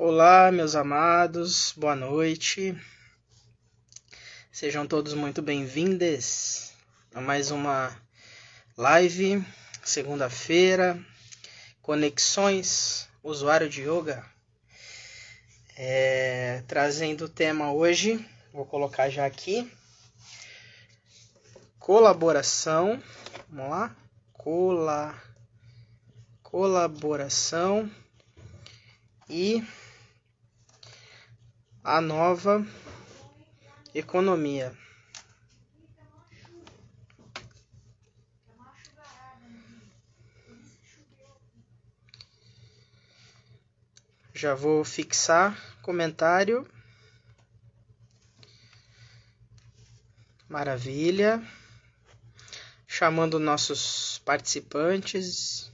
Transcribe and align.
Olá, 0.00 0.52
meus 0.52 0.76
amados, 0.76 1.74
boa 1.76 1.96
noite. 1.96 2.72
Sejam 4.52 4.86
todos 4.86 5.12
muito 5.12 5.42
bem-vindos 5.42 6.72
a 7.12 7.20
mais 7.20 7.50
uma 7.50 8.00
live, 8.76 9.44
segunda-feira, 9.82 11.04
Conexões 11.82 13.08
Usuário 13.24 13.68
de 13.68 13.82
Yoga. 13.90 14.24
É, 15.76 16.62
trazendo 16.68 17.24
o 17.24 17.28
tema 17.28 17.72
hoje, 17.72 18.24
vou 18.52 18.64
colocar 18.64 19.10
já 19.10 19.26
aqui: 19.26 19.68
colaboração. 21.80 23.02
Vamos 23.48 23.68
lá? 23.68 23.96
Cola, 24.32 25.20
colaboração 26.40 27.90
e 29.28 29.66
a 31.82 32.00
nova 32.00 32.66
economia. 33.94 34.76
Já 44.34 44.54
vou 44.54 44.84
fixar 44.84 45.58
comentário. 45.82 46.64
Maravilha. 50.48 51.42
Chamando 52.86 53.40
nossos 53.40 54.20
participantes. 54.24 55.72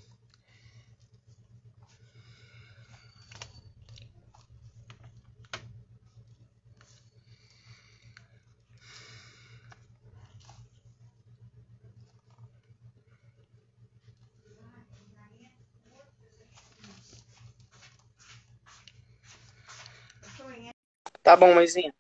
Tá 21.35 21.41
bom, 21.41 21.53
mãezinha. 21.53 21.93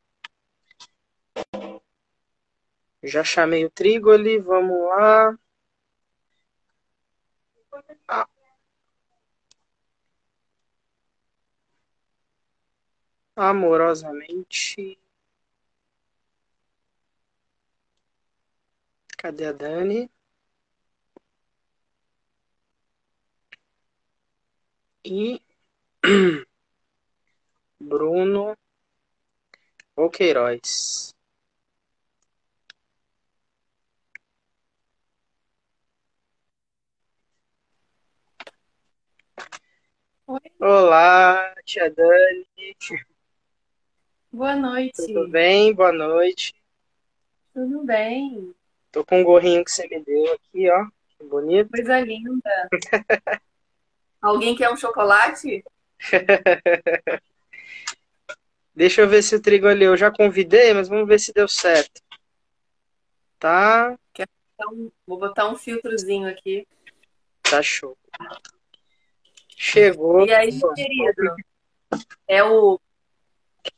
Já 3.03 3.25
chamei 3.25 3.65
o 3.65 3.71
trigo 3.71 4.13
ali, 4.13 4.39
vamos 4.39 4.81
lá. 4.91 5.37
Ah. 8.07 8.29
Amorosamente. 13.35 14.97
Cadê 19.19 19.47
a 19.47 19.53
Dani? 19.53 20.09
E 25.05 25.41
Bruno 27.81 28.57
ou 29.97 30.11
Queiroz? 30.11 31.14
Oi, 40.27 40.41
Olá, 40.59 41.55
tia 41.65 41.91
Dani. 41.91 42.77
boa 44.33 44.56
noite. 44.56 45.06
Tudo 45.06 45.28
bem? 45.28 45.75
Boa 45.75 45.92
noite. 45.92 46.55
Tudo 47.53 47.84
bem? 47.84 48.55
Tô 48.91 49.05
com 49.05 49.21
um 49.21 49.25
gorrinho 49.25 49.65
que 49.65 49.71
você 49.71 49.87
me 49.87 50.00
deu 50.03 50.32
aqui, 50.32 50.71
ó. 50.71 50.87
Que 51.19 51.25
bonito. 51.25 51.71
Coisa 51.71 52.00
linda. 52.00 52.69
Alguém 54.21 54.56
quer 54.56 54.72
um 54.72 54.76
chocolate? 54.76 55.62
Deixa 58.75 59.03
eu 59.03 59.09
ver 59.09 59.23
se 59.23 59.37
o 59.37 59.41
trigo 59.41 59.69
ali 59.69 59.85
eu 59.85 59.97
já 59.97 60.11
convidei, 60.11 60.75
mas 60.75 60.89
vamos 60.89 61.07
ver 61.07 61.21
se 61.21 61.33
deu 61.33 61.47
certo. 61.47 62.03
Tá, 63.39 63.97
Então, 64.55 64.91
vou 65.07 65.19
botar 65.19 65.49
um 65.49 65.57
filtrozinho 65.57 66.29
aqui. 66.29 66.67
tá 67.43 67.62
show. 67.62 67.97
Chegou. 69.57 70.27
E 70.27 70.33
aí, 70.33 70.51
querido? 70.75 71.37
É 72.27 72.43
o 72.43 72.81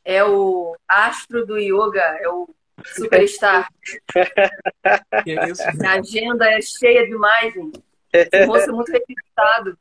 é 0.05 0.25
o 0.25 0.77
astro 0.89 1.45
do 1.47 1.59
yoga, 1.59 2.03
é 2.21 2.29
o 2.29 2.49
superstar. 2.85 3.69
É 4.15 5.49
isso? 5.51 5.63
A 5.85 5.93
agenda 5.93 6.51
é 6.51 6.61
cheia 6.61 7.07
demais, 7.07 7.53
gente. 7.55 7.83
Esse 8.13 8.47
moço 8.47 8.71
é 8.71 8.73
muito 8.73 8.91
requisitado. 8.91 9.79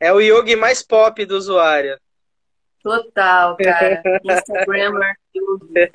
É 0.00 0.12
o 0.12 0.20
yogi 0.20 0.56
mais 0.56 0.82
pop 0.82 1.24
do 1.24 1.36
usuário. 1.36 1.98
Total, 2.84 3.56
cara. 3.64 4.02
Instagrammer, 4.22 5.16
yogi. 5.34 5.90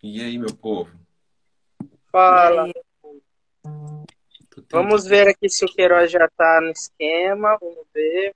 E 0.00 0.22
aí, 0.22 0.38
meu 0.38 0.54
povo? 0.54 0.88
Fala. 2.12 2.72
Vamos 4.70 5.04
ver 5.06 5.26
aqui 5.28 5.48
se 5.48 5.64
o 5.64 5.68
Queiroz 5.68 6.08
já 6.10 6.28
tá 6.36 6.60
no 6.62 6.70
esquema. 6.70 7.58
Vamos 7.60 7.84
ver. 7.92 8.32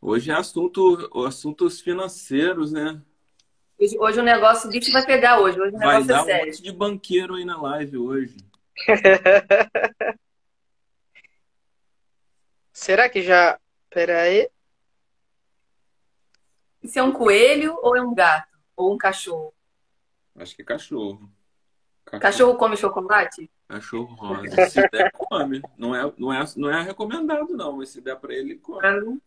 Hoje 0.00 0.32
é 0.32 0.34
assunto, 0.34 1.08
assuntos 1.24 1.80
financeiros, 1.80 2.72
né? 2.72 3.00
Hoje, 3.78 3.98
hoje 3.98 4.18
o 4.20 4.24
negócio, 4.24 4.68
o 4.68 4.72
bicho 4.72 4.90
vai 4.90 5.06
pegar 5.06 5.38
hoje. 5.40 5.60
Hoje 5.60 5.76
o 5.76 5.78
Vai 5.78 6.02
negócio 6.02 6.10
é 6.10 6.14
dar 6.14 6.22
um 6.22 6.26
sério. 6.26 6.46
monte 6.46 6.62
de 6.62 6.72
banqueiro 6.72 7.34
aí 7.36 7.44
na 7.44 7.62
live 7.62 7.98
hoje. 7.98 8.36
Será 12.72 13.08
que 13.08 13.22
já. 13.22 13.58
Pera 13.90 14.22
aí. 14.22 14.48
Isso 16.82 16.98
é 16.98 17.02
um 17.02 17.12
coelho 17.12 17.78
ou 17.82 17.94
é 17.96 18.02
um 18.02 18.14
gato? 18.14 18.48
Ou 18.74 18.94
um 18.94 18.98
cachorro? 18.98 19.54
Acho 20.34 20.56
que 20.56 20.62
é 20.62 20.64
cachorro. 20.64 21.30
Cachorro 22.04 22.56
come 22.56 22.76
chocolate? 22.76 23.50
Cachorro 23.68 24.14
rosa. 24.14 24.68
Se 24.68 24.88
der, 24.90 25.12
come. 25.12 25.62
Não 25.76 25.94
é, 25.94 26.12
não 26.18 26.32
é, 26.32 26.44
não 26.56 26.70
é 26.70 26.82
recomendado, 26.82 27.54
não. 27.54 27.76
Mas 27.76 27.90
se 27.90 28.00
der 28.00 28.16
pra 28.16 28.34
ele, 28.34 28.56
come. 28.56 29.20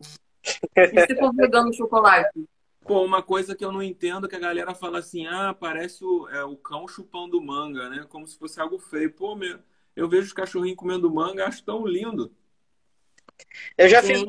E 0.75 1.05
se 1.05 1.15
for 1.15 1.33
vegano 1.33 1.73
chocolate? 1.73 2.47
Pô, 2.81 3.03
uma 3.03 3.23
coisa 3.23 3.55
que 3.55 3.65
eu 3.65 3.71
não 3.71 3.81
entendo 3.81 4.25
é 4.25 4.29
que 4.29 4.35
a 4.35 4.39
galera 4.39 4.75
fala 4.75 4.99
assim, 4.99 5.25
ah, 5.25 5.55
parece 5.57 6.03
o, 6.03 6.29
é, 6.29 6.43
o 6.43 6.55
cão 6.55 6.87
chupando 6.87 7.41
manga, 7.41 7.89
né? 7.89 8.05
Como 8.09 8.27
se 8.27 8.37
fosse 8.37 8.59
algo 8.59 8.77
feio. 8.77 9.11
Pô, 9.11 9.35
meu, 9.35 9.59
eu 9.95 10.07
vejo 10.07 10.27
os 10.27 10.33
cachorrinhos 10.33 10.77
comendo 10.77 11.11
manga, 11.11 11.47
acho 11.47 11.63
tão 11.63 11.87
lindo. 11.87 12.31
Eu 13.77 13.89
já 13.89 14.01
fiz, 14.01 14.23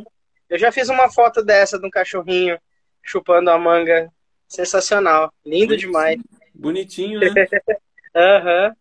eu 0.49 0.59
já 0.59 0.71
fiz 0.73 0.89
uma 0.89 1.11
foto 1.11 1.43
dessa 1.45 1.79
de 1.79 1.87
um 1.87 1.91
cachorrinho 1.91 2.59
chupando 3.03 3.51
a 3.51 3.59
manga. 3.59 4.11
Sensacional. 4.49 5.33
Lindo 5.45 5.77
demais. 5.77 6.21
Bonitinho, 6.55 7.21
né? 7.21 7.27
Aham. 8.15 8.77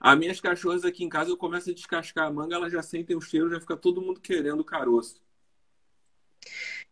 As 0.00 0.18
minhas 0.18 0.40
cachorras 0.40 0.84
aqui 0.84 1.02
em 1.02 1.08
casa, 1.08 1.30
eu 1.30 1.36
começo 1.36 1.70
a 1.70 1.74
descascar 1.74 2.26
a 2.26 2.30
manga, 2.30 2.56
elas 2.56 2.72
já 2.72 2.82
sentem 2.82 3.16
o 3.16 3.20
cheiro, 3.20 3.50
já 3.50 3.58
fica 3.58 3.76
todo 3.76 4.02
mundo 4.02 4.20
querendo 4.20 4.60
o 4.60 4.64
caroço. 4.64 5.22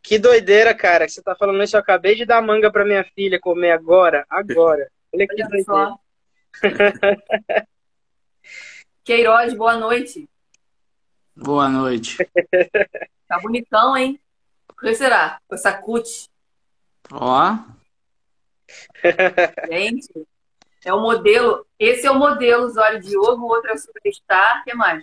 Que 0.03 0.19
doideira, 0.19 0.75
cara. 0.75 1.07
que 1.07 1.13
Você 1.13 1.23
tá 1.23 1.35
falando 1.37 1.63
isso. 1.63 1.77
Eu 1.77 1.81
acabei 1.81 2.15
de 2.15 2.25
dar 2.25 2.43
manga 2.43 2.71
pra 2.73 2.85
minha 2.85 3.05
filha 3.05 3.39
comer 3.39 3.73
agora. 3.73 4.25
Agora. 4.29 4.91
Olha 5.13 5.27
que 5.29 5.35
Olha 5.35 5.49
doideira. 5.49 5.65
só. 5.65 5.99
Queiroz, 9.05 9.55
boa 9.55 9.77
noite. 9.77 10.29
Boa 11.37 11.69
noite. 11.69 12.17
Tá 13.29 13.41
bonitão, 13.41 13.97
hein? 13.97 14.21
O 14.69 14.75
que 14.75 14.95
será? 14.95 15.41
Com 15.49 15.55
essa 15.55 15.73
cut. 15.73 16.29
Ó, 17.11 17.57
Gente, 19.71 20.27
é 20.85 20.93
o 20.93 21.01
modelo. 21.01 21.67
Esse 21.79 22.07
é 22.07 22.11
o 22.11 22.19
modelo 22.19 22.71
de 22.71 23.09
yoga, 23.09 23.41
o 23.41 23.47
outro 23.47 23.71
é 23.71 23.75
o 23.75 23.79
superstar. 23.79 24.61
O 24.61 24.65
que 24.65 24.75
mais? 24.75 25.03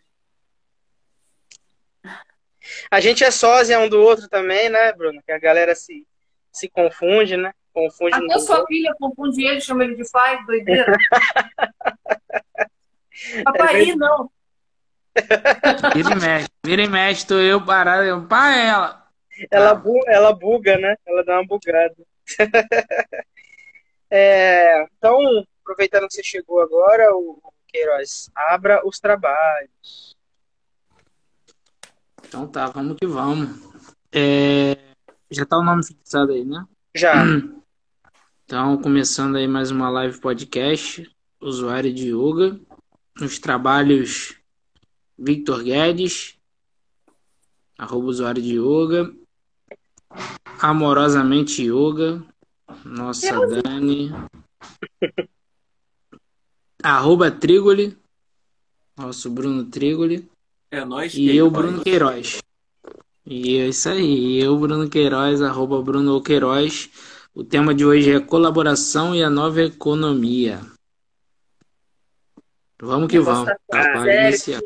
A 2.92 3.00
gente 3.00 3.24
é 3.24 3.32
sósia 3.32 3.80
um 3.80 3.90
do 3.90 4.00
outro 4.00 4.28
também, 4.28 4.70
né, 4.70 4.94
Bruno? 4.94 5.24
Que 5.24 5.32
a 5.32 5.40
galera 5.40 5.74
se, 5.74 6.06
se 6.52 6.70
confunde, 6.70 7.36
né? 7.36 7.52
Confunde 7.74 8.16
Até 8.16 8.40
sua 8.40 8.60
outro. 8.60 8.68
filha 8.68 8.94
confunde 9.00 9.44
ele, 9.44 9.62
chama 9.62 9.84
ele 9.84 9.96
de 9.96 10.10
pai, 10.12 10.44
doideira. 10.46 10.96
Papai, 13.44 13.96
não. 13.96 14.32
Vira 15.96 16.12
e 16.12 16.16
mexe. 16.16 16.48
Vira 16.66 16.82
e 16.84 16.88
mexe, 16.88 17.28
tô 17.28 17.36
eu 17.36 17.64
parado. 17.64 18.04
Eu, 18.04 18.28
pá, 18.28 18.56
ela. 18.56 19.08
Ela, 19.50 19.74
bu- 19.74 20.04
ela 20.08 20.34
buga, 20.34 20.78
né? 20.78 20.96
Ela 21.06 21.24
dá 21.24 21.34
uma 21.36 21.46
bugada. 21.46 21.96
É, 24.12 24.88
então, 24.98 25.20
aproveitando 25.62 26.08
que 26.08 26.16
você 26.16 26.24
chegou 26.24 26.60
agora, 26.60 27.16
o 27.16 27.40
Queiroz, 27.68 28.32
abra 28.36 28.82
os 28.84 29.00
trabalhos. 29.00 30.16
Então 32.28 32.48
tá, 32.48 32.66
vamos 32.68 32.98
que 32.98 33.06
vamos. 33.06 33.50
É... 34.12 34.76
Já 35.30 35.46
tá 35.46 35.60
o 35.60 35.64
nome 35.64 35.86
fixado 35.86 36.32
aí, 36.32 36.44
né? 36.44 36.66
Já. 36.96 37.14
Então, 38.46 38.82
começando 38.82 39.36
aí 39.36 39.48
mais 39.48 39.70
uma 39.70 39.92
live 39.92 40.20
podcast, 40.20 41.08
usuário 41.40 41.94
de 41.94 42.08
yoga, 42.12 42.60
nos 43.22 43.38
trabalhos 43.38 44.39
Victor 45.20 45.64
Guedes, 45.64 46.38
arroba 47.78 48.08
usuário 48.08 48.42
de 48.42 48.56
yoga, 48.58 49.14
amorosamente 50.62 51.62
yoga, 51.64 52.24
nossa 52.86 53.46
Dani, 53.48 54.12
arroba 56.82 57.30
Trigoli, 57.30 57.98
nosso 58.98 59.30
Bruno 59.30 59.66
Trigoli, 59.66 60.26
É 60.72 60.86
nós 60.86 61.14
e 61.14 61.36
eu, 61.36 61.52
Bruno 61.52 61.84
Queiroz. 61.84 62.40
E 63.26 63.58
é 63.58 63.68
isso 63.68 63.90
aí, 63.90 64.40
eu, 64.42 64.58
Bruno 64.58 64.90
Queiroz, 64.90 65.42
arroba 65.42 65.82
Bruno 65.82 66.22
Queiroz. 66.22 66.90
O 67.36 67.44
tema 67.44 67.76
de 67.76 67.86
hoje 67.86 68.12
é 68.12 68.20
colaboração 68.22 69.14
e 69.14 69.22
a 69.22 69.30
nova 69.30 69.62
economia. 69.62 70.62
Vamos 72.82 73.10
que 73.10 73.20
vamos. 73.20 73.50
Nossa, 73.50 73.60
Tá, 73.68 73.84
para 73.92 74.28
iniciar. 74.28 74.62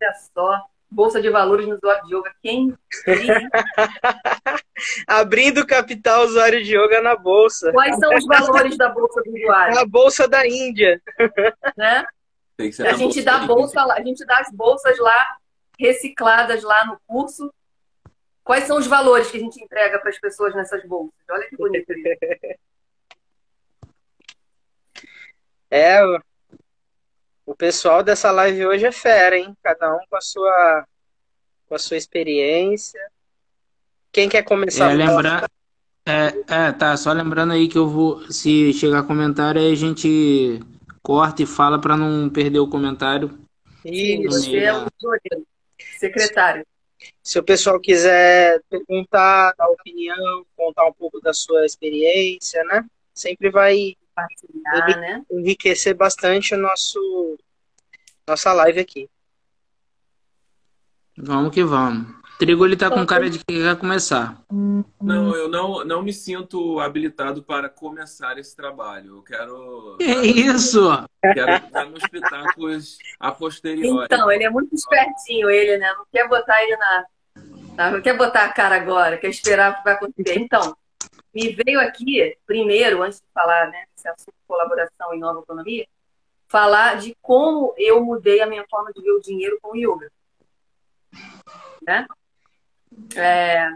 Olha 0.00 0.14
só. 0.34 0.62
Bolsa 0.90 1.20
de 1.20 1.28
valores 1.28 1.68
no 1.68 1.74
usuário 1.74 2.02
de 2.06 2.14
yoga. 2.14 2.32
Quem? 2.42 2.74
Abrindo 5.06 5.66
capital 5.66 6.24
usuário 6.24 6.64
de 6.64 6.74
yoga 6.74 7.02
na 7.02 7.14
bolsa. 7.14 7.70
Quais 7.72 7.94
são 7.98 8.14
os 8.14 8.24
valores 8.24 8.76
da 8.78 8.88
bolsa 8.88 9.22
do 9.22 9.30
usuário? 9.30 9.74
Na 9.74 9.84
bolsa 9.84 10.26
da 10.26 10.46
Índia. 10.46 11.02
Né? 11.76 12.06
A 12.86 12.94
gente 12.94 13.22
dá 13.22 13.40
de 13.40 13.46
bolsa 13.46 13.84
lá, 13.84 13.94
a 13.94 14.02
gente 14.02 14.24
dá 14.24 14.38
as 14.38 14.50
bolsas 14.50 14.98
lá 14.98 15.36
recicladas 15.78 16.62
lá 16.62 16.86
no 16.86 16.98
curso. 17.06 17.52
Quais 18.42 18.64
são 18.64 18.78
os 18.78 18.86
valores 18.86 19.30
que 19.30 19.36
a 19.36 19.40
gente 19.40 19.62
entrega 19.62 19.98
para 19.98 20.08
as 20.08 20.18
pessoas 20.18 20.54
nessas 20.54 20.82
bolsas? 20.86 21.12
Olha 21.30 21.46
que 21.48 21.56
bonito 21.56 21.92
isso. 21.92 22.08
É, 25.70 26.00
o- 27.50 27.56
pessoal 27.56 28.02
dessa 28.02 28.30
live 28.30 28.66
hoje 28.66 28.86
é 28.86 28.92
fera, 28.92 29.36
hein? 29.36 29.54
Cada 29.62 29.94
um 29.94 30.00
com 30.08 30.16
a 30.16 30.20
sua, 30.20 30.86
com 31.68 31.74
a 31.74 31.78
sua 31.78 31.96
experiência. 31.96 33.00
Quem 34.12 34.28
quer 34.28 34.42
começar? 34.42 34.90
É, 34.90 34.94
lembrar, 34.94 35.50
é, 36.06 36.34
é, 36.48 36.72
tá, 36.72 36.96
só 36.96 37.12
lembrando 37.12 37.52
aí 37.52 37.68
que 37.68 37.76
eu 37.78 37.88
vou, 37.88 38.30
se 38.30 38.72
chegar 38.72 39.02
comentário, 39.02 39.60
aí 39.60 39.72
a 39.72 39.76
gente 39.76 40.60
corta 41.02 41.42
e 41.42 41.46
fala 41.46 41.80
para 41.80 41.96
não 41.96 42.28
perder 42.30 42.58
o 42.58 42.68
comentário. 42.68 43.38
Isso. 43.84 44.54
É 44.56 44.72
o 44.72 44.88
secretário. 45.98 46.66
Se 47.22 47.38
o 47.38 47.44
pessoal 47.44 47.78
quiser 47.78 48.60
perguntar, 48.68 49.54
dar 49.56 49.68
opinião, 49.68 50.44
contar 50.56 50.86
um 50.86 50.92
pouco 50.92 51.20
da 51.20 51.32
sua 51.32 51.64
experiência, 51.64 52.62
né? 52.64 52.84
Sempre 53.14 53.50
vai 53.50 53.94
Partilhar, 54.26 55.00
né? 55.00 55.24
enriquecer 55.30 55.94
bastante 55.94 56.54
o 56.54 56.58
nosso 56.58 57.38
nossa 58.26 58.52
live 58.52 58.80
aqui. 58.80 59.08
Vamos 61.16 61.52
que 61.52 61.64
vamos. 61.64 62.16
Trigo 62.38 62.64
ele 62.64 62.76
tá 62.76 62.88
com 62.88 63.04
cara 63.04 63.28
de 63.28 63.38
que 63.38 63.44
quer 63.46 63.76
começar. 63.76 64.40
Não, 65.02 65.34
eu 65.34 65.48
não, 65.48 65.84
não 65.84 66.02
me 66.02 66.12
sinto 66.12 66.78
habilitado 66.78 67.42
para 67.42 67.68
começar 67.68 68.38
esse 68.38 68.54
trabalho. 68.54 69.16
Eu 69.16 69.22
quero, 69.22 69.96
Que 69.98 70.04
isso? 70.04 70.88
quero 71.20 71.68
dar 71.72 71.86
meus 71.86 72.00
espetáculos 72.04 72.96
a 73.18 73.32
posteriori. 73.32 74.04
Então, 74.04 74.30
ele 74.30 74.44
é 74.44 74.50
muito 74.50 74.72
espertinho, 74.72 75.50
ele, 75.50 75.78
né? 75.78 75.92
Não 75.94 76.06
quer 76.12 76.28
botar 76.28 76.62
ele 76.62 76.76
na. 76.76 77.04
na- 77.76 77.90
Não 77.90 78.00
quer 78.00 78.16
botar 78.16 78.44
a 78.44 78.52
cara 78.52 78.76
agora, 78.76 79.18
quer 79.18 79.30
esperar 79.30 79.72
o 79.72 79.76
que 79.78 79.84
vai 79.84 79.94
acontecer. 79.94 80.38
Então, 80.38 80.76
me 81.34 81.48
veio 81.64 81.80
aqui, 81.80 82.36
primeiro, 82.46 83.02
antes 83.02 83.18
de 83.18 83.26
falar, 83.34 83.66
né, 83.68 83.84
desse 83.98 84.08
assunto 84.08 84.34
colaboração 84.46 85.12
e 85.12 85.18
nova 85.18 85.40
economia, 85.40 85.86
falar 86.46 86.96
de 86.96 87.14
como 87.20 87.74
eu 87.76 88.02
mudei 88.02 88.40
a 88.40 88.46
minha 88.46 88.64
forma 88.68 88.92
de 88.92 89.02
ver 89.02 89.10
o 89.10 89.20
dinheiro 89.20 89.58
com 89.60 89.72
o 89.72 89.76
yoga. 89.76 90.10
Né? 91.82 92.06
É, 93.16 93.68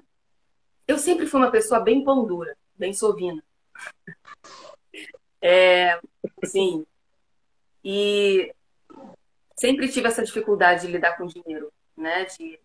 eu 0.86 0.98
sempre 0.98 1.26
fui 1.26 1.40
uma 1.40 1.50
pessoa 1.50 1.80
bem 1.80 2.04
pão 2.04 2.24
dura, 2.24 2.56
bem 2.74 2.94
sovina. 2.94 3.42
É, 5.40 6.00
sim. 6.44 6.86
E 7.84 8.54
sempre 9.56 9.88
tive 9.88 10.06
essa 10.06 10.22
dificuldade 10.22 10.86
de 10.86 10.92
lidar 10.92 11.16
com 11.16 11.26
dinheiro, 11.26 11.72
né? 11.96 12.24
De 12.26 12.60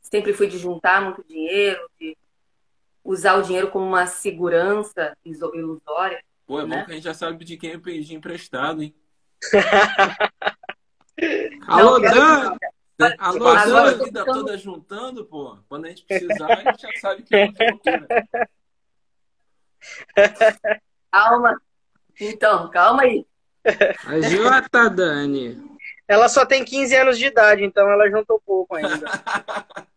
sempre 0.00 0.32
fui 0.32 0.46
de 0.46 0.58
juntar 0.58 1.02
muito 1.02 1.22
dinheiro, 1.22 1.88
de 1.98 2.16
usar 3.04 3.34
o 3.34 3.42
dinheiro 3.42 3.70
como 3.70 3.84
uma 3.84 4.06
segurança 4.06 5.16
ilusória. 5.24 6.22
Pô, 6.50 6.58
é 6.58 6.66
bom 6.66 6.74
né? 6.74 6.84
que 6.84 6.90
a 6.90 6.94
gente 6.94 7.04
já 7.04 7.14
sabe 7.14 7.44
de 7.44 7.56
quem 7.56 7.70
é 7.70 7.78
pedir 7.78 8.12
emprestado, 8.12 8.82
hein? 8.82 8.92
Alô, 11.68 12.00
Dan! 12.00 12.56
Alô, 13.18 13.46
agora 13.46 13.90
a 13.90 13.94
vida 13.94 14.20
ficando- 14.20 14.40
toda 14.40 14.58
juntando, 14.58 15.24
pô. 15.24 15.56
Quando 15.68 15.84
a 15.84 15.90
gente 15.90 16.04
precisar, 16.04 16.48
a 16.48 16.56
gente 16.56 16.82
já 16.82 16.88
sabe 17.00 17.22
que 17.22 17.36
é 17.36 17.44
altura. 17.44 18.08
Calma. 21.12 21.62
Então, 22.20 22.68
calma 22.68 23.02
aí. 23.02 23.24
Agiota, 24.04 24.90
Dani. 24.90 25.78
Ela 26.08 26.28
só 26.28 26.44
tem 26.44 26.64
15 26.64 26.96
anos 26.96 27.16
de 27.16 27.26
idade, 27.26 27.62
então 27.62 27.88
ela 27.88 28.10
juntou 28.10 28.42
pouco 28.44 28.74
ainda. 28.74 29.06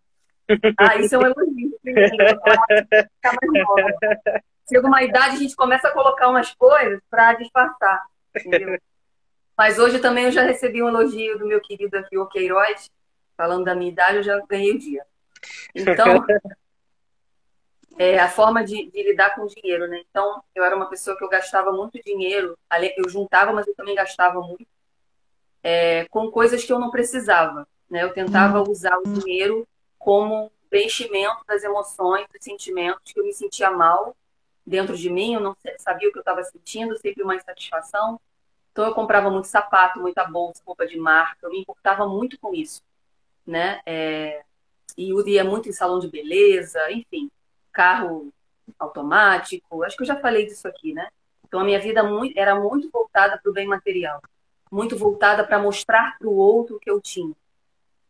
Ah, 0.78 0.98
isso 0.98 1.16
é 1.16 1.18
um 1.18 1.22
elogio. 1.22 1.80
Ficar 1.82 3.34
mais 3.42 3.66
nova. 3.66 4.44
Chega 4.68 4.88
uma 4.88 5.04
idade, 5.04 5.36
a 5.36 5.40
gente 5.40 5.56
começa 5.56 5.88
a 5.88 5.92
colocar 5.92 6.30
umas 6.30 6.54
coisas 6.54 7.00
para 7.10 7.34
disfarçar. 7.34 8.04
Entendeu? 8.36 8.80
Mas 9.58 9.78
hoje 9.78 10.00
também 10.00 10.26
eu 10.26 10.32
já 10.32 10.42
recebi 10.42 10.82
um 10.82 10.88
elogio 10.88 11.38
do 11.38 11.46
meu 11.46 11.62
querido 11.62 11.98
aqui, 11.98 12.18
o 12.18 12.26
Queiroz, 12.26 12.90
falando 13.38 13.66
da 13.66 13.76
minha 13.76 13.92
idade, 13.92 14.18
eu 14.18 14.24
já 14.24 14.40
ganhei 14.48 14.72
o 14.72 14.80
dia. 14.80 15.06
Então, 15.76 16.26
é 17.98 18.18
a 18.18 18.30
forma 18.30 18.64
de, 18.64 18.90
de 18.90 19.04
lidar 19.04 19.36
com 19.36 19.44
o 19.44 19.48
dinheiro, 19.48 19.88
né? 19.88 20.02
Então, 20.10 20.44
eu 20.56 20.64
era 20.64 20.76
uma 20.76 20.90
pessoa 20.90 21.16
que 21.16 21.24
eu 21.24 21.30
gastava 21.30 21.72
muito 21.72 22.02
dinheiro, 22.04 22.58
eu 22.98 23.08
juntava, 23.08 23.54
mas 23.54 23.68
eu 23.68 23.76
também 23.76 23.94
gastava 23.94 24.42
muito, 24.42 24.66
é, 25.62 26.06
com 26.06 26.32
coisas 26.32 26.64
que 26.64 26.74
eu 26.74 26.80
não 26.80 26.90
precisava, 26.90 27.68
né? 27.90 28.04
Eu 28.04 28.14
tentava 28.14 28.64
usar 28.64 28.98
o 28.98 29.04
dinheiro 29.04 29.68
como 30.00 30.52
preenchimento 30.68 31.46
das 31.48 31.64
emoções, 31.64 32.26
dos 32.34 32.44
sentimentos, 32.44 33.12
que 33.12 33.20
eu 33.20 33.24
me 33.24 33.34
sentia 33.34 33.70
mal 33.70 34.16
dentro 34.66 34.98
de 34.98 35.10
mim, 35.10 35.34
eu 35.34 35.40
não 35.40 35.56
sabia 35.78 36.10
o 36.10 36.12
que 36.12 36.18
eu 36.18 36.22
estava 36.22 36.44
sentindo, 36.44 36.98
sempre 36.98 37.24
uma 37.24 37.36
insatisfação. 37.36 38.20
Então 38.72 38.86
eu 38.86 38.94
comprava 38.94 39.30
muito 39.30 39.48
sapato, 39.48 40.00
muita 40.00 40.24
bolsa, 40.26 40.62
roupa 40.66 40.88
de 40.88 40.98
marca, 40.98 41.38
eu 41.44 41.52
me 41.52 41.62
importava 41.62 42.08
muito 42.08 42.40
com 42.40 42.54
isso, 42.54 42.82
né? 43.46 43.82
É, 43.86 44.44
e 44.98 45.14
ia 45.30 45.44
muito 45.44 45.70
em 45.70 45.72
salão 45.72 46.00
de 46.00 46.10
beleza, 46.10 46.80
enfim, 46.92 47.30
carro 47.72 48.34
automático, 48.80 49.84
acho 49.84 49.96
que 49.96 50.04
eu 50.04 50.08
já 50.08 50.16
falei 50.16 50.46
disso 50.46 50.68
aqui, 50.68 50.94
né? 50.94 51.08
Então 51.46 51.60
a 51.60 51.64
minha 51.64 51.80
vida 51.80 52.04
muito, 52.04 52.38
era 52.38 52.60
muito 52.60 52.90
voltada 52.90 53.38
para 53.38 53.50
o 53.50 53.54
bem 53.54 53.68
material, 53.68 54.20
muito 54.72 54.98
voltada 54.98 55.44
para 55.44 55.60
mostrar 55.60 56.18
para 56.18 56.28
o 56.28 56.36
outro 56.36 56.78
o 56.78 56.80
que 56.80 56.90
eu 56.90 57.00
tinha. 57.00 57.34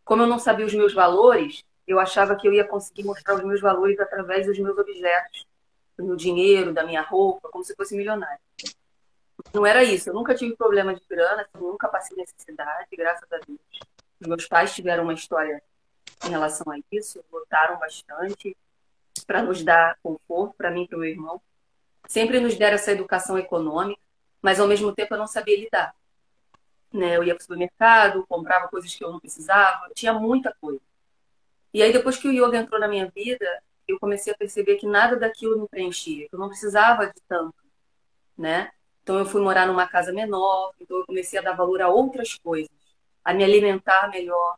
Como 0.06 0.24
eu 0.24 0.28
não 0.28 0.40
sabia 0.40 0.66
os 0.66 0.74
meus 0.74 0.94
valores, 0.94 1.64
eu 1.86 2.00
achava 2.00 2.36
que 2.36 2.48
eu 2.48 2.54
ia 2.54 2.64
conseguir 2.64 3.04
mostrar 3.04 3.36
os 3.36 3.44
meus 3.44 3.60
valores 3.60 4.00
através 4.00 4.46
dos 4.46 4.58
meus 4.60 4.78
objetos, 4.78 5.46
do 5.98 6.06
meu 6.06 6.16
dinheiro, 6.16 6.74
da 6.74 6.84
minha 6.84 7.02
roupa, 7.02 7.50
como 7.50 7.64
se 7.64 7.76
fosse 7.76 7.96
milionário. 7.96 8.40
Não 9.54 9.66
era 9.66 9.84
isso, 9.84 10.10
eu 10.10 10.14
nunca 10.14 10.34
tive 10.34 10.56
problema 10.56 10.94
de 10.94 11.02
grana, 11.08 11.42
assim, 11.42 11.64
nunca 11.64 11.88
passei 11.88 12.16
necessidade, 12.18 12.88
graças 12.96 13.32
a 13.32 13.38
Deus. 13.38 13.60
Os 14.20 14.28
meus 14.28 14.48
pais 14.48 14.74
tiveram 14.74 15.04
uma 15.04 15.14
história 15.14 15.62
em 16.26 16.30
relação 16.30 16.72
a 16.72 16.80
isso, 16.92 17.24
lutaram 17.32 17.78
bastante 17.78 18.56
para 19.28 19.42
nos 19.44 19.64
dar 19.64 19.98
conforto, 20.02 20.56
para 20.56 20.72
mim 20.72 20.84
e 20.84 20.88
para 20.88 20.98
o 20.98 21.00
meu 21.02 21.10
irmão. 21.10 21.42
Sempre 22.08 22.40
nos 22.40 22.56
deram 22.56 22.76
essa 22.76 22.92
educação 22.92 23.38
econômica, 23.38 24.02
mas 24.42 24.60
ao 24.60 24.68
mesmo 24.68 24.94
tempo 24.94 25.14
eu 25.14 25.18
não 25.18 25.28
sabia 25.28 25.60
lidar. 25.60 25.96
Né? 26.92 27.18
Eu 27.18 27.24
ia 27.24 27.34
para 27.34 27.42
o 27.42 27.44
supermercado, 27.44 28.26
comprava 28.28 28.68
coisas 28.68 28.94
que 28.94 29.04
eu 29.04 29.12
não 29.12 29.20
precisava, 29.20 29.90
tinha 29.94 30.14
muita 30.14 30.56
coisa. 30.60 30.82
E 31.74 31.82
aí, 31.82 31.92
depois 31.92 32.18
que 32.18 32.28
o 32.28 32.32
yoga 32.32 32.58
entrou 32.58 32.80
na 32.80 32.88
minha 32.88 33.10
vida, 33.10 33.64
eu 33.88 34.00
comecei 34.00 34.34
a 34.34 34.38
perceber 34.38 34.78
que 34.78 34.88
nada 34.88 35.16
daquilo 35.16 35.60
me 35.60 35.68
preenchia, 35.68 36.28
que 36.30 36.36
eu 36.36 36.40
não 36.40 36.50
precisava 36.50 37.08
de 37.08 37.22
tanto, 37.28 37.56
né? 38.38 38.72
Então, 39.02 39.20
eu 39.20 39.26
fui 39.26 39.42
morar 39.42 39.68
numa 39.68 39.88
casa 39.88 40.14
menor, 40.14 40.74
então 40.80 40.98
eu 41.00 41.06
comecei 41.06 41.38
a 41.38 41.42
dar 41.42 41.54
valor 41.54 41.82
a 41.82 41.90
outras 41.90 42.36
coisas, 42.36 42.72
a 43.24 43.34
me 43.34 43.44
alimentar 43.44 44.10
melhor, 44.10 44.58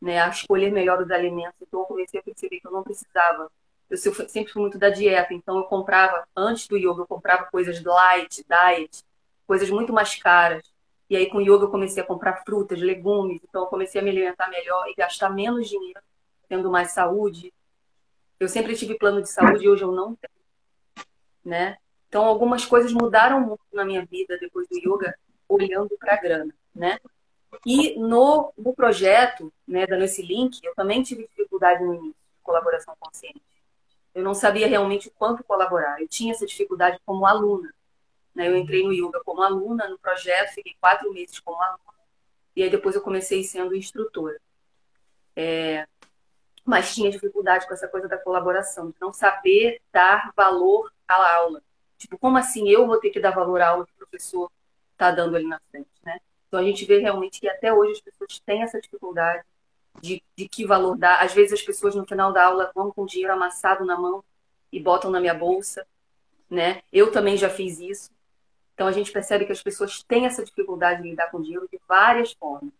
né? 0.00 0.20
A 0.20 0.28
escolher 0.28 0.72
melhor 0.72 1.00
os 1.00 1.10
alimentos. 1.10 1.54
Então, 1.60 1.80
eu 1.80 1.86
comecei 1.86 2.20
a 2.20 2.22
perceber 2.22 2.60
que 2.60 2.66
eu 2.66 2.72
não 2.72 2.82
precisava. 2.82 3.50
Eu 3.88 3.96
sempre 3.96 4.52
fui 4.52 4.60
muito 4.62 4.78
da 4.78 4.90
dieta, 4.90 5.32
então 5.32 5.56
eu 5.58 5.64
comprava, 5.64 6.26
antes 6.36 6.66
do 6.68 6.76
yoga, 6.76 7.02
eu 7.02 7.06
comprava 7.06 7.44
coisas 7.46 7.82
light, 7.82 8.44
diet, 8.46 9.04
coisas 9.46 9.70
muito 9.70 9.92
mais 9.92 10.16
caras. 10.16 10.62
E 11.08 11.16
aí, 11.16 11.26
com 11.30 11.38
o 11.38 11.40
yoga, 11.40 11.64
eu 11.64 11.70
comecei 11.70 12.02
a 12.02 12.06
comprar 12.06 12.44
frutas, 12.44 12.78
legumes, 12.80 13.40
então 13.42 13.62
eu 13.62 13.68
comecei 13.68 14.00
a 14.00 14.04
me 14.04 14.10
alimentar 14.10 14.48
melhor 14.48 14.88
e 14.88 14.94
gastar 14.94 15.30
menos 15.30 15.68
dinheiro 15.68 16.00
tendo 16.48 16.70
mais 16.70 16.92
saúde. 16.92 17.52
Eu 18.38 18.48
sempre 18.48 18.76
tive 18.76 18.96
plano 18.96 19.22
de 19.22 19.30
saúde 19.30 19.64
e 19.64 19.68
hoje 19.68 19.82
eu 19.82 19.92
não 19.92 20.14
tenho, 20.14 21.06
né? 21.44 21.76
Então 22.08 22.24
algumas 22.24 22.64
coisas 22.64 22.92
mudaram 22.92 23.40
muito 23.40 23.62
na 23.72 23.84
minha 23.84 24.04
vida 24.04 24.38
depois 24.38 24.66
do 24.68 24.78
yoga, 24.78 25.14
olhando 25.48 25.96
para 25.98 26.14
a 26.14 26.20
grana, 26.20 26.54
né? 26.74 26.98
E 27.66 27.98
no, 27.98 28.52
no 28.56 28.74
projeto, 28.74 29.52
né, 29.66 29.86
dando 29.86 30.04
esse 30.04 30.22
link, 30.22 30.60
eu 30.62 30.74
também 30.74 31.02
tive 31.02 31.26
dificuldade 31.28 31.82
no 31.82 31.94
início 31.94 32.12
de 32.12 32.42
colaboração 32.42 32.94
consciente. 33.00 33.40
Eu 34.14 34.22
não 34.22 34.34
sabia 34.34 34.66
realmente 34.66 35.08
o 35.08 35.12
quanto 35.12 35.44
colaborar. 35.44 36.00
Eu 36.00 36.08
tinha 36.08 36.32
essa 36.32 36.46
dificuldade 36.46 36.98
como 37.04 37.26
aluna. 37.26 37.72
Né? 38.34 38.48
Eu 38.48 38.56
entrei 38.56 38.84
no 38.84 38.92
yoga 38.92 39.20
como 39.24 39.42
aluna 39.42 39.88
no 39.88 39.98
projeto, 39.98 40.54
fiquei 40.54 40.76
quatro 40.80 41.12
meses 41.12 41.40
como 41.40 41.60
aluna, 41.60 41.80
e 42.54 42.62
aí 42.62 42.70
depois 42.70 42.94
eu 42.94 43.00
comecei 43.00 43.42
sendo 43.44 43.74
instrutora. 43.74 44.40
É... 45.34 45.86
Mas 46.68 46.94
tinha 46.94 47.10
dificuldade 47.10 47.66
com 47.66 47.72
essa 47.72 47.88
coisa 47.88 48.06
da 48.06 48.18
colaboração, 48.18 48.90
de 48.90 48.96
não 49.00 49.10
saber 49.10 49.80
dar 49.90 50.30
valor 50.36 50.92
à 51.08 51.36
aula. 51.36 51.62
Tipo, 51.96 52.18
como 52.18 52.36
assim 52.36 52.68
eu 52.68 52.86
vou 52.86 53.00
ter 53.00 53.08
que 53.08 53.18
dar 53.18 53.30
valor 53.30 53.58
à 53.62 53.68
aula 53.68 53.86
que 53.86 53.92
o 53.94 53.96
professor 53.96 54.50
está 54.92 55.10
dando 55.10 55.34
ali 55.34 55.46
na 55.46 55.58
frente, 55.70 55.88
né? 56.04 56.20
Então 56.46 56.60
a 56.60 56.62
gente 56.62 56.84
vê 56.84 56.98
realmente 56.98 57.40
que 57.40 57.48
até 57.48 57.72
hoje 57.72 57.92
as 57.92 58.00
pessoas 58.02 58.38
têm 58.40 58.62
essa 58.62 58.78
dificuldade 58.78 59.42
de, 60.02 60.22
de 60.36 60.46
que 60.46 60.66
valor 60.66 60.94
dar. 60.94 61.22
Às 61.22 61.32
vezes 61.32 61.54
as 61.54 61.62
pessoas 61.62 61.94
no 61.94 62.06
final 62.06 62.34
da 62.34 62.44
aula 62.44 62.70
vão 62.74 62.92
com 62.92 63.06
dinheiro 63.06 63.32
amassado 63.32 63.86
na 63.86 63.98
mão 63.98 64.22
e 64.70 64.78
botam 64.78 65.10
na 65.10 65.20
minha 65.20 65.32
bolsa, 65.32 65.86
né? 66.50 66.82
Eu 66.92 67.10
também 67.10 67.38
já 67.38 67.48
fiz 67.48 67.80
isso. 67.80 68.10
Então 68.74 68.86
a 68.86 68.92
gente 68.92 69.10
percebe 69.10 69.46
que 69.46 69.52
as 69.52 69.62
pessoas 69.62 70.02
têm 70.02 70.26
essa 70.26 70.44
dificuldade 70.44 71.02
de 71.02 71.08
lidar 71.08 71.30
com 71.30 71.40
dinheiro 71.40 71.66
de 71.72 71.80
várias 71.88 72.34
formas, 72.34 72.74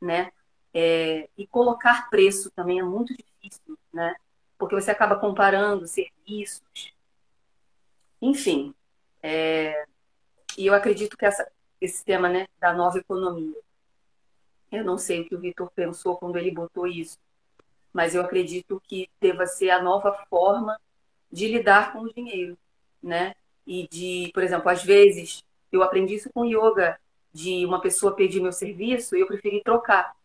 né? 0.00 0.32
É, 0.78 1.30
e 1.38 1.46
colocar 1.46 2.10
preço 2.10 2.50
também 2.50 2.80
é 2.80 2.82
muito 2.82 3.16
difícil, 3.16 3.78
né? 3.90 4.14
Porque 4.58 4.74
você 4.74 4.90
acaba 4.90 5.16
comparando 5.16 5.86
serviços, 5.86 6.92
enfim. 8.20 8.74
É, 9.22 9.86
e 10.58 10.66
eu 10.66 10.74
acredito 10.74 11.16
que 11.16 11.24
essa, 11.24 11.50
esse 11.80 12.04
tema 12.04 12.28
né, 12.28 12.46
da 12.60 12.74
nova 12.74 12.98
economia. 12.98 13.56
Eu 14.70 14.84
não 14.84 14.98
sei 14.98 15.22
o 15.22 15.24
que 15.26 15.34
o 15.34 15.40
Vitor 15.40 15.70
pensou 15.74 16.18
quando 16.18 16.36
ele 16.36 16.50
botou 16.50 16.86
isso, 16.86 17.18
mas 17.90 18.14
eu 18.14 18.20
acredito 18.20 18.78
que 18.84 19.08
deva 19.18 19.46
ser 19.46 19.70
a 19.70 19.82
nova 19.82 20.12
forma 20.28 20.78
de 21.32 21.48
lidar 21.48 21.94
com 21.94 22.00
o 22.00 22.12
dinheiro, 22.12 22.58
né? 23.02 23.34
E 23.66 23.88
de, 23.88 24.30
por 24.34 24.42
exemplo, 24.42 24.68
às 24.68 24.84
vezes 24.84 25.42
eu 25.72 25.82
aprendi 25.82 26.16
isso 26.16 26.30
com 26.34 26.44
yoga, 26.44 27.00
de 27.32 27.64
uma 27.64 27.80
pessoa 27.80 28.14
pedir 28.14 28.42
meu 28.42 28.52
serviço 28.52 29.16
e 29.16 29.20
eu 29.20 29.26
preferi 29.26 29.62
trocar. 29.62 30.15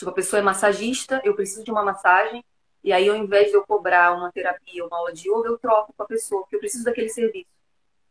Tipo, 0.00 0.12
a 0.12 0.14
pessoa 0.14 0.40
é 0.40 0.42
massagista, 0.42 1.20
eu 1.22 1.34
preciso 1.34 1.62
de 1.62 1.70
uma 1.70 1.84
massagem, 1.84 2.42
e 2.82 2.90
aí 2.90 3.06
ao 3.06 3.16
invés 3.16 3.48
de 3.48 3.54
eu 3.54 3.66
cobrar 3.66 4.16
uma 4.16 4.32
terapia, 4.32 4.82
uma 4.82 4.96
aula 4.96 5.12
de 5.12 5.28
yoga, 5.28 5.46
eu 5.46 5.58
troco 5.58 5.92
com 5.92 6.02
a 6.02 6.06
pessoa, 6.06 6.40
porque 6.40 6.56
eu 6.56 6.60
preciso 6.60 6.84
daquele 6.84 7.10
serviço. 7.10 7.50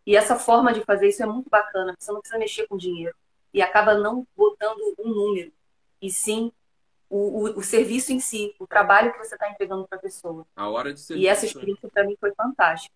E 0.06 0.16
essa 0.16 0.36
forma 0.36 0.72
de 0.72 0.82
fazer 0.82 1.08
isso 1.08 1.24
é 1.24 1.26
muito 1.26 1.50
bacana, 1.50 1.96
você 1.98 2.12
não 2.12 2.20
precisa 2.20 2.38
mexer 2.38 2.68
com 2.68 2.78
dinheiro. 2.78 3.16
E 3.52 3.60
acaba 3.60 3.96
não 3.96 4.28
botando 4.38 4.78
um 5.00 5.10
número, 5.10 5.52
e 6.00 6.12
sim 6.12 6.52
o, 7.10 7.40
o, 7.40 7.58
o 7.58 7.64
serviço 7.64 8.14
em 8.14 8.20
si, 8.20 8.54
o 8.60 8.68
trabalho 8.68 9.12
que 9.12 9.18
você 9.18 9.34
está 9.34 9.50
entregando 9.50 9.88
para 9.88 9.98
a 9.98 10.02
pessoa. 10.02 10.46
A 10.56 10.70
hora 10.70 10.94
de 10.94 11.00
serviço. 11.00 11.26
E 11.26 11.28
essa 11.28 11.48
experiência 11.48 11.90
para 11.90 12.04
mim 12.04 12.16
foi 12.20 12.32
fantástica. 12.36 12.94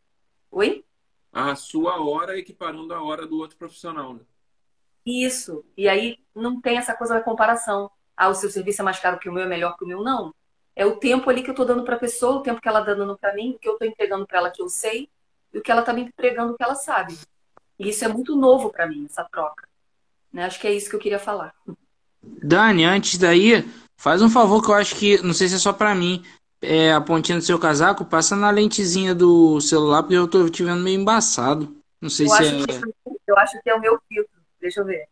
Oi? 0.52 0.86
A 1.32 1.56
sua 1.56 2.00
hora 2.00 2.38
equiparando 2.38 2.94
a 2.94 3.02
hora 3.02 3.26
do 3.26 3.40
outro 3.40 3.58
profissional, 3.58 4.14
né? 4.14 4.20
Isso. 5.04 5.66
E 5.76 5.90
aí 5.90 6.20
não 6.36 6.62
tem 6.62 6.78
essa 6.78 6.94
coisa 6.94 7.16
da 7.16 7.22
comparação. 7.22 7.90
Ah, 8.16 8.30
o 8.30 8.36
seu 8.36 8.50
serviço 8.50 8.82
é 8.82 8.86
mais 8.86 9.00
caro 9.00 9.20
que 9.20 9.30
o 9.30 9.34
meu, 9.34 9.44
é 9.44 9.48
melhor 9.48 9.78
que 9.78 9.84
o 9.84 9.88
meu. 9.88 10.04
Não. 10.04 10.34
É 10.76 10.86
o 10.86 10.98
tempo 10.98 11.30
ali 11.30 11.44
que 11.44 11.50
eu 11.50 11.54
estou 11.54 11.66
dando 11.66 11.84
para 11.84 11.96
a 11.96 12.00
pessoa, 12.00 12.38
o 12.38 12.42
tempo 12.42 12.62
que 12.62 12.68
ela 12.68 12.80
está 12.80 12.94
dando 12.94 13.18
para 13.18 13.34
mim, 13.34 13.52
o 13.52 13.60
que 13.60 13.68
eu 13.68 13.74
estou 13.74 13.88
entregando 13.88 14.26
para 14.26 14.40
ela 14.40 14.52
que 14.52 14.62
eu 14.62 14.70
sei, 14.70 15.10
e 15.54 15.60
o 15.60 15.62
que 15.62 15.72
ela 15.72 15.82
está 15.82 15.94
me 15.94 16.02
entregando 16.02 16.56
que 16.56 16.64
ela 16.64 16.76
sabe. 16.76 17.18
E 17.78 17.90
isso 17.90 18.04
é 18.04 18.08
muito 18.08 18.36
novo 18.36 18.72
para 18.72 18.88
mim, 18.88 19.06
essa 19.06 19.24
troca. 19.24 19.68
Né? 20.32 20.46
Acho 20.46 20.60
que 20.60 20.68
é 20.68 20.74
isso 20.74 20.90
que 20.90 20.96
eu 20.96 21.00
queria 21.00 21.20
falar. 21.20 21.54
Dani, 22.22 22.86
antes 22.86 23.18
daí, 23.18 23.64
faz 23.98 24.22
um 24.22 24.30
favor 24.30 24.64
que 24.64 24.70
eu 24.70 24.76
acho 24.76 24.96
que, 24.96 25.22
não 25.22 25.34
sei 25.34 25.48
se 25.48 25.56
é 25.56 25.60
só 25.60 25.74
para 25.74 25.94
mim, 25.94 26.24
é, 26.62 26.94
a 26.94 27.02
pontinha 27.02 27.38
do 27.38 27.44
seu 27.44 27.60
casaco, 27.60 28.06
passa 28.06 28.36
na 28.36 28.50
lentezinha 28.50 29.14
do 29.14 29.60
celular, 29.60 30.02
porque 30.02 30.16
eu 30.16 30.28
tô 30.28 30.50
te 30.50 30.64
vendo 30.64 30.82
meio 30.82 31.00
embaçado. 31.00 31.76
Não 32.02 32.10
sei 32.10 32.26
eu 32.26 32.30
se 32.32 32.44
é. 32.44 32.66
Que, 32.66 32.82
eu 33.28 33.38
acho 33.38 33.62
que 33.62 33.70
é 33.70 33.76
o 33.76 33.82
meu 33.82 34.00
filtro. 34.08 34.34
Deixa 34.60 34.80
eu 34.80 34.86
ver. 34.86 35.06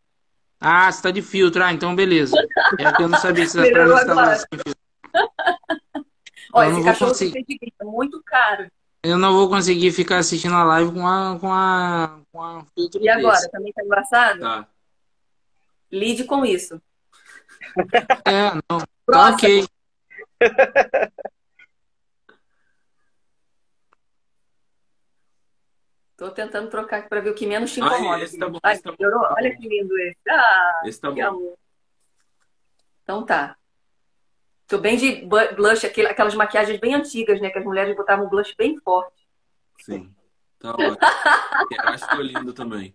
Ah, 0.62 0.92
você 0.92 1.02
tá 1.02 1.10
de 1.10 1.24
filtro. 1.24 1.64
Ah, 1.64 1.74
então 1.74 1.96
beleza. 1.96 2.38
É 2.78 2.92
que 2.94 3.02
eu 3.02 3.10
não 3.10 3.20
sabia 3.20 3.48
se 3.48 3.60
era 3.60 3.72
pra 3.72 3.96
instalar 3.96 4.38
sem 4.38 4.48
filtro. 4.52 4.76
Olha, 6.54 6.70
esse 6.70 6.84
cachorro 6.84 7.12
conseguir... 7.12 7.58
é 7.80 7.84
muito 7.84 8.22
caro. 8.24 8.68
Eu 9.02 9.18
não 9.18 9.34
vou 9.34 9.50
conseguir 9.50 9.92
ficar 9.92 10.20
assistindo 10.20 10.54
a 10.54 10.64
live 10.64 10.92
com 10.92 11.08
a, 11.08 11.40
com 11.40 11.52
a, 11.52 12.20
com 12.32 12.44
a 12.44 12.64
filtro 12.76 13.02
E 13.02 13.10
agora? 13.10 13.50
Também 13.50 13.74
tá 13.74 13.84
embaçado? 13.84 14.40
Tá. 14.42 14.68
Lide 15.92 16.26
com 16.26 16.46
isso. 16.46 16.80
É, 18.26 18.54
não. 18.70 18.80
Tá 19.08 19.30
ok. 19.30 19.66
Tô 26.22 26.30
tentando 26.30 26.70
trocar 26.70 26.98
aqui 26.98 27.10
para 27.10 27.20
ver 27.20 27.32
o 27.32 27.34
que 27.34 27.48
menos 27.48 27.74
te 27.74 27.80
incomoda. 27.80 28.24
Esse 28.24 28.38
tá 28.38 28.48
bom, 28.48 28.60
Ai, 28.62 28.76
esse 28.76 28.84
tá 28.84 28.92
bom. 28.92 28.98
Olha 29.36 29.58
que 29.58 29.68
lindo 29.68 29.98
esse. 29.98 30.20
Ah, 30.30 30.82
esse 30.86 31.02
tá 31.02 31.12
que 31.12 31.20
bom. 31.20 31.28
amor. 31.28 31.58
Então 33.02 33.26
tá. 33.26 33.58
Tô 34.68 34.78
bem 34.78 34.98
de 34.98 35.26
blush, 35.56 35.84
aquelas 35.84 36.36
maquiagens 36.36 36.80
bem 36.80 36.94
antigas, 36.94 37.42
né? 37.42 37.50
Que 37.50 37.58
as 37.58 37.66
mulheres 37.66 37.96
botavam 37.96 38.30
blush 38.30 38.54
bem 38.56 38.80
forte. 38.82 39.28
Sim. 39.80 40.14
Tá 40.60 40.74
ótimo. 40.74 40.98
Eu 41.72 41.90
acho 41.90 42.08
que 42.08 42.16
tô 42.16 42.22
lindo 42.22 42.54
também. 42.54 42.94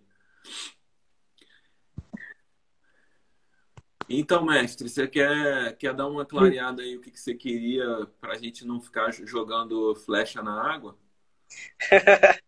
Então, 4.07 4.45
mestre, 4.45 4.87
você 4.87 5.05
quer, 5.05 5.75
quer 5.75 5.93
dar 5.93 6.07
uma 6.07 6.25
clareada 6.25 6.81
aí 6.81 6.95
o 6.95 7.01
que, 7.01 7.11
que 7.11 7.19
você 7.19 7.35
queria 7.35 8.07
para 8.21 8.35
a 8.35 8.37
gente 8.37 8.65
não 8.65 8.79
ficar 8.79 9.11
jogando 9.11 9.93
flecha 9.95 10.41
na 10.41 10.73
água? 10.73 10.97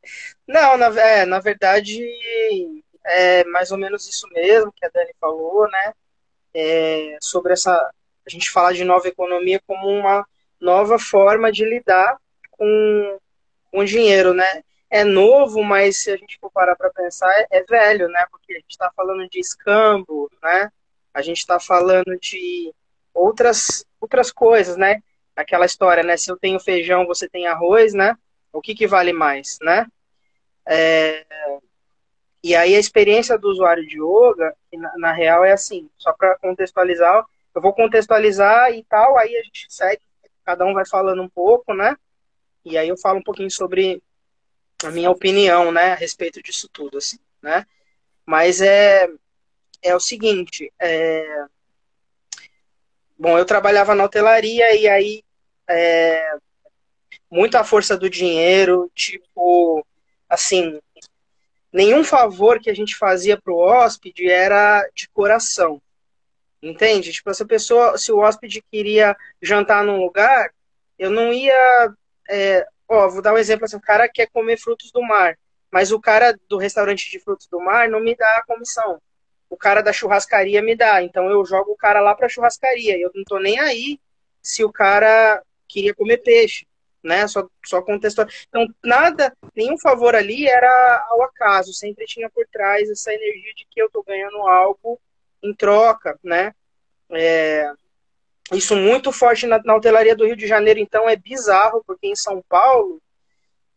não, 0.48 0.77
na, 0.77 0.88
é, 1.00 1.25
na 1.25 1.39
verdade 1.39 2.00
é 3.06 3.44
mais 3.46 3.72
ou 3.72 3.77
menos 3.77 4.08
isso 4.08 4.27
mesmo 4.29 4.72
que 4.72 4.86
a 4.86 4.89
Dani 4.89 5.12
falou, 5.20 5.70
né? 5.70 5.94
É, 6.53 7.18
sobre 7.22 7.53
essa 7.53 7.72
a 8.25 8.29
gente 8.29 8.50
falar 8.51 8.74
de 8.74 8.84
nova 8.84 9.08
economia 9.08 9.62
como 9.65 9.88
uma 9.88 10.25
nova 10.60 11.00
forma 11.00 11.51
de 11.51 11.65
lidar 11.65 12.18
com, 12.51 13.20
com 13.72 13.84
dinheiro, 13.84 14.34
né? 14.34 14.63
É 14.89 15.03
novo, 15.03 15.63
mas 15.63 15.98
se 15.98 16.12
a 16.12 16.18
gente 16.18 16.38
for 16.39 16.51
parar 16.51 16.75
para 16.75 16.89
pensar, 16.91 17.29
é, 17.32 17.48
é 17.51 17.63
velho, 17.63 18.08
né? 18.08 18.25
Porque 18.32 18.53
a 18.53 18.56
gente 18.58 18.72
está 18.72 18.91
falando 18.96 19.27
de 19.29 19.39
escambo, 19.39 20.29
né? 20.41 20.72
A 21.13 21.22
gente 21.22 21.38
está 21.38 21.60
falando 21.60 22.18
de 22.20 22.74
outras 23.13 23.86
outras 24.00 24.32
coisas, 24.32 24.77
né? 24.77 25.01
Aquela 25.36 25.65
história, 25.65 26.03
né? 26.03 26.18
Se 26.18 26.32
eu 26.32 26.38
tenho 26.38 26.60
feijão, 26.60 27.06
você 27.06 27.27
tem 27.27 27.48
arroz, 27.48 27.94
né? 27.94 28.15
O 28.51 28.62
que, 28.62 28.74
que 28.75 28.88
vale 28.88 29.13
mais, 29.13 29.58
né? 29.62 29.86
É... 30.65 31.25
E 32.44 32.56
aí 32.56 32.75
a 32.75 32.79
experiência 32.79 33.38
do 33.38 33.50
usuário 33.50 33.86
de 33.86 33.98
yoga, 33.98 34.56
na, 34.74 34.98
na 34.98 35.12
real, 35.12 35.44
é 35.44 35.51
assim, 35.51 35.89
só 35.98 36.13
para 36.13 36.38
contextualizar, 36.38 37.25
eu 37.53 37.62
vou 37.62 37.74
contextualizar 37.74 38.72
e 38.74 38.84
tal, 38.86 39.18
aí 39.18 39.36
a 39.36 39.44
gente 39.44 39.65
segue, 39.70 40.01
cada 40.46 40.65
um 40.65 40.74
vai 40.74 40.86
falando 40.86 41.22
um 41.22 41.27
pouco, 41.27 41.74
né? 41.74 41.98
E 42.63 42.77
aí 42.77 42.88
eu 42.88 42.98
falo 42.98 43.20
um 43.20 43.24
pouquinho 43.24 43.51
sobre 43.51 44.01
a 44.84 44.91
minha 44.91 45.12
opinião, 45.12 45.72
né, 45.72 45.91
a 45.91 45.96
respeito 45.96 46.41
disso 46.41 46.70
tudo, 46.72 46.98
assim, 46.98 47.20
né? 47.41 47.65
Mas 48.25 48.62
é, 48.62 49.10
é 49.82 49.96
o 49.96 50.00
seguinte, 50.00 50.72
é... 50.79 51.46
bom, 53.18 53.38
eu 53.38 53.46
trabalhava 53.46 53.94
na 53.94 54.06
hotelaria 54.06 54.75
e 54.75 54.88
aí 54.88 55.24
é... 55.68 56.38
muita 57.29 57.63
força 57.63 57.98
do 57.98 58.09
dinheiro, 58.09 58.91
tipo, 58.95 59.86
assim, 60.27 60.79
nenhum 61.71 62.03
favor 62.03 62.59
que 62.59 62.69
a 62.69 62.74
gente 62.74 62.95
fazia 62.95 63.39
pro 63.39 63.57
hóspede 63.57 64.29
era 64.29 64.88
de 64.95 65.07
coração, 65.09 65.81
entende? 66.62 67.12
Tipo, 67.12 67.33
se 67.33 67.43
a 67.43 67.45
pessoa, 67.45 67.98
se 67.98 68.12
o 68.12 68.19
hóspede 68.19 68.63
queria 68.71 69.15
jantar 69.41 69.83
num 69.83 69.98
lugar, 69.98 70.51
eu 70.98 71.09
não 71.09 71.31
ia, 71.31 71.93
é... 72.29 72.65
ó, 72.88 73.09
vou 73.09 73.21
dar 73.21 73.33
um 73.33 73.38
exemplo 73.38 73.65
assim, 73.65 73.77
o 73.77 73.81
cara 73.81 74.09
quer 74.09 74.27
comer 74.27 74.57
frutos 74.57 74.91
do 74.91 75.01
mar, 75.01 75.38
mas 75.71 75.91
o 75.91 76.00
cara 76.00 76.38
do 76.48 76.57
restaurante 76.57 77.09
de 77.09 77.19
frutos 77.19 77.48
do 77.48 77.59
mar 77.59 77.88
não 77.89 78.00
me 78.00 78.15
dá 78.15 78.38
a 78.38 78.43
comissão 78.45 79.00
o 79.50 79.57
cara 79.57 79.81
da 79.81 79.91
churrascaria 79.91 80.62
me 80.62 80.75
dá. 80.75 81.01
Então 81.01 81.27
eu 81.29 81.43
jogo 81.43 81.71
o 81.71 81.75
cara 81.75 82.00
lá 82.00 82.13
para 82.13 82.29
churrascaria. 82.29 82.98
Eu 82.98 83.12
não 83.13 83.24
tô 83.24 83.39
nem 83.39 83.59
aí 83.59 84.00
se 84.41 84.63
o 84.63 84.71
cara 84.71 85.43
queria 85.67 85.93
comer 85.93 86.17
peixe, 86.17 86.65
né? 87.03 87.27
Só, 87.27 87.48
só 87.65 87.82
contextual. 87.82 88.27
Então 88.48 88.68
nada, 88.84 89.36
nenhum 89.56 89.77
favor 89.77 90.15
ali 90.15 90.48
era 90.48 91.06
ao 91.10 91.24
acaso. 91.24 91.74
Sempre 91.74 92.06
tinha 92.06 92.29
por 92.29 92.46
trás 92.51 92.89
essa 92.89 93.13
energia 93.13 93.53
de 93.56 93.65
que 93.70 93.82
eu 93.82 93.89
tô 93.89 94.03
ganhando 94.03 94.38
algo 94.48 95.00
em 95.41 95.53
troca, 95.53 96.18
né? 96.24 96.53
É... 97.12 97.72
isso 98.53 98.75
muito 98.75 99.12
forte 99.12 99.48
na, 99.48 99.60
na 99.63 99.75
hotelaria 99.75 100.15
do 100.15 100.25
Rio 100.25 100.36
de 100.36 100.46
Janeiro, 100.48 100.79
então 100.79 101.10
é 101.10 101.15
bizarro, 101.15 101.84
porque 101.88 102.08
em 102.08 102.15
São 102.15 102.44
Paulo 102.48 103.01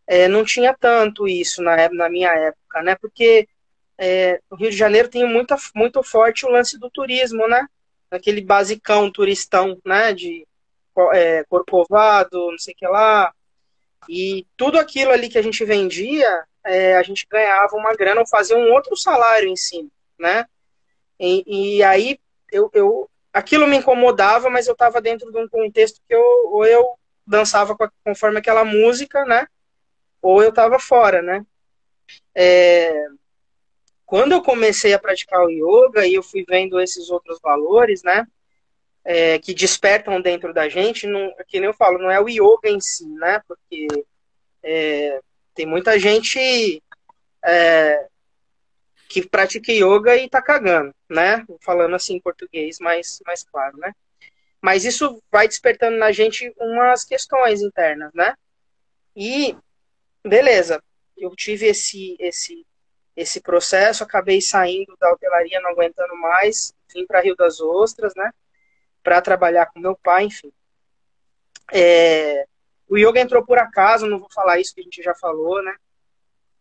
é, 0.06 0.28
não 0.28 0.44
tinha 0.44 0.76
tanto 0.78 1.26
isso 1.28 1.62
na, 1.62 1.88
na 1.90 2.08
minha 2.10 2.30
época, 2.30 2.82
né? 2.82 2.96
Porque 2.96 3.48
é, 3.96 4.40
o 4.50 4.56
Rio 4.56 4.70
de 4.70 4.76
Janeiro 4.76 5.08
tem 5.08 5.26
muita, 5.26 5.56
muito 5.74 6.02
forte 6.02 6.44
o 6.44 6.50
lance 6.50 6.78
do 6.78 6.90
turismo, 6.90 7.48
né? 7.48 7.66
Aquele 8.10 8.40
basicão 8.40 9.10
turistão, 9.10 9.78
né? 9.84 10.12
De 10.12 10.46
é, 11.12 11.44
corcovado, 11.44 12.50
não 12.50 12.58
sei 12.58 12.74
o 12.74 12.76
que 12.76 12.86
lá. 12.86 13.32
E 14.08 14.46
tudo 14.56 14.78
aquilo 14.78 15.12
ali 15.12 15.28
que 15.28 15.38
a 15.38 15.42
gente 15.42 15.64
vendia, 15.64 16.44
é, 16.64 16.96
a 16.96 17.02
gente 17.02 17.26
ganhava 17.30 17.76
uma 17.76 17.94
grana 17.94 18.20
ou 18.20 18.26
fazia 18.26 18.56
um 18.56 18.72
outro 18.72 18.96
salário 18.96 19.48
em 19.48 19.56
cima, 19.56 19.88
né? 20.18 20.46
E, 21.18 21.76
e 21.78 21.82
aí 21.82 22.18
eu, 22.50 22.70
eu, 22.72 23.10
aquilo 23.32 23.66
me 23.66 23.76
incomodava, 23.76 24.50
mas 24.50 24.66
eu 24.66 24.72
estava 24.72 25.00
dentro 25.00 25.30
de 25.30 25.38
um 25.38 25.48
contexto 25.48 26.00
que 26.08 26.14
eu, 26.14 26.22
ou 26.50 26.64
eu 26.66 26.98
dançava 27.26 27.76
conforme 28.04 28.38
aquela 28.38 28.64
música, 28.64 29.24
né? 29.24 29.46
Ou 30.20 30.42
eu 30.42 30.50
estava 30.50 30.78
fora, 30.78 31.22
né? 31.22 31.44
É, 32.34 33.06
quando 34.04 34.32
eu 34.32 34.42
comecei 34.42 34.92
a 34.92 34.98
praticar 34.98 35.40
o 35.44 35.48
yoga 35.48 36.06
e 36.06 36.14
eu 36.14 36.22
fui 36.22 36.44
vendo 36.46 36.80
esses 36.80 37.08
outros 37.08 37.40
valores, 37.40 38.02
né? 38.02 38.26
É, 39.04 39.38
que 39.40 39.52
despertam 39.52 40.20
dentro 40.20 40.54
da 40.54 40.68
gente, 40.68 41.08
não, 41.08 41.34
que 41.48 41.58
nem 41.58 41.68
eu 41.68 41.74
falo, 41.74 41.98
não 41.98 42.08
é 42.08 42.20
o 42.20 42.28
yoga 42.28 42.68
em 42.68 42.80
si, 42.80 43.04
né? 43.08 43.42
Porque 43.48 43.88
é, 44.62 45.20
tem 45.54 45.66
muita 45.66 45.98
gente 45.98 46.80
é, 47.44 48.06
que 49.08 49.26
pratica 49.28 49.72
yoga 49.72 50.16
e 50.16 50.28
tá 50.28 50.40
cagando, 50.40 50.94
né? 51.08 51.44
Falando 51.60 51.96
assim 51.96 52.14
em 52.14 52.20
português 52.20 52.78
mais, 52.78 53.20
mais 53.26 53.42
claro, 53.42 53.76
né? 53.76 53.92
Mas 54.60 54.84
isso 54.84 55.20
vai 55.30 55.48
despertando 55.48 55.98
na 55.98 56.12
gente 56.12 56.52
umas 56.56 57.04
questões 57.04 57.60
internas, 57.60 58.12
né? 58.14 58.34
E 59.14 59.56
beleza, 60.24 60.82
eu 61.16 61.34
tive 61.34 61.66
esse 61.66 62.16
esse 62.18 62.64
esse 63.14 63.40
processo, 63.42 64.02
acabei 64.02 64.40
saindo 64.40 64.96
da 64.98 65.12
hotelaria, 65.12 65.60
não 65.60 65.72
aguentando 65.72 66.16
mais, 66.16 66.72
vim 66.94 67.06
para 67.06 67.20
Rio 67.20 67.36
das 67.36 67.60
Ostras, 67.60 68.14
né? 68.14 68.30
Para 69.02 69.20
trabalhar 69.20 69.66
com 69.66 69.80
meu 69.80 69.96
pai, 69.96 70.24
enfim. 70.24 70.52
É, 71.72 72.46
o 72.88 72.96
yoga 72.96 73.20
entrou 73.20 73.44
por 73.44 73.58
acaso, 73.58 74.06
não 74.06 74.20
vou 74.20 74.30
falar 74.32 74.60
isso 74.60 74.74
que 74.74 74.80
a 74.80 74.84
gente 74.84 75.02
já 75.02 75.14
falou, 75.14 75.62
né? 75.62 75.74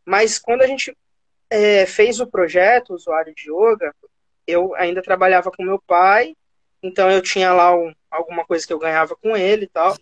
Mas 0.05 0.39
quando 0.39 0.61
a 0.61 0.67
gente 0.67 0.97
é, 1.49 1.85
fez 1.85 2.19
o 2.19 2.27
projeto 2.27 2.93
Usuário 2.93 3.33
de 3.35 3.51
Yoga, 3.51 3.93
eu 4.47 4.73
ainda 4.75 5.01
trabalhava 5.01 5.51
com 5.51 5.63
meu 5.63 5.79
pai, 5.79 6.35
então 6.81 7.11
eu 7.11 7.21
tinha 7.21 7.53
lá 7.53 7.75
um, 7.75 7.93
alguma 8.09 8.45
coisa 8.45 8.65
que 8.65 8.73
eu 8.73 8.79
ganhava 8.79 9.15
com 9.15 9.35
ele 9.35 9.65
e 9.65 9.69
tal. 9.69 9.95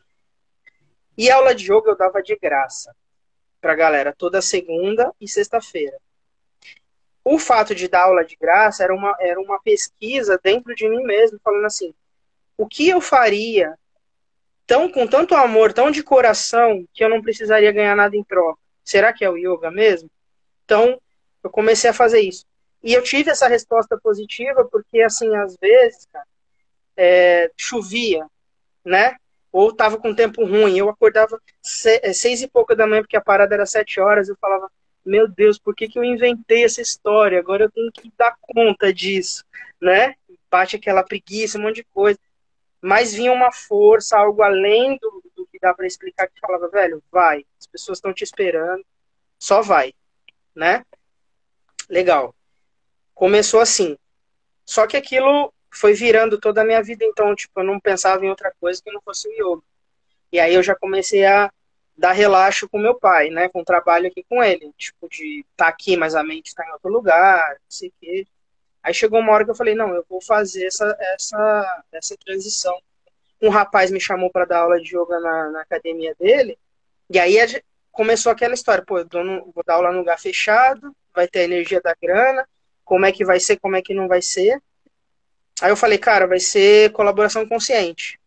E 1.18 1.30
aula 1.30 1.54
de 1.54 1.66
yoga 1.66 1.90
eu 1.90 1.98
dava 1.98 2.24
de 2.24 2.36
graça 2.38 2.96
pra 3.60 3.76
galera, 3.76 4.16
toda 4.18 4.42
segunda 4.42 5.14
e 5.20 5.28
sexta-feira. 5.28 5.98
O 7.24 7.38
fato 7.38 7.76
de 7.76 7.88
dar 7.88 8.04
aula 8.04 8.24
de 8.24 8.36
graça 8.38 8.84
era 8.84 8.96
uma, 8.96 9.16
era 9.20 9.40
uma 9.40 9.60
pesquisa 9.62 10.40
dentro 10.42 10.74
de 10.74 10.88
mim 10.88 11.04
mesmo, 11.04 11.40
falando 11.44 11.66
assim: 11.66 11.94
o 12.60 12.68
que 12.68 12.90
eu 12.90 13.00
faria 13.00 13.74
tão 14.68 14.92
com 14.92 15.08
tanto 15.08 15.34
amor, 15.34 15.72
tão 15.72 15.90
de 15.90 16.04
coração, 16.04 16.86
que 16.94 17.02
eu 17.02 17.10
não 17.10 17.22
precisaria 17.22 17.72
ganhar 17.72 17.96
nada 17.96 18.18
em 18.18 18.24
troca? 18.24 18.60
Será 18.84 19.14
que 19.14 19.24
é 19.24 19.30
o 19.30 19.38
yoga 19.38 19.72
mesmo? 19.72 20.12
Então, 20.66 21.00
eu 21.42 21.50
comecei 21.50 21.90
a 21.90 21.94
fazer 21.94 22.20
isso. 22.20 22.46
E 22.84 22.94
eu 22.94 23.02
tive 23.02 23.32
essa 23.32 23.48
resposta 23.48 23.98
positiva 23.98 24.66
porque, 24.66 25.02
assim, 25.02 25.34
às 25.38 25.56
vezes, 25.56 26.06
cara, 26.12 26.26
é, 26.98 27.50
chovia, 27.56 28.28
né? 28.84 29.16
Ou 29.54 29.74
tava 29.74 29.98
com 29.98 30.14
tempo 30.14 30.44
ruim. 30.44 30.78
Eu 30.78 30.90
acordava 30.90 31.40
é, 31.86 32.12
seis 32.12 32.42
e 32.42 32.48
pouca 32.48 32.76
da 32.76 32.86
manhã, 32.86 33.02
porque 33.02 33.16
a 33.16 33.22
parada 33.22 33.56
era 33.56 33.66
sete 33.66 34.02
horas. 34.02 34.28
Eu 34.28 34.36
falava, 34.36 34.70
meu 35.06 35.30
Deus, 35.30 35.58
por 35.58 35.74
que, 35.74 35.88
que 35.88 35.98
eu 35.98 36.04
inventei 36.04 36.66
essa 36.66 36.82
história? 36.82 37.40
Agora 37.40 37.64
eu 37.64 37.72
tenho 37.72 37.90
que 37.90 38.12
dar 38.18 38.36
conta 38.42 38.94
disso, 38.94 39.46
né? 39.82 40.16
Bate 40.52 40.76
aquela 40.76 41.04
preguiça, 41.04 41.58
um 41.58 41.62
monte 41.62 41.78
de 41.78 41.86
coisa. 41.86 42.20
Mas 42.82 43.14
vinha 43.14 43.32
uma 43.32 43.52
força, 43.52 44.18
algo 44.18 44.42
além 44.42 44.98
do, 44.98 45.24
do 45.36 45.48
que 45.48 45.60
dá 45.60 45.74
para 45.74 45.88
explicar, 45.88 46.28
que 46.28 46.40
falava, 46.40 46.70
velho, 46.70 47.04
vai, 47.12 47.46
as 47.60 47.68
pessoas 47.68 47.98
estão 47.98 48.14
te 48.14 48.24
esperando, 48.24 48.86
só 49.38 49.62
vai, 49.62 49.94
né? 50.56 50.86
Legal. 51.90 52.34
Começou 53.14 53.60
assim. 53.60 53.98
Só 54.66 54.88
que 54.88 54.96
aquilo 54.96 55.54
foi 55.72 55.94
virando 55.94 56.40
toda 56.40 56.62
a 56.62 56.66
minha 56.66 56.82
vida, 56.82 57.04
então, 57.04 57.36
tipo, 57.36 57.60
eu 57.60 57.64
não 57.64 57.80
pensava 57.80 58.26
em 58.26 58.30
outra 58.30 58.54
coisa 58.60 58.82
que 58.82 58.92
não 58.92 59.02
fosse 59.02 59.28
o 59.28 59.56
yoga. 59.56 59.64
E 60.32 60.40
aí 60.40 60.54
eu 60.54 60.64
já 60.64 60.76
comecei 60.76 61.26
a 61.26 61.52
dar 61.98 62.14
relaxo 62.14 62.70
com 62.70 62.78
meu 62.78 62.96
pai, 62.96 63.30
né, 63.30 63.50
com 63.50 63.62
o 63.62 63.66
trabalho 63.66 64.08
aqui 64.08 64.24
com 64.24 64.42
ele, 64.42 64.72
tipo, 64.78 65.10
de 65.10 65.42
estar 65.42 65.66
tá 65.66 65.68
aqui, 65.68 65.98
mas 65.98 66.16
a 66.16 66.24
mente 66.24 66.48
está 66.48 66.66
em 66.66 66.72
outro 66.72 66.90
lugar, 66.90 67.50
não 67.50 67.60
sei 67.68 67.90
o 67.90 67.94
quê. 68.00 68.28
Aí 68.84 68.94
chegou 68.94 69.20
uma 69.20 69.32
hora 69.32 69.46
que 69.46 69.52
eu 69.52 69.56
falei, 69.56 69.76
não, 69.76 69.94
eu 69.94 70.06
vou 70.10 70.22
fazer 70.22 70.66
essa, 70.66 70.98
essa, 71.14 71.84
essa 71.92 72.16
transição. 72.18 72.78
Um 73.42 73.50
rapaz 73.50 73.92
me 73.92 74.00
chamou 74.00 74.30
para 74.30 74.46
dar 74.46 74.60
aula 74.60 74.80
de 74.80 74.96
yoga 74.96 75.20
na, 75.20 75.50
na 75.52 75.62
academia 75.62 76.16
dele, 76.20 76.58
e 77.10 77.20
aí 77.20 77.38
começou 77.92 78.32
aquela 78.32 78.54
história, 78.54 78.84
pô, 78.86 79.00
eu 79.00 79.24
no, 79.24 79.52
vou 79.54 79.64
dar 79.66 79.76
aula 79.76 79.92
no 79.92 80.00
lugar 80.00 80.20
fechado, 80.20 80.96
vai 81.14 81.28
ter 81.28 81.40
a 81.40 81.44
energia 81.44 81.82
da 81.82 81.96
grana, 82.02 82.48
como 82.86 83.06
é 83.06 83.12
que 83.12 83.26
vai 83.26 83.40
ser, 83.40 83.60
como 83.60 83.76
é 83.76 83.82
que 83.82 83.94
não 83.94 84.08
vai 84.08 84.22
ser. 84.22 84.62
Aí 85.62 85.70
eu 85.70 85.76
falei, 85.76 85.98
cara, 85.98 86.26
vai 86.26 86.40
ser 86.40 86.92
colaboração 86.92 87.48
consciente. 87.48 88.20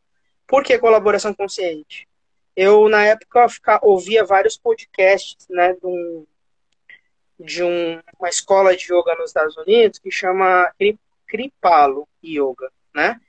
Por 0.47 0.62
que 0.62 0.79
colaboração 0.79 1.33
consciente? 1.33 2.07
Eu, 2.55 2.88
na 2.88 3.05
época, 3.07 3.47
ouvia 3.83 4.25
vários 4.25 4.59
podcasts, 4.59 5.47
né, 5.49 5.73
de, 5.73 5.87
um, 5.87 6.27
de 7.38 7.62
um, 7.62 8.01
uma 8.18 8.29
escola 8.29 8.77
de 8.77 8.92
yoga 8.92 9.14
nos 9.16 9.31
Estados 9.31 9.57
Unidos 9.57 9.99
que 9.99 10.11
chama 10.11 10.71
Kripalo 11.27 12.09
Yoga, 12.25 12.71
né? 12.95 13.21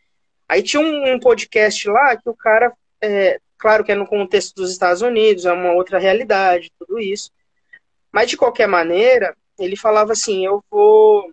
Aí 0.47 0.61
tinha 0.61 0.81
um, 0.81 1.13
um 1.13 1.19
podcast 1.19 1.87
lá 1.89 2.15
que 2.15 2.29
o 2.29 2.35
cara, 2.35 2.73
é, 3.01 3.39
claro 3.57 3.83
que 3.83 3.91
é 3.91 3.95
no 3.95 4.05
contexto 4.05 4.55
dos 4.55 4.71
Estados 4.71 5.01
Unidos, 5.01 5.45
é 5.45 5.53
uma 5.53 5.71
outra 5.71 5.97
realidade, 5.97 6.71
tudo 6.77 6.99
isso. 6.99 7.31
Mas, 8.11 8.29
de 8.29 8.37
qualquer 8.37 8.67
maneira, 8.67 9.35
ele 9.57 9.75
falava 9.75 10.11
assim, 10.11 10.45
eu 10.45 10.63
vou 10.69 11.31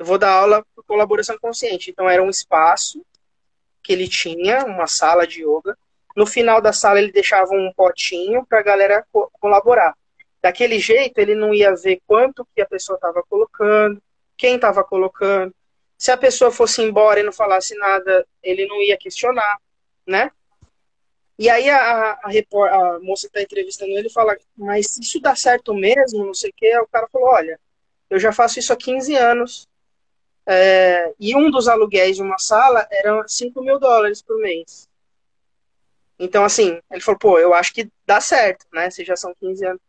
eu 0.00 0.06
vou 0.06 0.16
dar 0.16 0.32
aula 0.32 0.64
por 0.74 0.82
colaboração 0.84 1.38
consciente. 1.38 1.90
Então 1.90 2.08
era 2.08 2.22
um 2.22 2.30
espaço 2.30 3.04
que 3.82 3.92
ele 3.92 4.08
tinha, 4.08 4.64
uma 4.64 4.86
sala 4.86 5.26
de 5.26 5.42
yoga. 5.42 5.76
No 6.16 6.26
final 6.26 6.60
da 6.62 6.72
sala 6.72 6.98
ele 6.98 7.12
deixava 7.12 7.52
um 7.52 7.70
potinho 7.76 8.44
para 8.46 8.60
a 8.60 8.62
galera 8.62 9.04
co 9.12 9.30
colaborar. 9.38 9.94
Daquele 10.42 10.78
jeito 10.78 11.18
ele 11.18 11.34
não 11.34 11.54
ia 11.54 11.74
ver 11.74 12.00
quanto 12.06 12.46
que 12.54 12.60
a 12.60 12.66
pessoa 12.66 12.96
estava 12.96 13.22
colocando, 13.22 14.02
quem 14.36 14.54
estava 14.54 14.82
colocando. 14.82 15.54
Se 15.98 16.10
a 16.10 16.16
pessoa 16.16 16.50
fosse 16.50 16.80
embora 16.82 17.20
e 17.20 17.22
não 17.22 17.32
falasse 17.32 17.76
nada, 17.76 18.26
ele 18.42 18.66
não 18.66 18.80
ia 18.82 18.96
questionar, 18.96 19.58
né? 20.06 20.30
E 21.38 21.48
aí 21.48 21.68
a, 21.70 22.12
a, 22.12 22.94
a 22.94 23.00
moça 23.00 23.22
que 23.22 23.28
está 23.28 23.42
entrevistando 23.42 23.92
ele 23.92 24.10
fala, 24.10 24.36
mas 24.56 24.98
isso 24.98 25.20
dá 25.20 25.34
certo 25.34 25.74
mesmo, 25.74 26.24
não 26.24 26.34
sei 26.34 26.50
o 26.50 26.54
quê. 26.54 26.78
O 26.78 26.86
cara 26.86 27.08
falou, 27.10 27.28
olha, 27.28 27.58
eu 28.10 28.18
já 28.18 28.32
faço 28.32 28.58
isso 28.58 28.72
há 28.72 28.76
15 28.76 29.14
anos. 29.14 29.68
É, 30.46 31.14
e 31.18 31.36
um 31.36 31.50
dos 31.50 31.68
aluguéis 31.68 32.16
de 32.16 32.22
uma 32.22 32.38
sala 32.38 32.86
era 32.90 33.26
5 33.26 33.62
mil 33.62 33.78
dólares 33.78 34.20
por 34.20 34.38
mês. 34.38 34.88
Então, 36.18 36.44
assim, 36.44 36.78
ele 36.90 37.00
falou, 37.00 37.18
pô, 37.18 37.38
eu 37.38 37.54
acho 37.54 37.72
que 37.72 37.90
dá 38.04 38.20
certo, 38.20 38.66
né? 38.72 38.90
Se 38.90 39.02
já 39.04 39.16
são 39.16 39.34
15 39.40 39.64
anos. 39.64 39.80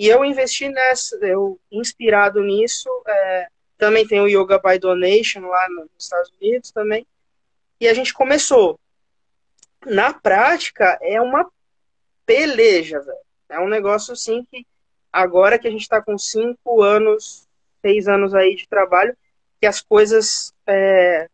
E 0.00 0.08
eu 0.08 0.24
investi 0.24 0.66
nessa, 0.70 1.14
eu 1.16 1.60
inspirado 1.70 2.42
nisso, 2.42 2.88
é, 3.06 3.48
também 3.76 4.08
tem 4.08 4.18
o 4.18 4.26
Yoga 4.26 4.58
by 4.58 4.78
Donation 4.78 5.40
lá 5.40 5.68
nos 5.68 5.90
Estados 5.98 6.32
Unidos 6.40 6.70
também. 6.70 7.06
E 7.78 7.86
a 7.86 7.92
gente 7.92 8.14
começou 8.14 8.80
na 9.84 10.14
prática 10.14 10.98
é 11.02 11.20
uma 11.20 11.46
peleja, 12.24 12.98
velho. 13.00 13.18
É 13.50 13.60
um 13.60 13.68
negócio 13.68 14.14
assim 14.14 14.42
que 14.50 14.66
agora 15.12 15.58
que 15.58 15.68
a 15.68 15.70
gente 15.70 15.82
está 15.82 16.00
com 16.00 16.16
cinco 16.16 16.80
anos, 16.80 17.46
seis 17.82 18.08
anos 18.08 18.34
aí 18.34 18.56
de 18.56 18.66
trabalho, 18.66 19.14
que 19.60 19.66
as 19.66 19.82
coisas 19.82 20.54
é, 20.66 21.28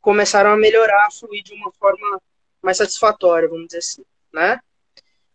começaram 0.00 0.52
a 0.52 0.56
melhorar, 0.56 1.08
a 1.08 1.10
fluir 1.10 1.42
de 1.42 1.54
uma 1.54 1.72
forma 1.72 2.22
mais 2.62 2.76
satisfatória, 2.76 3.48
vamos 3.48 3.66
dizer 3.66 3.78
assim, 3.78 4.04
né? 4.32 4.60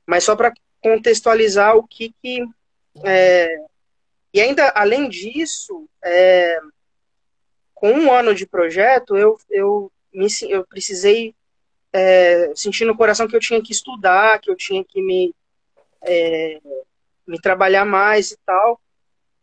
Mas 0.08 0.24
só 0.24 0.38
para 0.38 0.54
contextualizar 0.86 1.76
o 1.76 1.88
que 1.88 2.14
que 2.22 2.46
é, 3.04 3.58
e 4.32 4.40
ainda 4.40 4.72
além 4.76 5.10
disso, 5.10 5.90
é, 6.04 6.60
com 7.74 7.92
um 7.92 8.14
ano 8.14 8.36
de 8.36 8.46
projeto, 8.46 9.18
eu 9.18 9.36
eu 9.50 9.92
me, 10.14 10.28
eu 10.48 10.64
precisei 10.68 11.34
é, 11.92 12.52
senti 12.54 12.86
no 12.86 12.96
coração 12.96 13.28
que 13.28 13.36
eu 13.36 13.40
tinha 13.40 13.60
que 13.64 13.72
estudar, 13.72 14.40
que 14.40 14.52
eu 14.52 14.56
tinha 14.56 14.86
que 14.86 15.02
me, 15.02 15.34
é, 16.04 16.62
me 17.26 17.42
trabalhar 17.42 17.84
mais 17.84 18.30
e 18.30 18.38
tal. 18.46 18.80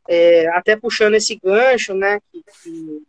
É, 0.06 0.46
até 0.50 0.76
puxando 0.76 1.14
esse 1.14 1.34
gancho, 1.42 1.92
né, 1.92 2.20
que, 2.30 2.44
que, 2.62 3.02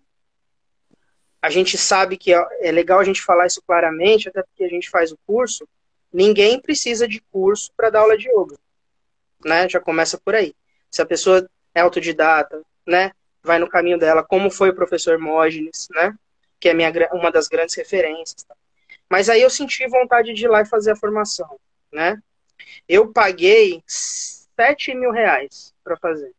a 1.40 1.52
gente 1.52 1.78
sabe 1.78 2.18
que 2.18 2.34
é, 2.34 2.48
é 2.62 2.72
legal 2.72 3.00
a 3.00 3.04
gente 3.04 3.22
falar 3.22 3.46
isso 3.46 3.62
claramente, 3.62 4.28
até 4.28 4.42
porque 4.42 4.64
a 4.64 4.70
gente 4.70 4.90
faz 4.90 5.12
o 5.12 5.20
curso, 5.28 5.68
ninguém 6.14 6.60
precisa 6.60 7.08
de 7.08 7.20
curso 7.32 7.72
para 7.76 7.90
dar 7.90 8.02
aula 8.02 8.18
de 8.18 8.30
yoga. 8.30 8.58
Né? 9.44 9.68
Já 9.68 9.80
começa 9.80 10.18
por 10.18 10.36
aí. 10.36 10.54
Se 10.90 11.02
a 11.02 11.06
pessoa 11.06 11.50
é 11.74 11.82
autodidata, 11.82 12.62
né? 12.86 13.12
vai 13.42 13.60
no 13.60 13.68
caminho 13.68 14.00
dela, 14.00 14.24
como 14.24 14.50
foi 14.50 14.70
o 14.70 14.76
professor 14.76 15.18
Mógenes, 15.20 15.90
né? 15.92 16.16
que 16.60 16.70
é 16.70 16.74
minha, 16.74 16.92
uma 17.12 17.32
das 17.32 17.48
grandes 17.48 17.76
referências. 17.76 18.44
Tá? 18.44 18.56
Mas 19.10 19.30
aí 19.30 19.42
eu 19.42 19.50
senti 19.50 19.86
vontade 19.88 20.34
de 20.34 20.46
ir 20.46 20.48
lá 20.48 20.62
e 20.62 20.66
fazer 20.66 20.92
a 20.92 20.96
formação. 20.96 21.60
Né? 21.92 22.22
Eu 22.88 23.12
paguei 23.12 23.84
7 23.86 24.96
mil 24.96 25.12
reais 25.12 25.74
para 25.84 25.98
fazer. 25.98 26.34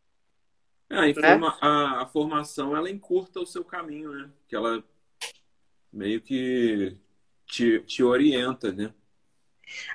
A, 0.89 1.07
informa, 1.07 1.49
né? 1.49 1.57
a, 1.61 2.01
a, 2.03 2.05
formação 2.07 2.75
ela 2.75 2.89
encurta 2.89 3.39
o 3.39 3.45
seu 3.45 3.63
caminho, 3.63 4.11
né? 4.11 4.29
Que 4.47 4.55
ela 4.55 4.83
meio 5.91 6.21
que 6.21 6.95
te, 7.47 7.79
te 7.81 8.03
orienta, 8.03 8.71
né? 8.71 8.93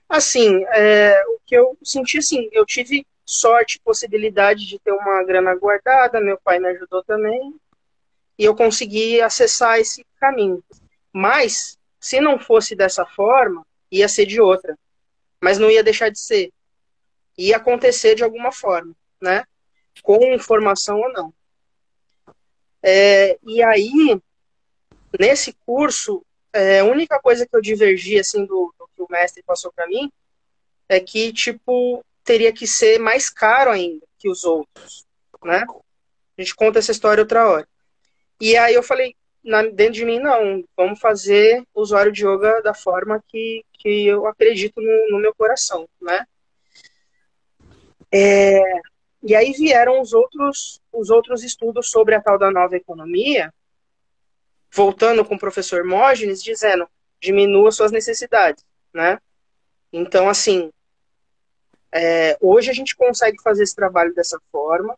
Assim, 0.09 0.65
é, 0.67 1.23
o 1.29 1.41
que 1.47 1.55
eu 1.55 1.77
senti, 1.83 2.19
assim, 2.19 2.49
eu 2.53 2.65
tive 2.67 3.07
sorte, 3.25 3.81
possibilidade 3.85 4.67
de 4.67 4.79
ter 4.79 4.93
uma 4.93 5.23
grana 5.25 5.55
guardada, 5.55 6.21
meu 6.21 6.39
pai 6.43 6.59
me 6.59 6.69
ajudou 6.69 7.03
também, 7.05 7.55
e 8.37 8.45
eu 8.45 8.57
consegui 8.57 9.21
acessar 9.21 9.79
esse 9.79 10.05
caminho. 10.19 10.63
Mas, 11.13 11.79
se 12.01 12.21
não 12.21 12.39
fosse 12.39 12.75
dessa 12.75 13.05
forma, 13.05 13.65
ia 13.91 14.09
ser 14.09 14.27
de 14.27 14.41
outra. 14.41 14.77
Mas 15.41 15.59
não 15.59 15.71
ia 15.71 15.83
deixar 15.83 16.09
de 16.11 16.19
ser. 16.19 16.53
Ia 17.37 17.57
acontecer 17.57 18.15
de 18.15 18.25
alguma 18.25 18.53
forma, 18.53 18.95
né? 19.21 19.45
Com 20.03 20.39
formação 20.39 20.99
ou 21.01 21.13
não. 21.13 21.35
É, 22.83 23.39
e 23.47 23.63
aí, 23.63 24.21
nesse 25.19 25.53
curso, 25.67 26.25
é, 26.53 26.81
a 26.81 26.85
única 26.85 27.21
coisa 27.21 27.47
que 27.47 27.55
eu 27.55 27.61
divergi, 27.61 28.19
assim, 28.19 28.45
do, 28.45 28.75
do 28.79 28.80
que 29.01 29.03
o 29.03 29.07
mestre 29.11 29.43
passou 29.43 29.73
para 29.73 29.87
mim, 29.87 30.13
é 30.89 31.01
que, 31.01 31.33
tipo, 31.33 32.05
teria 32.25 32.53
que 32.53 32.67
ser 32.67 32.99
mais 32.99 33.31
caro 33.31 33.71
ainda 33.71 34.07
que 34.19 34.29
os 34.29 34.45
outros, 34.45 35.07
né? 35.43 35.65
A 36.37 36.43
gente 36.43 36.55
conta 36.55 36.79
essa 36.79 36.93
história 36.93 37.23
outra 37.23 37.49
hora. 37.49 37.69
E 38.41 38.57
aí 38.57 38.75
eu 38.75 38.83
falei, 38.83 39.15
na, 39.43 39.63
dentro 39.63 39.95
de 39.95 40.05
mim, 40.05 40.19
não, 40.19 40.65
vamos 40.77 41.01
fazer 41.01 41.65
usuário 41.75 42.13
de 42.13 42.27
yoga 42.27 42.61
da 42.63 42.75
forma 42.75 43.23
que, 43.29 43.65
que 43.73 44.07
eu 44.07 44.27
acredito 44.27 44.81
no, 44.81 45.11
no 45.11 45.19
meu 45.19 45.35
coração, 45.35 45.89
né? 46.01 46.27
É, 48.13 48.61
e 49.23 49.35
aí 49.35 49.53
vieram 49.53 50.01
os 50.01 50.13
outros, 50.13 50.81
os 50.93 51.11
outros 51.11 51.43
estudos 51.45 51.91
sobre 51.91 52.15
a 52.15 52.21
tal 52.21 52.39
da 52.39 52.51
nova 52.51 52.77
economia, 52.77 53.53
voltando 54.73 55.25
com 55.25 55.35
o 55.35 55.39
professor 55.39 55.85
Mógenes, 55.85 56.43
dizendo, 56.43 56.89
diminua 57.21 57.71
suas 57.71 57.93
necessidades, 57.93 58.65
né? 58.93 59.19
Então, 59.93 60.29
assim, 60.29 60.71
é, 61.93 62.37
hoje 62.41 62.71
a 62.71 62.73
gente 62.73 62.97
consegue 62.97 63.41
fazer 63.43 63.65
esse 63.65 63.75
trabalho 63.75 64.15
dessa 64.15 64.41
forma. 64.53 64.97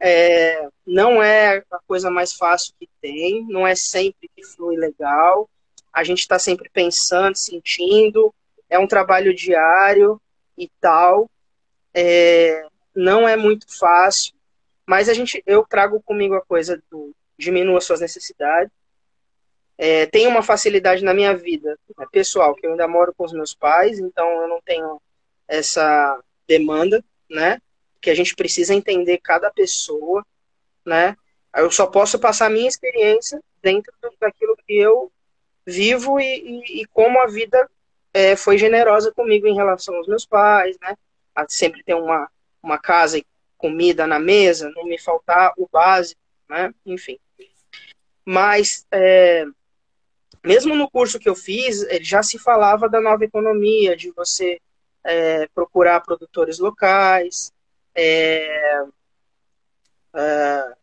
É, 0.00 0.68
não 0.86 1.22
é 1.22 1.62
a 1.70 1.78
coisa 1.86 2.10
mais 2.10 2.32
fácil 2.32 2.74
que 2.78 2.88
tem, 3.00 3.46
não 3.48 3.66
é 3.66 3.74
sempre 3.74 4.30
que 4.34 4.44
flui 4.44 4.76
legal. 4.76 5.48
A 5.92 6.02
gente 6.02 6.20
está 6.20 6.38
sempre 6.38 6.68
pensando, 6.70 7.36
sentindo. 7.36 8.34
É 8.68 8.78
um 8.78 8.86
trabalho 8.86 9.34
diário 9.34 10.20
e 10.58 10.68
tal. 10.80 11.30
É, 11.92 12.66
não 12.94 13.28
é 13.28 13.36
muito 13.36 13.66
fácil, 13.78 14.34
mas 14.86 15.08
a 15.08 15.14
gente, 15.14 15.42
eu 15.46 15.64
trago 15.64 16.02
comigo 16.02 16.34
a 16.34 16.44
coisa 16.44 16.82
do 16.90 17.14
diminua 17.36 17.80
suas 17.80 18.00
necessidades. 18.00 18.72
É, 19.76 20.06
tenho 20.06 20.30
uma 20.30 20.42
facilidade 20.42 21.02
na 21.02 21.12
minha 21.12 21.36
vida 21.36 21.78
né, 21.98 22.06
pessoal, 22.12 22.54
que 22.54 22.66
eu 22.66 22.72
ainda 22.72 22.86
moro 22.86 23.12
com 23.14 23.24
os 23.24 23.32
meus 23.32 23.54
pais, 23.54 23.98
então 23.98 24.42
eu 24.42 24.48
não 24.48 24.60
tenho 24.62 25.00
essa 25.48 26.20
demanda, 26.46 27.04
né? 27.28 27.60
Que 28.00 28.10
a 28.10 28.14
gente 28.14 28.34
precisa 28.34 28.74
entender 28.74 29.18
cada 29.18 29.50
pessoa, 29.50 30.24
né? 30.84 31.16
Eu 31.56 31.70
só 31.70 31.86
posso 31.86 32.18
passar 32.18 32.46
a 32.46 32.50
minha 32.50 32.68
experiência 32.68 33.40
dentro 33.62 33.92
daquilo 34.20 34.56
que 34.66 34.76
eu 34.76 35.10
vivo 35.66 36.20
e, 36.20 36.24
e, 36.24 36.82
e 36.82 36.86
como 36.86 37.20
a 37.20 37.26
vida 37.26 37.68
é, 38.12 38.36
foi 38.36 38.58
generosa 38.58 39.12
comigo 39.12 39.46
em 39.46 39.54
relação 39.54 39.96
aos 39.96 40.06
meus 40.06 40.24
pais, 40.24 40.76
né? 40.80 40.96
A 41.34 41.46
sempre 41.48 41.82
ter 41.82 41.94
uma, 41.94 42.30
uma 42.62 42.78
casa 42.78 43.18
e 43.18 43.26
comida 43.56 44.06
na 44.06 44.18
mesa, 44.18 44.70
não 44.70 44.84
me 44.84 44.98
faltar 44.98 45.52
o 45.56 45.68
básico, 45.70 46.20
né? 46.48 46.72
Enfim. 46.86 47.18
Mas, 48.24 48.86
é, 48.90 49.44
mesmo 50.44 50.74
no 50.74 50.90
curso 50.90 51.18
que 51.18 51.28
eu 51.28 51.34
fiz, 51.34 51.86
já 52.02 52.22
se 52.22 52.38
falava 52.38 52.88
da 52.88 53.00
nova 53.00 53.24
economia, 53.24 53.96
de 53.96 54.10
você 54.10 54.60
é, 55.02 55.48
procurar 55.54 56.00
produtores 56.00 56.58
locais, 56.58 57.52
é, 57.94 58.84
é, 60.14 60.74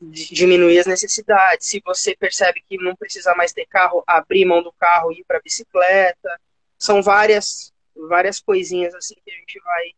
diminuir 0.00 0.80
as 0.80 0.86
necessidades. 0.86 1.68
Se 1.68 1.80
você 1.84 2.16
percebe 2.16 2.62
que 2.68 2.76
não 2.76 2.96
precisa 2.96 3.34
mais 3.34 3.52
ter 3.52 3.66
carro, 3.66 4.02
abrir 4.06 4.44
mão 4.44 4.62
do 4.62 4.72
carro 4.72 5.12
e 5.12 5.20
ir 5.20 5.24
para 5.24 5.40
bicicleta. 5.40 6.40
São 6.78 7.02
várias, 7.02 7.72
várias 8.08 8.40
coisinhas 8.40 8.94
assim 8.94 9.14
que 9.24 9.30
a 9.30 9.34
gente 9.34 9.60
vai, 9.60 9.92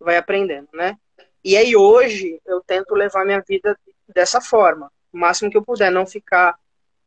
vai 0.00 0.16
aprendendo, 0.16 0.68
né? 0.72 0.96
E 1.44 1.56
aí 1.56 1.76
hoje 1.76 2.40
eu 2.46 2.62
tento 2.62 2.94
levar 2.94 3.26
minha 3.26 3.42
vida 3.46 3.78
dessa 4.08 4.40
forma, 4.40 4.90
o 5.12 5.18
máximo 5.18 5.50
que 5.50 5.56
eu 5.56 5.62
puder, 5.62 5.90
não 5.90 6.06
ficar 6.06 6.58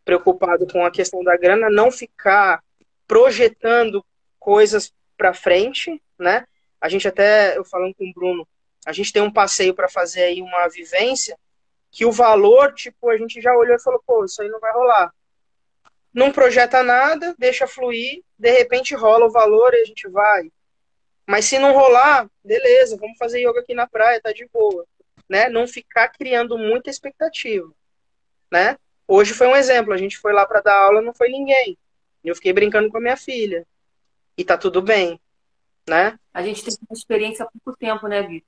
preocupado 0.08 0.66
com 0.72 0.86
a 0.86 0.90
questão 0.90 1.22
da 1.22 1.36
grana, 1.36 1.70
não 1.70 1.92
ficar 1.92 2.64
projetando 3.06 4.06
coisas 4.40 4.94
para 5.18 5.34
frente, 5.34 6.02
né? 6.18 6.48
A 6.80 6.88
gente 6.88 7.06
até, 7.10 7.58
eu 7.58 7.66
falando 7.66 7.94
com 7.94 8.10
o 8.10 8.14
Bruno, 8.14 8.48
a 8.86 8.94
gente 8.94 9.12
tem 9.12 9.22
um 9.22 9.32
passeio 9.32 9.74
para 9.74 9.90
fazer 9.90 10.24
aí 10.24 10.42
uma 10.42 10.70
vivência 10.70 11.38
que 11.92 12.06
o 12.06 12.12
valor, 12.12 12.74
tipo, 12.74 13.10
a 13.10 13.18
gente 13.18 13.42
já 13.42 13.54
olhou 13.54 13.76
e 13.76 13.82
falou, 13.82 14.02
pô, 14.08 14.24
isso 14.24 14.42
aí 14.42 14.48
não 14.48 14.62
vai 14.62 14.72
rolar. 14.72 15.14
Não 16.14 16.32
projeta 16.32 16.82
nada, 16.84 17.36
deixa 17.38 17.68
fluir, 17.68 18.24
de 18.40 18.52
repente 18.52 18.96
rola 18.96 19.26
o 19.26 19.32
valor 19.32 19.74
e 19.74 19.82
a 19.82 19.86
gente 19.86 20.08
vai. 20.08 20.50
Mas 21.28 21.44
se 21.44 21.60
não 21.60 21.74
rolar, 21.74 22.30
beleza, 22.42 22.96
vamos 22.96 23.18
fazer 23.18 23.42
yoga 23.42 23.60
aqui 23.60 23.74
na 23.74 23.86
praia, 23.86 24.22
tá 24.22 24.32
de 24.32 24.48
boa. 24.54 24.86
Né? 25.28 25.50
Não 25.50 25.68
ficar 25.68 26.08
criando 26.08 26.58
muita 26.58 26.90
expectativa. 26.90 27.70
Né? 28.50 28.78
Hoje 29.08 29.34
foi 29.34 29.48
um 29.48 29.56
exemplo, 29.56 29.94
a 29.94 29.98
gente 29.98 30.18
foi 30.18 30.34
lá 30.34 30.46
para 30.46 30.62
dar 30.62 30.76
aula, 30.76 31.02
não 31.02 31.14
foi 31.14 31.30
ninguém. 31.30 31.78
Eu 32.24 32.36
fiquei 32.36 32.52
brincando 32.52 32.90
com 32.90 32.98
a 32.98 33.02
minha 33.02 33.18
filha. 33.18 33.66
E 34.38 34.44
tá 34.44 34.58
tudo 34.58 34.82
bem 34.82 35.20
né? 35.88 36.20
A 36.34 36.44
gente 36.44 36.64
tem 36.64 36.74
uma 36.88 36.94
experiência 36.94 37.46
há 37.46 37.50
pouco 37.50 37.78
tempo, 37.78 38.08
né, 38.08 38.22
Vitor? 38.22 38.48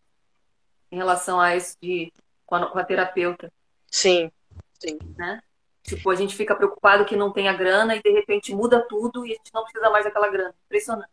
Em 0.91 0.97
relação 0.97 1.39
a 1.39 1.55
isso 1.55 1.77
de 1.81 2.11
com 2.45 2.55
a, 2.55 2.69
com 2.69 2.79
a 2.79 2.83
terapeuta. 2.83 3.51
Sim, 3.87 4.31
sim. 4.79 4.99
Né? 5.17 5.41
Tipo, 5.83 6.09
a 6.09 6.15
gente 6.15 6.35
fica 6.35 6.55
preocupado 6.55 7.05
que 7.05 7.15
não 7.15 7.31
tenha 7.31 7.53
grana 7.53 7.95
e 7.95 8.01
de 8.01 8.11
repente 8.11 8.53
muda 8.53 8.85
tudo 8.87 9.25
e 9.25 9.31
a 9.31 9.35
gente 9.35 9.53
não 9.53 9.63
precisa 9.63 9.89
mais 9.89 10.03
daquela 10.03 10.29
grana. 10.29 10.53
Impressionante. 10.65 11.11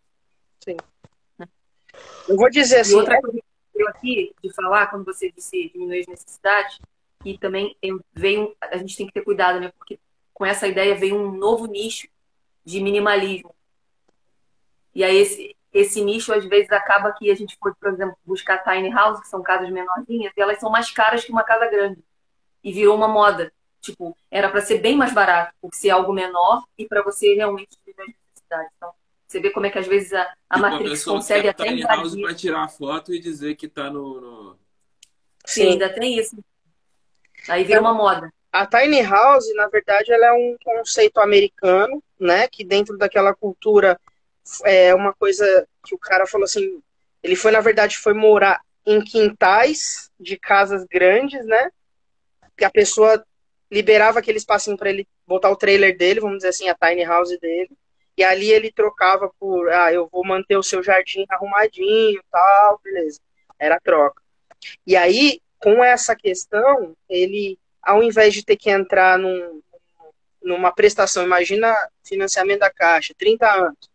Sim. 0.61 0.77
Né? 1.39 1.47
Eu 2.29 2.37
vou 2.37 2.51
dizer 2.51 2.81
assim. 2.81 2.93
E 2.93 2.97
outra 2.97 3.21
coisa 3.21 3.39
que 3.39 3.83
eu 3.83 3.89
aqui 3.89 4.35
de 4.43 4.53
falar, 4.53 4.89
quando 4.89 5.05
você 5.05 5.31
disse 5.31 5.71
diminuir 5.71 6.01
as 6.01 6.07
necessidades, 6.07 6.79
e 7.27 7.37
também 7.37 7.77
veio, 8.15 8.57
a 8.61 8.77
gente 8.77 8.97
tem 8.97 9.07
que 9.07 9.12
ter 9.12 9.23
cuidado, 9.23 9.59
né? 9.59 9.73
Porque 9.77 9.99
com 10.33 10.47
essa 10.47 10.69
ideia 10.69 10.95
veio 10.95 11.17
um 11.17 11.33
novo 11.33 11.67
nicho 11.67 12.07
de 12.65 12.81
minimalismo. 12.81 13.53
E 14.95 15.03
aí 15.03 15.17
esse, 15.17 15.57
esse 15.73 16.05
nicho 16.05 16.33
às 16.33 16.45
vezes 16.45 16.71
acaba 16.71 17.12
que 17.12 17.29
a 17.29 17.35
gente 17.35 17.59
pode, 17.59 17.75
por 17.81 17.93
exemplo, 17.93 18.17
buscar 18.25 18.59
tiny 18.59 18.91
house, 18.91 19.21
que 19.21 19.27
são 19.27 19.43
casas 19.43 19.69
menorzinhas, 19.71 20.33
e 20.37 20.41
elas 20.41 20.61
são 20.61 20.71
mais 20.71 20.89
caras 20.93 21.25
que 21.25 21.33
uma 21.33 21.43
casa 21.43 21.67
grande. 21.67 22.01
E 22.62 22.73
virou 22.73 22.95
uma 22.95 23.09
moda. 23.09 23.53
Tipo, 23.81 24.17
era 24.31 24.49
para 24.49 24.61
ser 24.61 24.79
bem 24.79 24.97
mais 24.97 25.12
barato, 25.12 25.53
por 25.61 25.75
ser 25.75 25.91
algo 25.91 26.12
menor 26.12 26.65
e 26.79 26.87
para 26.87 27.03
você 27.03 27.35
realmente 27.35 27.77
viver 27.85 28.03
as 28.03 28.09
necessidades. 28.09 28.73
Então, 28.77 28.93
você 29.27 29.41
vê 29.41 29.51
como 29.51 29.67
é 29.67 29.71
que 29.71 29.79
às 29.79 29.87
vezes 29.89 30.12
a, 30.12 30.33
a 30.49 30.59
Matrix 30.59 31.05
consegue 31.05 31.49
até 31.49 31.65
tiny 31.65 31.83
house 31.83 32.15
para 32.15 32.35
tirar 32.35 32.69
foto 32.69 33.12
e 33.12 33.19
dizer 33.19 33.57
que 33.57 33.67
está 33.67 33.91
no, 33.91 34.21
no... 34.21 34.59
Sim, 35.45 35.62
Sim, 35.62 35.69
ainda 35.73 35.93
tem 35.93 36.19
isso. 36.19 36.37
Aí 37.49 37.65
vira 37.65 37.81
uma 37.81 37.95
moda. 37.95 38.33
A 38.53 38.67
tiny 38.67 39.03
house, 39.03 39.47
na 39.55 39.69
verdade, 39.69 40.13
ela 40.13 40.27
é 40.27 40.33
um 40.33 40.57
conceito 40.65 41.19
americano, 41.19 42.03
né, 42.19 42.49
que 42.49 42.65
dentro 42.65 42.97
daquela 42.97 43.35
cultura 43.35 44.01
é 44.65 44.95
uma 44.95 45.13
coisa 45.13 45.67
que 45.85 45.95
o 45.95 45.99
cara 45.99 46.27
falou 46.27 46.45
assim, 46.45 46.81
ele 47.23 47.37
foi, 47.37 47.51
na 47.51 47.61
verdade, 47.61 47.99
foi 47.99 48.15
morar 48.15 48.61
em 48.87 49.03
quintais 49.03 50.11
de 50.19 50.39
casas 50.39 50.85
grandes, 50.85 51.45
né? 51.45 51.71
Que 52.57 52.65
a 52.65 52.71
pessoa 52.71 53.23
liberava 53.71 54.21
aquele 54.21 54.39
espacinho 54.39 54.77
para 54.77 54.91
ele 54.91 55.07
botar 55.27 55.51
o 55.51 55.57
trailer 55.57 55.97
dele, 55.97 56.21
vamos 56.21 56.39
dizer 56.39 56.49
assim, 56.51 56.69
a 56.69 56.75
tiny 56.75 57.05
house 57.05 57.37
dele. 57.41 57.77
E 58.17 58.23
ali 58.23 58.51
ele 58.51 58.73
trocava 58.73 59.31
por, 59.39 59.69
ah, 59.71 59.93
eu 59.93 60.09
vou 60.11 60.25
manter 60.25 60.57
o 60.57 60.63
seu 60.63 60.83
jardim 60.83 61.27
arrumadinho, 61.29 62.23
tal, 62.31 62.81
beleza. 62.83 63.21
Era 63.59 63.81
troca. 63.81 64.23
E 64.87 64.97
aí, 64.97 65.41
com 65.67 65.83
essa 65.83 66.15
questão, 66.15 66.97
ele, 67.09 67.59
ao 67.83 68.01
invés 68.01 68.33
de 68.33 68.45
ter 68.45 68.57
que 68.57 68.71
entrar 68.71 69.19
num, 69.19 69.61
numa 70.41 70.71
prestação, 70.71 71.25
imagina 71.25 71.75
financiamento 72.05 72.61
da 72.61 72.71
Caixa, 72.71 73.13
30 73.19 73.53
anos. 73.53 73.91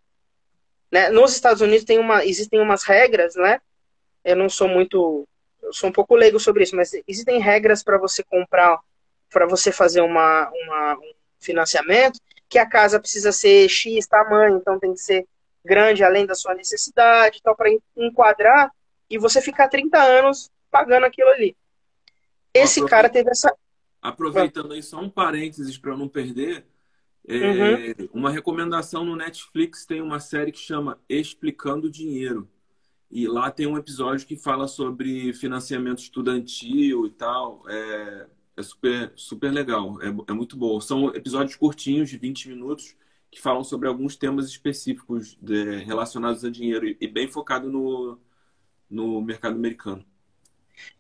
Né? 0.92 1.08
Nos 1.12 1.34
Estados 1.34 1.62
Unidos 1.62 1.86
tem 1.86 1.98
uma, 1.98 2.26
existem 2.26 2.60
umas 2.60 2.84
regras, 2.84 3.36
né? 3.36 3.62
Eu 4.22 4.36
não 4.36 4.50
sou 4.50 4.68
muito, 4.68 5.26
eu 5.64 5.72
sou 5.72 5.90
um 5.90 5.94
pouco 5.94 6.14
leigo 6.14 6.42
sobre 6.42 6.64
isso, 6.64 6.76
mas 6.76 6.92
existem 7.08 7.40
regras 7.40 7.82
para 7.82 7.98
você 7.98 8.22
comprar, 8.22 8.78
para 9.30 9.46
você 9.46 9.72
fazer 9.72 10.02
uma, 10.02 10.52
uma, 10.54 10.96
um 10.96 11.14
financiamento, 11.40 12.20
que 12.50 12.60
a 12.60 12.68
casa 12.68 13.00
precisa 13.00 13.32
ser 13.32 13.70
X 13.70 14.06
tamanho, 14.08 14.58
então 14.58 14.78
tem 14.78 14.92
que 14.92 15.00
ser 15.00 15.26
grande 15.64 16.04
além 16.04 16.26
da 16.26 16.36
sua 16.36 16.54
necessidade, 16.54 17.42
tal, 17.42 17.56
para 17.56 17.70
enquadrar 17.96 18.70
e 19.10 19.18
você 19.18 19.42
ficar 19.42 19.70
30 19.70 19.98
anos 19.98 20.52
pagando 20.70 21.06
aquilo 21.06 21.30
ali. 21.30 21.56
Esse 22.54 22.86
cara 22.86 23.10
teve 23.10 23.30
essa. 23.30 23.56
Aproveitando 24.02 24.74
aí 24.74 24.82
só 24.82 25.00
um 25.00 25.10
parênteses 25.10 25.78
para 25.78 25.96
não 25.96 26.08
perder, 26.08 26.66
é, 27.28 27.96
uhum. 28.00 28.10
uma 28.14 28.32
recomendação 28.32 29.06
no 29.06 29.16
Netflix 29.16 29.86
tem 29.86 30.02
uma 30.02 30.20
série 30.20 30.52
que 30.52 30.60
chama 30.60 31.00
Explicando 31.08 31.90
Dinheiro. 31.90 32.50
E 33.12 33.28
lá 33.28 33.52
tem 33.52 33.68
um 33.68 33.78
episódio 33.78 34.26
que 34.26 34.36
fala 34.36 34.68
sobre 34.68 35.34
financiamento 35.34 36.00
estudantil 36.00 37.06
e 37.06 37.12
tal. 37.12 37.64
É, 37.68 38.28
é 38.58 38.64
super, 38.64 39.12
super 39.16 39.52
legal, 39.52 40.02
é, 40.02 40.08
é 40.08 40.34
muito 40.34 40.58
bom. 40.58 40.80
São 40.80 41.14
episódios 41.14 41.56
curtinhos, 41.56 42.10
de 42.10 42.18
20 42.18 42.50
minutos, 42.50 42.96
que 43.30 43.40
falam 43.40 43.64
sobre 43.64 43.88
alguns 43.88 44.16
temas 44.16 44.48
específicos 44.48 45.38
de, 45.42 45.78
relacionados 45.84 46.44
a 46.44 46.50
dinheiro 46.50 46.88
e, 46.88 46.98
e 47.00 47.08
bem 47.08 47.28
focado 47.28 47.70
no, 47.70 48.20
no 48.90 49.22
mercado 49.22 49.56
americano. 49.56 50.06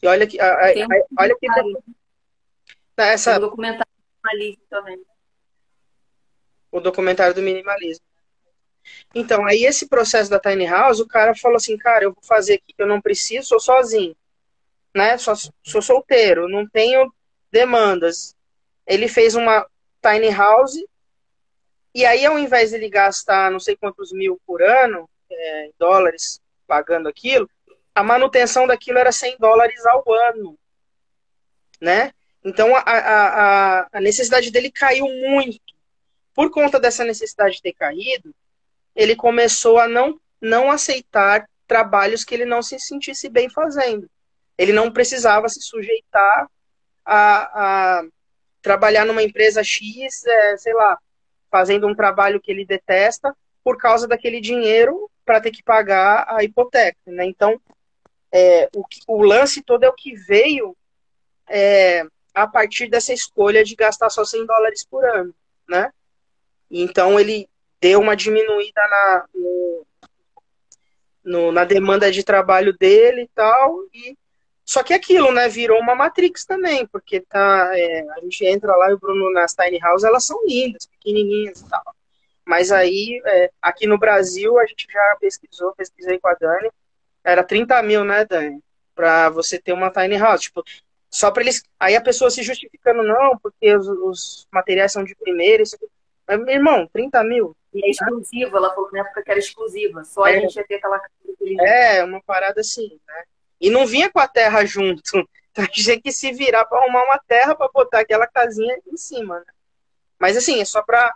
E 0.02 0.08
olha 0.08 0.28
que, 0.28 0.40
a, 0.40 0.46
a, 0.46 0.74
olha 1.20 1.36
que 1.40 1.48
essa 2.98 3.32
Tem 3.32 3.40
um 3.40 3.42
documentário 3.42 3.92
minimalismo 4.24 4.64
também. 4.70 5.02
O 6.72 6.80
documentário 6.80 7.34
do 7.34 7.42
minimalismo. 7.42 8.06
Então, 9.14 9.46
aí 9.46 9.64
esse 9.64 9.88
processo 9.88 10.30
da 10.30 10.40
tiny 10.40 10.66
house, 10.66 11.00
o 11.00 11.08
cara 11.08 11.36
falou 11.36 11.58
assim, 11.58 11.78
cara, 11.78 12.06
eu 12.06 12.14
vou 12.14 12.24
fazer 12.24 12.56
aqui 12.56 12.74
que 12.74 12.82
eu 12.82 12.88
não 12.88 13.02
preciso, 13.02 13.48
sou 13.48 13.60
sozinho, 13.60 14.16
né? 14.96 15.18
Sou, 15.18 15.36
sou 15.64 15.82
solteiro, 15.82 16.48
não 16.48 16.68
tenho 16.68 17.14
demandas. 17.52 18.36
Ele 18.88 19.08
fez 19.08 19.36
uma 19.36 19.68
tiny 20.02 20.32
house 20.32 20.78
e 21.94 22.06
aí, 22.06 22.26
ao 22.26 22.40
invés 22.40 22.70
de 22.70 22.78
ele 22.78 22.90
gastar 22.90 23.52
não 23.52 23.60
sei 23.60 23.76
quantos 23.76 24.14
mil 24.14 24.40
por 24.48 24.62
ano, 24.62 25.10
é, 25.30 25.70
dólares, 25.78 26.40
pagando 26.66 27.10
aquilo, 27.10 27.50
a 27.94 28.04
manutenção 28.04 28.66
daquilo 28.66 28.98
era 28.98 29.12
100 29.12 29.38
dólares 29.38 29.86
ao 29.86 30.04
ano, 30.30 30.58
né? 31.80 32.12
Então, 32.44 32.76
a, 32.76 32.82
a, 32.82 33.88
a 33.92 34.02
necessidade 34.02 34.52
dele 34.52 34.72
caiu 34.72 35.06
muito. 35.08 35.60
Por 36.34 36.50
conta 36.50 36.80
dessa 36.80 37.04
necessidade 37.04 37.56
de 37.56 37.62
ter 37.62 37.74
caído, 37.74 38.34
ele 38.96 39.16
começou 39.16 39.78
a 39.80 39.88
não, 39.88 40.20
não 40.40 40.72
aceitar 40.72 41.48
trabalhos 41.68 42.24
que 42.24 42.34
ele 42.34 42.46
não 42.46 42.62
se 42.62 42.80
sentisse 42.80 43.30
bem 43.30 43.50
fazendo. 43.50 44.10
Ele 44.58 44.74
não 44.74 44.92
precisava 44.92 45.48
se 45.50 45.62
sujeitar 45.62 46.50
a, 47.06 48.00
a 48.00 48.04
trabalhar 48.62 49.06
numa 49.06 49.24
empresa 49.24 49.64
X, 49.64 50.26
é, 50.26 50.58
sei 50.58 50.74
lá, 50.74 50.98
fazendo 51.50 51.88
um 51.88 51.96
trabalho 51.96 52.42
que 52.42 52.52
ele 52.52 52.66
detesta 52.66 53.36
por 53.64 53.78
causa 53.78 54.08
daquele 54.08 54.40
dinheiro 54.40 55.10
para 55.26 55.42
ter 55.42 55.52
que 55.52 55.64
pagar 55.64 56.26
a 56.28 56.44
hipoteca. 56.44 56.98
Né? 57.06 57.26
Então, 57.26 57.60
é, 58.32 58.70
o, 58.76 58.84
o, 59.08 59.24
lance 59.24 59.62
todo 59.62 59.84
é 59.84 59.90
o 59.90 59.94
que 59.94 60.16
veio 60.16 60.76
é, 61.50 62.04
a 62.34 62.48
partir 62.48 62.90
dessa 62.90 63.14
escolha 63.14 63.64
de 63.64 63.76
gastar 63.76 64.10
só 64.10 64.24
100 64.24 64.46
dólares 64.46 64.86
por 64.86 65.04
ano. 65.04 65.34
Né? 65.68 65.92
Então, 66.70 67.20
ele 67.20 67.50
deu 67.80 68.00
uma 68.00 68.16
diminuída 68.16 68.82
na, 68.90 69.26
no, 69.34 69.86
no, 71.24 71.52
na 71.52 71.66
demanda 71.66 72.12
de 72.12 72.24
trabalho 72.24 72.78
dele 72.78 73.24
e 73.24 73.30
tal, 73.36 73.84
e 73.94 74.18
só 74.64 74.84
que 74.84 74.94
aquilo, 74.94 75.34
né, 75.34 75.50
virou 75.50 75.80
uma 75.80 75.96
Matrix 75.96 76.46
também, 76.46 76.86
porque 76.86 77.20
tá, 77.22 77.72
é, 77.74 78.06
a 78.12 78.22
gente 78.22 78.46
entra 78.46 78.76
lá 78.76 78.90
e 78.90 78.94
o 78.94 79.00
Bruno 79.00 79.32
nas 79.34 79.54
tiny 79.54 79.80
house, 79.80 80.04
elas 80.04 80.26
são 80.26 80.46
lindas, 80.46 80.86
pequenininhas 80.86 81.60
e 81.60 81.70
tal. 81.70 81.84
Mas 82.46 82.72
aí, 82.72 83.22
é, 83.26 83.52
aqui 83.62 83.86
no 83.86 83.98
Brasil, 83.98 84.58
a 84.60 84.66
gente 84.66 84.88
já 84.90 85.18
pesquisou, 85.20 85.74
pesquisei 85.76 86.20
com 86.20 86.28
a 86.30 86.36
Dani, 86.36 86.70
era 87.24 87.44
30 87.44 87.82
mil, 87.84 88.04
né, 88.04 88.26
Dani? 88.26 88.62
Pra 88.96 89.30
você 89.30 89.60
ter 89.60 89.74
uma 89.74 89.92
tiny 89.92 90.18
house. 90.18 90.42
Tipo, 90.42 90.64
só 91.10 91.32
para 91.32 91.44
eles. 91.44 91.64
Aí 91.80 91.96
a 91.96 92.02
pessoa 92.02 92.32
se 92.32 92.42
justificando, 92.44 93.04
não, 93.04 93.38
porque 93.38 93.76
os, 93.76 93.88
os 93.88 94.48
materiais 94.52 94.92
são 94.92 95.04
de 95.04 95.16
primeira, 95.16 95.64
isso. 95.64 95.78
Mas, 96.28 96.40
meu 96.40 96.56
irmão, 96.56 96.88
30 96.92 97.24
mil. 97.24 97.56
E 97.74 97.86
é 97.86 97.90
exclusiva, 97.90 98.58
ela 98.58 98.74
falou 98.74 98.90
na 98.92 99.00
época 99.00 99.24
que 99.24 99.32
era 99.32 99.40
exclusiva, 99.40 100.04
só 100.04 100.28
é, 100.28 100.38
a 100.38 100.40
gente 100.42 100.56
ia 100.56 100.66
ter 100.66 100.76
aquela. 100.76 101.02
É, 101.62 102.04
uma 102.04 102.22
parada 102.22 102.62
assim, 102.62 103.00
né? 103.08 103.24
E 103.60 103.70
não 103.70 103.86
vinha 103.86 104.12
com 104.12 104.20
a 104.20 104.28
terra 104.28 104.66
junto. 104.66 105.02
Então 105.54 105.68
tinha 105.68 106.00
que 106.00 106.14
se 106.14 106.32
virar 106.32 106.64
para 106.64 106.80
arrumar 106.80 107.04
uma 107.04 107.20
terra 107.28 107.54
para 107.54 107.70
botar 107.74 108.00
aquela 108.00 108.26
casinha 108.26 108.74
em 108.88 108.96
cima. 108.96 109.40
Né? 109.40 109.46
Mas 110.18 110.38
assim, 110.38 110.62
é 110.62 110.64
só 110.64 110.82
para 110.82 111.14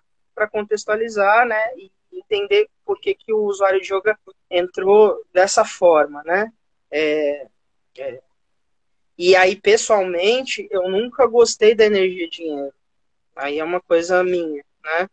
contextualizar, 0.51 1.45
né? 1.45 1.63
E 1.77 1.89
entender 2.17 2.69
por 2.85 2.99
que, 2.99 3.15
que 3.15 3.33
o 3.33 3.43
usuário 3.43 3.81
de 3.81 3.93
yoga 3.93 4.17
entrou 4.49 5.23
dessa 5.33 5.65
forma, 5.65 6.23
né? 6.23 6.51
É, 6.91 7.47
é. 7.97 8.21
E 9.17 9.35
aí, 9.35 9.55
pessoalmente, 9.55 10.67
eu 10.69 10.89
nunca 10.89 11.25
gostei 11.25 11.73
da 11.73 11.85
energia 11.85 12.29
dinheiro. 12.29 12.73
Aí 13.35 13.59
é 13.59 13.63
uma 13.63 13.81
coisa 13.81 14.23
minha, 14.23 14.63
né? 14.83 15.09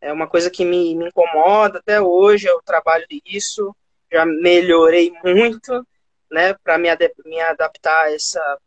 É 0.00 0.12
uma 0.12 0.26
coisa 0.26 0.50
que 0.50 0.64
me, 0.64 0.94
me 0.94 1.08
incomoda 1.08 1.78
até 1.78 2.00
hoje, 2.00 2.46
eu 2.46 2.60
trabalho 2.62 3.06
isso, 3.24 3.74
já 4.12 4.26
melhorei 4.26 5.10
muito, 5.24 5.86
né, 6.30 6.52
para 6.62 6.76
me, 6.76 6.88
me 7.24 7.40
adaptar 7.40 8.04
a 8.04 8.12
essa, 8.12 8.58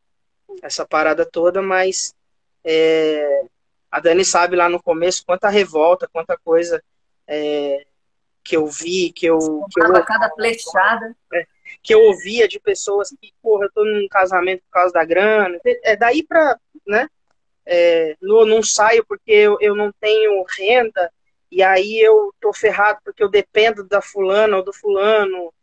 essa 0.64 0.86
parada 0.86 1.26
toda, 1.26 1.62
mas 1.62 2.16
é, 2.64 3.46
a 3.92 4.00
Dani 4.00 4.26
sabe 4.26 4.56
lá 4.56 4.68
no 4.68 4.82
começo 4.82 5.24
quanta 5.26 5.48
revolta, 5.48 6.10
quanta 6.12 6.36
coisa 6.38 6.84
é, 7.28 7.86
que 8.44 8.56
eu 8.56 8.66
vi, 8.68 9.12
que 9.12 9.26
eu. 9.26 9.38
Que 9.72 9.82
eu 9.82 10.06
cada 10.06 10.30
flechada. 10.32 11.16
É, 11.34 11.46
que 11.84 11.94
eu 11.94 12.02
ouvia 12.02 12.48
de 12.48 12.60
pessoas 12.60 13.10
que, 13.22 13.34
porra, 13.42 13.66
eu 13.66 13.72
tô 13.72 13.84
num 13.84 14.08
casamento 14.08 14.62
por 14.64 14.72
causa 14.72 14.94
da 14.94 15.06
grana. 15.06 15.60
É 15.84 15.96
daí 15.96 16.24
pra, 16.24 16.58
né? 16.86 17.10
É, 17.66 18.16
não, 18.22 18.46
não 18.46 18.64
saio 18.64 19.06
porque 19.06 19.32
eu, 19.32 19.58
eu 19.60 19.76
não 19.76 19.92
tenho 20.00 20.44
renda, 20.58 21.12
e 21.52 21.62
aí 21.62 22.00
eu 22.00 22.34
tô 22.40 22.54
ferrado 22.54 23.00
porque 23.04 23.22
eu 23.22 23.30
dependo 23.30 23.84
da 23.84 24.02
fulana 24.02 24.56
ou 24.56 24.64
do 24.64 24.72
fulano, 24.72 25.54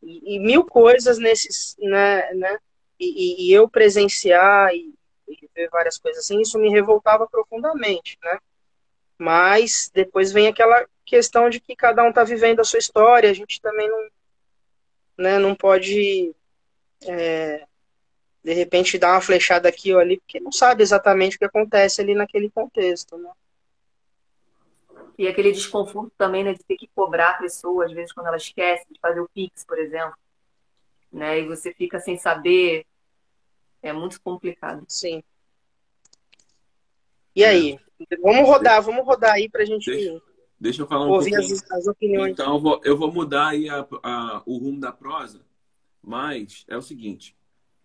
e, 0.00 0.36
e 0.36 0.38
mil 0.38 0.64
coisas 0.64 1.18
nesses, 1.18 1.76
né, 1.80 2.32
né 2.34 2.58
e, 2.98 3.48
e, 3.48 3.52
eu 3.52 3.68
presenciar 3.68 4.72
e, 4.72 4.94
e, 5.28 5.48
ver 5.54 5.68
várias 5.70 5.98
coisas 5.98 6.24
assim, 6.24 6.40
isso 6.40 6.58
me 6.58 6.70
revoltava 6.70 7.26
profundamente, 7.28 8.16
né? 8.22 8.38
Mas 9.18 9.90
depois 9.92 10.30
vem 10.32 10.46
aquela 10.46 10.86
questão 11.08 11.48
de 11.48 11.58
que 11.58 11.74
cada 11.74 12.04
um 12.04 12.10
está 12.10 12.22
vivendo 12.22 12.60
a 12.60 12.64
sua 12.64 12.78
história, 12.78 13.30
a 13.30 13.34
gente 13.34 13.60
também 13.60 13.88
não, 13.88 14.08
né, 15.16 15.38
não 15.38 15.54
pode 15.54 16.34
é, 17.02 17.66
de 18.44 18.52
repente 18.52 18.98
dar 18.98 19.12
uma 19.12 19.20
flechada 19.20 19.68
aqui 19.68 19.92
ou 19.92 20.00
ali, 20.00 20.18
porque 20.18 20.38
não 20.38 20.52
sabe 20.52 20.82
exatamente 20.82 21.36
o 21.36 21.38
que 21.38 21.44
acontece 21.44 22.00
ali 22.00 22.14
naquele 22.14 22.50
contexto, 22.50 23.16
né? 23.16 23.30
E 25.16 25.26
aquele 25.26 25.50
desconforto 25.50 26.12
também, 26.16 26.44
né, 26.44 26.52
de 26.52 26.62
ter 26.62 26.76
que 26.76 26.88
cobrar 26.94 27.30
a 27.30 27.38
pessoa, 27.38 27.86
às 27.86 27.92
vezes, 27.92 28.12
quando 28.12 28.28
ela 28.28 28.36
esquece 28.36 28.86
de 28.88 29.00
fazer 29.00 29.20
o 29.20 29.28
Pix, 29.28 29.64
por 29.64 29.76
exemplo. 29.76 30.14
Né, 31.10 31.40
e 31.40 31.46
você 31.46 31.74
fica 31.74 31.98
sem 31.98 32.16
saber. 32.16 32.86
É 33.82 33.92
muito 33.92 34.20
complicado. 34.20 34.84
Sim. 34.86 35.22
E 37.34 37.44
aí? 37.44 37.80
Vamos 38.20 38.48
rodar, 38.48 38.80
vamos 38.80 39.04
rodar 39.04 39.32
aí 39.34 39.48
pra 39.48 39.64
gente 39.64 39.90
deixa, 39.90 40.22
deixa 40.60 40.82
eu 40.82 40.86
falar 40.86 41.06
um 41.06 41.10
ouvir 41.10 41.34
as, 41.34 41.70
as, 41.70 41.86
opiniões. 41.86 42.32
Então, 42.32 42.54
eu 42.54 42.60
vou, 42.60 42.80
eu 42.84 42.96
vou 42.96 43.12
mudar 43.12 43.48
aí 43.48 43.68
a, 43.68 43.86
a, 44.02 44.42
o 44.46 44.58
rumo 44.58 44.80
da 44.80 44.92
prosa, 44.92 45.40
mas 46.02 46.64
é 46.68 46.76
o 46.76 46.82
seguinte. 46.82 47.36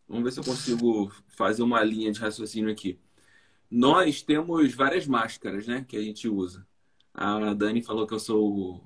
Vamos 0.08 0.24
ver 0.24 0.32
se 0.32 0.40
eu 0.40 0.44
consigo 0.44 1.12
fazer 1.28 1.64
uma 1.64 1.84
linha 1.84 2.12
de 2.12 2.20
raciocínio 2.20 2.72
aqui. 2.72 3.00
Nós 3.70 4.22
temos 4.22 4.74
várias 4.74 5.08
máscaras, 5.08 5.66
né, 5.66 5.86
que 5.88 5.98
a 5.98 6.02
gente 6.02 6.28
usa. 6.28 6.66
A 7.14 7.54
Dani 7.54 7.82
falou 7.82 8.06
que 8.06 8.14
eu 8.14 8.20
sou, 8.20 8.84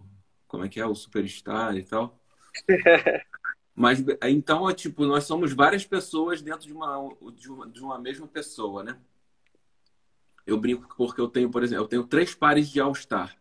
como 0.47 0.63
é 0.63 0.69
que 0.69 0.80
é, 0.80 0.86
o 0.86 0.95
superstar 0.95 1.76
e 1.76 1.84
tal. 1.84 2.19
Mas 3.76 4.04
então, 4.23 4.67
é 4.67 4.73
tipo, 4.73 5.06
nós 5.06 5.26
somos 5.26 5.54
várias 5.54 5.86
pessoas 5.86 6.41
dentro 6.41 6.65
de 6.65 6.73
uma, 6.73 7.15
de 7.36 7.52
uma, 7.52 7.67
de 7.67 7.80
uma 7.80 8.00
mesma 8.00 8.28
pessoa, 8.28 8.84
né? 8.84 8.97
Eu 10.47 10.58
brinco 10.58 10.95
porque 10.97 11.21
eu 11.21 11.28
tenho, 11.28 11.52
por 11.52 11.62
exemplo, 11.62 11.84
eu 11.84 11.88
tenho 11.88 12.08
três 12.08 12.34
pares 12.34 12.69
de 12.69 12.80
All-Star. 12.80 13.38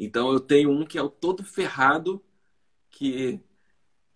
Então 0.00 0.32
eu 0.32 0.40
tenho 0.40 0.70
um 0.72 0.86
que 0.86 0.98
é 0.98 1.02
o 1.02 1.10
todo 1.10 1.44
ferrado, 1.44 2.24
que, 2.90 3.40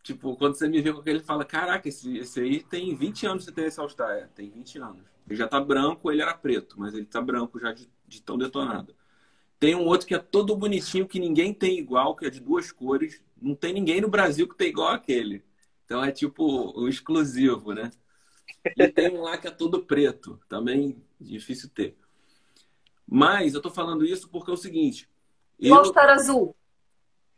tipo, 0.02 0.36
quando 0.36 0.54
você 0.56 0.68
me 0.68 0.82
vê 0.82 0.92
com 0.92 1.00
aquele, 1.00 1.20
fala, 1.20 1.44
caraca, 1.44 1.88
esse, 1.88 2.18
esse 2.18 2.40
aí 2.40 2.62
tem 2.62 2.94
20 2.96 3.26
anos 3.26 3.46
que 3.46 3.52
tem 3.52 3.66
esse 3.66 3.80
All-Star. 3.80 4.10
É, 4.12 4.26
tem 4.28 4.50
20 4.50 4.78
anos. 4.78 5.02
Ele 5.28 5.36
já 5.36 5.48
tá 5.48 5.60
branco, 5.60 6.10
ele 6.12 6.22
era 6.22 6.34
preto, 6.36 6.78
mas 6.78 6.94
ele 6.94 7.06
tá 7.06 7.20
branco 7.20 7.58
já 7.60 7.72
de 7.72 7.90
de 8.06 8.22
tão 8.22 8.38
detonado. 8.38 8.94
Tem 9.58 9.74
um 9.74 9.86
outro 9.86 10.06
que 10.06 10.14
é 10.14 10.18
todo 10.18 10.56
bonitinho, 10.56 11.08
que 11.08 11.20
ninguém 11.20 11.54
tem 11.54 11.78
igual, 11.78 12.16
que 12.16 12.26
é 12.26 12.30
de 12.30 12.40
duas 12.40 12.72
cores. 12.72 13.22
Não 13.40 13.54
tem 13.54 13.72
ninguém 13.74 14.00
no 14.00 14.08
Brasil 14.08 14.48
que 14.48 14.56
tem 14.56 14.68
igual 14.68 14.90
aquele. 14.90 15.44
Então 15.84 16.04
é 16.04 16.12
tipo 16.12 16.44
o 16.78 16.88
exclusivo, 16.88 17.72
né? 17.74 17.90
E 18.76 18.88
tem 18.88 19.10
um 19.10 19.22
lá 19.22 19.38
que 19.38 19.48
é 19.48 19.50
todo 19.50 19.84
preto, 19.84 20.40
também 20.48 21.02
difícil 21.20 21.68
ter. 21.70 21.96
Mas 23.06 23.54
eu 23.54 23.62
tô 23.62 23.70
falando 23.70 24.04
isso 24.04 24.28
porque 24.28 24.50
é 24.50 24.54
o 24.54 24.56
seguinte. 24.56 25.08
E 25.64 25.68
eu... 25.68 25.98
Azul? 26.10 26.56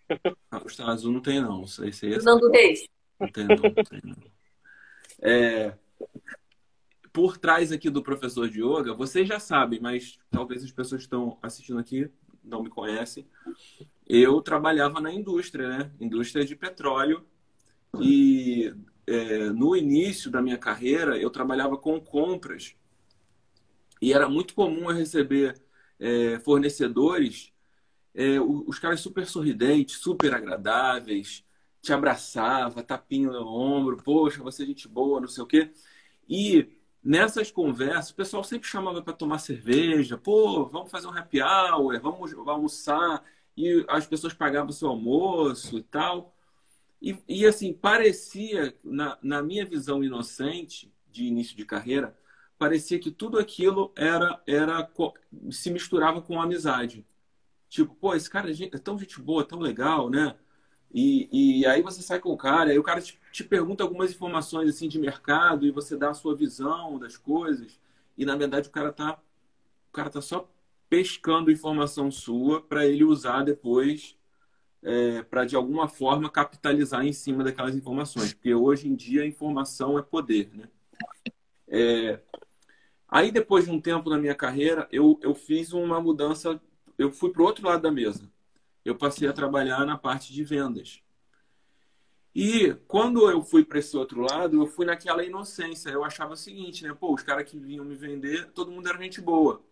Ah, 0.49 0.63
o 0.65 0.69
Star 0.69 0.89
Azul 0.89 1.13
não 1.13 1.21
tem, 1.21 1.41
não. 1.41 1.65
Isso 1.65 1.83
aí, 1.83 1.91
isso 1.91 2.25
Nando 2.25 2.49
Reis? 2.51 2.87
Não 3.19 3.29
tem, 3.29 3.45
não. 3.45 3.57
não, 3.57 3.75
tem, 3.75 4.01
não. 4.05 4.17
É... 5.21 5.77
Por 7.13 7.37
trás 7.37 7.73
aqui 7.73 7.91
do 7.91 8.03
professor 8.03 8.49
de 8.49 8.63
yoga, 8.63 8.95
vocês 8.95 9.27
já 9.27 9.41
sabem, 9.41 9.81
mas 9.81 10.17
talvez 10.31 10.63
as 10.63 10.71
pessoas 10.71 11.01
que 11.01 11.07
estão 11.07 11.39
assistindo 11.43 11.81
aqui 11.81 12.09
não 12.45 12.63
me 12.63 12.71
conhecem. 12.71 13.27
Eu 14.07 14.41
trabalhava 14.41 15.01
na 15.01 15.13
indústria, 15.13 15.69
né? 15.69 15.93
Indústria 16.01 16.45
de 16.45 16.55
petróleo. 16.55 17.27
E 18.01 18.73
é, 19.07 19.51
no 19.51 19.75
início 19.75 20.31
da 20.31 20.41
minha 20.41 20.59
carreira, 20.59 21.19
eu 21.19 21.31
trabalhava 21.31 21.77
com 21.77 22.01
compras 22.01 22.77
e 24.01 24.13
era 24.13 24.29
muito 24.29 24.55
comum 24.55 24.91
eu 24.91 24.97
receber 24.97 25.61
é, 25.99 26.39
fornecedores, 26.41 27.53
é, 28.17 28.41
os 28.41 28.79
caras 28.79 29.01
super 29.01 29.27
sorridentes, 29.27 29.99
super 29.99 30.35
agradáveis, 30.35 31.45
te 31.83 31.93
abraçava, 31.93 32.83
tapinho 32.83 33.31
no 33.31 33.47
ombro, 33.47 33.99
poxa, 33.99 34.43
você 34.43 34.63
é 34.63 34.67
gente 34.67 34.89
boa, 34.89 35.21
não 35.21 35.29
sei 35.29 35.45
o 35.45 35.47
quê. 35.47 35.71
E 36.29 36.67
nessas 37.05 37.51
conversas, 37.51 38.11
o 38.11 38.15
pessoal 38.15 38.43
sempre 38.43 38.67
chamava 38.67 39.03
para 39.03 39.13
tomar 39.13 39.39
cerveja, 39.39 40.17
pô, 40.17 40.65
vamos 40.65 40.91
fazer 40.91 41.07
um 41.07 41.17
happy 41.17 41.43
hour, 41.43 42.01
vamos, 42.01 42.33
vamos 42.33 42.49
almoçar, 42.49 43.23
e 43.57 43.85
as 43.89 44.07
pessoas 44.07 44.33
pagavam 44.33 44.71
o 44.71 44.73
seu 44.73 44.89
almoço 44.89 45.79
e 45.79 45.83
tal. 45.83 46.35
E, 47.01 47.17
e 47.29 47.47
assim, 47.47 47.73
parecia, 47.73 48.75
na, 48.83 49.19
na 49.23 49.43
minha 49.43 49.67
visão 49.67 50.03
inocente 50.03 50.93
de 51.11 51.25
início 51.25 51.55
de 51.55 51.67
carreira, 51.67 52.17
parecia 52.59 52.99
que 52.99 53.11
tudo 53.11 53.39
aquilo 53.39 53.93
era, 53.95 54.43
era 54.47 54.91
se 55.51 55.71
misturava 55.71 56.23
com 56.23 56.41
amizade. 56.41 57.05
Tipo, 57.69 57.95
pô, 57.95 58.15
esse 58.15 58.31
cara 58.31 58.51
é, 58.51 58.55
é 58.65 58.79
tão 58.79 58.99
gente 58.99 59.21
boa, 59.21 59.45
tão 59.45 59.59
legal, 59.59 60.09
né? 60.11 60.37
E, 60.93 61.61
e 61.61 61.67
aí 61.67 61.83
você 61.83 62.01
sai 62.03 62.19
com 62.21 62.31
o 62.31 62.37
cara, 62.37 62.71
aí 62.71 62.79
o 62.79 62.83
cara 62.83 63.01
te, 63.01 63.19
te 63.33 63.45
pergunta 63.45 63.83
algumas 63.83 64.13
informações 64.13 64.69
assim 64.69 64.89
de 64.89 64.99
mercado 64.99 65.67
e 65.67 65.71
você 65.71 65.97
dá 65.97 66.11
a 66.11 66.15
sua 66.15 66.35
visão 66.35 66.99
das 66.99 67.17
coisas. 67.17 67.81
E 68.17 68.25
na 68.25 68.37
verdade 68.37 68.69
o 68.69 68.73
cara 68.73 68.93
tá, 68.93 69.19
o 69.91 69.93
cara 69.93 70.09
tá 70.11 70.21
só 70.21 70.49
pescando 70.89 71.51
informação 71.51 72.11
sua 72.11 72.63
para 72.63 72.87
ele 72.87 73.05
usar 73.05 73.43
depois 73.43 74.17
é, 74.83 75.23
para 75.23 75.45
de 75.45 75.57
alguma 75.57 75.89
forma 75.89 76.31
capitalizar 76.31 77.05
em 77.05 77.13
cima 77.13 77.43
daquelas 77.43 77.75
informações, 77.75 78.33
porque 78.33 78.55
hoje 78.55 78.89
em 78.89 78.95
dia 78.95 79.23
a 79.23 79.27
informação 79.27 79.99
é 79.99 80.03
poder, 80.03 80.51
né? 80.55 80.69
É... 81.69 82.21
Aí 83.09 83.31
depois 83.33 83.65
de 83.65 83.71
um 83.71 83.81
tempo 83.81 84.09
na 84.11 84.19
minha 84.19 84.35
carreira, 84.35 84.89
eu, 84.91 85.19
eu 85.23 85.35
fiz 85.35 85.73
uma 85.73 86.01
mudança, 86.01 86.61
eu 86.99 87.11
fui 87.11 87.31
para 87.31 87.43
o 87.43 87.45
outro 87.45 87.67
lado 87.67 87.83
da 87.83 87.91
mesa. 87.91 88.31
Eu 88.85 88.95
passei 88.95 89.29
a 89.29 89.33
trabalhar 89.33 89.85
na 89.85 89.99
parte 89.99 90.33
de 90.33 90.45
vendas. 90.45 91.03
E 92.35 92.75
quando 92.87 93.31
eu 93.31 93.43
fui 93.43 93.65
para 93.65 93.79
esse 93.79 93.97
outro 93.97 94.21
lado, 94.21 94.61
eu 94.61 94.67
fui 94.67 94.85
naquela 94.85 95.25
inocência. 95.25 95.89
Eu 95.89 96.05
achava 96.05 96.35
o 96.35 96.37
seguinte, 96.37 96.85
né? 96.85 96.93
Pô, 96.93 97.15
os 97.15 97.23
caras 97.23 97.49
que 97.49 97.59
vinham 97.59 97.85
me 97.85 97.95
vender, 97.95 98.51
todo 98.53 98.71
mundo 98.71 98.89
era 98.89 99.03
gente 99.03 99.21
boa. 99.21 99.63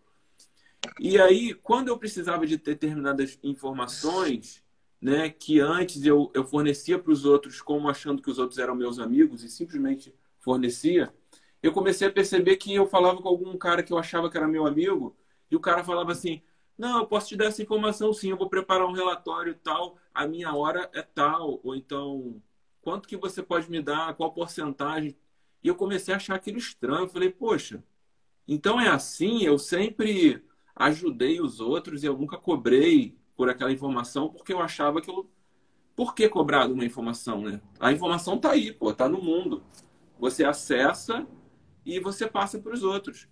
E 0.99 1.19
aí, 1.19 1.53
quando 1.53 1.89
eu 1.89 1.97
precisava 1.97 2.45
de 2.45 2.57
determinadas 2.57 3.39
informações, 3.43 4.63
né, 5.01 5.29
que 5.29 5.59
antes 5.59 6.03
eu, 6.05 6.31
eu 6.33 6.43
fornecia 6.43 6.97
para 6.97 7.11
os 7.11 7.25
outros 7.25 7.61
como 7.61 7.89
achando 7.89 8.21
que 8.21 8.29
os 8.29 8.39
outros 8.39 8.57
eram 8.57 8.75
meus 8.75 8.97
amigos 8.97 9.43
e 9.43 9.49
simplesmente 9.49 10.13
fornecia, 10.39 11.13
eu 11.61 11.71
comecei 11.71 12.07
a 12.07 12.11
perceber 12.11 12.57
que 12.57 12.73
eu 12.73 12.87
falava 12.87 13.21
com 13.21 13.27
algum 13.27 13.55
cara 13.57 13.83
que 13.83 13.93
eu 13.93 13.97
achava 13.97 14.29
que 14.29 14.37
era 14.37 14.47
meu 14.47 14.65
amigo 14.65 15.15
e 15.49 15.55
o 15.55 15.59
cara 15.59 15.83
falava 15.83 16.11
assim: 16.11 16.41
Não, 16.77 16.99
eu 16.99 17.07
posso 17.07 17.29
te 17.29 17.37
dar 17.37 17.45
essa 17.45 17.61
informação 17.61 18.13
sim, 18.13 18.29
eu 18.29 18.37
vou 18.37 18.49
preparar 18.49 18.85
um 18.85 18.91
relatório 18.91 19.55
tal, 19.55 19.97
a 20.13 20.27
minha 20.27 20.53
hora 20.53 20.89
é 20.93 21.01
tal, 21.01 21.59
ou 21.63 21.75
então 21.75 22.41
quanto 22.81 23.07
que 23.07 23.17
você 23.17 23.41
pode 23.41 23.69
me 23.69 23.81
dar, 23.81 24.13
qual 24.15 24.31
porcentagem. 24.33 25.15
E 25.63 25.67
eu 25.67 25.75
comecei 25.75 26.13
a 26.13 26.17
achar 26.17 26.35
aquilo 26.35 26.57
estranho. 26.59 27.05
Eu 27.05 27.09
falei: 27.09 27.31
Poxa, 27.31 27.83
então 28.47 28.79
é 28.79 28.87
assim, 28.89 29.43
eu 29.43 29.57
sempre 29.57 30.43
ajudei 30.75 31.41
os 31.41 31.59
outros 31.59 32.03
e 32.03 32.05
eu 32.05 32.17
nunca 32.17 32.37
cobrei 32.37 33.17
por 33.35 33.49
aquela 33.49 33.71
informação 33.71 34.29
porque 34.29 34.53
eu 34.53 34.61
achava 34.61 35.01
que 35.01 35.09
eu. 35.09 35.29
Por 35.95 36.13
que 36.13 36.27
cobrar 36.29 36.67
uma 36.67 36.85
informação, 36.85 37.41
né? 37.41 37.61
A 37.79 37.91
informação 37.91 38.37
tá 38.37 38.51
aí, 38.51 38.71
pô, 38.73 38.93
tá 38.93 39.07
no 39.09 39.21
mundo. 39.21 39.63
Você 40.19 40.43
acessa 40.43 41.25
e 41.85 41.99
você 41.99 42.27
passa 42.27 42.59
para 42.59 42.73
os 42.73 42.83
outros. 42.83 43.27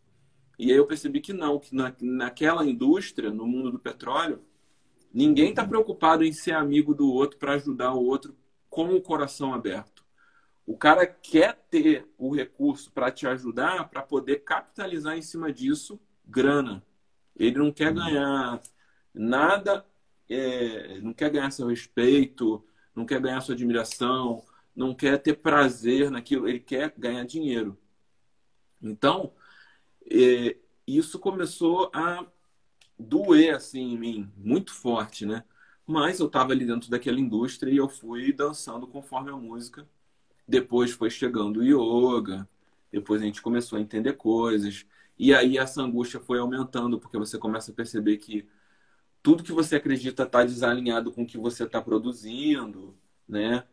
E 0.58 0.72
aí 0.72 0.78
eu 0.78 0.86
percebi 0.86 1.20
que 1.20 1.34
não, 1.34 1.60
que 1.60 1.76
na, 1.76 1.94
naquela 2.02 2.66
indústria, 2.66 3.32
no 3.32 3.48
mundo 3.48 3.72
do 3.72 3.80
petróleo, 3.80 4.44
ninguém 5.14 5.50
está 5.50 5.66
preocupado 5.66 6.24
em 6.24 6.32
ser 6.32 6.54
amigo 6.54 6.94
do 6.94 7.12
outro 7.12 7.38
para 7.38 7.54
ajudar 7.54 7.94
o 7.94 8.04
outro 8.04 8.36
com 8.70 8.94
o 8.94 9.02
coração 9.02 9.54
aberto. 9.54 10.04
O 10.66 10.78
cara 10.78 11.06
quer 11.06 11.56
ter 11.70 12.08
o 12.18 12.34
recurso 12.34 12.92
para 12.92 13.12
te 13.12 13.28
ajudar, 13.28 13.90
para 13.90 14.02
poder 14.02 14.44
capitalizar 14.44 15.18
em 15.18 15.22
cima 15.22 15.52
disso 15.52 16.00
grana. 16.26 16.84
Ele 17.36 17.58
não 17.58 17.72
quer 17.72 17.94
ganhar 17.94 18.62
nada 19.14 19.86
é, 20.30 21.00
não 21.02 21.14
quer 21.14 21.30
ganhar 21.30 21.52
seu 21.52 21.68
respeito, 21.68 22.66
não 22.96 23.06
quer 23.06 23.20
ganhar 23.20 23.42
sua 23.42 23.56
admiração, 23.56 24.44
não 24.76 24.94
quer 24.94 25.18
ter 25.18 25.36
prazer 25.36 26.10
naquilo, 26.10 26.48
ele 26.48 26.60
quer 26.60 26.94
ganhar 26.98 27.24
dinheiro. 27.26 27.78
Então, 28.82 29.34
é, 30.12 30.58
isso 30.88 31.20
começou 31.20 31.90
a 31.94 32.26
doer 32.98 33.56
assim 33.56 33.94
em 33.94 33.98
mim, 33.98 34.32
muito 34.38 34.74
forte, 34.74 35.26
né? 35.26 35.44
Mas 35.86 36.20
eu 36.20 36.28
estava 36.28 36.54
ali 36.54 36.66
dentro 36.66 36.90
daquela 36.90 37.20
indústria 37.20 37.72
e 37.72 37.78
eu 37.78 37.90
fui 37.90 38.32
dançando 38.32 38.88
conforme 38.88 39.32
a 39.32 39.36
música. 39.38 39.88
Depois 40.48 40.92
foi 40.92 41.10
chegando 41.10 41.60
o 41.60 41.64
yoga, 41.64 42.48
depois 42.92 43.22
a 43.22 43.26
gente 43.26 43.42
começou 43.42 43.78
a 43.78 43.82
entender 43.82 44.14
coisas. 44.14 44.86
E 45.18 45.34
aí 45.34 45.58
essa 45.58 45.82
angústia 45.82 46.20
foi 46.20 46.40
aumentando, 46.40 47.00
porque 47.00 47.18
você 47.18 47.38
começa 47.38 47.72
a 47.72 47.76
perceber 47.76 48.18
que 48.18 48.48
tudo 49.22 49.44
que 49.44 49.52
você 49.52 49.78
acredita 49.78 50.24
está 50.24 50.44
desalinhado 50.44 51.12
com 51.12 51.24
o 51.24 51.28
que 51.28 51.38
você 51.38 51.64
está 51.64 51.82
produzindo, 51.82 52.98
né? 53.28 53.66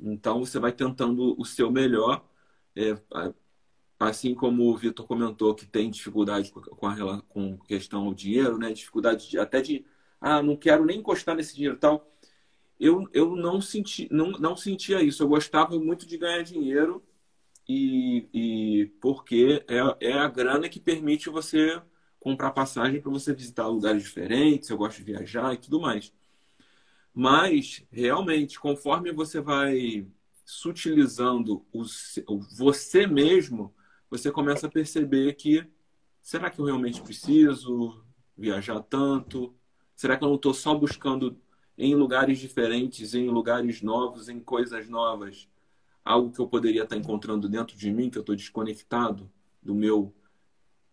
Então 0.00 0.40
você 0.44 0.58
vai 0.58 0.72
tentando 0.72 1.38
o 1.40 1.44
seu 1.44 1.70
melhor, 1.70 2.26
é, 2.74 2.98
assim 3.98 4.34
como 4.34 4.64
o 4.64 4.76
Vitor 4.76 5.06
comentou 5.06 5.54
que 5.54 5.66
tem 5.66 5.90
dificuldade 5.90 6.52
com 6.52 6.86
a 6.86 7.22
com 7.22 7.56
questão 7.58 8.06
ao 8.06 8.14
dinheiro, 8.14 8.58
né? 8.58 8.72
Dificuldade 8.72 9.28
de, 9.30 9.38
até 9.38 9.60
de 9.60 9.84
ah, 10.20 10.42
não 10.42 10.56
quero 10.56 10.84
nem 10.84 10.98
encostar 10.98 11.34
nesse 11.36 11.54
dinheiro 11.54 11.76
tal. 11.78 12.10
Eu, 12.78 13.08
eu 13.12 13.34
não 13.36 13.60
senti 13.60 14.08
não, 14.10 14.32
não 14.32 14.56
sentia 14.56 15.02
isso. 15.02 15.22
Eu 15.22 15.28
gostava 15.28 15.78
muito 15.78 16.06
de 16.06 16.18
ganhar 16.18 16.42
dinheiro 16.42 17.02
e, 17.68 18.28
e 18.32 18.86
porque 19.00 19.64
é, 19.68 20.08
é 20.10 20.12
a 20.14 20.28
grana 20.28 20.68
que 20.68 20.80
permite 20.80 21.30
você 21.30 21.80
comprar 22.20 22.50
passagem 22.52 23.00
para 23.00 23.10
você 23.10 23.32
visitar 23.32 23.68
lugares 23.68 24.02
diferentes, 24.02 24.68
eu 24.68 24.76
gosto 24.76 24.98
de 24.98 25.04
viajar 25.04 25.54
e 25.54 25.58
tudo 25.58 25.80
mais. 25.80 26.12
Mas, 27.14 27.84
realmente, 27.90 28.58
conforme 28.60 29.12
você 29.12 29.40
vai 29.40 30.06
sutilizando 30.44 31.64
o, 31.72 31.82
você 32.56 33.06
mesmo, 33.06 33.74
você 34.10 34.30
começa 34.30 34.66
a 34.66 34.70
perceber 34.70 35.34
que 35.34 35.66
será 36.20 36.50
que 36.50 36.60
eu 36.60 36.64
realmente 36.64 37.02
preciso 37.02 38.04
viajar 38.36 38.80
tanto? 38.82 39.54
Será 39.94 40.16
que 40.16 40.24
eu 40.24 40.28
não 40.28 40.36
estou 40.36 40.54
só 40.54 40.74
buscando 40.74 41.40
em 41.78 41.94
lugares 41.94 42.38
diferentes, 42.38 43.14
em 43.14 43.28
lugares 43.28 43.82
novos, 43.82 44.28
em 44.28 44.40
coisas 44.40 44.88
novas, 44.88 45.48
algo 46.04 46.32
que 46.32 46.40
eu 46.40 46.48
poderia 46.48 46.84
estar 46.84 46.96
encontrando 46.96 47.48
dentro 47.48 47.76
de 47.76 47.90
mim, 47.90 48.08
que 48.08 48.18
eu 48.18 48.20
estou 48.20 48.36
desconectado 48.36 49.30
do 49.62 49.74
meu 49.74 50.14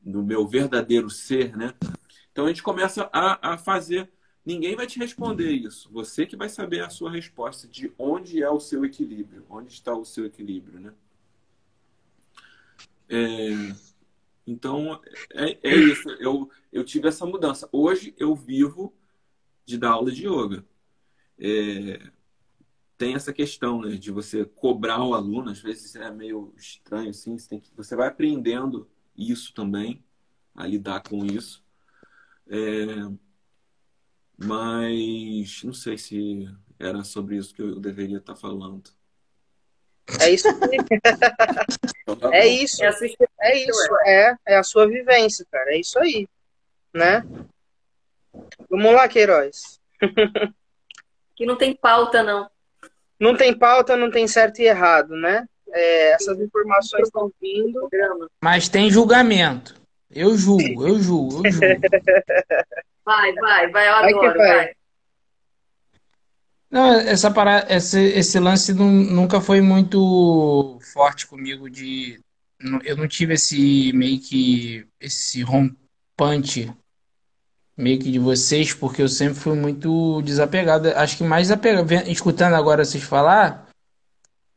do 0.05 0.21
meu 0.21 0.45
verdadeiro 0.45 1.09
ser, 1.09 1.55
né? 1.55 1.73
Então 2.31 2.45
a 2.45 2.49
gente 2.49 2.61
começa 2.61 3.09
a, 3.13 3.53
a 3.53 3.57
fazer. 3.57 4.11
Ninguém 4.45 4.75
vai 4.75 4.85
te 4.85 4.99
responder 4.99 5.51
isso. 5.51 5.89
Você 5.93 6.25
que 6.25 6.35
vai 6.35 6.49
saber 6.49 6.81
a 6.83 6.89
sua 6.89 7.09
resposta 7.09 7.65
de 7.65 7.93
onde 7.97 8.43
é 8.43 8.49
o 8.49 8.59
seu 8.59 8.83
equilíbrio, 8.83 9.45
onde 9.49 9.71
está 9.71 9.95
o 9.95 10.03
seu 10.03 10.25
equilíbrio, 10.25 10.77
né? 10.77 10.93
É, 13.13 13.75
então 14.47 14.99
é, 15.33 15.57
é 15.61 15.75
isso. 15.75 16.09
Eu, 16.19 16.49
eu 16.71 16.83
tive 16.83 17.07
essa 17.07 17.25
mudança. 17.25 17.69
Hoje 17.71 18.15
eu 18.17 18.35
vivo 18.35 18.93
de 19.65 19.77
dar 19.77 19.91
aula 19.91 20.11
de 20.11 20.27
yoga. 20.27 20.65
É, 21.37 22.11
tem 22.97 23.15
essa 23.15 23.31
questão 23.31 23.81
né, 23.81 23.95
de 23.95 24.11
você 24.11 24.45
cobrar 24.45 25.03
o 25.03 25.13
aluno, 25.13 25.49
às 25.51 25.59
vezes 25.59 25.95
é 25.95 26.09
meio 26.11 26.53
estranho 26.55 27.09
assim, 27.09 27.37
você, 27.37 27.49
tem 27.49 27.59
que, 27.59 27.71
você 27.75 27.95
vai 27.95 28.07
aprendendo 28.07 28.89
isso 29.15 29.53
também, 29.53 30.03
a 30.55 30.65
lidar 30.65 31.01
com 31.01 31.25
isso. 31.25 31.63
É, 32.47 32.85
mas 34.37 35.63
não 35.63 35.73
sei 35.73 35.97
se 35.97 36.47
era 36.79 37.03
sobre 37.03 37.37
isso 37.37 37.53
que 37.53 37.61
eu 37.61 37.79
deveria 37.79 38.17
estar 38.17 38.35
falando. 38.35 38.91
É 40.19 40.29
isso. 40.29 40.47
Então 40.47 42.17
tá 42.17 42.35
é 42.35 42.47
isso. 42.47 42.83
É, 42.83 42.89
é 43.41 43.57
isso. 43.57 43.95
É, 44.05 44.35
é 44.47 44.55
a 44.57 44.63
sua 44.63 44.87
vivência, 44.87 45.45
cara. 45.51 45.71
É 45.71 45.79
isso 45.79 45.97
aí. 45.99 46.27
Né? 46.93 47.23
Vamos 48.69 48.93
lá, 48.93 49.07
Queiroz. 49.07 49.79
Que 51.35 51.47
não 51.47 51.57
tem 51.57 51.75
pauta, 51.75 52.21
não. 52.21 52.47
Não 53.19 53.35
tem 53.35 53.57
pauta, 53.57 53.97
não 53.97 54.11
tem 54.11 54.27
certo 54.27 54.59
e 54.59 54.65
errado, 54.65 55.15
né? 55.15 55.47
É, 55.71 56.11
essas 56.11 56.39
informações 56.39 57.07
estão 57.07 57.31
vindo. 57.41 57.89
Mas 58.39 58.69
tem 58.69 58.91
julgamento. 58.91 59.73
Eu 60.11 60.37
julgo, 60.37 60.87
eu 60.87 60.99
julgo, 60.99 61.41
eu 61.47 61.51
julgo. 61.51 61.73
Vai, 63.05 63.33
vai, 63.33 63.69
vai, 63.69 63.87
eu 63.89 63.93
adoro, 63.95 64.37
vai. 64.37 64.55
vai. 64.55 64.75
Não, 66.73 66.91
essa 66.91 67.29
parada, 67.29 67.71
esse, 67.71 67.99
esse 67.99 68.39
lance 68.39 68.73
não, 68.73 68.91
nunca 68.91 69.39
foi 69.39 69.61
muito 69.61 70.79
forte 70.91 71.27
comigo 71.27 71.69
de 71.69 72.19
eu 72.83 72.97
não 72.97 73.07
tive 73.07 73.35
esse 73.35 73.93
meio 73.93 74.19
que 74.19 74.83
esse 74.99 75.43
rompante 75.43 76.73
meio 77.77 77.99
que 77.99 78.11
de 78.11 78.17
vocês, 78.17 78.73
porque 78.73 79.03
eu 79.03 79.07
sempre 79.07 79.35
fui 79.35 79.55
muito 79.55 80.23
desapegado. 80.23 80.87
Acho 80.95 81.17
que 81.17 81.23
mais 81.23 81.49
desapegado, 81.49 81.93
escutando 82.09 82.55
agora 82.55 82.83
vocês 82.83 83.03
falar, 83.03 83.69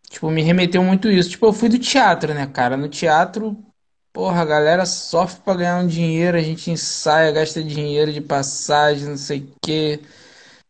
tipo, 0.08 0.30
me 0.30 0.40
remeteu 0.40 0.82
muito 0.82 1.10
isso. 1.10 1.28
Tipo, 1.28 1.46
eu 1.46 1.52
fui 1.52 1.68
do 1.68 1.78
teatro, 1.78 2.32
né, 2.32 2.46
cara? 2.46 2.78
No 2.78 2.88
teatro, 2.88 3.62
porra, 4.10 4.40
a 4.40 4.46
galera 4.46 4.86
sofre 4.86 5.42
pra 5.42 5.54
ganhar 5.54 5.84
um 5.84 5.86
dinheiro, 5.86 6.38
a 6.38 6.42
gente 6.42 6.70
ensaia, 6.70 7.30
gasta 7.30 7.62
dinheiro 7.62 8.10
de 8.10 8.22
passagem, 8.22 9.06
não 9.06 9.18
sei 9.18 9.40
o 9.40 9.52
quê. 9.60 10.00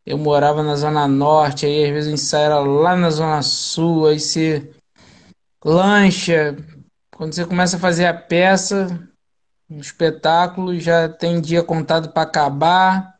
Eu 0.06 0.16
morava 0.16 0.62
na 0.62 0.76
Zona 0.76 1.08
Norte, 1.08 1.66
aí 1.66 1.84
às 1.84 1.90
vezes 1.90 2.10
o 2.10 2.14
ensaio 2.14 2.44
era 2.44 2.60
lá 2.60 2.94
na 2.94 3.10
Zona 3.10 3.42
Sul, 3.42 4.06
aí 4.06 4.20
você 4.20 4.70
lancha. 5.64 6.56
Quando 7.16 7.32
você 7.32 7.44
começa 7.44 7.76
a 7.76 7.80
fazer 7.80 8.06
a 8.06 8.14
peça, 8.14 9.08
um 9.68 9.78
espetáculo, 9.78 10.78
já 10.78 11.08
tem 11.08 11.40
dia 11.40 11.62
contado 11.62 12.12
para 12.12 12.22
acabar 12.22 13.18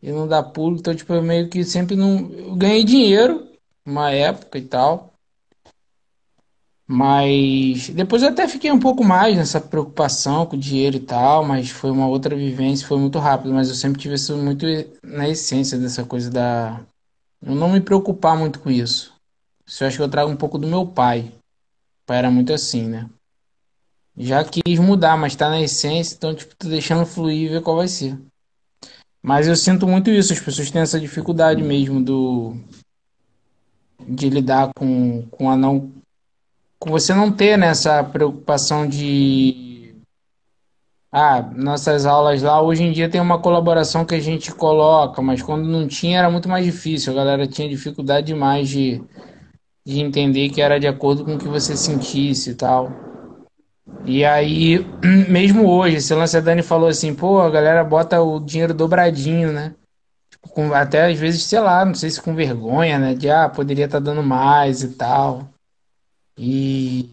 e 0.00 0.12
não 0.12 0.28
dá 0.28 0.42
pulo. 0.44 0.76
Então, 0.76 0.94
tipo, 0.94 1.12
eu 1.12 1.22
meio 1.22 1.48
que 1.48 1.64
sempre 1.64 1.96
não. 1.96 2.30
Eu 2.30 2.54
ganhei 2.54 2.84
dinheiro, 2.84 3.50
uma 3.84 4.12
época 4.12 4.58
e 4.58 4.62
tal. 4.62 5.15
Mas 6.88 7.90
depois 7.90 8.22
eu 8.22 8.28
até 8.28 8.46
fiquei 8.46 8.70
um 8.70 8.78
pouco 8.78 9.02
mais 9.02 9.36
nessa 9.36 9.60
preocupação 9.60 10.46
com 10.46 10.54
o 10.54 10.58
dinheiro 10.58 10.96
e 10.96 11.00
tal, 11.00 11.44
mas 11.44 11.68
foi 11.68 11.90
uma 11.90 12.06
outra 12.06 12.36
vivência, 12.36 12.86
foi 12.86 12.96
muito 12.98 13.18
rápido, 13.18 13.52
mas 13.52 13.68
eu 13.68 13.74
sempre 13.74 14.00
tive 14.00 14.14
isso 14.14 14.36
muito 14.36 14.64
na 15.02 15.28
essência 15.28 15.76
dessa 15.78 16.04
coisa 16.04 16.30
da. 16.30 16.80
Eu 17.42 17.56
não 17.56 17.70
me 17.70 17.80
preocupar 17.80 18.38
muito 18.38 18.60
com 18.60 18.70
isso. 18.70 19.12
Isso 19.66 19.82
eu 19.82 19.88
acho 19.88 19.96
que 19.96 20.02
eu 20.02 20.08
trago 20.08 20.30
um 20.30 20.36
pouco 20.36 20.58
do 20.58 20.68
meu 20.68 20.86
pai. 20.86 21.32
O 22.02 22.06
pai 22.06 22.18
era 22.18 22.30
muito 22.30 22.52
assim, 22.52 22.88
né? 22.88 23.10
Já 24.16 24.44
quis 24.44 24.78
mudar, 24.78 25.16
mas 25.16 25.34
tá 25.34 25.50
na 25.50 25.60
essência, 25.60 26.14
então, 26.14 26.34
tipo, 26.34 26.54
tô 26.56 26.68
deixando 26.68 27.04
fluir 27.04 27.46
e 27.46 27.48
ver 27.48 27.62
qual 27.62 27.76
vai 27.76 27.88
ser. 27.88 28.16
Mas 29.20 29.48
eu 29.48 29.56
sinto 29.56 29.88
muito 29.88 30.08
isso, 30.08 30.32
as 30.32 30.40
pessoas 30.40 30.70
têm 30.70 30.80
essa 30.80 31.00
dificuldade 31.00 31.62
mesmo 31.62 32.02
do. 32.02 32.56
de 34.08 34.30
lidar 34.30 34.70
com, 34.76 35.22
com 35.30 35.50
a 35.50 35.56
não 35.56 35.95
você 36.86 37.12
não 37.12 37.32
ter 37.32 37.58
né, 37.58 37.68
essa 37.68 38.02
preocupação 38.04 38.88
de 38.88 39.94
ah, 41.10 41.42
nossas 41.54 42.06
aulas 42.06 42.42
lá 42.42 42.60
hoje 42.60 42.82
em 42.82 42.92
dia 42.92 43.08
tem 43.08 43.20
uma 43.20 43.40
colaboração 43.40 44.04
que 44.04 44.14
a 44.14 44.20
gente 44.20 44.52
coloca, 44.52 45.20
mas 45.20 45.42
quando 45.42 45.66
não 45.66 45.88
tinha 45.88 46.18
era 46.18 46.30
muito 46.30 46.48
mais 46.48 46.64
difícil, 46.64 47.12
a 47.12 47.16
galera 47.16 47.46
tinha 47.46 47.68
dificuldade 47.68 48.26
demais 48.26 48.68
de, 48.68 49.02
de 49.84 50.00
entender 50.00 50.50
que 50.50 50.60
era 50.60 50.78
de 50.78 50.86
acordo 50.86 51.24
com 51.24 51.34
o 51.34 51.38
que 51.38 51.48
você 51.48 51.76
sentisse 51.76 52.50
e 52.50 52.54
tal. 52.54 52.92
E 54.04 54.24
aí, 54.24 54.86
mesmo 55.28 55.68
hoje, 55.68 55.96
esse 55.96 56.14
lance 56.14 56.36
a 56.36 56.40
Dani 56.40 56.62
falou 56.62 56.88
assim, 56.88 57.14
pô, 57.14 57.40
a 57.40 57.50
galera 57.50 57.82
bota 57.82 58.20
o 58.20 58.38
dinheiro 58.38 58.74
dobradinho, 58.74 59.52
né? 59.52 59.74
Tipo, 60.30 60.48
com, 60.50 60.72
até 60.74 61.06
às 61.10 61.18
vezes, 61.18 61.44
sei 61.44 61.60
lá, 61.60 61.84
não 61.84 61.94
sei 61.94 62.10
se 62.10 62.20
com 62.20 62.34
vergonha, 62.34 62.98
né? 62.98 63.14
De 63.14 63.28
ah, 63.30 63.48
poderia 63.48 63.86
estar 63.86 63.98
tá 63.98 64.04
dando 64.04 64.22
mais 64.22 64.82
e 64.82 64.90
tal. 64.90 65.48
E, 66.38 67.08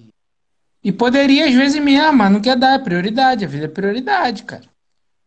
e 0.84 0.92
poderia, 0.92 1.48
às 1.48 1.54
vezes, 1.54 1.82
mesmo, 1.82 2.14
mas 2.14 2.32
não 2.32 2.42
quer 2.42 2.58
dar, 2.58 2.76
é 2.76 2.80
prioridade. 2.80 3.46
A 3.46 3.48
vida 3.48 3.66
é 3.66 3.70
prioridade, 3.70 4.44
cara. 4.44 4.64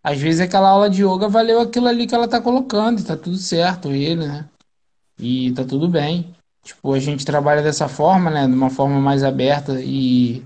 Às 0.03 0.21
vezes 0.21 0.41
aquela 0.41 0.69
aula 0.69 0.89
de 0.89 1.03
yoga 1.03 1.29
valeu 1.29 1.61
aquilo 1.61 1.89
ali 1.89 2.07
que 2.07 2.15
ela 2.15 2.29
tá 2.29 2.41
colocando, 2.41 3.05
tá 3.05 3.17
tudo 3.17 3.37
certo, 3.37 3.91
ele, 3.91 4.27
né? 4.27 4.49
E 5.19 5.51
tá 5.53 5.65
tudo 5.65 5.89
bem. 5.89 6.33
Tipo, 6.63 6.93
a 6.93 6.99
gente 7.01 7.25
trabalha 7.25 7.63
dessa 7.63 7.89
forma, 7.89 8.31
né? 8.31 8.47
De 8.47 8.53
uma 8.53 8.71
forma 8.71 9.01
mais 9.01 9.25
aberta 9.25 9.81
e, 9.81 10.45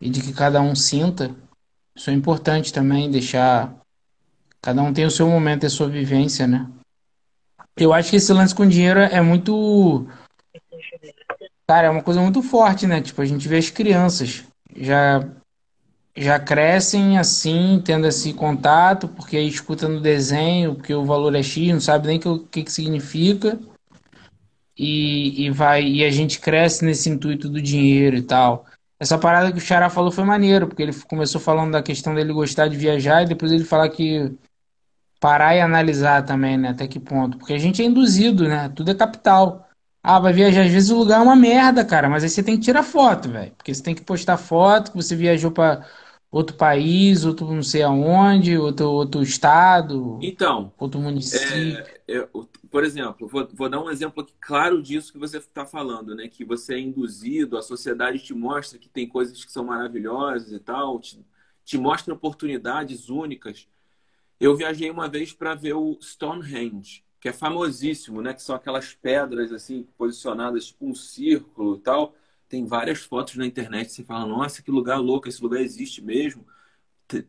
e 0.00 0.08
de 0.08 0.20
que 0.20 0.32
cada 0.32 0.60
um 0.60 0.76
sinta. 0.76 1.34
Isso 1.96 2.10
é 2.10 2.12
importante 2.12 2.72
também, 2.72 3.10
deixar. 3.10 3.74
Cada 4.62 4.82
um 4.82 4.92
tem 4.92 5.04
o 5.04 5.10
seu 5.10 5.28
momento 5.28 5.64
e 5.64 5.66
a 5.66 5.70
sua 5.70 5.88
vivência, 5.88 6.46
né? 6.46 6.68
Eu 7.76 7.92
acho 7.92 8.10
que 8.10 8.16
esse 8.16 8.32
lance 8.32 8.54
com 8.54 8.66
dinheiro 8.66 9.00
é 9.00 9.20
muito 9.20 10.06
Cara, 11.66 11.86
é 11.86 11.90
uma 11.90 12.02
coisa 12.02 12.20
muito 12.20 12.42
forte, 12.42 12.86
né? 12.86 13.00
Tipo, 13.00 13.22
a 13.22 13.24
gente 13.24 13.48
vê 13.48 13.56
as 13.56 13.70
crianças 13.70 14.44
já 14.76 15.26
já 16.16 16.38
crescem 16.38 17.18
assim, 17.18 17.82
tendo 17.84 18.06
esse 18.06 18.32
contato, 18.32 19.08
porque 19.08 19.36
aí 19.36 19.48
escuta 19.48 19.88
no 19.88 20.00
desenho, 20.00 20.76
porque 20.76 20.94
o 20.94 21.04
valor 21.04 21.34
é 21.34 21.42
X, 21.42 21.72
não 21.72 21.80
sabe 21.80 22.06
nem 22.06 22.20
o 22.24 22.38
que, 22.38 22.62
que 22.62 22.70
significa. 22.70 23.58
E, 24.76 25.46
e 25.46 25.50
vai 25.50 25.84
e 25.84 26.04
a 26.04 26.10
gente 26.10 26.40
cresce 26.40 26.84
nesse 26.84 27.08
intuito 27.08 27.48
do 27.48 27.60
dinheiro 27.60 28.16
e 28.16 28.22
tal. 28.22 28.66
Essa 28.98 29.18
parada 29.18 29.52
que 29.52 29.58
o 29.58 29.60
Xará 29.60 29.90
falou 29.90 30.10
foi 30.10 30.24
maneiro, 30.24 30.66
porque 30.66 30.82
ele 30.82 30.92
começou 31.08 31.40
falando 31.40 31.72
da 31.72 31.82
questão 31.82 32.14
dele 32.14 32.32
gostar 32.32 32.68
de 32.68 32.76
viajar 32.76 33.22
e 33.22 33.26
depois 33.28 33.52
ele 33.52 33.64
falar 33.64 33.88
que 33.88 34.32
parar 35.20 35.54
e 35.56 35.60
analisar 35.60 36.24
também, 36.24 36.56
né? 36.58 36.70
Até 36.70 36.86
que 36.86 37.00
ponto. 37.00 37.38
Porque 37.38 37.54
a 37.54 37.58
gente 37.58 37.82
é 37.82 37.84
induzido, 37.86 38.48
né? 38.48 38.68
Tudo 38.68 38.90
é 38.90 38.94
capital. 38.94 39.63
Ah, 40.06 40.20
vai 40.20 40.34
viajar. 40.34 40.66
Às 40.66 40.70
vezes 40.70 40.90
o 40.90 40.98
lugar 40.98 41.20
é 41.20 41.22
uma 41.22 41.34
merda, 41.34 41.82
cara, 41.82 42.10
mas 42.10 42.22
aí 42.22 42.28
você 42.28 42.42
tem 42.42 42.58
que 42.58 42.64
tirar 42.64 42.82
foto, 42.82 43.30
velho. 43.30 43.52
Porque 43.52 43.74
você 43.74 43.82
tem 43.82 43.94
que 43.94 44.04
postar 44.04 44.36
foto 44.36 44.90
que 44.90 44.98
você 44.98 45.16
viajou 45.16 45.50
para 45.50 45.88
outro 46.30 46.54
país, 46.58 47.24
outro 47.24 47.50
não 47.50 47.62
sei 47.62 47.82
aonde, 47.82 48.58
outro, 48.58 48.90
outro 48.90 49.22
estado, 49.22 50.18
então, 50.20 50.70
outro 50.76 51.00
município. 51.00 51.78
É, 51.78 51.86
eu, 52.06 52.28
por 52.70 52.84
exemplo, 52.84 53.26
vou, 53.26 53.48
vou, 53.54 53.68
dar 53.70 53.80
um 53.80 53.88
exemplo 53.88 54.22
aqui 54.22 54.34
claro 54.38 54.82
disso 54.82 55.10
que 55.10 55.18
você 55.18 55.38
está 55.38 55.64
falando, 55.64 56.14
né? 56.14 56.28
Que 56.28 56.44
você 56.44 56.74
é 56.74 56.80
induzido, 56.80 57.56
a 57.56 57.62
sociedade 57.62 58.18
te 58.18 58.34
mostra 58.34 58.78
que 58.78 58.90
tem 58.90 59.08
coisas 59.08 59.42
que 59.42 59.50
são 59.50 59.64
maravilhosas 59.64 60.52
e 60.52 60.58
tal, 60.58 61.00
te, 61.00 61.24
te 61.64 61.78
mostra 61.78 62.12
oportunidades 62.12 63.08
únicas. 63.08 63.66
Eu 64.38 64.54
viajei 64.54 64.90
uma 64.90 65.08
vez 65.08 65.32
para 65.32 65.54
ver 65.54 65.72
o 65.72 65.96
Stonehenge 66.02 67.02
que 67.24 67.28
é 67.30 67.32
famosíssimo, 67.32 68.20
né? 68.20 68.34
Que 68.34 68.42
são 68.42 68.54
aquelas 68.54 68.92
pedras 68.92 69.50
assim 69.50 69.84
posicionadas 69.96 70.66
tipo 70.66 70.86
um 70.86 70.94
círculo 70.94 71.76
e 71.76 71.80
tal. 71.80 72.14
Tem 72.50 72.66
várias 72.66 73.00
fotos 73.00 73.36
na 73.36 73.46
internet. 73.46 73.90
Você 73.92 74.04
fala, 74.04 74.26
nossa, 74.26 74.62
que 74.62 74.70
lugar 74.70 74.98
louco! 74.98 75.26
Esse 75.26 75.42
lugar 75.42 75.62
existe 75.62 76.02
mesmo. 76.02 76.46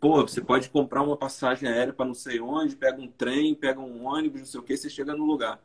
Pô, 0.02 0.22
você 0.22 0.42
pode 0.42 0.70
comprar 0.70 1.02
uma 1.02 1.16
passagem 1.16 1.70
aérea 1.70 1.94
para 1.94 2.06
não 2.06 2.14
sei 2.14 2.42
onde, 2.42 2.76
pega 2.76 3.02
um 3.02 3.08
trem, 3.08 3.56
pega 3.56 3.80
um 3.80 4.06
ônibus, 4.06 4.42
não 4.42 4.46
sei 4.46 4.60
o 4.60 4.64
que, 4.64 4.76
você 4.76 4.90
chega 4.90 5.16
no 5.16 5.24
lugar. 5.24 5.64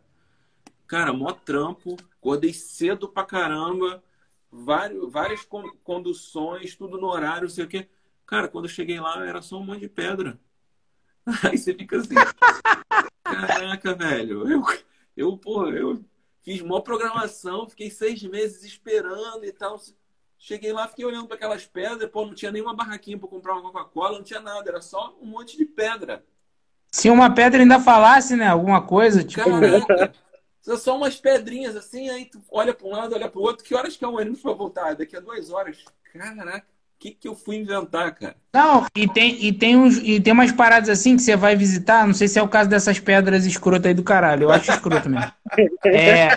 Cara, 0.87 1.13
mó 1.13 1.33
trampo, 1.33 1.97
acordei 2.21 2.53
cedo 2.53 3.09
pra 3.09 3.25
caramba, 3.25 4.01
vários, 4.49 5.11
várias 5.11 5.45
conduções, 5.83 6.77
tudo 6.77 7.01
no 7.01 7.09
horário, 7.09 7.43
não 7.43 7.51
sei 7.51 7.65
o 7.65 7.69
que. 7.69 7.89
Cara, 8.27 8.47
quando 8.47 8.67
eu 8.67 8.71
cheguei 8.71 9.01
lá, 9.01 9.27
era 9.27 9.43
só 9.43 9.59
um 9.59 9.65
monte 9.65 9.81
de 9.81 9.89
pedra. 9.89 10.39
Aí 11.51 11.59
você 11.59 11.75
fica 11.75 11.97
assim. 11.97 12.15
Caraca, 13.31 13.95
velho. 13.95 14.51
Eu, 14.51 14.63
eu, 15.17 15.37
pô, 15.37 15.67
eu 15.69 16.05
fiz 16.43 16.61
mó 16.63 16.81
programação, 16.81 17.69
fiquei 17.69 17.91
seis 17.91 18.23
meses 18.23 18.65
esperando 18.65 19.45
e 19.45 19.53
tal. 19.53 19.81
Cheguei 20.39 20.73
lá, 20.73 20.89
fiquei 20.89 21.05
olhando 21.05 21.27
para 21.27 21.37
aquelas 21.37 21.67
pedras, 21.67 22.11
pô, 22.11 22.25
não 22.25 22.35
tinha 22.35 22.51
nenhuma 22.51 22.75
barraquinha 22.75 23.19
para 23.19 23.29
comprar 23.29 23.55
uma 23.55 23.71
Coca-Cola, 23.71 24.19
não 24.19 24.25
tinha 24.25 24.41
nada, 24.41 24.71
era 24.71 24.81
só 24.81 25.15
um 25.21 25.27
monte 25.27 25.57
de 25.57 25.67
pedra. 25.67 26.25
Se 26.91 27.11
uma 27.11 27.33
pedra 27.33 27.61
ainda 27.61 27.79
falasse, 27.79 28.35
né, 28.37 28.49
alguma 28.49 28.83
coisa, 28.83 29.23
tipo. 29.23 29.45
Caraca, 29.45 30.13
são 30.61 30.77
só 30.77 30.97
umas 30.97 31.17
pedrinhas 31.17 31.77
assim, 31.77 32.09
aí 32.09 32.25
tu 32.25 32.43
olha 32.51 32.73
para 32.73 32.87
um 32.87 32.91
lado, 32.91 33.15
olha 33.15 33.29
para 33.29 33.39
o 33.39 33.43
outro, 33.43 33.65
que 33.65 33.75
horas 33.75 33.97
que 33.97 34.05
é 34.05 34.09
o 34.09 34.17
ônibus 34.17 34.41
para 34.41 34.53
voltar? 34.53 34.95
Daqui 34.97 35.17
a 35.17 35.21
duas 35.21 35.51
horas. 35.51 35.85
Caraca 36.13 36.67
que, 37.01 37.13
que 37.13 37.27
eu 37.27 37.35
fui 37.35 37.57
inventar, 37.57 38.15
cara? 38.15 38.37
Não, 38.53 38.87
e 38.95 39.09
tem, 39.09 39.43
e, 39.43 39.53
tem 39.53 39.75
uns, 39.75 39.97
e 39.97 40.21
tem 40.21 40.35
umas 40.35 40.53
paradas 40.53 40.91
assim 40.91 41.17
que 41.17 41.23
você 41.23 41.35
vai 41.35 41.57
visitar, 41.57 42.07
não 42.07 42.13
sei 42.13 42.29
se 42.29 42.39
é 42.39 42.43
o 42.43 42.49
caso 42.49 42.69
dessas 42.69 43.01
pedras 43.01 43.47
escrotas 43.47 43.87
aí 43.87 43.95
do 43.95 44.03
caralho, 44.03 44.45
eu 44.45 44.51
acho 44.51 44.71
escroto 44.71 45.09
mesmo. 45.09 45.33
É, 45.85 46.37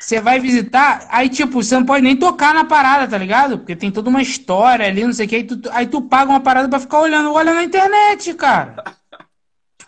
você 0.00 0.20
vai 0.20 0.40
visitar, 0.40 1.06
aí 1.10 1.28
tipo, 1.28 1.62
você 1.62 1.74
não 1.76 1.84
pode 1.84 2.02
nem 2.02 2.16
tocar 2.16 2.54
na 2.54 2.64
parada, 2.64 3.06
tá 3.06 3.18
ligado? 3.18 3.58
Porque 3.58 3.76
tem 3.76 3.90
toda 3.90 4.08
uma 4.08 4.22
história 4.22 4.86
ali, 4.86 5.04
não 5.04 5.12
sei 5.12 5.26
o 5.26 5.28
que, 5.28 5.36
aí 5.36 5.44
tu, 5.44 5.60
aí 5.70 5.86
tu 5.86 6.02
paga 6.02 6.30
uma 6.30 6.40
parada 6.40 6.68
pra 6.68 6.80
ficar 6.80 7.00
olhando, 7.00 7.32
olha 7.32 7.54
na 7.54 7.62
internet, 7.62 8.32
cara. 8.34 8.82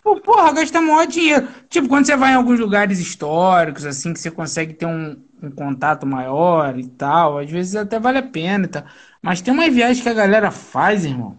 por, 0.08 0.20
porra, 0.20 0.52
gastar 0.52 0.80
maior 0.80 1.06
dinheiro. 1.06 1.48
Tipo, 1.68 1.88
quando 1.88 2.06
você 2.06 2.16
vai 2.16 2.32
em 2.32 2.36
alguns 2.36 2.58
lugares 2.58 2.98
históricos, 2.98 3.84
assim, 3.84 4.12
que 4.12 4.20
você 4.20 4.30
consegue 4.30 4.72
ter 4.72 4.86
um, 4.86 5.16
um 5.42 5.50
contato 5.50 6.06
maior 6.06 6.78
e 6.78 6.86
tal, 6.86 7.38
às 7.38 7.50
vezes 7.50 7.76
até 7.76 7.98
vale 7.98 8.18
a 8.18 8.22
pena 8.22 8.64
e 8.64 8.68
tal. 8.68 8.84
Mas 9.28 9.42
tem 9.42 9.52
uma 9.52 9.68
viagem 9.68 10.02
que 10.02 10.08
a 10.08 10.14
galera 10.14 10.50
faz, 10.50 11.04
irmão, 11.04 11.36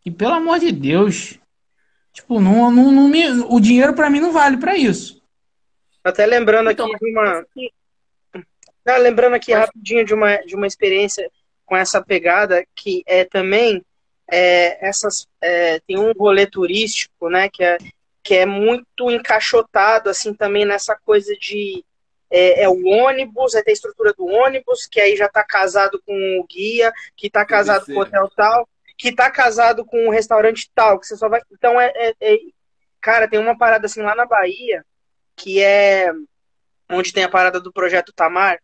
que 0.00 0.10
pelo 0.10 0.32
amor 0.32 0.58
de 0.58 0.72
Deus, 0.72 1.38
tipo, 2.14 2.40
não, 2.40 2.70
não, 2.70 2.90
não 2.90 3.08
me, 3.08 3.28
o 3.42 3.60
dinheiro 3.60 3.92
para 3.92 4.08
mim 4.08 4.20
não 4.20 4.32
vale 4.32 4.56
para 4.56 4.74
isso. 4.74 5.22
Até 6.02 6.24
lembrando 6.24 6.70
então, 6.70 6.86
aqui 6.86 7.04
de 7.04 7.12
uma. 7.12 7.46
Ah, 8.86 8.96
lembrando 8.96 9.34
aqui 9.34 9.52
rapidinho 9.52 10.02
de 10.02 10.14
uma, 10.14 10.38
de 10.38 10.56
uma 10.56 10.66
experiência 10.66 11.30
com 11.66 11.76
essa 11.76 12.02
pegada 12.02 12.64
que 12.74 13.02
é 13.06 13.26
também 13.26 13.84
é, 14.26 14.88
essas 14.88 15.28
é, 15.42 15.78
tem 15.80 15.98
um 15.98 16.12
rolê 16.12 16.46
turístico, 16.46 17.28
né, 17.28 17.50
que 17.50 17.62
é, 17.62 17.76
que 18.22 18.34
é 18.34 18.46
muito 18.46 19.10
encaixotado 19.10 20.08
assim 20.08 20.32
também 20.32 20.64
nessa 20.64 20.96
coisa 20.96 21.36
de 21.36 21.84
é, 22.30 22.62
é 22.62 22.68
o 22.68 22.86
ônibus, 22.86 23.54
é 23.54 23.62
a 23.66 23.72
estrutura 23.72 24.12
do 24.12 24.26
ônibus, 24.26 24.86
que 24.86 25.00
aí 25.00 25.16
já 25.16 25.26
está 25.26 25.44
casado 25.44 26.00
com 26.06 26.40
o 26.40 26.46
guia, 26.46 26.92
que 27.16 27.26
está 27.26 27.44
casado 27.44 27.86
com 27.86 27.92
o 27.92 28.00
hotel 28.00 28.30
tal, 28.36 28.68
que 28.96 29.08
está 29.08 29.30
casado 29.30 29.84
com 29.84 30.08
o 30.08 30.10
restaurante 30.10 30.70
tal, 30.74 30.98
que 30.98 31.06
você 31.06 31.16
só 31.16 31.28
vai. 31.28 31.40
Então 31.52 31.80
é, 31.80 31.92
é, 31.94 32.14
é, 32.20 32.38
cara, 33.00 33.28
tem 33.28 33.38
uma 33.38 33.56
parada 33.56 33.86
assim 33.86 34.02
lá 34.02 34.14
na 34.14 34.26
Bahia 34.26 34.84
que 35.40 35.62
é 35.62 36.12
onde 36.90 37.12
tem 37.12 37.24
a 37.24 37.28
parada 37.28 37.58
do 37.60 37.72
projeto 37.72 38.12
Tamar. 38.12 38.60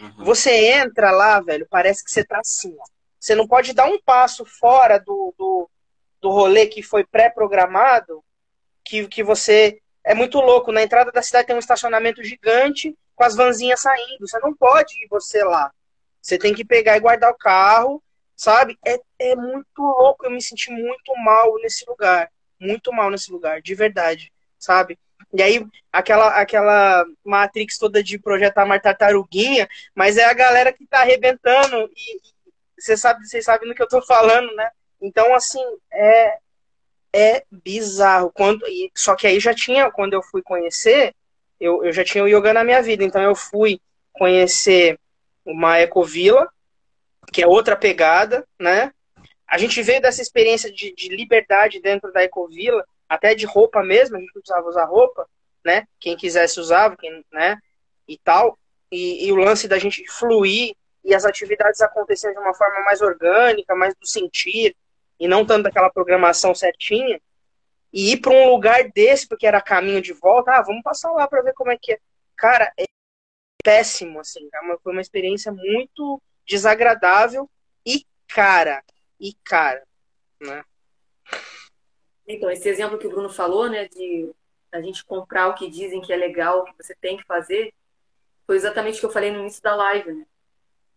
Uhum. 0.00 0.24
Você 0.24 0.72
entra 0.72 1.10
lá, 1.10 1.40
velho, 1.40 1.66
parece 1.68 2.04
que 2.04 2.10
você 2.10 2.24
tá 2.24 2.38
assim, 2.38 2.74
ó. 2.78 2.84
Você 3.18 3.34
não 3.34 3.46
pode 3.46 3.72
dar 3.72 3.86
um 3.86 4.00
passo 4.00 4.44
fora 4.44 4.98
do, 4.98 5.34
do, 5.36 5.70
do 6.20 6.30
rolê 6.30 6.66
que 6.66 6.82
foi 6.82 7.04
pré-programado, 7.04 8.22
que, 8.84 9.06
que 9.08 9.22
você. 9.22 9.80
É 10.04 10.14
muito 10.14 10.38
louco. 10.40 10.72
Na 10.72 10.82
entrada 10.82 11.10
da 11.12 11.22
cidade 11.22 11.46
tem 11.46 11.56
um 11.56 11.60
estacionamento 11.60 12.22
gigante 12.22 12.96
com 13.14 13.24
as 13.24 13.36
vanzinhas 13.36 13.80
saindo. 13.80 14.26
Você 14.26 14.38
não 14.40 14.54
pode 14.54 14.94
ir 15.02 15.08
você 15.08 15.42
lá. 15.44 15.70
Você 16.20 16.38
tem 16.38 16.54
que 16.54 16.64
pegar 16.64 16.96
e 16.96 17.00
guardar 17.00 17.30
o 17.30 17.36
carro, 17.36 18.02
sabe? 18.36 18.78
É, 18.84 19.00
é 19.18 19.36
muito 19.36 19.78
louco. 19.78 20.24
Eu 20.24 20.30
me 20.30 20.42
senti 20.42 20.70
muito 20.70 21.14
mal 21.16 21.54
nesse 21.62 21.84
lugar. 21.88 22.30
Muito 22.60 22.92
mal 22.92 23.10
nesse 23.10 23.32
lugar, 23.32 23.60
de 23.60 23.74
verdade, 23.74 24.32
sabe? 24.56 24.96
E 25.32 25.42
aí, 25.42 25.66
aquela, 25.90 26.28
aquela 26.40 27.04
Matrix 27.24 27.78
toda 27.78 28.02
de 28.02 28.18
projetar 28.18 28.66
mais 28.66 28.82
tartaruguinha, 28.82 29.68
mas 29.94 30.16
é 30.18 30.24
a 30.24 30.34
galera 30.34 30.72
que 30.72 30.86
tá 30.86 31.00
arrebentando 31.00 31.90
e, 31.96 32.20
você 32.78 32.96
sabe, 32.96 33.26
vocês 33.26 33.44
sabem 33.44 33.68
do 33.68 33.74
que 33.74 33.82
eu 33.82 33.88
tô 33.88 34.02
falando, 34.02 34.54
né? 34.54 34.70
Então, 35.00 35.34
assim, 35.34 35.62
é, 35.92 36.38
é 37.12 37.44
bizarro. 37.50 38.30
Quando, 38.32 38.66
e, 38.66 38.90
só 38.94 39.14
que 39.14 39.26
aí 39.26 39.38
já 39.38 39.54
tinha, 39.54 39.90
quando 39.90 40.14
eu 40.14 40.22
fui 40.22 40.42
conhecer, 40.42 41.14
eu, 41.60 41.84
eu 41.84 41.92
já 41.92 42.04
tinha 42.04 42.24
o 42.24 42.28
yoga 42.28 42.52
na 42.52 42.64
minha 42.64 42.82
vida. 42.82 43.04
Então 43.04 43.22
eu 43.22 43.34
fui 43.34 43.80
conhecer 44.12 44.98
uma 45.44 45.80
ecovila, 45.80 46.48
que 47.32 47.42
é 47.42 47.46
outra 47.46 47.76
pegada, 47.76 48.46
né? 48.58 48.92
A 49.46 49.58
gente 49.58 49.82
veio 49.82 50.00
dessa 50.00 50.22
experiência 50.22 50.72
de, 50.72 50.94
de 50.94 51.08
liberdade 51.08 51.80
dentro 51.80 52.12
da 52.12 52.22
ecovila, 52.22 52.84
até 53.08 53.34
de 53.34 53.44
roupa 53.44 53.82
mesmo, 53.82 54.16
a 54.16 54.20
gente 54.20 54.32
precisava 54.32 54.66
usar 54.68 54.84
roupa, 54.84 55.28
né? 55.64 55.86
Quem 56.00 56.16
quisesse 56.16 56.58
usava, 56.58 56.96
quem, 56.96 57.24
né? 57.30 57.58
E 58.08 58.18
tal. 58.18 58.58
E, 58.90 59.26
e 59.26 59.32
o 59.32 59.36
lance 59.36 59.68
da 59.68 59.78
gente 59.78 60.04
fluir 60.10 60.74
e 61.04 61.14
as 61.14 61.24
atividades 61.24 61.80
aconteciam 61.80 62.32
de 62.32 62.38
uma 62.38 62.54
forma 62.54 62.80
mais 62.84 63.00
orgânica, 63.00 63.74
mais 63.74 63.94
do 63.94 64.06
sentir, 64.06 64.74
e 65.22 65.28
não 65.28 65.46
tanto 65.46 65.62
daquela 65.62 65.88
programação 65.88 66.52
certinha, 66.52 67.20
e 67.92 68.12
ir 68.12 68.16
para 68.20 68.32
um 68.32 68.50
lugar 68.50 68.90
desse, 68.90 69.28
porque 69.28 69.46
era 69.46 69.60
caminho 69.60 70.02
de 70.02 70.12
volta, 70.12 70.50
ah, 70.50 70.62
vamos 70.62 70.82
passar 70.82 71.12
lá 71.12 71.28
para 71.28 71.42
ver 71.42 71.54
como 71.54 71.70
é 71.70 71.78
que 71.80 71.92
é. 71.92 72.00
Cara, 72.36 72.72
é 72.76 72.86
péssimo, 73.62 74.18
assim, 74.18 74.48
é 74.52 74.76
foi 74.82 74.90
uma 74.90 75.00
experiência 75.00 75.52
muito 75.52 76.20
desagradável 76.44 77.48
e 77.86 78.04
cara, 78.26 78.82
e 79.20 79.32
cara, 79.44 79.84
né? 80.40 80.64
Então, 82.26 82.50
esse 82.50 82.68
exemplo 82.68 82.98
que 82.98 83.06
o 83.06 83.10
Bruno 83.10 83.30
falou, 83.30 83.70
né, 83.70 83.86
de 83.86 84.28
a 84.72 84.80
gente 84.80 85.04
comprar 85.04 85.46
o 85.46 85.54
que 85.54 85.70
dizem 85.70 86.00
que 86.00 86.12
é 86.12 86.16
legal, 86.16 86.62
o 86.62 86.64
que 86.64 86.72
você 86.76 86.96
tem 87.00 87.16
que 87.16 87.24
fazer, 87.26 87.72
foi 88.44 88.56
exatamente 88.56 88.96
o 88.96 89.00
que 89.00 89.06
eu 89.06 89.10
falei 89.10 89.30
no 89.30 89.38
início 89.38 89.62
da 89.62 89.76
live, 89.76 90.14
né? 90.14 90.26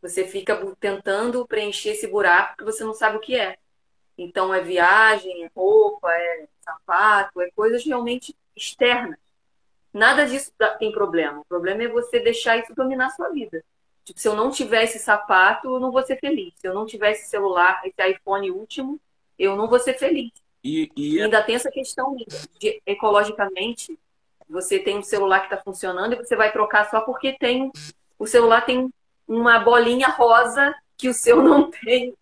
Você 0.01 0.25
fica 0.25 0.59
tentando 0.79 1.45
preencher 1.45 1.89
esse 1.89 2.07
buraco 2.07 2.57
que 2.57 2.63
você 2.63 2.83
não 2.83 2.93
sabe 2.93 3.17
o 3.17 3.19
que 3.19 3.35
é. 3.35 3.59
Então 4.17 4.53
é 4.53 4.61
viagem, 4.61 5.43
é 5.43 5.49
roupa, 5.55 6.11
é 6.11 6.47
sapato, 6.61 7.41
é 7.41 7.49
coisas 7.51 7.85
realmente 7.85 8.35
externas. 8.55 9.19
Nada 9.93 10.25
disso 10.25 10.51
tem 10.79 10.91
problema. 10.91 11.39
O 11.39 11.45
problema 11.45 11.83
é 11.83 11.87
você 11.87 12.19
deixar 12.19 12.57
isso 12.57 12.73
dominar 12.75 13.07
a 13.07 13.11
sua 13.11 13.29
vida. 13.29 13.63
Tipo, 14.03 14.19
se 14.19 14.27
eu 14.27 14.35
não 14.35 14.51
tivesse 14.51 14.99
sapato, 14.99 15.67
eu 15.67 15.79
não 15.79 15.91
vou 15.91 16.03
ser 16.03 16.19
feliz. 16.19 16.53
Se 16.57 16.67
eu 16.67 16.73
não 16.73 16.85
tivesse 16.85 17.29
celular, 17.29 17.81
esse 17.85 18.11
iPhone 18.11 18.51
último, 18.51 18.99
eu 19.37 19.55
não 19.55 19.67
vou 19.67 19.79
ser 19.79 19.97
feliz. 19.97 20.31
E, 20.63 20.91
e... 20.95 21.19
É 21.19 21.23
ainda 21.23 21.43
tem 21.43 21.55
essa 21.55 21.71
questão 21.71 22.15
de, 22.59 22.81
ecologicamente, 22.85 23.97
você 24.49 24.79
tem 24.79 24.97
um 24.97 25.03
celular 25.03 25.39
que 25.39 25.53
está 25.53 25.63
funcionando 25.63 26.13
e 26.13 26.17
você 26.17 26.35
vai 26.35 26.51
trocar 26.51 26.89
só 26.89 27.01
porque 27.01 27.33
tem 27.33 27.71
o 28.17 28.25
celular 28.25 28.61
tem 28.61 28.89
uma 29.27 29.59
bolinha 29.59 30.07
rosa 30.07 30.73
que 30.97 31.09
o 31.09 31.13
seu 31.13 31.41
não 31.43 31.69
tem. 31.69 32.13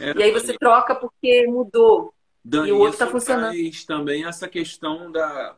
É, 0.00 0.18
e 0.18 0.22
aí 0.22 0.32
você 0.32 0.56
troca 0.58 0.94
porque 0.94 1.46
mudou. 1.46 2.14
Dan, 2.44 2.68
e 2.68 2.72
o 2.72 2.78
outro 2.78 2.94
está 2.94 3.06
funcionando. 3.06 3.54
também 3.86 4.24
essa 4.24 4.48
questão 4.48 5.10
da, 5.10 5.56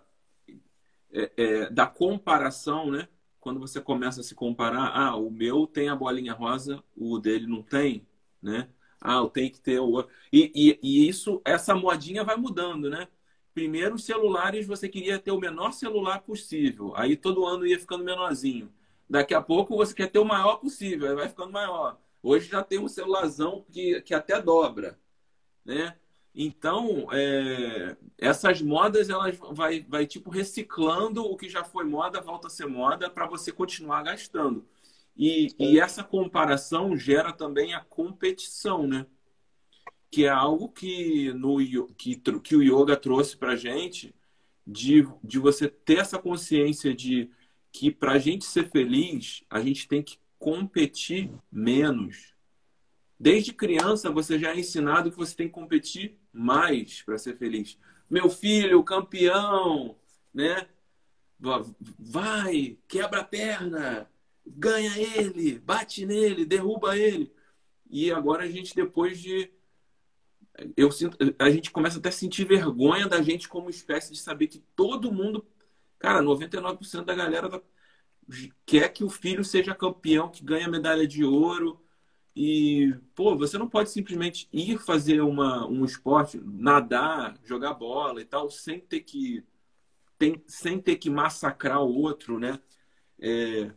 é, 1.12 1.30
é, 1.36 1.70
da 1.70 1.86
comparação, 1.86 2.90
né? 2.90 3.08
Quando 3.40 3.60
você 3.60 3.80
começa 3.80 4.20
a 4.20 4.24
se 4.24 4.34
comparar, 4.34 4.92
ah, 4.94 5.16
o 5.16 5.30
meu 5.30 5.66
tem 5.66 5.88
a 5.88 5.96
bolinha 5.96 6.32
rosa, 6.32 6.82
o 6.96 7.18
dele 7.18 7.46
não 7.46 7.62
tem, 7.62 8.06
né? 8.42 8.68
Ah, 9.00 9.16
eu 9.16 9.28
tenho 9.28 9.50
que 9.50 9.60
ter 9.60 9.78
o 9.78 9.90
outro. 9.90 10.12
E, 10.32 10.50
e, 10.54 10.78
e 10.82 11.08
isso, 11.08 11.40
essa 11.44 11.74
modinha 11.74 12.24
vai 12.24 12.36
mudando, 12.36 12.90
né? 12.90 13.06
Primeiro, 13.54 13.94
os 13.94 14.04
celulares, 14.04 14.66
você 14.66 14.88
queria 14.88 15.18
ter 15.18 15.30
o 15.30 15.38
menor 15.38 15.72
celular 15.72 16.20
possível. 16.20 16.92
Aí 16.96 17.16
todo 17.16 17.44
ano 17.44 17.66
ia 17.66 17.78
ficando 17.78 18.04
menorzinho. 18.04 18.72
Daqui 19.08 19.34
a 19.34 19.40
pouco 19.40 19.76
você 19.76 19.94
quer 19.94 20.08
ter 20.08 20.18
o 20.18 20.24
maior 20.24 20.56
possível, 20.56 21.08
aí 21.08 21.14
vai 21.14 21.28
ficando 21.28 21.52
maior. 21.52 21.98
Hoje 22.22 22.48
já 22.48 22.62
tem 22.62 22.78
um 22.78 22.88
celularzão 22.88 23.64
que, 23.70 24.00
que 24.02 24.14
até 24.14 24.40
dobra, 24.40 24.98
né? 25.64 25.96
Então, 26.34 27.08
é, 27.12 27.96
essas 28.16 28.62
modas, 28.62 29.10
elas 29.10 29.36
vai, 29.52 29.80
vai 29.88 30.06
tipo 30.06 30.30
reciclando 30.30 31.24
o 31.24 31.36
que 31.36 31.48
já 31.48 31.64
foi 31.64 31.84
moda, 31.84 32.20
volta 32.20 32.46
a 32.46 32.50
ser 32.50 32.66
moda, 32.66 33.10
para 33.10 33.26
você 33.26 33.50
continuar 33.50 34.02
gastando. 34.02 34.64
E, 35.16 35.48
e 35.58 35.80
essa 35.80 36.04
comparação 36.04 36.96
gera 36.96 37.32
também 37.32 37.74
a 37.74 37.80
competição, 37.80 38.86
né? 38.86 39.06
Que 40.10 40.26
é 40.26 40.28
algo 40.28 40.68
que, 40.68 41.32
no, 41.32 41.58
que, 41.94 42.16
que 42.16 42.56
o 42.56 42.62
yoga 42.62 42.96
trouxe 42.96 43.36
para 43.36 43.56
gente, 43.56 44.14
de, 44.64 45.08
de 45.24 45.38
você 45.38 45.68
ter 45.68 45.98
essa 45.98 46.18
consciência 46.18 46.94
de 46.94 47.30
que 47.72 47.90
para 47.90 48.12
a 48.12 48.18
gente 48.18 48.44
ser 48.44 48.70
feliz, 48.70 49.42
a 49.50 49.60
gente 49.60 49.88
tem 49.88 50.02
que 50.02 50.18
competir 50.38 51.30
menos. 51.50 52.34
Desde 53.18 53.52
criança, 53.52 54.10
você 54.10 54.38
já 54.38 54.52
é 54.54 54.58
ensinado 54.58 55.10
que 55.10 55.16
você 55.16 55.34
tem 55.34 55.48
que 55.48 55.54
competir 55.54 56.18
mais 56.32 57.02
para 57.02 57.18
ser 57.18 57.36
feliz. 57.36 57.78
Meu 58.08 58.30
filho, 58.30 58.82
campeão, 58.84 59.96
né? 60.32 60.68
Vai, 61.98 62.78
quebra 62.86 63.20
a 63.20 63.24
perna, 63.24 64.08
ganha 64.46 64.96
ele, 64.98 65.58
bate 65.58 66.06
nele, 66.06 66.44
derruba 66.44 66.96
ele. 66.96 67.32
E 67.90 68.12
agora 68.12 68.44
a 68.44 68.48
gente, 68.48 68.74
depois 68.74 69.20
de. 69.20 69.50
Eu 70.76 70.90
sinto, 70.90 71.16
a 71.38 71.50
gente 71.50 71.70
começa 71.70 71.98
até 71.98 72.08
a 72.08 72.12
sentir 72.12 72.44
vergonha 72.44 73.06
da 73.06 73.22
gente 73.22 73.48
como 73.48 73.70
espécie 73.70 74.12
de 74.12 74.18
saber 74.18 74.48
que 74.48 74.58
todo 74.74 75.12
mundo 75.12 75.46
Cara, 75.98 76.22
99% 76.22 77.04
da 77.04 77.14
galera 77.14 77.48
tá, 77.48 77.60
quer 78.66 78.88
que 78.90 79.04
o 79.04 79.10
filho 79.10 79.44
seja 79.44 79.74
campeão, 79.74 80.30
que 80.30 80.44
ganha 80.44 80.68
medalha 80.68 81.06
de 81.06 81.24
ouro. 81.24 81.80
E, 82.36 82.94
pô, 83.14 83.36
você 83.36 83.58
não 83.58 83.68
pode 83.68 83.90
simplesmente 83.90 84.48
ir 84.52 84.78
fazer 84.78 85.20
uma, 85.20 85.66
um 85.66 85.84
esporte, 85.84 86.40
nadar, 86.44 87.36
jogar 87.44 87.74
bola 87.74 88.20
e 88.20 88.24
tal, 88.24 88.50
sem 88.50 88.80
ter 88.80 89.00
que, 89.00 89.44
tem, 90.18 90.42
sem 90.46 90.80
ter 90.80 90.96
que 90.96 91.10
massacrar 91.10 91.82
o 91.82 91.92
outro, 91.92 92.38
né? 92.38 92.60
É, 93.18 93.72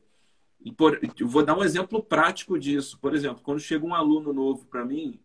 e 0.64 0.72
por, 0.72 1.00
eu 1.20 1.28
vou 1.28 1.44
dar 1.44 1.58
um 1.58 1.64
exemplo 1.64 2.04
prático 2.04 2.60
disso. 2.60 3.00
Por 3.00 3.16
exemplo, 3.16 3.42
quando 3.44 3.60
chega 3.60 3.86
um 3.86 3.96
aluno 3.96 4.32
novo 4.32 4.66
para 4.68 4.86
mim, 4.86 5.20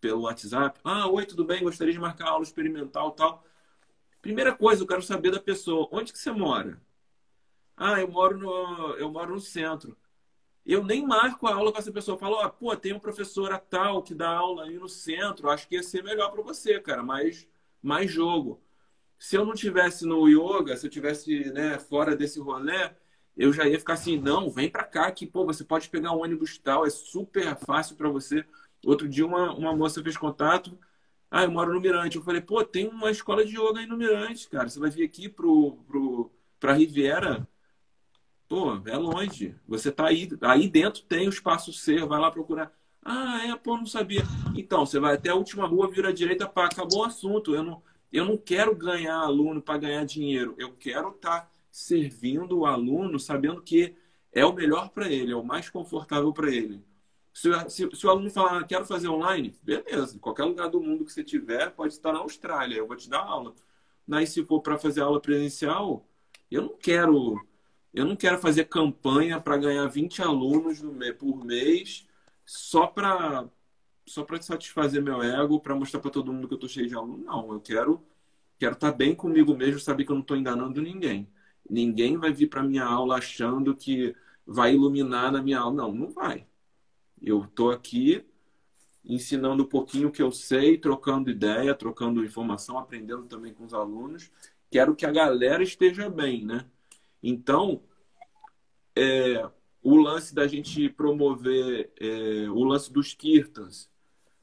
pelo 0.00 0.22
WhatsApp, 0.22 0.78
ah, 0.84 1.08
oi, 1.08 1.24
tudo 1.24 1.44
bem? 1.44 1.62
Gostaria 1.62 1.92
de 1.92 1.98
marcar 1.98 2.28
aula 2.28 2.42
experimental 2.42 3.12
tal. 3.12 3.44
Primeira 4.20 4.54
coisa, 4.54 4.82
eu 4.82 4.86
quero 4.86 5.02
saber 5.02 5.30
da 5.30 5.40
pessoa, 5.40 5.88
onde 5.90 6.12
que 6.12 6.18
você 6.18 6.30
mora? 6.30 6.80
Ah, 7.84 8.00
eu 8.00 8.08
moro 8.08 8.38
no, 8.38 8.94
eu 8.96 9.10
moro 9.10 9.34
no 9.34 9.40
centro. 9.40 9.96
Eu 10.64 10.84
nem 10.84 11.06
marco 11.06 11.46
a 11.48 11.54
aula 11.54 11.72
com 11.72 11.78
essa 11.78 11.92
pessoa. 11.92 12.14
Eu 12.16 12.20
falo, 12.20 12.50
pô, 12.50 12.76
tem 12.76 12.92
uma 12.92 13.00
professora 13.00 13.58
tal 13.58 14.02
que 14.02 14.14
dá 14.14 14.30
aula 14.30 14.64
aí 14.64 14.78
no 14.78 14.88
centro. 14.88 15.50
Acho 15.50 15.68
que 15.68 15.74
ia 15.76 15.82
ser 15.82 16.04
melhor 16.04 16.30
para 16.30 16.42
você, 16.42 16.80
cara. 16.80 17.02
Mais, 17.02 17.48
mais 17.82 18.10
jogo. 18.10 18.62
Se 19.18 19.36
eu 19.36 19.44
não 19.44 19.54
tivesse 19.54 20.06
no 20.06 20.28
yoga, 20.28 20.76
se 20.76 20.86
eu 20.86 20.90
tivesse 20.90 21.52
né, 21.52 21.78
fora 21.78 22.16
desse 22.16 22.40
rolê, 22.40 22.92
eu 23.36 23.52
já 23.52 23.66
ia 23.68 23.78
ficar 23.78 23.94
assim, 23.94 24.18
não, 24.18 24.50
vem 24.50 24.70
para 24.70 24.84
cá 24.84 25.10
que 25.12 25.26
pô, 25.26 25.44
você 25.46 25.64
pode 25.64 25.88
pegar 25.88 26.12
um 26.12 26.22
ônibus 26.22 26.58
tal, 26.58 26.86
é 26.86 26.90
super 26.90 27.56
fácil 27.58 27.96
para 27.96 28.08
você. 28.10 28.44
Outro 28.84 29.08
dia 29.08 29.26
uma, 29.26 29.52
uma 29.54 29.74
moça 29.76 30.02
fez 30.02 30.16
contato, 30.16 30.78
ah, 31.30 31.44
eu 31.44 31.50
moro 31.50 31.72
no 31.74 31.80
Mirante. 31.80 32.16
Eu 32.16 32.22
falei, 32.22 32.40
pô, 32.40 32.64
tem 32.64 32.88
uma 32.88 33.10
escola 33.10 33.44
de 33.44 33.56
yoga 33.58 33.80
aí 33.80 33.86
no 33.86 33.96
Mirante, 33.96 34.48
cara. 34.48 34.68
Você 34.68 34.78
vai 34.80 34.90
vir 34.90 35.04
aqui 35.04 35.28
pro, 35.28 35.78
pro, 35.88 36.32
pra 36.60 36.74
Riviera? 36.74 37.48
Pô, 38.52 38.78
é 38.84 38.98
longe. 38.98 39.54
Você 39.66 39.90
tá 39.90 40.08
aí, 40.08 40.28
aí 40.42 40.68
dentro 40.68 41.02
tem 41.04 41.26
o 41.26 41.30
espaço 41.30 41.72
C, 41.72 42.04
vai 42.04 42.20
lá 42.20 42.30
procurar. 42.30 42.70
Ah, 43.02 43.46
é, 43.46 43.56
pô, 43.56 43.78
não 43.78 43.86
sabia. 43.86 44.20
Então, 44.54 44.84
você 44.84 45.00
vai 45.00 45.14
até 45.14 45.30
a 45.30 45.34
última 45.34 45.66
rua, 45.66 45.90
vira 45.90 46.10
à 46.10 46.12
direita, 46.12 46.46
pá, 46.46 46.66
acabou 46.66 47.00
o 47.00 47.04
assunto. 47.04 47.54
Eu 47.54 47.62
não, 47.62 47.82
eu 48.12 48.26
não 48.26 48.36
quero 48.36 48.76
ganhar 48.76 49.16
aluno 49.16 49.62
para 49.62 49.78
ganhar 49.78 50.04
dinheiro. 50.04 50.54
Eu 50.58 50.70
quero 50.72 51.08
estar 51.12 51.40
tá 51.40 51.50
servindo 51.70 52.58
o 52.58 52.66
aluno 52.66 53.18
sabendo 53.18 53.62
que 53.62 53.96
é 54.30 54.44
o 54.44 54.52
melhor 54.52 54.90
para 54.90 55.10
ele, 55.10 55.32
é 55.32 55.36
o 55.36 55.42
mais 55.42 55.70
confortável 55.70 56.30
para 56.30 56.54
ele. 56.54 56.84
Se, 57.32 57.48
se, 57.70 57.88
se, 57.90 58.06
o 58.06 58.10
aluno 58.10 58.28
falar, 58.28 58.62
quero 58.66 58.84
fazer 58.84 59.08
online, 59.08 59.54
beleza. 59.62 60.18
Qualquer 60.18 60.44
lugar 60.44 60.68
do 60.68 60.78
mundo 60.78 61.06
que 61.06 61.12
você 61.14 61.24
tiver, 61.24 61.70
pode 61.70 61.94
estar 61.94 62.12
na 62.12 62.18
Austrália, 62.18 62.76
eu 62.76 62.86
vou 62.86 62.96
te 62.98 63.08
dar 63.08 63.20
aula. 63.20 63.54
Mas 64.06 64.28
se 64.28 64.44
for 64.44 64.60
para 64.60 64.76
fazer 64.76 65.00
aula 65.00 65.22
presencial, 65.22 66.06
eu 66.50 66.60
não 66.60 66.76
quero 66.76 67.40
eu 67.92 68.04
não 68.06 68.16
quero 68.16 68.38
fazer 68.38 68.64
campanha 68.66 69.40
para 69.40 69.56
ganhar 69.56 69.86
20 69.86 70.22
alunos 70.22 70.82
por 71.18 71.44
mês 71.44 72.06
só 72.44 72.86
para 72.86 73.48
só 74.04 74.24
para 74.24 74.42
satisfazer 74.42 75.00
meu 75.02 75.22
ego, 75.22 75.60
para 75.60 75.76
mostrar 75.76 76.00
para 76.00 76.10
todo 76.10 76.32
mundo 76.32 76.48
que 76.48 76.54
eu 76.54 76.56
estou 76.56 76.68
cheio 76.68 76.88
de 76.88 76.94
aluno. 76.94 77.24
Não, 77.24 77.52
eu 77.52 77.60
quero 77.60 78.04
quero 78.58 78.74
estar 78.74 78.92
tá 78.92 78.96
bem 78.96 79.14
comigo 79.14 79.56
mesmo, 79.56 79.80
saber 79.80 80.04
que 80.04 80.10
eu 80.12 80.14
não 80.14 80.22
estou 80.22 80.36
enganando 80.36 80.82
ninguém. 80.82 81.28
Ninguém 81.68 82.16
vai 82.16 82.32
vir 82.32 82.48
para 82.48 82.62
minha 82.62 82.84
aula 82.84 83.16
achando 83.16 83.74
que 83.76 84.14
vai 84.46 84.74
iluminar 84.74 85.32
na 85.32 85.42
minha 85.42 85.60
aula. 85.60 85.74
Não, 85.74 85.92
não 85.92 86.10
vai. 86.10 86.46
Eu 87.20 87.44
estou 87.44 87.70
aqui 87.70 88.24
ensinando 89.04 89.64
um 89.64 89.66
pouquinho 89.66 90.08
o 90.08 90.12
que 90.12 90.22
eu 90.22 90.30
sei, 90.30 90.78
trocando 90.78 91.30
ideia, 91.30 91.74
trocando 91.74 92.24
informação, 92.24 92.78
aprendendo 92.78 93.24
também 93.24 93.52
com 93.52 93.64
os 93.64 93.74
alunos. 93.74 94.30
Quero 94.70 94.94
que 94.94 95.06
a 95.06 95.12
galera 95.12 95.62
esteja 95.62 96.08
bem, 96.08 96.44
né? 96.44 96.66
Então, 97.22 97.82
é, 98.96 99.48
o 99.82 99.96
lance 99.96 100.34
da 100.34 100.46
gente 100.46 100.88
promover 100.90 101.92
é, 102.00 102.48
o 102.50 102.64
lance 102.64 102.92
dos 102.92 103.14
kirtans. 103.14 103.90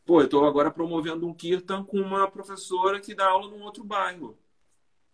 Pô, 0.06 0.22
eu 0.22 0.26
estou 0.26 0.46
agora 0.46 0.72
promovendo 0.72 1.28
um 1.28 1.34
kirtan 1.34 1.84
com 1.84 2.00
uma 2.00 2.30
professora 2.30 3.00
que 3.00 3.14
dá 3.14 3.28
aula 3.30 3.50
num 3.50 3.64
outro 3.64 3.84
bairro. 3.84 4.38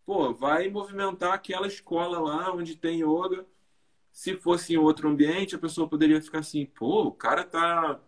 Pô, 0.06 0.34
vai 0.34 0.70
movimentar 0.70 1.34
aquela 1.34 1.68
escola 1.68 2.20
lá 2.20 2.54
onde 2.54 2.76
tem 2.76 3.02
yoga 3.02 3.46
se 4.16 4.38
fosse 4.38 4.74
em 4.74 4.78
outro 4.78 5.10
ambiente, 5.10 5.56
a 5.56 5.60
pessoa 5.60 5.90
poderia 5.90 6.22
ficar 6.22 6.40
assim, 6.40 6.66
pô, 6.66 7.08
o 7.08 7.12
cara 7.12 7.44
tá, 7.44 8.00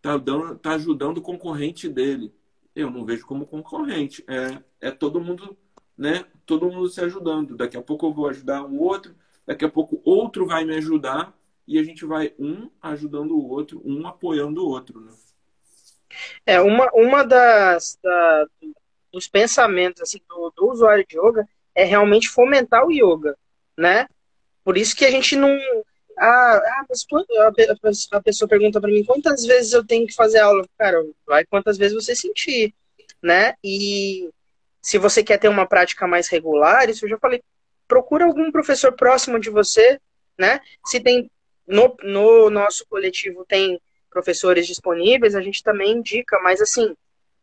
tá, 0.00 0.16
dando, 0.16 0.56
tá 0.56 0.74
ajudando 0.74 1.18
o 1.18 1.22
concorrente 1.22 1.88
dele. 1.88 2.32
Eu 2.76 2.90
não 2.90 3.04
vejo 3.04 3.26
como 3.26 3.44
concorrente. 3.44 4.24
É, 4.28 4.62
é 4.88 4.90
todo 4.92 5.20
mundo, 5.20 5.58
né? 5.98 6.24
Todo 6.46 6.70
mundo 6.70 6.88
se 6.88 7.00
ajudando. 7.00 7.56
Daqui 7.56 7.76
a 7.76 7.82
pouco 7.82 8.06
eu 8.06 8.14
vou 8.14 8.28
ajudar 8.28 8.64
um 8.64 8.78
outro, 8.78 9.14
daqui 9.46 9.64
a 9.64 9.68
pouco 9.68 10.00
outro 10.04 10.46
vai 10.46 10.64
me 10.64 10.76
ajudar 10.76 11.36
e 11.66 11.78
a 11.78 11.82
gente 11.82 12.06
vai 12.06 12.32
um 12.38 12.70
ajudando 12.80 13.32
o 13.32 13.48
outro, 13.48 13.82
um 13.84 14.06
apoiando 14.06 14.64
o 14.64 14.68
outro, 14.68 15.00
né? 15.00 15.12
É, 16.46 16.60
uma, 16.60 16.90
uma 16.94 17.22
das 17.22 17.98
da, 18.02 18.46
dos 19.12 19.28
pensamentos 19.28 20.00
assim, 20.00 20.20
do, 20.28 20.52
do 20.56 20.70
usuário 20.70 21.04
de 21.06 21.18
yoga 21.18 21.46
é 21.74 21.84
realmente 21.84 22.28
fomentar 22.28 22.86
o 22.86 22.90
yoga, 22.90 23.36
né? 23.76 24.06
Por 24.64 24.76
isso 24.76 24.96
que 24.96 25.04
a 25.04 25.10
gente 25.10 25.36
não. 25.36 25.50
Ah, 26.18 26.56
ah 26.56 26.86
a, 28.12 28.20
pessoa 28.20 28.48
pergunta 28.48 28.80
para 28.80 28.90
mim 28.90 29.04
quantas 29.04 29.44
vezes 29.44 29.72
eu 29.72 29.86
tenho 29.86 30.06
que 30.06 30.14
fazer 30.14 30.38
aula. 30.38 30.66
Cara, 30.76 31.04
vai 31.26 31.44
quantas 31.44 31.76
vezes 31.76 31.94
você 31.94 32.16
sentir, 32.16 32.74
né? 33.22 33.54
E 33.62 34.28
se 34.80 34.98
você 34.98 35.22
quer 35.22 35.38
ter 35.38 35.48
uma 35.48 35.66
prática 35.66 36.06
mais 36.06 36.28
regular, 36.28 36.88
isso 36.88 37.04
eu 37.04 37.10
já 37.10 37.18
falei, 37.18 37.42
procura 37.86 38.24
algum 38.24 38.50
professor 38.52 38.92
próximo 38.92 39.38
de 39.38 39.50
você, 39.50 40.00
né? 40.38 40.60
Se 40.86 41.00
tem 41.00 41.30
no, 41.66 41.96
no 42.02 42.50
nosso 42.50 42.86
coletivo 42.88 43.44
tem 43.46 43.80
professores 44.10 44.66
disponíveis, 44.66 45.34
a 45.34 45.42
gente 45.42 45.62
também 45.62 45.92
indica, 45.92 46.38
mas 46.40 46.60
assim, 46.60 46.94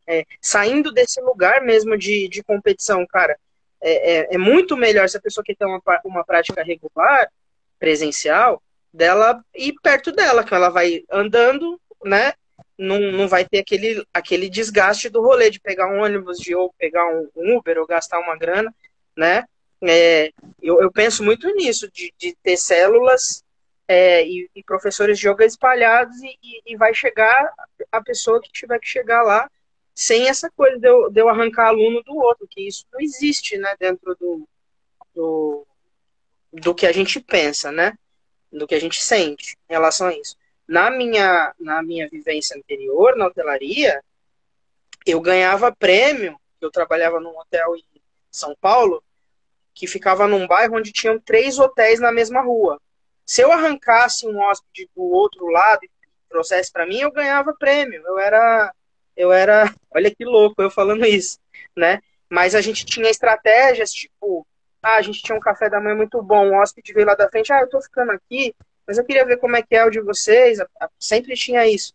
é, 0.08 0.26
saindo 0.42 0.92
desse 0.92 1.22
lugar 1.22 1.62
mesmo 1.62 1.98
de, 1.98 2.28
de 2.28 2.44
competição, 2.44 3.06
cara, 3.06 3.38
é, 3.82 4.14
é, 4.14 4.36
é, 4.36 4.38
muito 4.38 4.76
melhor 4.76 5.08
se 5.08 5.18
a 5.18 5.22
pessoa 5.22 5.44
quer 5.44 5.56
ter 5.56 5.66
uma, 5.66 5.82
uma 6.04 6.24
prática 6.24 6.64
regular, 6.64 7.32
presencial, 7.78 8.62
dela 8.92 9.44
ir 9.54 9.76
perto 9.84 10.12
dela, 10.12 10.44
que 10.44 10.54
ela 10.54 10.70
vai 10.70 11.04
andando, 11.12 11.80
né? 12.04 12.34
Não, 12.78 13.00
não 13.00 13.28
vai 13.28 13.46
ter 13.46 13.60
aquele, 13.60 14.06
aquele 14.14 14.50
desgaste 14.50 15.10
do 15.10 15.22
rolê 15.22 15.50
de 15.50 15.60
pegar 15.60 15.88
um 15.88 16.02
ônibus, 16.02 16.38
de 16.38 16.54
ou 16.56 16.74
pegar 16.78 17.06
um, 17.08 17.30
um 17.36 17.58
Uber, 17.58 17.78
ou 17.78 17.88
gastar 17.88 18.20
uma 18.20 18.38
grana, 18.38 18.74
né? 19.16 19.46
É, 19.82 20.32
eu, 20.62 20.82
eu 20.82 20.92
penso 20.92 21.24
muito 21.24 21.48
nisso, 21.56 21.90
de, 21.92 22.14
de 22.18 22.36
ter 22.42 22.58
células 22.58 23.44
é, 23.88 24.26
e, 24.26 24.50
e, 24.56 24.64
professores 24.64 25.20
de 25.20 25.30
yoga 25.30 25.46
espalhados 25.46 26.16
e, 26.24 26.38
e, 26.42 26.74
e, 26.74 26.78
vai 26.78 26.94
chegar 26.94 27.54
a 27.92 28.02
pessoa 28.02 28.42
que 28.42 28.52
tiver 28.52 28.80
que 28.80 28.88
chegar 28.88 29.22
lá 29.22 29.50
sem 29.94 30.28
essa 30.28 30.50
coisa 30.52 30.78
de 30.80 30.88
eu, 30.88 31.10
de 31.10 31.22
eu 31.22 31.30
arrancar 31.30 31.68
aluno 31.68 32.04
do 32.04 32.16
outro, 32.16 32.48
que 32.50 32.68
isso 32.68 32.86
não 32.92 33.00
existe, 33.00 33.58
né, 33.58 33.76
dentro 33.80 34.16
do, 34.16 34.48
do, 35.14 35.68
do 36.52 36.76
que 36.76 36.86
a 36.86 36.92
gente 36.92 37.20
pensa, 37.20 37.72
né, 37.72 37.98
do 38.52 38.68
que 38.68 38.76
a 38.76 38.80
gente 38.80 39.02
sente 39.02 39.56
em 39.70 39.74
relação 39.74 40.08
a 40.08 40.14
isso. 40.14 40.36
Na 40.68 40.90
minha, 40.90 41.54
na 41.60 41.84
minha 41.84 42.10
vivência 42.10 42.58
anterior, 42.58 43.16
na 43.16 43.28
hotelaria, 43.28 44.04
eu 45.06 45.22
ganhava 45.22 45.76
prêmio, 45.76 46.40
eu 46.60 46.72
trabalhava 46.72 47.20
num 47.20 47.38
hotel 47.38 47.76
em 47.76 47.84
São 48.32 48.56
Paulo, 48.60 49.04
que 49.74 49.86
ficava 49.88 50.28
num 50.28 50.48
bairro 50.48 50.78
onde 50.78 50.92
tinham 50.92 51.20
três 51.20 51.60
hotéis 51.60 52.00
na 52.00 52.12
mesma 52.12 52.42
rua. 52.42 52.82
Se 53.26 53.42
eu 53.42 53.52
arrancasse 53.52 54.28
um 54.28 54.40
hóspede 54.40 54.90
do 54.96 55.04
outro 55.04 55.48
lado 55.48 55.84
e 55.84 55.90
trouxesse 56.30 56.72
para 56.72 56.86
mim, 56.86 57.00
eu 57.00 57.12
ganhava 57.12 57.54
prêmio. 57.54 58.02
Eu 58.06 58.18
era 58.18 58.74
eu 59.16 59.32
era, 59.32 59.74
olha 59.92 60.14
que 60.14 60.26
louco 60.26 60.62
eu 60.62 60.70
falando 60.70 61.06
isso, 61.06 61.40
né? 61.76 62.02
Mas 62.30 62.56
a 62.56 62.62
gente 62.62 62.86
tinha 62.86 63.10
estratégias, 63.10 63.92
tipo, 63.92 64.46
ah, 64.82 64.96
a 64.96 65.02
gente 65.02 65.22
tinha 65.22 65.38
um 65.38 65.42
café 65.42 65.70
da 65.70 65.80
manhã 65.80 65.96
muito 65.96 66.22
bom, 66.22 66.50
o 66.50 66.62
hóspede 66.62 66.94
veio 66.94 67.08
lá 67.08 67.16
da 67.16 67.30
frente, 67.30 67.54
ah, 67.54 67.62
eu 67.62 67.70
tô 67.70 67.82
ficando 67.82 68.12
aqui, 68.12 68.54
mas 68.88 68.98
eu 68.98 69.06
queria 69.06 69.26
ver 69.26 69.38
como 69.38 69.56
é 69.56 69.62
que 69.62 69.76
é 69.76 69.84
o 69.86 69.90
de 69.90 70.02
vocês, 70.02 70.60
sempre 71.00 71.36
tinha 71.36 71.68
isso. 71.68 71.94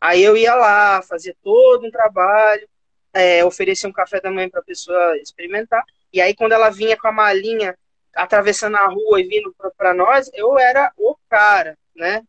Aí 0.00 0.22
eu 0.22 0.36
ia 0.36 0.54
lá, 0.54 1.02
fazia 1.02 1.34
todo 1.42 1.86
um 1.86 1.90
trabalho, 1.90 2.68
é, 3.12 3.44
oferecia 3.44 3.88
um 3.88 3.92
café 3.92 4.20
da 4.20 4.30
manhã 4.30 4.48
para 4.48 4.60
a 4.60 4.64
pessoa 4.64 5.16
experimentar, 5.18 5.84
e 6.12 6.20
aí 6.20 6.34
quando 6.34 6.52
ela 6.52 6.70
vinha 6.70 6.96
com 6.96 7.08
a 7.08 7.12
malinha 7.12 7.76
atravessando 8.14 8.76
a 8.76 8.86
rua 8.86 9.20
e 9.20 9.28
vindo 9.28 9.54
para 9.76 9.94
nós, 9.94 10.30
eu 10.34 10.58
era 10.58 10.92
o 10.96 11.16
cara, 11.28 11.78
né, 11.94 12.22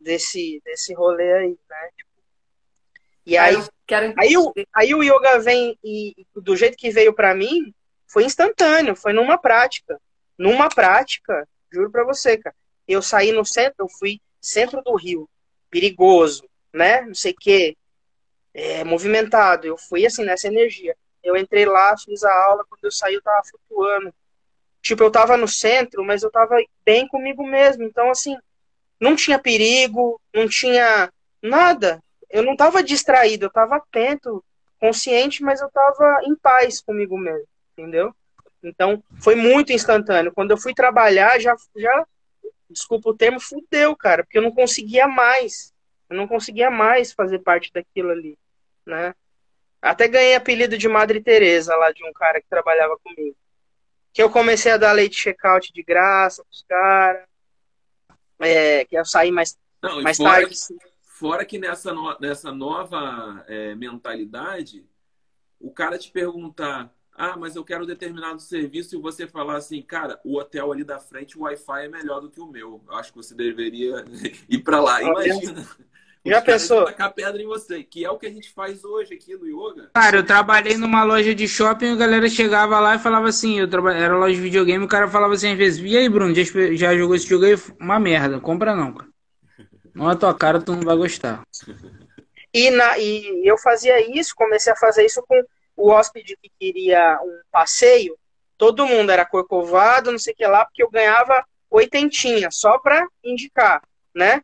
desse, 0.00 0.60
desse 0.64 0.94
rolê 0.94 1.32
aí, 1.32 1.58
né, 1.68 1.90
e 3.28 3.36
aí, 3.36 3.56
Quero... 3.86 4.14
Aí, 4.18 4.36
o, 4.38 4.54
aí 4.74 4.94
o 4.94 5.02
yoga 5.02 5.38
vem 5.38 5.78
e 5.84 6.26
do 6.34 6.56
jeito 6.56 6.78
que 6.78 6.90
veio 6.90 7.12
para 7.12 7.34
mim, 7.34 7.74
foi 8.06 8.24
instantâneo, 8.24 8.96
foi 8.96 9.12
numa 9.12 9.36
prática. 9.36 10.00
Numa 10.38 10.70
prática, 10.70 11.46
juro 11.70 11.90
para 11.90 12.04
você, 12.04 12.38
cara. 12.38 12.56
Eu 12.88 13.02
saí 13.02 13.30
no 13.30 13.44
centro, 13.44 13.76
eu 13.80 13.88
fui 13.88 14.20
centro 14.40 14.82
do 14.82 14.96
Rio, 14.96 15.28
perigoso, 15.70 16.48
né? 16.72 17.02
Não 17.02 17.14
sei 17.14 17.32
o 17.32 17.36
quê, 17.38 17.76
é, 18.54 18.82
movimentado. 18.82 19.66
Eu 19.66 19.76
fui 19.76 20.06
assim 20.06 20.24
nessa 20.24 20.48
energia. 20.48 20.96
Eu 21.22 21.36
entrei 21.36 21.66
lá, 21.66 21.94
fiz 21.96 22.24
a 22.24 22.44
aula, 22.46 22.64
quando 22.68 22.84
eu 22.84 22.90
saí 22.90 23.14
eu 23.14 23.22
tava 23.22 23.42
flutuando. 23.44 24.14
Tipo, 24.80 25.02
eu 25.02 25.10
tava 25.10 25.36
no 25.36 25.46
centro, 25.46 26.02
mas 26.04 26.22
eu 26.22 26.30
tava 26.30 26.56
bem 26.84 27.06
comigo 27.06 27.46
mesmo. 27.46 27.84
Então, 27.84 28.10
assim, 28.10 28.36
não 28.98 29.14
tinha 29.14 29.38
perigo, 29.38 30.20
não 30.32 30.48
tinha 30.48 31.12
nada 31.42 32.02
eu 32.30 32.42
não 32.42 32.52
estava 32.52 32.82
distraído, 32.82 33.46
eu 33.46 33.48
estava 33.48 33.76
atento, 33.76 34.44
consciente, 34.78 35.42
mas 35.42 35.60
eu 35.60 35.68
estava 35.68 36.20
em 36.24 36.34
paz 36.36 36.80
comigo 36.80 37.18
mesmo, 37.18 37.46
entendeu? 37.72 38.14
Então, 38.62 39.02
foi 39.22 39.34
muito 39.34 39.72
instantâneo. 39.72 40.32
Quando 40.32 40.50
eu 40.50 40.58
fui 40.58 40.74
trabalhar, 40.74 41.40
já, 41.40 41.54
já 41.76 42.06
desculpa 42.70 43.10
o 43.10 43.16
termo, 43.16 43.40
fudeu, 43.40 43.96
cara, 43.96 44.22
porque 44.22 44.38
eu 44.38 44.42
não 44.42 44.52
conseguia 44.52 45.06
mais. 45.06 45.72
Eu 46.08 46.16
não 46.16 46.26
conseguia 46.26 46.70
mais 46.70 47.12
fazer 47.12 47.40
parte 47.40 47.72
daquilo 47.72 48.10
ali, 48.10 48.38
né? 48.86 49.14
Até 49.80 50.08
ganhei 50.08 50.34
apelido 50.34 50.76
de 50.76 50.88
Madre 50.88 51.20
Teresa 51.20 51.74
lá 51.76 51.92
de 51.92 52.04
um 52.04 52.12
cara 52.12 52.40
que 52.40 52.48
trabalhava 52.48 52.98
comigo. 52.98 53.36
Que 54.12 54.22
eu 54.22 54.30
comecei 54.30 54.72
a 54.72 54.76
dar 54.76 54.92
leite 54.92 55.16
check-out 55.16 55.72
de 55.72 55.82
graça 55.82 56.44
pros 56.44 56.64
caras. 56.68 57.26
É, 58.40 58.84
que 58.84 58.96
eu 58.96 59.04
saí 59.04 59.30
mais, 59.30 59.56
não, 59.82 60.02
mais 60.02 60.18
tarde. 60.18 60.56
Fora 61.02 61.44
que 61.44 61.58
nessa, 61.58 61.92
no, 61.92 62.16
nessa 62.20 62.52
nova 62.52 63.44
é, 63.48 63.74
mentalidade, 63.74 64.86
o 65.60 65.70
cara 65.72 65.98
te 65.98 66.10
perguntar: 66.10 66.92
ah, 67.18 67.36
mas 67.36 67.56
eu 67.56 67.64
quero 67.64 67.84
determinado 67.84 68.40
serviço 68.40 68.94
e 68.94 69.00
você 69.00 69.26
falar 69.26 69.56
assim, 69.56 69.82
cara, 69.82 70.20
o 70.24 70.38
hotel 70.38 70.70
ali 70.70 70.84
da 70.84 71.00
frente, 71.00 71.36
o 71.36 71.42
Wi-Fi 71.42 71.86
é 71.86 71.88
melhor 71.88 72.20
do 72.20 72.30
que 72.30 72.40
o 72.40 72.46
meu. 72.46 72.80
Eu 72.86 72.94
acho 72.94 73.10
que 73.10 73.16
você 73.16 73.34
deveria 73.34 74.04
ir 74.48 74.58
para 74.58 74.80
lá. 74.80 75.02
Imagina. 75.02 75.66
Já 76.24 76.40
pensou? 76.40 76.84
Tacar 76.84 77.12
pedra 77.12 77.42
em 77.42 77.46
você, 77.46 77.82
que 77.82 78.04
é 78.04 78.10
o 78.10 78.18
que 78.18 78.26
a 78.26 78.30
gente 78.30 78.50
faz 78.50 78.84
hoje 78.84 79.14
aqui 79.14 79.34
no 79.34 79.46
yoga. 79.46 79.90
Cara, 79.94 80.18
eu 80.18 80.24
trabalhei 80.24 80.76
numa 80.76 81.02
loja 81.02 81.34
de 81.34 81.48
shopping, 81.48 81.92
a 81.92 81.96
galera 81.96 82.28
chegava 82.28 82.78
lá 82.78 82.94
e 82.94 83.00
falava 83.00 83.28
assim, 83.28 83.58
eu 83.58 83.68
traba... 83.68 83.92
era 83.92 84.16
loja 84.16 84.36
de 84.36 84.40
videogame, 84.40 84.84
o 84.84 84.88
cara 84.88 85.08
falava 85.08 85.34
assim 85.34 85.50
às 85.50 85.58
vezes, 85.58 85.80
e 85.84 85.96
aí, 85.96 86.08
Bruno, 86.08 86.32
já, 86.32 86.42
já 86.74 86.96
jogou 86.96 87.16
esse 87.16 87.26
jogo 87.26 87.46
aí? 87.46 87.56
Uma 87.80 87.98
merda, 87.98 88.38
compra 88.38 88.76
não, 88.76 88.92
cara. 88.92 89.10
Não 89.94 90.08
é 90.08 90.14
tua 90.14 90.32
cara, 90.32 90.60
tu 90.60 90.76
não 90.76 90.82
vai 90.82 90.96
gostar. 90.96 91.42
E, 92.54 92.70
na, 92.70 92.98
e 92.98 93.46
eu 93.46 93.58
fazia 93.58 94.18
isso, 94.18 94.34
comecei 94.34 94.72
a 94.72 94.76
fazer 94.76 95.04
isso 95.04 95.22
com 95.28 95.44
o 95.78 95.90
hóspede 95.90 96.36
que 96.42 96.50
queria 96.58 97.20
um 97.22 97.40
passeio, 97.52 98.18
todo 98.58 98.86
mundo 98.86 99.10
era 99.10 99.24
corcovado, 99.24 100.10
não 100.10 100.18
sei 100.18 100.34
o 100.34 100.36
que 100.36 100.46
lá, 100.46 100.64
porque 100.64 100.82
eu 100.82 100.90
ganhava 100.90 101.44
oitentinha, 101.70 102.50
só 102.50 102.78
pra 102.78 103.06
indicar, 103.22 103.80
né? 104.12 104.42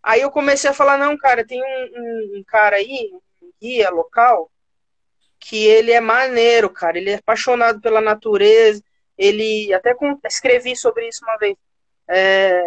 Aí 0.00 0.20
eu 0.20 0.30
comecei 0.30 0.70
a 0.70 0.74
falar, 0.74 0.96
não, 0.96 1.16
cara, 1.16 1.44
tem 1.44 1.60
um, 1.60 1.66
um, 1.66 2.38
um 2.38 2.44
cara 2.46 2.76
aí, 2.76 3.10
um 3.42 3.50
guia 3.60 3.90
local, 3.90 4.50
que 5.40 5.66
ele 5.66 5.90
é 5.90 6.00
maneiro, 6.00 6.70
cara, 6.70 6.98
ele 6.98 7.10
é 7.10 7.16
apaixonado 7.16 7.80
pela 7.80 8.00
natureza, 8.00 8.82
ele, 9.18 9.74
até 9.74 9.92
com, 9.92 10.18
escrevi 10.24 10.76
sobre 10.76 11.08
isso 11.08 11.24
uma 11.24 11.36
vez, 11.36 11.56
é, 12.08 12.62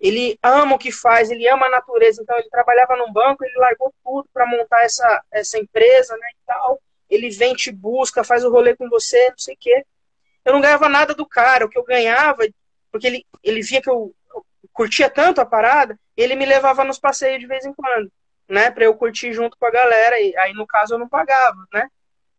ele 0.00 0.36
ama 0.42 0.74
o 0.74 0.78
que 0.78 0.90
faz, 0.90 1.30
ele 1.30 1.46
ama 1.48 1.66
a 1.66 1.70
natureza, 1.70 2.22
então 2.22 2.36
ele 2.38 2.48
trabalhava 2.50 2.96
num 2.96 3.12
banco, 3.12 3.44
ele 3.44 3.56
largou 3.56 3.94
tudo 4.02 4.28
para 4.32 4.46
montar 4.46 4.82
essa, 4.82 5.22
essa 5.30 5.58
empresa, 5.58 6.16
né, 6.16 6.28
e 6.32 6.46
tal, 6.46 6.80
ele 7.14 7.30
vem, 7.30 7.54
te 7.54 7.70
busca, 7.70 8.24
faz 8.24 8.44
o 8.44 8.50
rolê 8.50 8.76
com 8.76 8.88
você, 8.88 9.30
não 9.30 9.38
sei 9.38 9.54
o 9.54 9.58
quê. 9.58 9.84
Eu 10.44 10.52
não 10.52 10.60
ganhava 10.60 10.88
nada 10.88 11.14
do 11.14 11.26
cara, 11.26 11.64
o 11.64 11.68
que 11.68 11.78
eu 11.78 11.84
ganhava, 11.84 12.46
porque 12.90 13.06
ele, 13.06 13.26
ele 13.42 13.62
via 13.62 13.80
que 13.80 13.88
eu, 13.88 14.14
curtia 14.74 15.08
tanto 15.08 15.40
a 15.40 15.46
parada, 15.46 15.98
ele 16.16 16.34
me 16.34 16.44
levava 16.44 16.84
nos 16.84 16.98
passeios 16.98 17.40
de 17.40 17.46
vez 17.46 17.64
em 17.64 17.72
quando, 17.72 18.10
né, 18.48 18.70
para 18.70 18.84
eu 18.84 18.94
curtir 18.94 19.32
junto 19.32 19.56
com 19.56 19.66
a 19.66 19.70
galera. 19.70 20.20
E 20.20 20.36
aí 20.36 20.52
no 20.52 20.66
caso 20.66 20.94
eu 20.94 20.98
não 20.98 21.08
pagava, 21.08 21.64
né? 21.72 21.88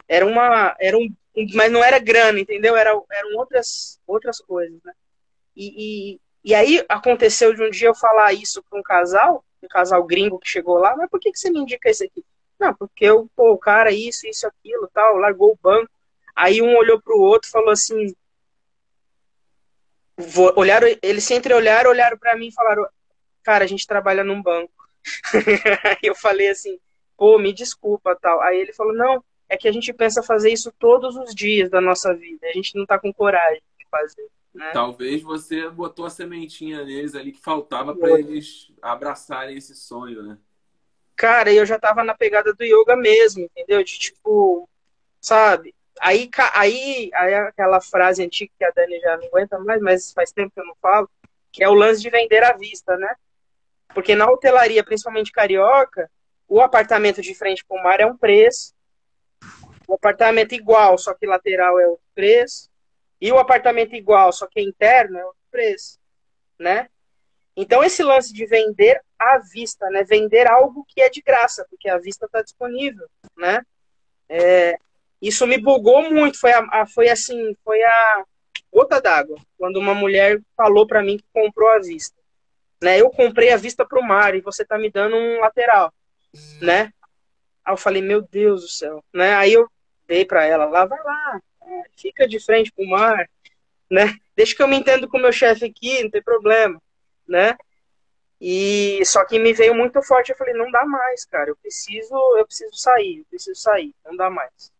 Era 0.07 0.25
uma, 0.25 0.75
era 0.79 0.97
um, 0.97 1.09
mas 1.55 1.71
não 1.71 1.83
era 1.83 1.97
grana, 1.97 2.39
entendeu? 2.39 2.75
Era, 2.75 2.91
eram 3.11 3.37
outras, 3.37 3.99
outras 4.05 4.39
coisas, 4.39 4.77
né? 4.83 4.93
E, 5.55 6.13
e, 6.13 6.21
e 6.43 6.53
aí 6.53 6.85
aconteceu 6.87 7.53
de 7.53 7.63
um 7.63 7.69
dia 7.69 7.87
eu 7.87 7.95
falar 7.95 8.33
isso 8.33 8.61
para 8.69 8.77
um 8.77 8.83
casal, 8.83 9.43
um 9.63 9.67
casal 9.67 10.03
gringo 10.03 10.37
que 10.37 10.47
chegou 10.47 10.77
lá, 10.77 10.95
mas 10.95 11.09
por 11.09 11.19
que, 11.19 11.31
que 11.31 11.39
você 11.39 11.49
me 11.49 11.59
indica 11.59 11.89
esse 11.89 12.05
aqui? 12.05 12.23
Não, 12.59 12.73
porque 12.73 13.05
eu, 13.05 13.29
pô, 13.35 13.51
o 13.51 13.57
cara, 13.57 13.91
isso, 13.91 14.27
isso, 14.27 14.47
aquilo, 14.47 14.89
tal, 14.93 15.17
largou 15.17 15.51
o 15.51 15.59
banco. 15.61 15.91
Aí 16.35 16.61
um 16.61 16.75
olhou 16.75 17.01
pro 17.01 17.19
outro 17.19 17.47
e 17.47 17.51
falou 17.51 17.71
assim, 17.71 18.13
olharam, 20.55 20.87
eles 21.01 21.23
se 21.23 21.33
entreolharam, 21.33 21.89
olharam 21.89 22.17
para 22.17 22.37
mim 22.37 22.47
e 22.47 22.53
falaram: 22.53 22.85
Cara, 23.43 23.63
a 23.63 23.67
gente 23.67 23.87
trabalha 23.87 24.23
num 24.23 24.41
banco. 24.41 24.73
Aí 25.83 25.97
eu 26.03 26.15
falei 26.15 26.49
assim: 26.49 26.79
Pô, 27.17 27.37
me 27.37 27.53
desculpa, 27.53 28.15
tal. 28.15 28.41
Aí 28.41 28.57
ele 28.57 28.73
falou: 28.73 28.93
Não, 28.93 29.23
é 29.49 29.57
que 29.57 29.67
a 29.67 29.71
gente 29.71 29.91
pensa 29.93 30.23
fazer 30.23 30.51
isso 30.51 30.71
todos 30.79 31.15
os 31.15 31.33
dias 31.33 31.69
da 31.69 31.81
nossa 31.81 32.13
vida. 32.13 32.47
A 32.47 32.53
gente 32.53 32.75
não 32.77 32.85
tá 32.85 32.97
com 32.97 33.13
coragem 33.13 33.61
de 33.77 33.85
fazer. 33.89 34.27
Né? 34.53 34.71
Talvez 34.71 35.21
você 35.21 35.69
botou 35.69 36.05
a 36.05 36.09
sementinha 36.09 36.83
neles 36.83 37.13
ali 37.13 37.33
que 37.33 37.41
faltava 37.41 37.93
para 37.93 38.17
eles 38.17 38.71
abraçarem 38.81 39.57
esse 39.57 39.75
sonho, 39.75 40.23
né? 40.23 40.37
Cara, 41.15 41.53
eu 41.53 41.65
já 41.65 41.79
tava 41.79 42.03
na 42.03 42.13
pegada 42.13 42.53
do 42.53 42.63
yoga 42.63 42.95
mesmo, 42.95 43.43
entendeu? 43.43 43.83
De 43.83 43.97
tipo, 43.97 44.69
sabe? 45.21 45.73
Aí, 46.01 46.29
aí, 46.53 47.09
aí 47.13 47.33
aquela 47.35 47.79
frase 47.79 48.23
antiga 48.23 48.51
que 48.57 48.65
a 48.65 48.71
Dani 48.71 48.99
já 48.99 49.17
não 49.17 49.27
aguenta 49.27 49.57
mais, 49.59 49.81
mas 49.81 50.11
faz 50.11 50.31
tempo 50.31 50.51
que 50.53 50.59
eu 50.59 50.65
não 50.65 50.75
falo, 50.81 51.09
que 51.51 51.63
é 51.63 51.69
o 51.69 51.73
lance 51.73 52.01
de 52.01 52.09
vender 52.09 52.43
à 52.43 52.51
vista, 52.53 52.97
né? 52.97 53.15
Porque 53.93 54.13
na 54.13 54.29
hotelaria, 54.29 54.83
principalmente 54.83 55.31
carioca, 55.31 56.11
o 56.47 56.59
apartamento 56.59 57.21
de 57.21 57.33
frente 57.33 57.63
para 57.65 57.79
o 57.79 57.83
mar 57.83 57.99
é 58.01 58.05
um 58.05 58.17
preço, 58.17 58.73
o 59.87 59.93
apartamento 59.93 60.53
igual, 60.53 60.97
só 60.97 61.13
que 61.13 61.25
lateral 61.25 61.79
é 61.79 61.87
outro 61.87 62.05
preço, 62.13 62.69
e 63.21 63.31
o 63.31 63.37
apartamento 63.37 63.95
igual, 63.95 64.33
só 64.33 64.47
que 64.47 64.61
interno 64.61 65.17
é 65.17 65.25
outro 65.25 65.41
preço, 65.49 65.97
né? 66.59 66.89
Então 67.55 67.83
esse 67.83 68.03
lance 68.03 68.33
de 68.33 68.45
vender 68.45 69.01
à 69.19 69.39
vista, 69.39 69.89
né? 69.89 70.03
Vender 70.03 70.47
algo 70.47 70.85
que 70.87 71.01
é 71.01 71.09
de 71.09 71.21
graça, 71.21 71.65
porque 71.69 71.89
a 71.89 71.97
vista 71.97 72.25
está 72.25 72.41
disponível, 72.41 73.07
né? 73.37 73.61
É, 74.27 74.77
isso 75.21 75.47
me 75.47 75.57
bugou 75.57 76.09
muito. 76.11 76.39
Foi, 76.39 76.51
a, 76.51 76.65
a 76.71 76.85
foi 76.85 77.09
assim, 77.09 77.55
foi 77.63 77.81
a 77.83 78.23
gota 78.71 79.01
d'água. 79.01 79.37
Quando 79.57 79.77
uma 79.77 79.93
mulher 79.93 80.41
falou 80.55 80.85
para 80.85 81.01
mim 81.01 81.17
que 81.17 81.25
comprou 81.33 81.69
a 81.69 81.79
vista. 81.79 82.15
Né? 82.81 82.99
Eu 83.01 83.09
comprei 83.09 83.51
a 83.51 83.57
vista 83.57 83.85
para 83.85 83.99
o 83.99 84.03
mar 84.03 84.35
e 84.35 84.41
você 84.41 84.65
tá 84.65 84.77
me 84.77 84.91
dando 84.91 85.15
um 85.15 85.39
lateral, 85.39 85.93
né? 86.61 86.91
Aí 87.63 87.73
eu 87.73 87.77
falei, 87.77 88.01
meu 88.01 88.21
Deus 88.21 88.61
do 88.61 88.67
céu, 88.67 89.03
né? 89.13 89.33
Aí 89.35 89.53
eu 89.53 89.67
dei 90.07 90.25
para 90.25 90.45
ela, 90.45 90.65
lá 90.65 90.85
vai 90.85 91.01
lá, 91.03 91.41
fica 91.95 92.27
de 92.27 92.39
frente 92.39 92.71
pro 92.71 92.85
mar, 92.85 93.27
né? 93.89 94.15
Deixa 94.35 94.55
que 94.55 94.61
eu 94.61 94.67
me 94.67 94.75
entendo 94.75 95.07
com 95.07 95.17
o 95.17 95.21
meu 95.21 95.31
chefe 95.31 95.65
aqui, 95.65 96.03
não 96.03 96.11
tem 96.11 96.21
problema, 96.21 96.79
né? 97.27 97.55
E 98.47 99.03
só 99.03 99.25
que 99.25 99.39
me 99.39 99.53
veio 99.53 99.73
muito 99.73 99.99
forte, 100.03 100.29
eu 100.29 100.37
falei, 100.37 100.53
não 100.53 100.69
dá 100.69 100.85
mais, 100.85 101.25
cara, 101.25 101.49
eu 101.49 101.55
preciso, 101.55 102.13
eu 102.37 102.45
preciso 102.45 102.75
sair, 102.75 103.17
eu 103.17 103.25
preciso 103.25 103.59
sair, 103.59 103.91
não 104.05 104.15
dá 104.15 104.29
mais. 104.29 104.71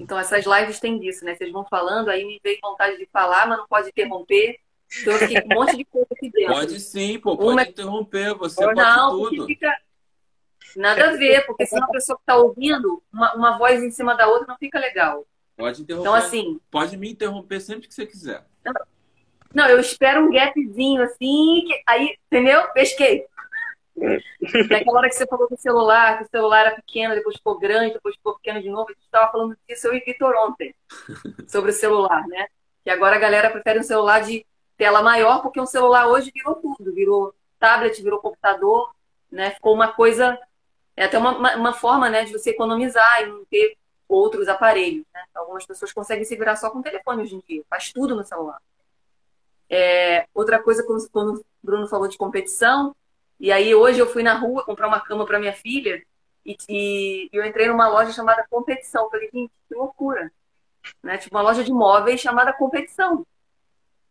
Então, 0.00 0.18
essas 0.18 0.44
lives 0.44 0.80
têm 0.80 0.98
disso, 0.98 1.24
né? 1.24 1.36
Vocês 1.36 1.52
vão 1.52 1.64
falando, 1.66 2.08
aí 2.08 2.24
me 2.24 2.40
veio 2.42 2.58
vontade 2.60 2.96
de 2.98 3.06
falar, 3.12 3.46
mas 3.46 3.58
não 3.58 3.68
pode 3.68 3.90
interromper. 3.90 4.58
Então, 5.00 5.12
eu 5.12 5.18
fiquei 5.20 5.40
com 5.40 5.54
um 5.54 5.54
monte 5.54 5.76
de 5.76 5.84
coisa 5.84 6.08
aqui 6.10 6.28
dentro. 6.32 6.52
Pode 6.52 6.80
sim, 6.80 7.16
pô, 7.20 7.36
pode 7.36 7.52
Uma... 7.52 7.62
interromper, 7.62 8.34
você 8.34 8.64
pode 8.64 8.74
não, 8.74 9.10
tudo. 9.10 9.46
Fica... 9.46 9.72
Nada 10.74 11.10
a 11.10 11.16
ver, 11.16 11.46
porque 11.46 11.64
se 11.64 11.76
uma 11.76 11.92
pessoa 11.92 12.16
que 12.16 12.22
está 12.22 12.36
ouvindo, 12.36 13.00
uma, 13.12 13.34
uma 13.36 13.56
voz 13.56 13.80
em 13.84 13.90
cima 13.92 14.16
da 14.16 14.26
outra 14.26 14.48
não 14.48 14.58
fica 14.58 14.80
legal. 14.80 15.24
Pode 15.56 15.82
interromper. 15.82 16.08
Então, 16.08 16.14
assim. 16.14 16.60
Pode 16.72 16.96
me 16.96 17.12
interromper 17.12 17.60
sempre 17.60 17.86
que 17.86 17.94
você 17.94 18.04
quiser. 18.04 18.44
Não, 18.64 18.72
eu 19.54 19.80
espero 19.80 20.24
um 20.24 20.30
gapzinho 20.30 21.02
assim, 21.02 21.64
que... 21.66 21.82
aí, 21.86 22.16
entendeu? 22.26 22.68
Pesquei. 22.72 23.26
Naquela 24.70 24.98
hora 24.98 25.08
que 25.08 25.14
você 25.14 25.26
falou 25.26 25.48
do 25.48 25.56
celular, 25.56 26.18
que 26.18 26.24
o 26.24 26.28
celular 26.30 26.66
era 26.66 26.76
pequeno, 26.76 27.14
depois 27.14 27.36
ficou 27.36 27.58
grande, 27.58 27.94
depois 27.94 28.14
ficou 28.16 28.36
pequeno 28.36 28.62
de 28.62 28.70
novo, 28.70 28.88
a 28.88 28.92
gente 28.92 29.04
estava 29.04 29.30
falando 29.30 29.56
disso 29.68 29.88
eu 29.88 29.94
e 29.94 30.00
Vitor 30.00 30.34
ontem, 30.46 30.74
sobre 31.48 31.70
o 31.70 31.74
celular, 31.74 32.26
né? 32.28 32.46
Que 32.82 32.90
agora 32.90 33.16
a 33.16 33.18
galera 33.18 33.50
prefere 33.50 33.80
um 33.80 33.82
celular 33.82 34.22
de 34.22 34.46
tela 34.78 35.02
maior, 35.02 35.42
porque 35.42 35.60
um 35.60 35.66
celular 35.66 36.06
hoje 36.06 36.30
virou 36.34 36.54
tudo, 36.54 36.94
virou 36.94 37.34
tablet, 37.58 38.02
virou 38.02 38.20
computador, 38.20 38.90
né? 39.30 39.50
Ficou 39.50 39.74
uma 39.74 39.88
coisa, 39.88 40.38
é 40.96 41.04
até 41.04 41.18
uma, 41.18 41.56
uma 41.56 41.72
forma, 41.74 42.08
né, 42.08 42.24
de 42.24 42.32
você 42.32 42.50
economizar 42.50 43.22
e 43.22 43.26
não 43.26 43.44
ter 43.44 43.76
outros 44.08 44.48
aparelhos, 44.48 45.04
né? 45.12 45.22
Algumas 45.34 45.66
pessoas 45.66 45.92
conseguem 45.92 46.24
se 46.24 46.36
virar 46.36 46.56
só 46.56 46.70
com 46.70 46.78
o 46.78 46.82
telefone 46.82 47.22
hoje 47.22 47.34
em 47.34 47.42
dia, 47.46 47.62
faz 47.68 47.92
tudo 47.92 48.16
no 48.16 48.24
celular. 48.24 48.60
É, 49.70 50.26
outra 50.34 50.60
coisa, 50.60 50.84
quando 50.84 51.36
o 51.36 51.44
Bruno 51.62 51.86
falou 51.86 52.08
de 52.08 52.18
competição, 52.18 52.94
e 53.38 53.52
aí 53.52 53.74
hoje 53.74 54.00
eu 54.00 54.06
fui 54.06 54.22
na 54.22 54.34
rua 54.34 54.64
comprar 54.64 54.88
uma 54.88 55.00
cama 55.00 55.24
para 55.24 55.38
minha 55.38 55.52
filha 55.52 56.02
e, 56.44 56.56
e, 56.68 57.28
eu 57.32 57.44
entrei 57.44 57.68
numa 57.68 57.88
loja 57.88 58.12
chamada 58.12 58.46
Competição. 58.50 59.10
Falei, 59.10 59.30
gente, 59.32 59.52
que 59.68 59.74
loucura. 59.74 60.32
Né? 61.02 61.18
Tipo, 61.18 61.36
uma 61.36 61.42
loja 61.42 61.62
de 61.62 61.72
móveis 61.72 62.20
chamada 62.20 62.52
Competição. 62.52 63.26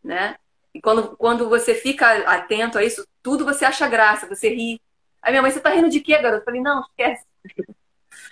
Né? 0.04 0.36
E 0.74 0.82
quando, 0.82 1.18
quando 1.18 1.50
você 1.50 1.76
fica 1.76 2.10
atento 2.32 2.78
a 2.78 2.84
isso, 2.84 3.06
tudo 3.22 3.44
você 3.44 3.66
acha 3.66 3.88
graça, 3.88 4.28
você 4.28 4.50
ri. 4.50 4.82
Aí 5.22 5.32
minha 5.32 5.42
mãe, 5.42 5.52
você 5.52 5.60
tá 5.60 5.70
rindo 5.70 5.90
de 5.90 6.00
quê, 6.00 6.18
garoto? 6.18 6.42
Eu 6.42 6.46
falei, 6.46 6.62
não, 6.62 6.82
esquece. 6.82 7.26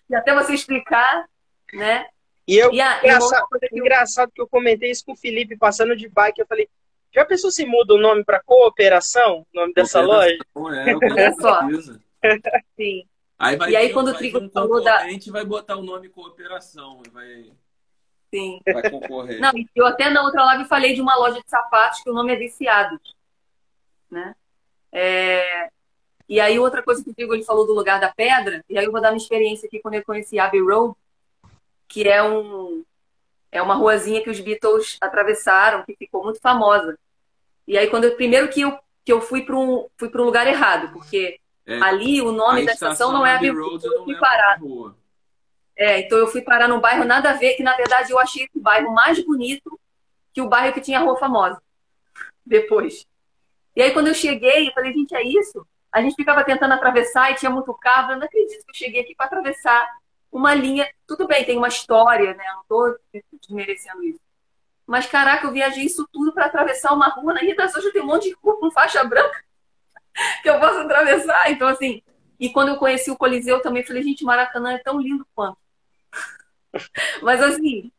e 0.09 0.15
até 0.15 0.33
você 0.33 0.53
explicar, 0.53 1.27
né? 1.73 2.07
E 2.47 2.55
eu, 2.55 2.71
e 2.71 2.79
a, 2.79 2.99
engraçado, 2.99 3.47
eu... 3.61 3.77
engraçado 3.77 4.31
que 4.31 4.41
eu 4.41 4.47
comentei 4.47 4.89
isso 4.89 5.03
com 5.03 5.11
o 5.11 5.17
Felipe 5.17 5.57
passando 5.57 5.97
de 5.97 6.07
bike, 6.07 6.39
eu 6.39 6.47
falei, 6.47 6.69
já 7.13 7.25
pensou 7.25 7.51
se 7.51 7.65
muda 7.65 7.93
o 7.93 7.99
nome 7.99 8.23
para 8.23 8.43
cooperação, 8.43 9.45
o 9.53 9.59
nome 9.59 9.73
dessa 9.73 10.01
loja? 10.01 10.33
É, 10.35 10.95
Olha 10.95 11.33
só. 11.35 11.61
Sim. 12.75 13.05
Aí 13.39 13.55
vai 13.55 13.71
e 13.71 13.75
aí, 13.75 13.93
quando 13.93 14.09
o 14.09 14.13
Trigo 14.15 14.39
um 14.39 14.49
falou 14.49 14.83
da. 14.83 14.97
A 14.97 15.09
gente 15.09 15.29
vai 15.29 15.45
botar 15.45 15.77
o 15.77 15.83
nome 15.83 16.09
cooperação, 16.09 17.01
vai. 17.11 17.51
Sim. 18.33 18.59
Vai 18.65 18.89
concorrer. 18.89 19.39
Não, 19.39 19.51
eu 19.75 19.85
até 19.85 20.09
na 20.09 20.23
outra 20.23 20.43
live 20.45 20.65
falei 20.65 20.93
de 20.93 21.01
uma 21.01 21.15
loja 21.15 21.41
de 21.41 21.49
sapatos 21.49 22.01
que 22.01 22.09
o 22.09 22.13
nome 22.13 22.33
é 22.33 22.35
Viciados. 22.35 23.15
Né? 24.09 24.35
É... 24.91 25.69
E 26.27 26.39
aí, 26.39 26.59
outra 26.59 26.83
coisa 26.83 27.03
que 27.03 27.11
o 27.11 27.13
Trigo 27.13 27.33
ele 27.33 27.43
falou 27.43 27.65
do 27.65 27.73
lugar 27.73 28.01
da 28.01 28.11
pedra, 28.11 28.63
e 28.69 28.77
aí 28.77 28.83
eu 28.83 28.91
vou 28.91 28.99
dar 28.99 29.11
uma 29.11 29.17
experiência 29.17 29.67
aqui 29.67 29.79
quando 29.79 29.93
eu 29.93 30.03
conheci 30.03 30.37
Abbey 30.39 30.61
Road, 30.61 30.93
que 31.87 32.07
é 32.07 32.21
um, 32.21 32.83
é 33.51 33.61
uma 33.61 33.75
ruazinha 33.75 34.21
que 34.21 34.29
os 34.29 34.39
Beatles 34.39 34.97
atravessaram, 35.01 35.83
que 35.83 35.95
ficou 35.95 36.23
muito 36.23 36.39
famosa. 36.39 36.97
E 37.67 37.77
aí, 37.77 37.87
quando 37.89 38.05
eu, 38.05 38.15
primeiro 38.15 38.49
que 38.49 38.61
eu, 38.61 38.77
que 39.03 39.11
eu 39.11 39.21
fui 39.21 39.43
para 39.43 39.57
um, 39.57 39.87
fui 39.97 40.09
um 40.13 40.23
lugar 40.23 40.47
errado, 40.47 40.91
porque 40.91 41.39
é, 41.65 41.81
ali 41.81 42.21
o 42.21 42.31
nome 42.31 42.65
da 42.65 42.73
estação 42.73 43.11
não 43.11 43.25
é 43.25 43.35
Abbey 43.35 43.49
Road, 43.49 43.85
eu 43.85 44.03
fui 44.03 44.15
parado. 44.15 44.95
É, 45.75 45.99
então 45.99 46.17
eu 46.17 46.27
fui 46.27 46.41
parar 46.41 46.67
num 46.67 46.79
bairro 46.79 47.05
nada 47.05 47.29
a 47.29 47.33
ver, 47.33 47.53
que 47.53 47.63
na 47.63 47.75
verdade 47.75 48.11
eu 48.11 48.17
achei 48.17 48.47
o 48.55 48.59
bairro 48.59 48.93
mais 48.93 49.23
bonito 49.23 49.79
que 50.33 50.41
o 50.41 50.49
bairro 50.49 50.73
que 50.73 50.81
tinha 50.81 50.99
a 50.99 51.01
Rua 51.03 51.17
Famosa. 51.17 51.61
Depois. 52.45 53.05
E 53.75 53.81
aí 53.81 53.91
quando 53.91 54.07
eu 54.07 54.13
cheguei, 54.13 54.69
eu 54.69 54.73
falei, 54.73 54.93
gente, 54.93 55.13
é 55.15 55.21
isso? 55.21 55.65
A 55.91 56.01
gente 56.01 56.15
ficava 56.15 56.43
tentando 56.43 56.73
atravessar 56.73 57.31
e 57.31 57.35
tinha 57.35 57.51
muito 57.51 57.73
carro. 57.75 58.13
Eu 58.13 58.17
não 58.17 58.25
acredito 58.25 58.63
que 58.63 58.71
eu 58.71 58.75
cheguei 58.75 59.01
aqui 59.01 59.15
para 59.15 59.27
atravessar 59.27 59.87
uma 60.37 60.53
linha. 60.53 60.87
Tudo 61.05 61.27
bem, 61.27 61.43
tem 61.43 61.57
uma 61.57 61.67
história, 61.67 62.33
né? 62.33 62.43
Não 62.53 62.61
estou 62.61 62.97
desmerecendo 63.41 64.03
isso. 64.03 64.19
Mas, 64.85 65.05
caraca, 65.05 65.45
eu 65.45 65.51
viajei 65.51 65.83
isso 65.83 66.07
tudo 66.11 66.31
para 66.31 66.45
atravessar 66.45 66.93
uma 66.93 67.09
rua. 67.09 67.33
Na 67.33 67.41
Rio 67.41 67.55
das 67.55 67.75
Ostras 67.75 67.91
tem 67.91 68.01
um 68.01 68.05
monte 68.05 68.29
de 68.29 68.35
rua 68.41 68.57
com 68.59 68.71
faixa 68.71 69.03
branca 69.03 69.43
que 70.41 70.49
eu 70.49 70.59
posso 70.59 70.79
atravessar. 70.79 71.51
Então, 71.51 71.67
assim, 71.67 72.01
e 72.39 72.49
quando 72.49 72.69
eu 72.69 72.77
conheci 72.77 73.11
o 73.11 73.17
Coliseu 73.17 73.61
também, 73.61 73.83
falei, 73.83 74.03
gente, 74.03 74.23
Maracanã 74.23 74.73
é 74.73 74.77
tão 74.77 75.01
lindo 75.01 75.27
quanto. 75.35 75.57
mas, 77.21 77.41
assim, 77.41 77.91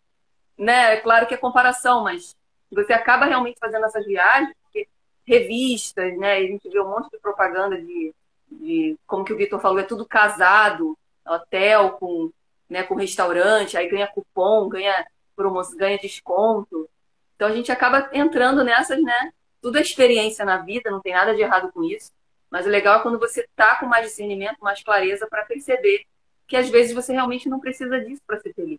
né, 0.57 0.95
é 0.95 0.97
claro 1.01 1.27
que 1.27 1.35
é 1.35 1.37
comparação, 1.37 2.05
mas 2.05 2.35
você 2.71 2.93
acaba 2.93 3.27
realmente 3.27 3.59
fazendo 3.61 3.85
essas 3.85 4.05
viagens, 4.05 4.55
porque 4.63 4.89
revistas, 5.27 6.19
né, 6.19 6.35
a 6.35 6.41
gente 6.41 6.69
vê 6.69 6.81
um 6.81 6.89
monte 6.89 7.11
de 7.11 7.19
propaganda 7.19 7.81
de, 7.81 8.15
de 8.51 8.97
como 9.07 9.25
que 9.25 9.33
o 9.33 9.37
Vitor 9.37 9.61
falou, 9.61 9.79
é 9.79 9.85
tudo 9.85 10.07
casado, 10.07 10.98
hotel 11.29 11.91
com, 11.93 12.33
né, 12.69 12.83
com 12.83 12.95
restaurante, 12.95 13.77
aí 13.77 13.89
ganha 13.89 14.07
cupom, 14.07 14.69
ganha 14.69 15.07
promoção, 15.37 15.77
ganha 15.77 15.99
desconto. 15.99 16.89
Então 17.37 17.49
a 17.49 17.53
gente 17.53 17.71
acaba 17.71 18.11
entrando 18.13 18.65
nessas, 18.65 19.03
né? 19.03 19.33
Tudo 19.63 19.79
é 19.79 19.81
experiência 19.81 20.45
na 20.45 20.59
vida, 20.59 20.91
não 20.91 21.01
tem 21.01 21.13
nada 21.13 21.35
de 21.35 21.43
errado 21.43 21.71
com 21.73 21.85
isso. 21.85 22.13
Mas 22.51 22.67
o 22.67 22.71
legal 22.71 22.99
é 22.99 23.03
quando 23.03 23.19
você 23.19 23.47
tá 23.55 23.77
com 23.77 23.87
mais 23.87 24.07
discernimento, 24.07 24.59
mais 24.61 24.83
clareza 24.83 25.27
para 25.27 25.45
perceber 25.45 26.05
que 26.47 26.57
às 26.57 26.69
vezes 26.69 26.95
você 26.95 27.13
realmente 27.13 27.49
não 27.49 27.61
precisa 27.61 28.01
disso 28.01 28.23
para 28.27 28.41
ser 28.41 28.55
feliz. 28.55 28.79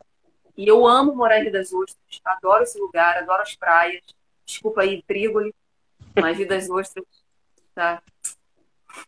E 0.57 0.67
eu 0.67 0.85
amo 0.85 1.15
morar 1.15 1.39
em 1.39 1.43
Rio 1.43 1.53
das 1.53 1.71
Ostras, 1.71 1.97
adoro 2.25 2.63
esse 2.63 2.77
lugar, 2.79 3.17
adoro 3.17 3.41
as 3.41 3.55
praias. 3.55 4.01
Desculpa 4.45 4.81
aí, 4.81 5.01
Trígoli, 5.03 5.53
mas 6.19 6.37
Rio 6.37 6.47
das 6.47 6.69
Ostras, 6.69 7.05
tá? 7.73 8.01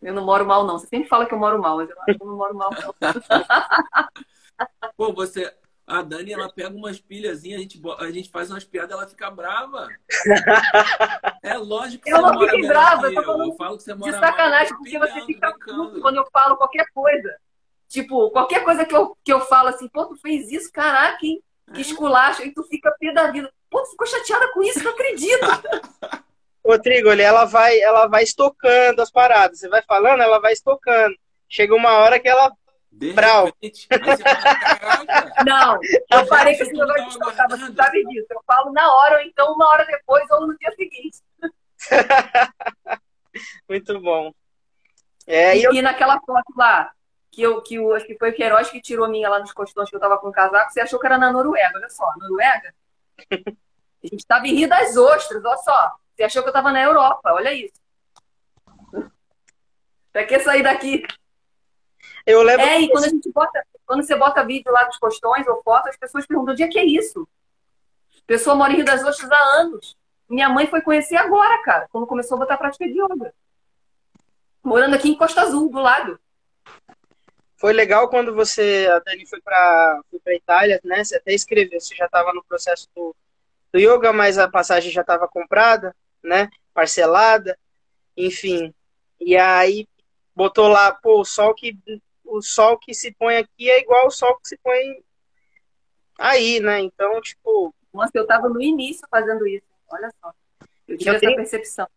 Eu 0.01 0.13
não 0.13 0.25
moro 0.25 0.45
mal, 0.45 0.65
não. 0.65 0.77
Você 0.77 0.87
sempre 0.87 1.07
fala 1.07 1.25
que 1.25 1.33
eu 1.33 1.39
moro 1.39 1.59
mal, 1.59 1.77
mas 1.77 1.89
eu 1.89 1.95
acho 2.01 2.17
que 2.17 2.23
eu 2.23 2.27
não 2.27 2.37
moro 2.37 2.55
mal, 2.55 2.69
não. 2.71 2.95
Pô, 4.97 5.13
você. 5.13 5.53
A 5.87 6.01
Dani, 6.01 6.31
ela 6.31 6.47
pega 6.47 6.69
umas 6.69 7.01
pilhazinhas, 7.01 7.59
a 7.59 7.61
gente, 7.63 7.81
a 7.99 8.11
gente 8.11 8.29
faz 8.29 8.49
umas 8.49 8.63
piadas, 8.63 8.91
ela 8.91 9.07
fica 9.07 9.29
brava. 9.29 9.87
É 11.43 11.57
lógico 11.57 12.03
que 12.03 12.13
eu 12.13 12.17
você 12.17 12.21
não 12.21 12.39
fiquei 12.39 12.67
brava, 12.67 13.07
eu, 13.07 13.21
eu, 13.21 13.43
eu 13.45 13.53
falo 13.55 13.75
que 13.75 13.83
você 13.83 13.95
mora 13.95 14.11
De 14.11 14.19
sacanagem, 14.19 14.77
porque 14.77 14.99
você 14.99 15.25
fica 15.25 15.51
puto 15.51 15.99
quando 15.99 16.17
eu 16.17 16.25
falo 16.31 16.55
qualquer 16.55 16.85
coisa. 16.93 17.35
Tipo, 17.89 18.29
qualquer 18.29 18.63
coisa 18.63 18.85
que 18.85 18.95
eu, 18.95 19.17
que 19.23 19.33
eu 19.33 19.41
falo 19.41 19.69
assim, 19.69 19.89
pô, 19.89 20.05
tu 20.05 20.15
fez 20.15 20.51
isso, 20.51 20.71
caraca, 20.71 21.25
hein? 21.25 21.43
Que 21.73 21.79
é. 21.79 21.81
esculacho, 21.81 22.43
e 22.43 22.53
tu 22.53 22.63
fica 22.63 22.95
pé 22.99 23.11
da 23.11 23.31
vida. 23.31 23.51
Pô, 23.69 23.81
tu 23.81 23.89
ficou 23.89 24.07
chateada 24.07 24.49
com 24.53 24.63
isso, 24.63 24.83
não 24.83 24.91
acredito. 24.91 25.45
Ô, 26.63 26.77
Trigoli, 26.77 27.21
ela 27.21 27.45
vai, 27.45 27.79
ela 27.79 28.07
vai 28.07 28.23
estocando 28.23 29.01
as 29.01 29.11
paradas. 29.11 29.59
Você 29.59 29.67
vai 29.67 29.81
falando, 29.81 30.21
ela 30.21 30.39
vai 30.39 30.53
estocando. 30.53 31.15
Chega 31.49 31.75
uma 31.75 31.93
hora 31.97 32.19
que 32.19 32.29
ela. 32.29 32.51
De 32.91 33.13
Brau. 33.13 33.45
Repente, 33.45 33.87
não, 35.45 35.79
eu 36.11 36.27
parei 36.27 36.57
com 36.57 36.63
esse 36.63 36.73
negócio 36.73 37.03
de 37.03 37.09
estocar, 37.09 37.49
você 37.49 37.73
sabe 37.73 38.05
disso. 38.05 38.27
Eu 38.29 38.41
falo 38.45 38.71
na 38.73 38.93
hora, 38.93 39.15
ou 39.15 39.21
então 39.21 39.53
uma 39.53 39.65
hora 39.69 39.85
depois, 39.85 40.29
ou 40.29 40.45
no 40.45 40.57
dia 40.57 40.71
seguinte. 40.71 41.19
Muito 43.67 43.99
bom. 44.01 44.33
É, 45.25 45.57
e, 45.57 45.63
eu... 45.63 45.73
e 45.73 45.81
naquela 45.81 46.19
foto 46.19 46.53
lá, 46.57 46.91
que 47.31 47.41
eu 47.41 47.61
que 47.61 47.79
o, 47.79 47.93
acho 47.93 48.05
que 48.05 48.17
foi 48.17 48.31
o 48.31 48.35
Queiroz 48.35 48.69
que 48.69 48.81
tirou 48.81 49.07
minha 49.07 49.29
lá 49.29 49.39
nos 49.39 49.53
costões 49.53 49.89
que 49.89 49.95
eu 49.95 49.99
tava 49.99 50.17
com 50.17 50.27
o 50.27 50.33
casaco, 50.33 50.71
você 50.71 50.81
achou 50.81 50.99
que 50.99 51.05
era 51.05 51.17
na 51.17 51.31
Noruega, 51.31 51.77
olha 51.77 51.89
só, 51.89 52.05
Noruega. 52.17 52.73
A 54.03 54.07
gente 54.07 54.25
tava 54.25 54.47
em 54.47 54.55
Rio 54.55 54.67
das 54.67 54.97
Ostras, 54.97 55.45
olha 55.45 55.57
só. 55.57 55.95
Você 56.15 56.23
achou 56.23 56.43
que 56.43 56.49
eu 56.49 56.53
tava 56.53 56.71
na 56.71 56.81
Europa, 56.81 57.33
olha 57.33 57.53
isso. 57.53 57.79
Pra 60.11 60.25
que 60.25 60.39
sair 60.39 60.63
daqui? 60.63 61.03
Eu 62.25 62.43
lembro. 62.43 62.65
É, 62.65 62.81
e 62.81 62.89
quando 62.89 63.05
a 63.05 63.09
gente 63.09 63.31
bota, 63.31 63.65
quando 63.85 64.03
você 64.03 64.15
bota 64.15 64.45
vídeo 64.45 64.71
lá 64.71 64.83
dos 64.83 64.99
postões 64.99 65.47
ou 65.47 65.61
foto, 65.63 65.87
as 65.87 65.97
pessoas 65.97 66.25
perguntam: 66.25 66.53
onde 66.53 66.63
é 66.63 66.67
que 66.67 66.79
é 66.79 66.85
isso? 66.85 67.27
A 68.17 68.25
pessoa 68.27 68.55
mora 68.55 68.73
em 68.73 68.77
Rio 68.77 68.85
das 68.85 69.03
Ostras 69.03 69.31
há 69.31 69.61
anos. 69.61 69.95
Minha 70.29 70.49
mãe 70.49 70.67
foi 70.67 70.81
conhecer 70.81 71.17
agora, 71.17 71.61
cara, 71.63 71.87
quando 71.91 72.07
começou 72.07 72.35
a 72.35 72.39
botar 72.39 72.57
prática 72.57 72.85
de 72.85 72.93
yoga. 72.93 73.33
Morando 74.63 74.95
aqui 74.95 75.09
em 75.09 75.17
Costa 75.17 75.41
Azul, 75.41 75.69
do 75.69 75.79
lado. 75.79 76.19
Foi 77.57 77.73
legal 77.73 78.09
quando 78.09 78.33
você, 78.33 78.87
a 78.91 78.99
Dani, 78.99 79.27
foi 79.27 79.41
para 79.41 80.01
foi 80.23 80.33
a 80.33 80.37
Itália, 80.37 80.81
né? 80.83 81.03
Você 81.03 81.17
até 81.17 81.33
escreveu, 81.33 81.79
você 81.79 81.95
já 81.95 82.05
estava 82.05 82.33
no 82.33 82.43
processo 82.43 82.87
do, 82.95 83.15
do 83.73 83.79
yoga, 83.79 84.11
mas 84.11 84.37
a 84.37 84.49
passagem 84.49 84.91
já 84.91 85.01
estava 85.01 85.27
comprada, 85.27 85.95
né? 86.23 86.49
Parcelada, 86.73 87.57
enfim. 88.15 88.73
E 89.19 89.37
aí 89.37 89.87
botou 90.35 90.67
lá, 90.67 90.91
pô, 90.93 91.21
o 91.21 91.25
sol 91.25 91.53
que 91.53 91.77
o 92.25 92.41
sol 92.41 92.77
que 92.77 92.93
se 92.93 93.11
põe 93.11 93.37
aqui 93.37 93.69
é 93.69 93.81
igual 93.81 94.05
ao 94.05 94.11
sol 94.11 94.37
que 94.37 94.47
se 94.47 94.57
põe 94.57 95.03
aí, 96.17 96.59
né? 96.59 96.79
Então, 96.79 97.19
tipo. 97.21 97.73
Nossa, 97.93 98.11
eu 98.15 98.25
tava 98.25 98.47
no 98.47 98.61
início 98.61 99.05
fazendo 99.09 99.45
isso. 99.45 99.65
Olha 99.89 100.09
só. 100.21 100.31
Eu 100.87 100.97
tive 100.97 101.09
eu 101.09 101.15
essa 101.15 101.25
tenho... 101.25 101.35
percepção. 101.35 101.87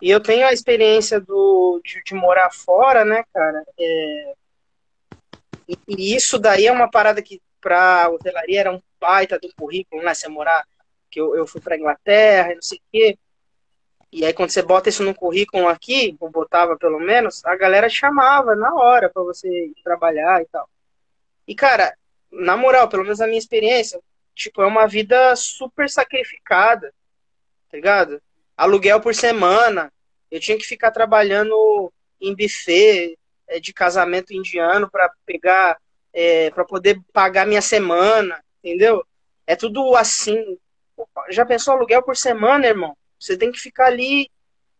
E 0.00 0.10
eu 0.10 0.20
tenho 0.20 0.46
a 0.46 0.52
experiência 0.52 1.20
do, 1.20 1.80
de, 1.84 2.02
de 2.02 2.14
morar 2.14 2.50
fora, 2.50 3.04
né, 3.04 3.22
cara? 3.32 3.64
É... 3.78 4.34
E, 5.68 5.76
e, 5.86 6.16
isso 6.16 6.38
daí 6.38 6.66
é 6.66 6.72
uma 6.72 6.90
parada 6.90 7.22
que 7.22 7.40
pra 7.60 8.10
hotelaria 8.10 8.60
era 8.60 8.72
um 8.72 8.82
baita 8.98 9.38
do 9.38 9.48
currículo, 9.54 10.02
né? 10.02 10.12
Você 10.12 10.28
morar, 10.28 10.66
que 11.12 11.20
eu, 11.20 11.36
eu 11.36 11.46
fui 11.46 11.60
pra 11.60 11.76
Inglaterra 11.76 12.52
e 12.52 12.54
não 12.54 12.62
sei 12.62 12.78
o 12.78 12.82
quê. 12.90 13.18
E 14.10 14.24
aí, 14.24 14.32
quando 14.32 14.50
você 14.50 14.62
bota 14.62 14.88
isso 14.88 15.02
no 15.02 15.14
currículo 15.14 15.68
aqui, 15.68 16.16
ou 16.18 16.30
botava 16.30 16.76
pelo 16.76 16.98
menos, 16.98 17.44
a 17.44 17.54
galera 17.56 17.88
chamava 17.88 18.56
na 18.56 18.74
hora 18.74 19.08
para 19.08 19.22
você 19.22 19.48
ir 19.48 19.74
trabalhar 19.84 20.42
e 20.42 20.46
tal. 20.46 20.68
E, 21.46 21.54
cara, 21.54 21.94
na 22.30 22.56
moral, 22.56 22.88
pelo 22.88 23.04
menos 23.04 23.20
a 23.20 23.26
minha 23.26 23.38
experiência, 23.38 24.00
tipo, 24.34 24.62
é 24.62 24.66
uma 24.66 24.86
vida 24.86 25.34
super 25.36 25.88
sacrificada, 25.88 26.92
tá 27.70 27.76
ligado? 27.76 28.20
Aluguel 28.56 29.00
por 29.00 29.14
semana, 29.14 29.92
eu 30.30 30.40
tinha 30.40 30.58
que 30.58 30.64
ficar 30.64 30.90
trabalhando 30.90 31.92
em 32.20 32.34
buffet 32.34 33.18
é, 33.48 33.60
de 33.60 33.72
casamento 33.72 34.32
indiano 34.32 34.90
para 34.90 35.10
pegar, 35.26 35.78
é, 36.12 36.50
para 36.50 36.64
poder 36.64 37.00
pagar 37.12 37.46
minha 37.46 37.62
semana, 37.62 38.42
entendeu? 38.62 39.04
É 39.46 39.56
tudo 39.56 39.96
assim. 39.96 40.58
Já 41.30 41.44
pensou 41.44 41.74
aluguel 41.74 42.02
por 42.02 42.16
semana, 42.16 42.66
irmão? 42.66 42.96
Você 43.18 43.36
tem 43.36 43.52
que 43.52 43.60
ficar 43.60 43.86
ali. 43.86 44.30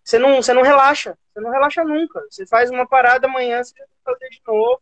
Você 0.02 0.18
não, 0.18 0.42
você 0.42 0.52
não 0.52 0.62
relaxa. 0.62 1.16
Você 1.32 1.40
não 1.40 1.50
relaxa 1.50 1.84
nunca. 1.84 2.20
Você 2.30 2.46
faz 2.46 2.70
uma 2.70 2.86
parada 2.86 3.26
amanhã, 3.26 3.62
você 3.62 3.74
tem 3.74 3.84
que 3.84 3.92
fazer 4.04 4.28
de 4.30 4.40
novo. 4.46 4.80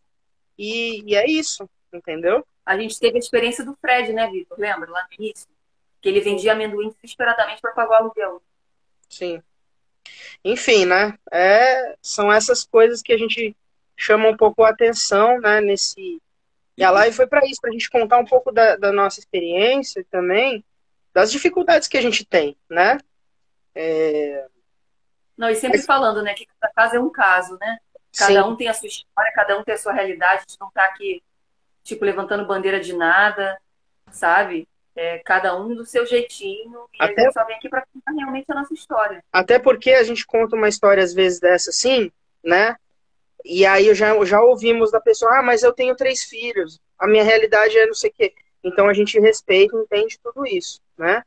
E, 0.58 1.02
e 1.10 1.14
é 1.14 1.26
isso, 1.26 1.68
entendeu? 1.92 2.46
A 2.64 2.76
gente 2.78 2.98
teve 2.98 3.16
a 3.16 3.18
experiência 3.18 3.64
do 3.64 3.76
Fred, 3.80 4.12
né, 4.12 4.28
Vitor? 4.30 4.58
Lembra? 4.58 4.90
Lá 4.90 5.06
no 5.08 5.24
início. 5.24 5.48
Que 6.00 6.08
ele 6.08 6.20
vendia 6.20 6.52
amendoim 6.52 6.90
desesperadamente 6.90 7.60
para 7.60 7.72
pagar 7.72 7.90
o 7.90 8.04
aluguel. 8.04 8.42
Sim. 9.08 9.42
Enfim, 10.44 10.86
né? 10.86 11.18
É, 11.32 11.96
são 12.00 12.32
essas 12.32 12.64
coisas 12.64 13.02
que 13.02 13.12
a 13.12 13.18
gente 13.18 13.56
chama 13.96 14.28
um 14.28 14.36
pouco 14.36 14.62
a 14.62 14.70
atenção, 14.70 15.40
né? 15.40 15.60
Nesse. 15.60 16.20
E 16.76 16.84
a 16.84 16.90
live 16.90 17.14
foi 17.14 17.26
para 17.26 17.44
isso, 17.46 17.60
para 17.60 17.70
a 17.70 17.72
gente 17.72 17.90
contar 17.90 18.18
um 18.18 18.24
pouco 18.24 18.50
da, 18.50 18.76
da 18.76 18.90
nossa 18.90 19.20
experiência 19.20 20.04
também, 20.10 20.64
das 21.12 21.30
dificuldades 21.30 21.88
que 21.88 21.98
a 21.98 22.02
gente 22.02 22.24
tem, 22.24 22.56
né? 22.68 22.98
É... 23.74 24.46
Não, 25.36 25.48
e 25.48 25.54
sempre 25.54 25.78
Mas... 25.78 25.86
falando, 25.86 26.22
né, 26.22 26.34
que 26.34 26.46
cada 26.46 26.72
caso 26.72 26.96
é 26.96 27.00
um 27.00 27.10
caso, 27.10 27.58
né? 27.60 27.78
Cada 28.16 28.42
Sim. 28.42 28.48
um 28.48 28.56
tem 28.56 28.68
a 28.68 28.74
sua 28.74 28.88
história, 28.88 29.32
cada 29.34 29.58
um 29.58 29.62
tem 29.62 29.74
a 29.74 29.78
sua 29.78 29.92
realidade, 29.92 30.36
a 30.36 30.40
gente 30.40 30.60
não 30.60 30.70
tá 30.70 30.84
aqui, 30.86 31.22
tipo, 31.84 32.04
levantando 32.04 32.46
bandeira 32.46 32.80
de 32.80 32.92
nada, 32.92 33.58
sabe? 34.10 34.68
É, 34.96 35.18
cada 35.18 35.56
um 35.56 35.74
do 35.74 35.86
seu 35.86 36.04
jeitinho, 36.04 36.84
e 36.92 37.02
Até... 37.02 37.20
a 37.20 37.24
gente 37.24 37.32
só 37.32 37.44
vem 37.44 37.56
aqui 37.56 37.68
para 37.68 37.86
contar 37.92 38.12
realmente 38.12 38.50
a 38.50 38.54
nossa 38.54 38.74
história. 38.74 39.24
Até 39.32 39.58
porque 39.58 39.92
a 39.92 40.02
gente 40.02 40.26
conta 40.26 40.56
uma 40.56 40.68
história, 40.68 41.02
às 41.02 41.14
vezes, 41.14 41.38
dessa 41.38 41.70
assim, 41.70 42.10
né? 42.44 42.76
E 43.44 43.64
aí 43.64 43.86
eu 43.86 43.94
já, 43.94 44.22
já 44.24 44.40
ouvimos 44.42 44.90
da 44.90 45.00
pessoa, 45.00 45.38
ah, 45.38 45.42
mas 45.42 45.62
eu 45.62 45.72
tenho 45.72 45.94
três 45.94 46.24
filhos, 46.24 46.80
a 46.98 47.06
minha 47.06 47.24
realidade 47.24 47.78
é 47.78 47.86
não 47.86 47.94
sei 47.94 48.10
o 48.10 48.12
quê. 48.12 48.34
Então 48.62 48.88
a 48.88 48.92
gente 48.92 49.18
respeita 49.18 49.76
e 49.76 49.80
entende 49.80 50.18
tudo 50.22 50.46
isso, 50.46 50.80
né? 50.96 51.22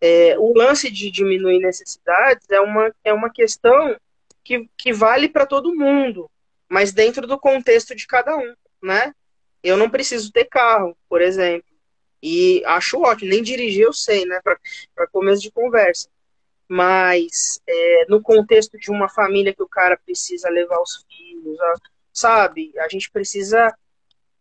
É, 0.00 0.38
o 0.38 0.52
lance 0.52 0.90
de 0.90 1.10
diminuir 1.10 1.58
necessidades 1.58 2.48
é 2.50 2.60
uma, 2.60 2.94
é 3.02 3.12
uma 3.12 3.30
questão 3.30 3.96
que, 4.44 4.68
que 4.76 4.92
vale 4.92 5.28
para 5.28 5.46
todo 5.46 5.74
mundo, 5.74 6.30
mas 6.68 6.92
dentro 6.92 7.26
do 7.26 7.38
contexto 7.38 7.94
de 7.94 8.06
cada 8.06 8.36
um, 8.36 8.54
né? 8.82 9.14
Eu 9.62 9.76
não 9.76 9.90
preciso 9.90 10.30
ter 10.30 10.44
carro, 10.44 10.96
por 11.08 11.20
exemplo, 11.22 11.66
e 12.22 12.62
acho 12.66 13.00
ótimo, 13.00 13.30
nem 13.30 13.42
dirigir 13.42 13.82
eu 13.84 13.92
sei, 13.92 14.24
né? 14.26 14.40
Para 14.94 15.08
começo 15.08 15.42
de 15.42 15.50
conversa. 15.50 16.08
Mas 16.68 17.60
é, 17.66 18.06
no 18.08 18.20
contexto 18.20 18.78
de 18.78 18.90
uma 18.90 19.08
família 19.08 19.54
que 19.54 19.62
o 19.62 19.68
cara 19.68 19.96
precisa 20.04 20.48
levar 20.48 20.80
os 20.80 21.04
filhos, 21.08 21.58
sabe? 22.12 22.72
A 22.78 22.88
gente 22.88 23.10
precisa 23.10 23.72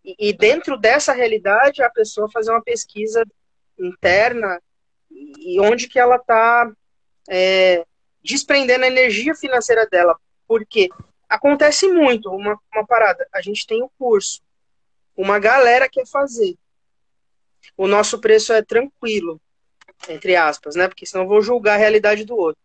E, 0.06 0.30
e 0.30 0.34
dentro 0.34 0.78
dessa 0.78 1.12
realidade, 1.14 1.82
a 1.82 1.89
pessoa 1.89 2.30
fazer 2.30 2.51
uma 2.51 2.62
pesquisa 2.62 3.26
interna 3.78 4.62
e 5.10 5.60
onde 5.60 5.88
que 5.88 5.97
ela 5.97 6.18
está 6.18 6.72
é, 7.28 7.84
desprendendo 8.24 8.86
a 8.86 8.88
energia 8.88 9.34
financeira 9.34 9.88
dela. 9.88 10.16
Porque 10.47 10.89
acontece 11.28 11.88
muito 11.88 12.30
uma, 12.30 12.60
uma 12.72 12.86
parada. 12.86 13.28
A 13.34 13.41
gente 13.41 13.66
tem 13.66 13.82
o 13.82 13.91
curso, 13.97 14.43
uma 15.18 15.39
galera 15.39 15.89
quer 15.89 16.06
fazer. 16.06 16.56
O 17.76 17.88
nosso 17.88 18.20
preço 18.20 18.53
é 18.53 18.62
tranquilo, 18.62 19.41
entre 20.08 20.36
aspas, 20.36 20.76
né? 20.76 20.88
Porque 20.88 21.06
senão 21.06 21.28
vou 21.28 21.41
julgar 21.41 21.74
a 21.74 21.78
realidade 21.78 22.24
do 22.26 22.38
outro. 22.38 22.62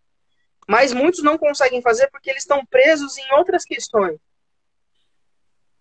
Mas 0.68 0.93
muitos 0.93 1.22
não 1.22 1.38
conseguem 1.38 1.80
fazer 1.80 2.09
porque 2.11 2.28
eles 2.28 2.43
estão 2.43 2.64
presos 2.66 3.16
em 3.16 3.32
outras 3.32 3.64
questões. 3.64 4.18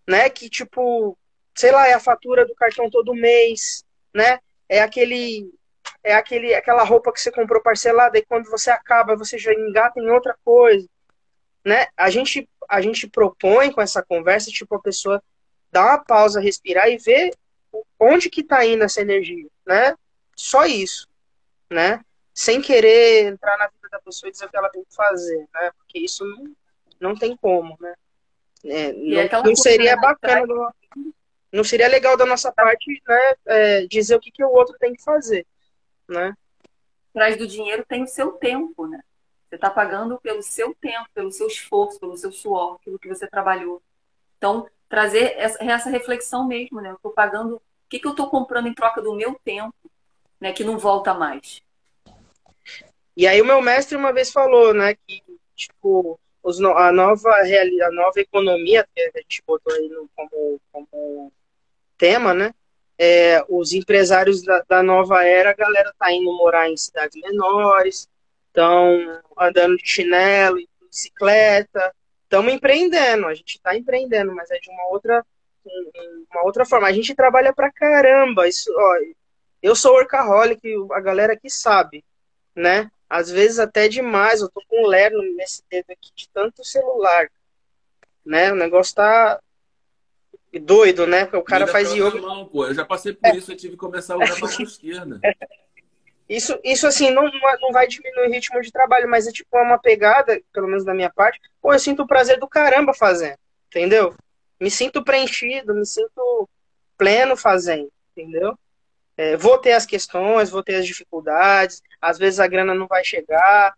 Né? 0.08 0.30
Que 0.30 0.50
tipo, 0.50 1.18
sei 1.60 1.74
lá, 1.74 1.90
é 1.90 1.94
a 1.94 2.00
fatura 2.00 2.46
do 2.46 2.56
cartão 2.56 2.90
todo 2.90 3.14
mês, 3.14 3.84
né? 4.16 4.40
É 4.70 4.82
aquele 4.82 5.54
é 6.02 6.14
aquele 6.14 6.56
aquela 6.56 6.86
roupa 6.86 7.12
que 7.12 7.20
você 7.20 7.30
comprou 7.30 7.62
parcelada 7.62 8.18
e 8.18 8.26
quando 8.26 8.50
você 8.50 8.72
acaba, 8.72 9.18
você 9.18 9.38
já 9.38 9.54
engata 9.54 10.00
em 10.00 10.10
outra 10.10 10.38
coisa, 10.46 10.88
né? 11.66 11.88
A 11.98 12.10
gente 12.10 12.48
a 12.70 12.80
gente 12.80 13.10
propõe 13.10 13.74
com 13.74 13.82
essa 13.82 14.02
conversa, 14.02 14.50
tipo, 14.50 14.74
a 14.74 14.82
pessoa 14.82 15.22
dar 15.70 15.86
uma 15.86 15.98
pausa, 15.98 16.40
respirar 16.40 16.90
e 16.90 16.98
ver 16.98 17.36
onde 18.00 18.30
que 18.30 18.42
tá 18.42 18.66
indo 18.66 18.86
essa 18.86 19.02
energia, 19.02 19.50
né? 19.68 19.96
Só 20.38 20.66
isso, 20.66 21.10
né? 21.70 22.00
Sem 22.34 22.62
querer 22.62 23.26
entrar 23.26 23.58
na 23.58 23.68
vida 23.68 23.90
da 23.92 24.00
pessoa 24.00 24.30
e 24.30 24.32
dizer 24.32 24.46
o 24.46 24.50
que 24.50 24.56
ela 24.56 24.70
tem 24.70 24.86
que 24.86 24.96
fazer, 24.96 25.46
né? 25.54 25.72
Porque 25.78 26.00
isso 26.00 26.24
não, 26.24 26.56
não 27.02 27.16
tem 27.18 27.36
como, 27.36 27.76
né? 27.82 27.94
É, 28.64 28.94
não, 28.94 29.44
não, 29.44 29.56
seria 29.56 29.98
bacana, 29.98 30.48
do, 30.48 30.74
não 31.52 31.64
seria 31.64 31.88
legal 31.88 32.16
da 32.16 32.26
nossa 32.26 32.52
parte, 32.52 33.02
né? 33.08 33.34
É, 33.46 33.88
dizer 33.88 34.16
o 34.16 34.20
que, 34.20 34.32
que 34.32 34.44
o 34.44 34.52
outro 34.52 34.78
tem 34.80 34.94
que 34.94 35.04
fazer, 35.04 35.46
né? 36.08 36.36
Atrás 37.10 37.38
do 37.38 37.48
dinheiro 37.48 37.84
tem 37.88 38.04
o 38.04 38.08
seu 38.08 38.34
tempo, 38.34 38.88
né? 38.88 39.00
Você 39.50 39.56
está 39.56 39.70
pagando 39.70 40.20
pelo 40.22 40.44
seu 40.44 40.76
tempo, 40.76 41.10
pelo 41.14 41.32
seu 41.32 41.48
esforço, 41.48 42.00
pelo 42.00 42.16
seu 42.16 42.32
suor, 42.32 42.76
aquilo 42.76 43.00
que 43.00 43.08
você 43.08 43.28
trabalhou. 43.28 43.82
Então, 44.38 44.70
trazer 44.88 45.34
essa, 45.38 45.64
essa 45.64 45.90
reflexão 45.90 46.48
mesmo, 46.48 46.80
né? 46.82 46.92
Eu 46.92 46.96
estou 46.96 47.12
pagando, 47.12 47.56
o 47.56 47.62
que, 47.90 48.00
que 48.00 48.08
eu 48.08 48.12
estou 48.12 48.30
comprando 48.30 48.68
em 48.68 48.74
troca 48.74 49.02
do 49.02 49.16
meu 49.16 49.34
tempo, 49.44 49.74
né? 50.40 50.54
Que 50.54 50.64
não 50.64 50.78
volta 50.78 51.16
mais. 51.16 51.64
E 53.18 53.28
aí 53.28 53.42
o 53.42 53.46
meu 53.46 53.62
mestre 53.62 53.98
uma 53.98 54.14
vez 54.14 54.32
falou, 54.32 54.72
né? 54.72 54.96
Que, 55.08 55.24
tipo, 55.56 56.20
os, 56.44 56.62
a, 56.62 56.92
nova, 56.92 57.30
a 57.32 57.92
nova 57.92 58.20
economia, 58.20 58.88
que 58.96 59.02
a 59.02 59.20
gente 59.20 59.44
botou 59.46 59.74
aí 59.74 59.90
no, 59.90 60.10
como, 60.16 60.62
como 60.72 61.34
tema, 62.00 62.34
né? 62.34 62.54
É, 62.98 63.46
os 63.48 63.74
empresários 63.74 64.42
da, 64.42 64.64
da, 64.68 64.82
nova 64.82 65.24
era, 65.24 65.52
a 65.52 65.56
galera 65.56 65.94
tá 65.98 66.12
indo 66.12 66.36
morar 66.36 66.70
em 66.70 66.76
cidades 66.76 67.22
menores, 67.22 68.10
estão 68.48 69.22
andando 69.38 69.78
de 69.78 69.88
chinelo, 69.88 70.58
de 70.58 70.68
bicicleta, 70.82 71.94
estamos 72.24 72.54
empreendendo, 72.54 73.28
a 73.28 73.34
gente 73.34 73.56
está 73.56 73.76
empreendendo, 73.76 74.34
mas 74.36 74.50
é 74.52 74.60
de 74.60 74.70
uma 74.70 74.88
outra, 74.88 75.26
uma 76.32 76.44
outra 76.44 76.66
forma. 76.66 76.88
A 76.88 76.92
gente 76.92 77.16
trabalha 77.16 77.54
pra 77.54 77.72
caramba, 77.72 78.48
isso, 78.48 78.70
ó, 78.76 78.96
eu 79.62 79.76
sou 79.76 79.94
workaholic, 79.94 80.62
a 80.92 81.00
galera 81.00 81.34
aqui 81.34 81.50
sabe, 81.50 82.04
né? 82.56 82.92
Às 83.10 83.30
vezes 83.30 83.60
até 83.60 83.88
demais, 83.88 84.42
eu 84.42 84.50
tô 84.50 84.62
com 84.68 84.84
um 84.84 84.88
lerno 84.88 85.22
nesse 85.36 85.64
dedo 85.70 85.90
aqui 85.92 86.12
de 86.16 86.30
tanto 86.30 86.64
celular, 86.66 87.30
né? 88.26 88.52
O 88.52 88.56
negócio 88.56 88.96
tá 88.96 89.40
doido, 90.58 91.06
né? 91.06 91.26
Porque 91.26 91.38
o 91.38 91.44
cara 91.44 91.68
faz 91.68 91.94
yoga. 91.94 92.20
Mão, 92.22 92.48
pô. 92.48 92.66
Eu 92.66 92.74
já 92.74 92.86
passei 92.86 93.14
por 93.14 93.28
é. 93.28 93.36
isso, 93.36 93.52
eu 93.52 93.58
tive 93.58 93.74
que 93.74 93.80
começar 93.80 94.16
a 94.16 94.18
usar 94.18 94.34
a 94.34 94.40
mão 94.40 94.50
esquerda. 94.62 95.20
Isso, 96.30 96.60
isso 96.64 96.86
assim, 96.86 97.10
não, 97.10 97.24
não 97.24 97.72
vai 97.72 97.88
diminuir 97.88 98.28
o 98.28 98.32
ritmo 98.32 98.62
de 98.62 98.72
trabalho, 98.72 99.10
mas 99.10 99.26
é 99.26 99.32
tipo 99.32 99.58
uma 99.58 99.80
pegada, 99.80 100.40
pelo 100.54 100.68
menos 100.68 100.86
da 100.86 100.94
minha 100.94 101.10
parte, 101.10 101.42
pô, 101.60 101.74
eu 101.74 101.80
sinto 101.80 102.04
o 102.04 102.08
prazer 102.08 102.40
do 102.40 102.48
caramba 102.48 102.94
fazendo, 102.94 103.40
entendeu? 103.68 104.14
Me 104.60 104.70
sinto 104.70 105.04
preenchido, 105.04 105.74
me 105.74 105.88
sinto 105.88 106.48
pleno 106.96 107.36
fazendo, 107.36 107.92
entendeu? 108.12 108.56
É, 109.18 109.36
vou 109.38 109.58
ter 109.58 109.72
as 109.72 109.88
questões, 109.88 110.52
vou 110.52 110.62
ter 110.62 110.76
as 110.76 110.86
dificuldades, 110.86 111.82
às 112.00 112.20
vezes 112.20 112.40
a 112.40 112.46
grana 112.46 112.76
não 112.76 112.86
vai 112.86 113.04
chegar, 113.04 113.74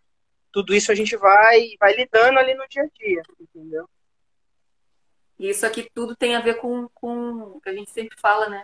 tudo 0.52 0.76
isso 0.76 0.92
a 0.92 0.96
gente 0.96 1.16
vai, 1.16 1.70
vai 1.80 1.96
lidando 1.96 2.38
ali 2.38 2.54
no 2.54 2.68
dia 2.68 2.84
a 2.84 2.88
dia, 2.88 3.22
entendeu? 3.40 3.90
E 5.42 5.50
isso 5.50 5.66
aqui 5.66 5.90
tudo 5.94 6.16
tem 6.16 6.36
a 6.36 6.40
ver 6.40 6.56
com, 6.56 6.88
com 6.94 7.56
o 7.56 7.62
que 7.62 7.68
a 7.68 7.74
gente 7.74 7.90
sempre 7.90 8.18
fala, 8.18 8.48
né? 8.48 8.64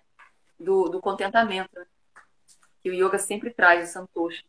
Do, 0.60 0.88
do 0.88 1.02
contentamento. 1.02 1.78
Né? 1.78 1.86
que 2.82 2.90
o 2.90 2.94
yoga 2.94 3.18
sempre 3.18 3.50
traz, 3.50 3.90
o 3.90 3.92
santoshi. 3.92 4.46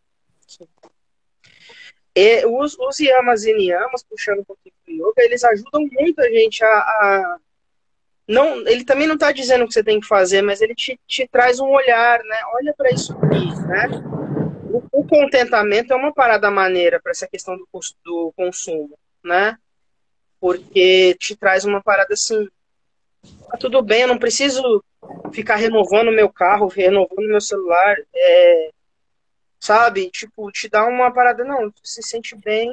E 2.15 2.47
os, 2.47 2.79
os 2.79 3.01
yamas 3.01 3.45
e 3.45 3.53
niyamas, 3.53 4.05
puxando 4.05 4.41
um 4.41 4.45
pouquinho 4.45 4.75
do 4.87 4.93
yoga, 4.93 5.23
eles 5.23 5.43
ajudam 5.45 5.87
muito 5.91 6.21
a 6.21 6.29
gente 6.29 6.63
a, 6.63 6.69
a 6.69 7.39
não, 8.27 8.59
ele 8.69 8.85
também 8.85 9.07
não 9.07 9.15
está 9.15 9.33
dizendo 9.33 9.65
o 9.65 9.67
que 9.67 9.73
você 9.73 9.83
tem 9.83 10.01
que 10.01 10.07
fazer, 10.07 10.43
mas 10.43 10.61
ele 10.61 10.75
te, 10.75 11.01
te 11.07 11.27
traz 11.27 11.59
um 11.59 11.69
olhar, 11.69 12.23
né? 12.23 12.37
Olha 12.55 12.75
para 12.77 12.91
isso 12.91 13.13
aqui, 13.15 13.47
né? 13.67 13.89
O, 14.71 15.01
o, 15.01 15.07
contentamento 15.07 15.95
é 15.95 15.97
uma 15.97 16.13
parada 16.13 16.51
maneira 16.51 17.01
para 17.01 17.13
essa 17.13 17.27
questão 17.27 17.57
do, 17.57 17.67
do 18.05 18.33
consumo, 18.37 18.99
né? 19.25 19.57
Porque 20.41 21.17
te 21.19 21.35
traz 21.35 21.65
uma 21.65 21.83
parada 21.83 22.15
assim, 22.15 22.49
tá 23.51 23.57
tudo 23.59 23.83
bem, 23.83 24.03
eu 24.03 24.09
não 24.09 24.19
preciso 24.19 24.85
ficar 25.33 25.57
renovando 25.57 26.13
meu 26.13 26.29
carro, 26.29 26.69
renovando 26.69 27.27
meu 27.27 27.41
celular, 27.41 27.97
é, 28.15 28.71
sabe? 29.59 30.11
Tipo, 30.11 30.51
te 30.53 30.69
dá 30.69 30.87
uma 30.87 31.13
parada, 31.13 31.45
não, 31.45 31.71
tu 31.71 31.81
se 31.83 32.03
sente 32.03 32.37
bem, 32.37 32.71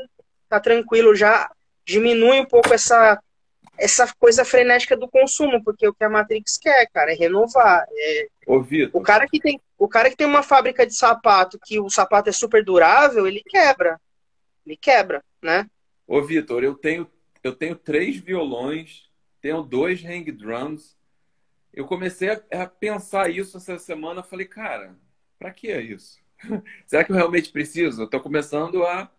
tá 0.47 0.59
tranquilo, 0.59 1.15
já 1.15 1.49
diminui 1.85 2.39
um 2.39 2.45
pouco 2.45 2.73
essa 2.73 3.19
essa 3.77 4.11
coisa 4.17 4.45
frenética 4.45 4.95
do 4.95 5.07
consumo, 5.07 5.63
porque 5.63 5.87
o 5.87 5.93
que 5.93 6.03
a 6.03 6.09
Matrix 6.09 6.57
quer, 6.57 6.87
cara, 6.93 7.11
é 7.11 7.15
renovar. 7.15 7.85
É... 7.91 8.27
Ô, 8.47 8.61
Vitor. 8.61 9.01
O 9.01 9.03
cara 9.03 9.27
que 9.27 9.39
tem, 9.39 9.59
o 9.77 9.87
cara 9.87 10.09
que 10.09 10.15
tem 10.15 10.27
uma 10.27 10.43
fábrica 10.43 10.85
de 10.85 10.95
sapato, 10.95 11.59
que 11.63 11.79
o 11.79 11.89
sapato 11.89 12.29
é 12.29 12.31
super 12.31 12.63
durável, 12.63 13.27
ele 13.27 13.43
quebra. 13.45 13.99
Ele 14.65 14.77
quebra, 14.77 15.23
né? 15.41 15.67
Ô, 16.07 16.21
Vitor, 16.21 16.63
eu 16.63 16.75
tenho 16.75 17.05
eu 17.45 17.55
tenho 17.55 17.75
três 17.75 18.17
violões, 18.17 19.07
tenho 19.39 19.61
dois 19.61 20.03
hang 20.03 20.31
drums, 20.31 20.97
eu 21.71 21.85
comecei 21.85 22.29
a, 22.51 22.65
pensar 22.65 23.29
isso 23.29 23.57
essa 23.57 23.77
semana. 23.77 24.23
Falei, 24.23 24.47
cara, 24.47 24.97
para 25.37 25.51
que 25.51 25.69
é 25.69 25.79
isso? 25.79 26.17
Será 26.87 27.03
que 27.03 27.11
eu 27.11 27.15
realmente 27.15 27.51
preciso? 27.51 28.01
Eu 28.01 28.09
tô 28.09 28.19
começando 28.19 28.83
a 28.83 29.11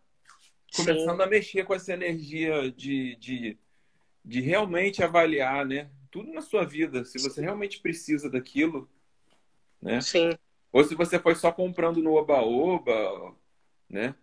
começando 0.75 1.19
Sim. 1.19 1.23
a 1.23 1.27
mexer 1.27 1.65
com 1.65 1.73
essa 1.73 1.93
energia 1.93 2.71
de, 2.73 3.15
de, 3.17 3.57
de 4.25 4.41
realmente 4.41 5.03
avaliar, 5.05 5.65
né? 5.65 5.89
Tudo 6.11 6.33
na 6.33 6.43
sua 6.43 6.65
vida, 6.65 7.05
se 7.05 7.19
você 7.19 7.41
realmente 7.41 7.81
precisa 7.81 8.29
daquilo, 8.29 8.91
né? 9.81 10.01
Sim. 10.01 10.33
Ou 10.73 10.83
se 10.83 10.97
você 10.97 11.19
foi 11.19 11.37
só 11.37 11.53
comprando 11.53 12.03
no 12.03 12.15
oba-oba, 12.15 13.35
né? 13.89 14.17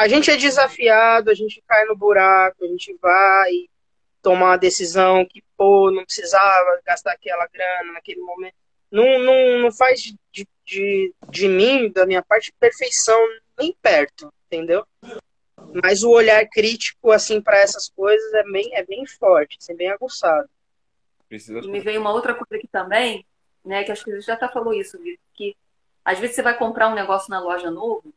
A 0.00 0.08
gente 0.08 0.30
é 0.30 0.36
desafiado, 0.38 1.30
a 1.30 1.34
gente 1.34 1.62
cai 1.68 1.84
no 1.84 1.94
buraco, 1.94 2.64
a 2.64 2.68
gente 2.68 2.96
vai, 3.02 3.68
tomar 4.22 4.46
uma 4.46 4.56
decisão 4.56 5.26
que, 5.26 5.44
pô, 5.58 5.90
não 5.90 6.06
precisava 6.06 6.80
gastar 6.86 7.12
aquela 7.12 7.46
grana 7.46 7.92
naquele 7.92 8.22
momento. 8.22 8.54
Não, 8.90 9.18
não, 9.18 9.58
não 9.58 9.70
faz 9.70 10.00
de, 10.00 10.48
de, 10.64 11.14
de 11.28 11.48
mim, 11.48 11.92
da 11.92 12.06
minha 12.06 12.22
parte, 12.22 12.50
perfeição 12.58 13.18
nem 13.58 13.76
perto, 13.82 14.32
entendeu? 14.46 14.86
Mas 15.84 16.02
o 16.02 16.08
olhar 16.08 16.48
crítico, 16.48 17.10
assim, 17.10 17.38
para 17.38 17.58
essas 17.58 17.90
coisas 17.90 18.32
é 18.32 18.42
bem, 18.44 18.74
é 18.74 18.82
bem 18.82 19.04
forte, 19.04 19.58
assim, 19.60 19.76
bem 19.76 19.90
aguçado. 19.90 20.48
Precisa... 21.28 21.58
E 21.58 21.68
me 21.68 21.78
veio 21.78 22.00
uma 22.00 22.10
outra 22.10 22.32
coisa 22.32 22.56
aqui 22.56 22.68
também, 22.68 23.26
né, 23.62 23.84
que 23.84 23.92
acho 23.92 24.02
que 24.02 24.12
você 24.12 24.22
já 24.22 24.32
até 24.32 24.48
falou 24.48 24.72
isso, 24.72 24.96
Vitor, 24.96 25.22
que 25.34 25.54
às 26.02 26.18
vezes 26.18 26.36
você 26.36 26.40
vai 26.40 26.56
comprar 26.56 26.88
um 26.88 26.94
negócio 26.94 27.28
na 27.28 27.38
loja 27.38 27.70
novo 27.70 28.14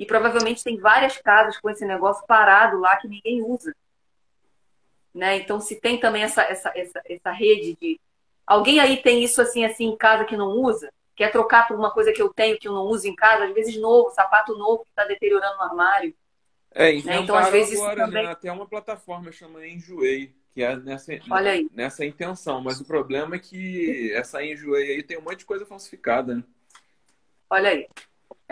e 0.00 0.06
provavelmente 0.06 0.64
tem 0.64 0.78
várias 0.78 1.18
casas 1.18 1.58
com 1.58 1.68
esse 1.68 1.84
negócio 1.84 2.26
parado 2.26 2.80
lá 2.80 2.96
que 2.96 3.06
ninguém 3.06 3.42
usa. 3.42 3.76
Né? 5.14 5.36
Então, 5.36 5.60
se 5.60 5.78
tem 5.78 6.00
também 6.00 6.22
essa, 6.22 6.42
essa, 6.42 6.72
essa, 6.74 7.02
essa 7.04 7.30
rede 7.30 7.76
de. 7.78 8.00
Alguém 8.46 8.80
aí 8.80 8.96
tem 9.02 9.22
isso 9.22 9.42
assim, 9.42 9.62
assim 9.62 9.84
em 9.84 9.96
casa 9.98 10.24
que 10.24 10.38
não 10.38 10.52
usa? 10.52 10.90
Quer 11.14 11.30
trocar 11.30 11.68
por 11.68 11.76
uma 11.76 11.90
coisa 11.90 12.14
que 12.14 12.22
eu 12.22 12.32
tenho 12.32 12.58
que 12.58 12.66
eu 12.66 12.72
não 12.72 12.84
uso 12.84 13.06
em 13.06 13.14
casa? 13.14 13.44
Às 13.44 13.52
vezes 13.52 13.78
novo, 13.78 14.08
sapato 14.10 14.56
novo 14.56 14.84
que 14.84 14.88
está 14.88 15.04
deteriorando 15.04 15.56
no 15.56 15.64
armário. 15.64 16.14
É, 16.72 16.92
né? 17.02 17.18
então 17.18 17.36
às 17.36 17.50
vezes 17.50 17.78
agora, 17.78 18.06
também... 18.06 18.24
né? 18.24 18.30
Até 18.30 18.50
uma 18.50 18.66
plataforma 18.66 19.30
chama 19.30 19.66
Enjoei, 19.66 20.34
que 20.54 20.62
é 20.62 20.76
nessa, 20.76 21.12
nessa 21.74 22.06
intenção. 22.06 22.62
Mas 22.62 22.80
o 22.80 22.86
problema 22.86 23.36
é 23.36 23.38
que 23.38 24.10
essa 24.14 24.42
Enjoei 24.42 24.92
aí 24.92 25.02
tem 25.02 25.18
um 25.18 25.22
monte 25.22 25.40
de 25.40 25.44
coisa 25.44 25.66
falsificada, 25.66 26.36
né? 26.36 26.44
Olha 27.50 27.68
aí. 27.68 27.86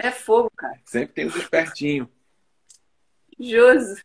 É 0.00 0.12
fogo, 0.12 0.48
cara. 0.56 0.78
Sempre 0.84 1.12
tem 1.12 1.26
os 1.26 1.34
espertinhos. 1.34 2.08
Joso. 3.38 4.00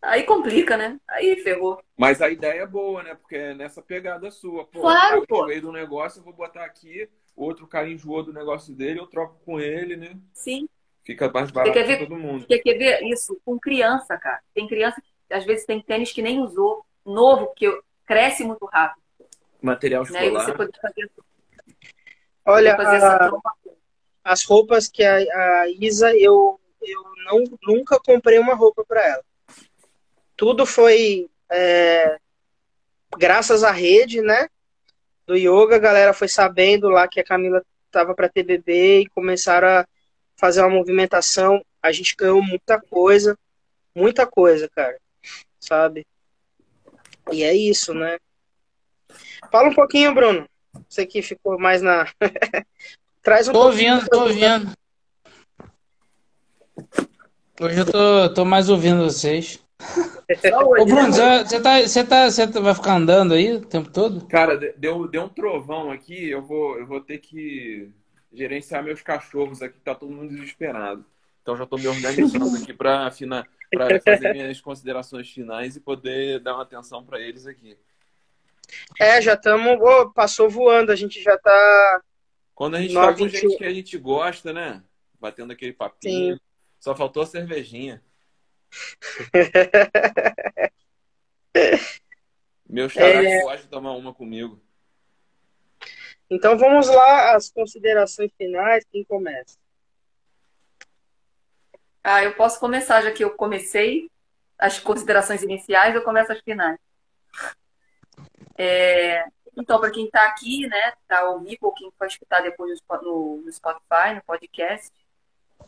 Aí 0.00 0.22
complica, 0.22 0.76
né? 0.76 0.98
Aí 1.08 1.36
ferrou. 1.42 1.82
Mas 1.96 2.22
a 2.22 2.30
ideia 2.30 2.62
é 2.62 2.66
boa, 2.66 3.02
né? 3.02 3.14
Porque 3.16 3.36
é 3.36 3.54
nessa 3.54 3.82
pegada 3.82 4.30
sua. 4.30 4.64
Pô, 4.64 4.80
claro, 4.80 5.18
eu 5.18 5.26
pô. 5.26 5.44
do 5.60 5.72
negócio, 5.72 6.20
eu 6.20 6.24
vou 6.24 6.32
botar 6.32 6.64
aqui, 6.64 7.08
outro 7.36 7.66
cara 7.66 7.88
enjoou 7.88 8.22
do 8.22 8.32
negócio 8.32 8.72
dele, 8.72 9.00
eu 9.00 9.06
troco 9.08 9.40
com 9.44 9.58
ele, 9.60 9.96
né? 9.96 10.16
Sim. 10.32 10.68
Fica 11.04 11.28
mais 11.30 11.50
barato 11.50 11.72
para 11.72 11.98
todo 11.98 12.16
mundo. 12.16 12.46
Você 12.46 12.58
quer 12.60 12.78
ver 12.78 13.02
isso 13.04 13.40
com 13.44 13.58
criança, 13.58 14.16
cara? 14.16 14.40
Tem 14.54 14.68
criança 14.68 15.00
que 15.00 15.34
às 15.34 15.44
vezes 15.44 15.66
tem 15.66 15.80
tênis 15.82 16.12
que 16.12 16.22
nem 16.22 16.40
usou, 16.40 16.86
novo, 17.04 17.52
que 17.56 17.66
cresce 18.06 18.44
muito 18.44 18.64
rápido. 18.66 19.02
Material 19.60 20.04
escolar. 20.04 20.22
Né? 20.22 20.28
E 20.28 20.32
você 20.32 20.54
pode 20.54 20.80
fazer, 20.80 21.10
Olha, 22.44 22.76
fazer 22.76 23.04
a, 23.04 23.30
as 24.24 24.44
roupas 24.44 24.88
que 24.88 25.02
a, 25.02 25.16
a 25.16 25.68
Isa, 25.68 26.16
eu, 26.16 26.60
eu 26.80 27.02
não, 27.24 27.44
nunca 27.62 27.98
comprei 27.98 28.38
uma 28.38 28.54
roupa 28.54 28.84
para 28.84 29.06
ela. 29.06 29.24
Tudo 30.36 30.64
foi 30.66 31.28
é, 31.50 32.18
graças 33.16 33.62
à 33.62 33.70
rede, 33.70 34.20
né? 34.20 34.48
Do 35.26 35.36
yoga, 35.36 35.76
a 35.76 35.80
galera 35.80 36.12
foi 36.12 36.28
sabendo 36.28 36.88
lá 36.88 37.06
que 37.06 37.20
a 37.20 37.24
Camila 37.24 37.64
tava 37.90 38.14
para 38.14 38.28
ter 38.28 38.42
bebê 38.42 39.00
e 39.00 39.08
começaram 39.08 39.68
a 39.68 39.86
fazer 40.36 40.60
uma 40.60 40.70
movimentação. 40.70 41.64
A 41.82 41.92
gente 41.92 42.16
ganhou 42.16 42.42
muita 42.42 42.80
coisa, 42.80 43.38
muita 43.94 44.26
coisa, 44.26 44.68
cara, 44.68 44.98
sabe? 45.60 46.06
E 47.30 47.44
é 47.44 47.54
isso, 47.54 47.94
né? 47.94 48.18
Fala 49.50 49.68
um 49.68 49.74
pouquinho, 49.74 50.14
Bruno. 50.14 50.48
Você 50.88 51.06
que 51.06 51.22
ficou 51.22 51.58
mais 51.58 51.82
na. 51.82 52.06
Traz 53.22 53.48
um 53.48 53.52
tô 53.52 53.66
ouvindo, 53.66 54.08
tô 54.08 54.22
ouvindo. 54.22 54.72
Hoje 57.60 57.78
eu 57.78 57.86
tô, 57.86 58.34
tô 58.34 58.44
mais 58.44 58.68
ouvindo 58.68 59.04
vocês. 59.04 59.62
Ô, 60.78 60.84
Bruno, 60.84 61.12
você, 61.12 61.60
tá, 61.60 61.80
você, 61.80 62.04
tá, 62.04 62.30
você 62.30 62.46
vai 62.46 62.74
ficar 62.74 62.94
andando 62.94 63.34
aí 63.34 63.52
o 63.52 63.60
tempo 63.60 63.90
todo? 63.90 64.26
Cara, 64.26 64.56
deu, 64.76 65.06
deu 65.06 65.22
um 65.22 65.28
trovão 65.28 65.90
aqui, 65.90 66.30
eu 66.30 66.42
vou, 66.42 66.78
eu 66.78 66.86
vou 66.86 67.00
ter 67.00 67.18
que 67.18 67.90
gerenciar 68.32 68.82
meus 68.82 69.02
cachorros 69.02 69.62
aqui, 69.62 69.78
tá 69.80 69.94
todo 69.94 70.12
mundo 70.12 70.34
desesperado. 70.34 71.04
Então 71.42 71.56
já 71.56 71.66
tô 71.66 71.76
me 71.76 71.86
organizando 71.86 72.56
aqui 72.56 72.72
para 72.72 73.10
fazer 73.10 74.32
minhas 74.32 74.60
considerações 74.60 75.30
finais 75.30 75.76
e 75.76 75.80
poder 75.80 76.40
dar 76.40 76.54
uma 76.54 76.62
atenção 76.62 77.04
para 77.04 77.20
eles 77.20 77.46
aqui. 77.46 77.76
É, 78.98 79.20
já 79.20 79.34
estamos. 79.34 79.78
Oh, 79.80 80.10
passou 80.10 80.48
voando, 80.48 80.90
a 80.90 80.96
gente 80.96 81.22
já 81.22 81.36
tá. 81.36 82.00
Quando 82.54 82.76
a 82.76 82.80
gente 82.80 82.94
tá 82.94 83.14
com 83.14 83.28
gente 83.28 83.56
que 83.56 83.64
a 83.64 83.72
gente 83.72 83.98
gosta, 83.98 84.52
né? 84.52 84.82
Batendo 85.18 85.52
aquele 85.52 85.72
papinho. 85.72 86.34
Sim. 86.34 86.40
Só 86.78 86.94
faltou 86.94 87.22
a 87.22 87.26
cervejinha. 87.26 88.02
Meu 92.68 92.88
xará 92.88 93.22
é... 93.22 93.42
pode 93.42 93.66
tomar 93.68 93.92
uma 93.92 94.14
comigo. 94.14 94.60
Então 96.30 96.56
vamos 96.56 96.88
lá, 96.88 97.36
as 97.36 97.50
considerações 97.50 98.32
finais. 98.38 98.84
Quem 98.90 99.04
começa? 99.04 99.58
Ah, 102.02 102.24
eu 102.24 102.34
posso 102.34 102.58
começar, 102.58 103.02
já 103.02 103.12
que 103.12 103.22
eu 103.22 103.36
comecei 103.36 104.10
as 104.58 104.78
considerações 104.78 105.42
iniciais, 105.42 105.94
eu 105.94 106.02
começo 106.02 106.32
as 106.32 106.40
finais. 106.40 106.78
É, 108.56 109.24
então, 109.56 109.78
para 109.78 109.90
quem 109.90 110.06
está 110.06 110.24
aqui, 110.24 110.66
né, 110.66 110.94
está 111.02 111.20
ao 111.20 111.40
vivo, 111.40 111.58
ou 111.62 111.74
quem 111.74 111.92
vai 111.98 112.08
escutar 112.08 112.40
depois 112.40 112.80
no, 113.02 113.42
no, 113.42 113.52
Spotify, 113.52 114.14
no 114.14 114.22
podcast, 114.22 114.90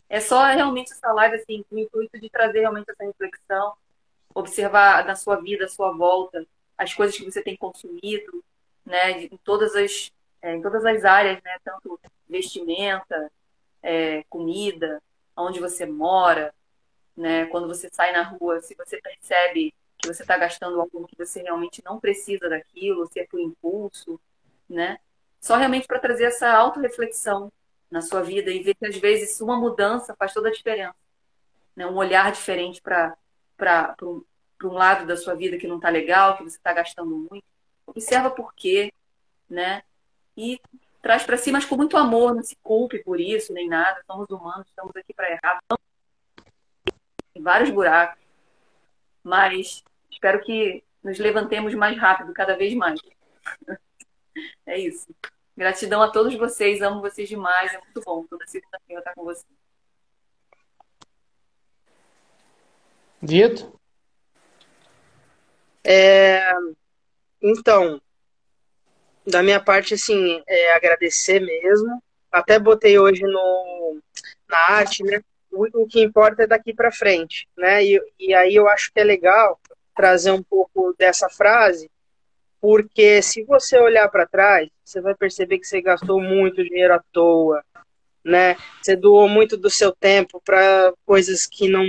é 0.08 0.20
só 0.20 0.42
realmente 0.44 0.92
essa 0.92 1.12
live, 1.12 1.36
assim, 1.36 1.64
com 1.68 1.76
o 1.76 1.78
intuito 1.78 2.18
de 2.18 2.30
trazer 2.30 2.60
realmente 2.60 2.90
essa 2.90 3.04
reflexão, 3.04 3.74
observar 4.34 5.04
na 5.04 5.14
sua 5.14 5.36
vida, 5.36 5.66
à 5.66 5.68
sua 5.68 5.92
volta, 5.92 6.46
as 6.76 6.92
coisas 6.94 7.16
que 7.16 7.24
você 7.24 7.42
tem 7.42 7.56
consumido, 7.56 8.42
né, 8.84 9.22
em 9.22 9.36
todas 9.44 9.76
as, 9.76 10.10
é, 10.42 10.54
em 10.54 10.62
todas 10.62 10.84
as 10.84 11.04
áreas, 11.04 11.42
né, 11.42 11.58
tanto 11.62 12.00
vestimenta, 12.28 13.30
é, 13.82 14.24
comida, 14.24 15.02
onde 15.36 15.60
você 15.60 15.84
mora, 15.84 16.54
né, 17.16 17.46
quando 17.46 17.68
você 17.68 17.88
sai 17.92 18.12
na 18.12 18.22
rua, 18.22 18.60
se 18.60 18.74
você 18.74 19.00
percebe 19.00 19.74
que 19.98 20.08
você 20.08 20.22
está 20.22 20.36
gastando 20.36 20.80
algo 20.80 21.06
que 21.06 21.16
você 21.16 21.42
realmente 21.42 21.82
não 21.84 21.98
precisa 21.98 22.48
daquilo, 22.48 23.06
se 23.06 23.20
é 23.20 23.26
por 23.26 23.40
impulso, 23.40 24.20
né? 24.68 24.98
Só 25.40 25.56
realmente 25.56 25.86
para 25.86 25.98
trazer 25.98 26.24
essa 26.24 26.50
autorreflexão 26.52 27.52
na 27.90 28.00
sua 28.00 28.22
vida 28.22 28.50
e 28.50 28.62
ver 28.62 28.74
que 28.74 28.86
às 28.86 28.96
vezes 28.96 29.40
uma 29.40 29.56
mudança 29.56 30.14
faz 30.18 30.32
toda 30.32 30.48
a 30.48 30.52
diferença. 30.52 30.96
Né? 31.76 31.86
Um 31.86 31.96
olhar 31.96 32.32
diferente 32.32 32.80
para 32.80 33.16
um, 34.02 34.24
um 34.64 34.72
lado 34.72 35.06
da 35.06 35.16
sua 35.16 35.34
vida 35.34 35.58
que 35.58 35.66
não 35.66 35.76
está 35.76 35.90
legal, 35.90 36.36
que 36.36 36.44
você 36.44 36.56
está 36.56 36.72
gastando 36.72 37.14
muito. 37.14 37.44
Observa 37.86 38.30
por 38.30 38.54
quê, 38.54 38.92
né? 39.48 39.82
E 40.36 40.58
traz 41.02 41.22
para 41.22 41.36
si, 41.36 41.52
mas 41.52 41.66
com 41.66 41.76
muito 41.76 41.96
amor, 41.96 42.34
não 42.34 42.42
se 42.42 42.56
culpe 42.62 43.04
por 43.04 43.20
isso, 43.20 43.52
nem 43.52 43.68
nada. 43.68 44.02
Somos 44.06 44.28
humanos, 44.30 44.66
estamos 44.66 44.96
aqui 44.96 45.12
para 45.12 45.30
errar. 45.30 45.60
Tem 47.34 47.42
vários 47.42 47.70
buracos. 47.70 48.23
Mas 49.24 49.82
espero 50.10 50.40
que 50.42 50.84
nos 51.02 51.18
levantemos 51.18 51.74
mais 51.74 51.98
rápido, 51.98 52.32
cada 52.32 52.56
vez 52.56 52.74
mais. 52.74 53.00
É 54.66 54.76
isso. 54.76 55.14
Gratidão 55.56 56.02
a 56.02 56.10
todos 56.10 56.34
vocês, 56.34 56.82
amo 56.82 57.00
vocês 57.00 57.28
demais, 57.28 57.72
é 57.72 57.78
muito 57.78 58.00
bom 58.00 58.26
toda 58.26 58.44
segunda-feira 58.48 59.00
estar 59.00 59.14
com 59.14 59.22
vocês. 59.22 59.46
Dito? 63.22 63.78
É, 65.84 66.50
então, 67.40 68.00
da 69.26 69.42
minha 69.42 69.62
parte, 69.62 69.94
assim, 69.94 70.42
é 70.46 70.74
agradecer 70.74 71.40
mesmo. 71.40 72.02
Até 72.32 72.58
botei 72.58 72.98
hoje 72.98 73.22
no, 73.22 74.00
na 74.48 74.58
arte, 74.70 75.02
né? 75.04 75.22
O, 75.54 75.82
o 75.82 75.86
que 75.86 76.02
importa 76.02 76.42
é 76.42 76.46
daqui 76.46 76.74
para 76.74 76.92
frente, 76.92 77.48
né? 77.56 77.84
E, 77.84 78.00
e 78.18 78.34
aí 78.34 78.54
eu 78.54 78.68
acho 78.68 78.92
que 78.92 79.00
é 79.00 79.04
legal 79.04 79.60
trazer 79.94 80.32
um 80.32 80.42
pouco 80.42 80.94
dessa 80.98 81.28
frase, 81.28 81.90
porque 82.60 83.22
se 83.22 83.44
você 83.44 83.78
olhar 83.78 84.08
para 84.08 84.26
trás, 84.26 84.68
você 84.84 85.00
vai 85.00 85.14
perceber 85.14 85.58
que 85.58 85.66
você 85.66 85.80
gastou 85.80 86.20
muito 86.20 86.64
dinheiro 86.64 86.94
à 86.94 87.02
toa, 87.12 87.62
né? 88.24 88.56
Você 88.82 88.96
doou 88.96 89.28
muito 89.28 89.56
do 89.56 89.70
seu 89.70 89.92
tempo 89.92 90.40
para 90.44 90.92
coisas 91.06 91.46
que 91.46 91.68
não 91.68 91.84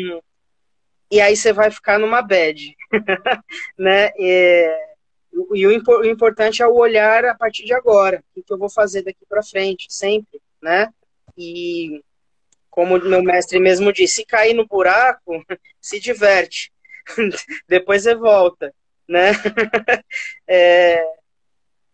e 1.11 1.21
aí 1.21 1.35
você 1.35 1.53
vai 1.53 1.69
ficar 1.71 1.99
numa 1.99 2.21
bad, 2.21 2.75
né? 3.77 4.09
E, 4.17 4.69
e 5.53 5.67
o, 5.67 5.83
o, 5.87 6.05
importante 6.05 6.61
é 6.61 6.67
o 6.67 6.75
olhar 6.75 7.25
a 7.25 7.35
partir 7.35 7.63
de 7.63 7.73
agora, 7.73 8.23
o 8.35 8.43
que 8.43 8.51
eu 8.51 8.57
vou 8.57 8.69
fazer 8.69 9.03
daqui 9.03 9.25
para 9.27 9.43
frente, 9.43 9.85
sempre, 9.89 10.41
né? 10.61 10.89
E 11.37 12.03
como 12.75 12.99
meu 12.99 13.23
mestre 13.23 13.57
mesmo 13.57 13.93
disse, 13.93 14.15
se 14.15 14.25
cair 14.25 14.53
no 14.53 14.67
buraco, 14.67 15.43
se 15.79 15.97
diverte. 15.97 16.71
depois 17.69 18.03
você 18.03 18.13
volta, 18.13 18.73
né? 19.07 19.31
é, 20.45 21.01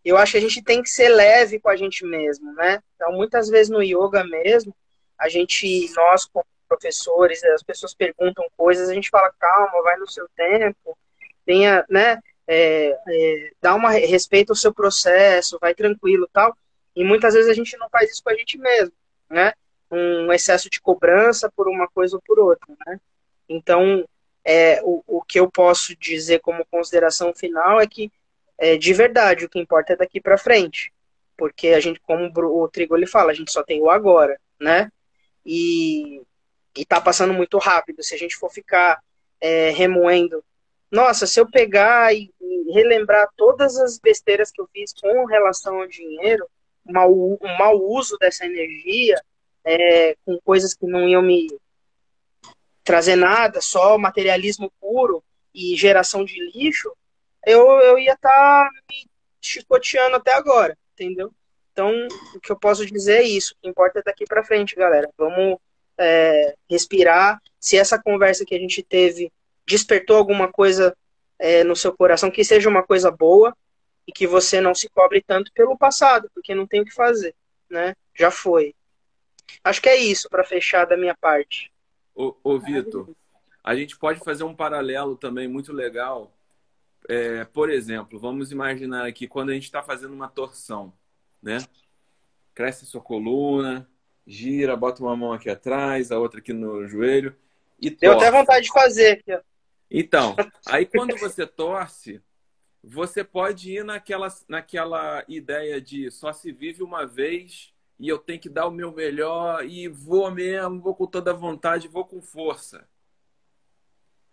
eu 0.04 0.18
acho 0.18 0.32
que 0.32 0.38
a 0.40 0.42
gente 0.42 0.64
tem 0.64 0.82
que 0.82 0.90
ser 0.90 1.10
leve 1.10 1.60
com 1.60 1.70
a 1.70 1.76
gente 1.76 2.04
mesmo, 2.04 2.52
né? 2.56 2.82
Então, 2.96 3.14
muitas 3.14 3.48
vezes 3.48 3.70
no 3.70 3.84
yoga 3.84 4.24
mesmo, 4.24 4.76
a 5.20 5.30
gente, 5.30 5.88
nós 5.96 6.26
como 6.26 6.46
professores, 6.68 7.44
as 7.44 7.62
pessoas 7.62 7.94
perguntam 7.94 8.44
coisas, 8.58 8.90
a 8.90 8.94
gente 8.94 9.10
fala, 9.10 9.32
calma, 9.38 9.84
vai 9.84 9.98
no 9.98 10.10
seu 10.10 10.28
tempo, 10.36 10.98
tenha, 11.46 11.86
né? 11.90 12.18
É, 12.48 12.98
é, 13.08 13.52
dá 13.62 13.76
uma 13.76 13.92
respeito 13.92 14.52
ao 14.52 14.56
seu 14.56 14.74
processo, 14.74 15.60
vai 15.62 15.76
tranquilo 15.76 16.28
tal. 16.34 16.58
E 16.96 17.04
muitas 17.04 17.36
vezes 17.36 17.50
a 17.50 17.54
gente 17.54 17.78
não 17.78 17.88
faz 17.90 18.10
isso 18.10 18.24
com 18.24 18.32
a 18.32 18.36
gente 18.36 18.58
mesmo, 18.58 18.94
né? 19.30 19.54
Um 19.92 20.32
excesso 20.32 20.70
de 20.70 20.80
cobrança 20.80 21.52
por 21.56 21.68
uma 21.68 21.88
coisa 21.88 22.16
ou 22.16 22.22
por 22.22 22.40
outra, 22.40 22.74
né? 22.86 23.00
Então, 23.48 24.06
é, 24.44 24.82
o, 24.84 25.04
o 25.06 25.22
que 25.22 25.40
eu 25.40 25.50
posso 25.50 25.96
dizer 25.96 26.40
como 26.40 26.66
consideração 26.66 27.34
final 27.34 27.80
é 27.80 27.88
que, 27.88 28.12
é, 28.58 28.78
de 28.78 28.94
verdade, 28.94 29.46
o 29.46 29.50
que 29.50 29.60
importa 29.60 29.94
é 29.94 29.98
daqui 29.98 30.22
para 30.22 30.38
frente. 30.38 30.94
Porque 31.38 31.70
a 31.70 31.80
gente, 31.80 32.00
como 32.02 32.32
o 32.36 32.68
Trigo 32.68 32.96
ele 32.96 33.08
fala, 33.08 33.32
a 33.32 33.34
gente 33.34 33.52
só 33.52 33.64
tem 33.64 33.82
o 33.82 33.90
agora, 33.90 34.40
né? 34.60 34.92
E, 35.46 36.22
e 36.78 36.86
tá 36.86 37.02
passando 37.02 37.34
muito 37.34 37.58
rápido. 37.58 38.04
Se 38.04 38.14
a 38.14 38.18
gente 38.18 38.36
for 38.36 38.52
ficar 38.52 39.02
é, 39.40 39.72
remoendo. 39.72 40.44
Nossa, 40.92 41.26
se 41.26 41.40
eu 41.40 41.50
pegar 41.50 42.14
e, 42.14 42.32
e, 42.40 42.72
relembrar 42.74 43.28
todas 43.36 43.78
as 43.78 43.98
besteiras 43.98 44.52
que 44.52 44.62
eu 44.62 44.70
fiz 44.72 44.94
com 44.94 45.26
relação 45.26 45.82
ao 45.82 45.88
dinheiro, 45.88 46.46
um 46.86 46.94
mau, 46.94 47.12
um 47.14 47.58
mau 47.58 47.82
uso 47.82 48.18
dessa 48.20 48.46
energia, 48.46 49.20
é, 49.66 50.16
com 50.26 50.40
coisas 50.44 50.74
que 50.74 50.86
não 50.86 51.08
iam 51.08 51.22
me, 51.22 51.48
trazer 52.84 53.16
nada, 53.16 53.62
só 53.62 53.98
materialismo 53.98 54.72
puro 54.80 55.24
e 55.54 55.76
geração 55.76 56.26
de 56.26 56.40
lixo, 56.52 56.92
eu, 57.46 57.66
eu 57.80 57.98
ia 57.98 58.14
estar 58.14 58.30
tá 58.30 58.70
me 58.90 59.08
chicoteando 59.40 60.16
até 60.16 60.34
agora, 60.34 60.78
entendeu? 60.94 61.32
Então, 61.72 61.92
o 62.36 62.40
que 62.40 62.52
eu 62.52 62.60
posso 62.60 62.86
dizer 62.86 63.20
é 63.20 63.24
isso. 63.24 63.54
O 63.54 63.62
que 63.62 63.70
importa 63.70 64.00
é 64.00 64.04
daqui 64.04 64.26
para 64.26 64.44
frente, 64.44 64.76
galera. 64.76 65.10
Vamos 65.18 65.58
é, 65.98 66.54
respirar. 66.70 67.42
Se 67.60 67.78
essa 67.78 68.02
conversa 68.02 68.46
que 68.46 68.54
a 68.54 68.60
gente 68.60 68.84
teve 68.84 69.32
despertou 69.66 70.18
alguma 70.18 70.52
coisa 70.52 70.96
é, 71.40 71.64
no 71.64 71.76
seu 71.76 71.96
coração 71.96 72.30
que 72.30 72.44
seja 72.44 72.70
uma 72.70 72.84
coisa 72.84 73.10
boa 73.10 73.56
e 74.06 74.12
que 74.12 74.28
você 74.28 74.60
não 74.60 74.76
se 74.76 74.90
cobre 74.90 75.24
tanto 75.26 75.52
pelo 75.54 75.78
passado, 75.78 76.30
porque 76.34 76.54
não 76.54 76.68
tem 76.68 76.82
o 76.82 76.86
que 76.86 76.94
fazer, 76.94 77.34
né? 77.70 77.96
Já 78.14 78.30
foi. 78.30 78.76
Acho 79.64 79.82
que 79.82 79.90
é 79.90 79.98
isso 79.98 80.30
para 80.30 80.44
fechar 80.44 80.86
da 80.86 80.98
minha 80.98 81.16
parte. 81.16 81.72
Ô, 82.16 82.36
ô 82.44 82.60
Vitor, 82.60 83.10
a 83.64 83.76
gente 83.76 83.98
pode 83.98 84.20
fazer 84.20 84.44
um 84.44 84.56
paralelo 84.56 85.16
também 85.16 85.48
muito 85.48 85.72
legal. 85.74 86.32
É, 87.10 87.46
por 87.46 87.70
exemplo, 87.70 88.20
vamos 88.20 88.52
imaginar 88.52 89.08
aqui 89.08 89.28
quando 89.28 89.50
a 89.50 89.54
gente 89.54 89.64
está 89.64 89.82
fazendo 89.82 90.14
uma 90.14 90.28
torção, 90.28 90.94
né? 91.42 91.58
Cresce 92.54 92.84
a 92.84 92.88
sua 92.88 93.02
coluna, 93.02 93.90
gira, 94.26 94.76
bota 94.76 95.02
uma 95.02 95.16
mão 95.16 95.34
aqui 95.34 95.50
atrás, 95.50 96.12
a 96.12 96.20
outra 96.20 96.40
aqui 96.40 96.54
no 96.54 96.88
joelho 96.88 97.36
e 97.82 97.90
Deu 97.90 98.14
até 98.14 98.30
vontade 98.30 98.66
de 98.66 98.72
fazer 98.72 99.14
aqui. 99.14 99.44
Então, 99.90 100.36
aí 100.68 100.86
quando 100.86 101.18
você 101.18 101.48
torce, 101.48 102.22
você 102.84 103.24
pode 103.24 103.72
ir 103.72 103.84
naquela, 103.84 104.28
naquela 104.48 105.26
ideia 105.28 105.82
de 105.82 106.10
só 106.12 106.32
se 106.32 106.52
vive 106.52 106.84
uma 106.84 107.06
vez 107.06 107.74
e 108.02 108.10
eu 108.10 108.18
tenho 108.18 108.40
que 108.40 108.50
dar 108.50 108.66
o 108.66 108.72
meu 108.72 108.92
melhor 108.92 109.64
e 109.64 109.88
vou 109.88 110.32
mesmo, 110.32 110.82
vou 110.82 110.96
com 110.96 111.06
toda 111.06 111.30
a 111.30 111.36
vontade, 111.36 111.88
vou 111.88 112.04
com 112.04 112.20
força. 112.20 112.90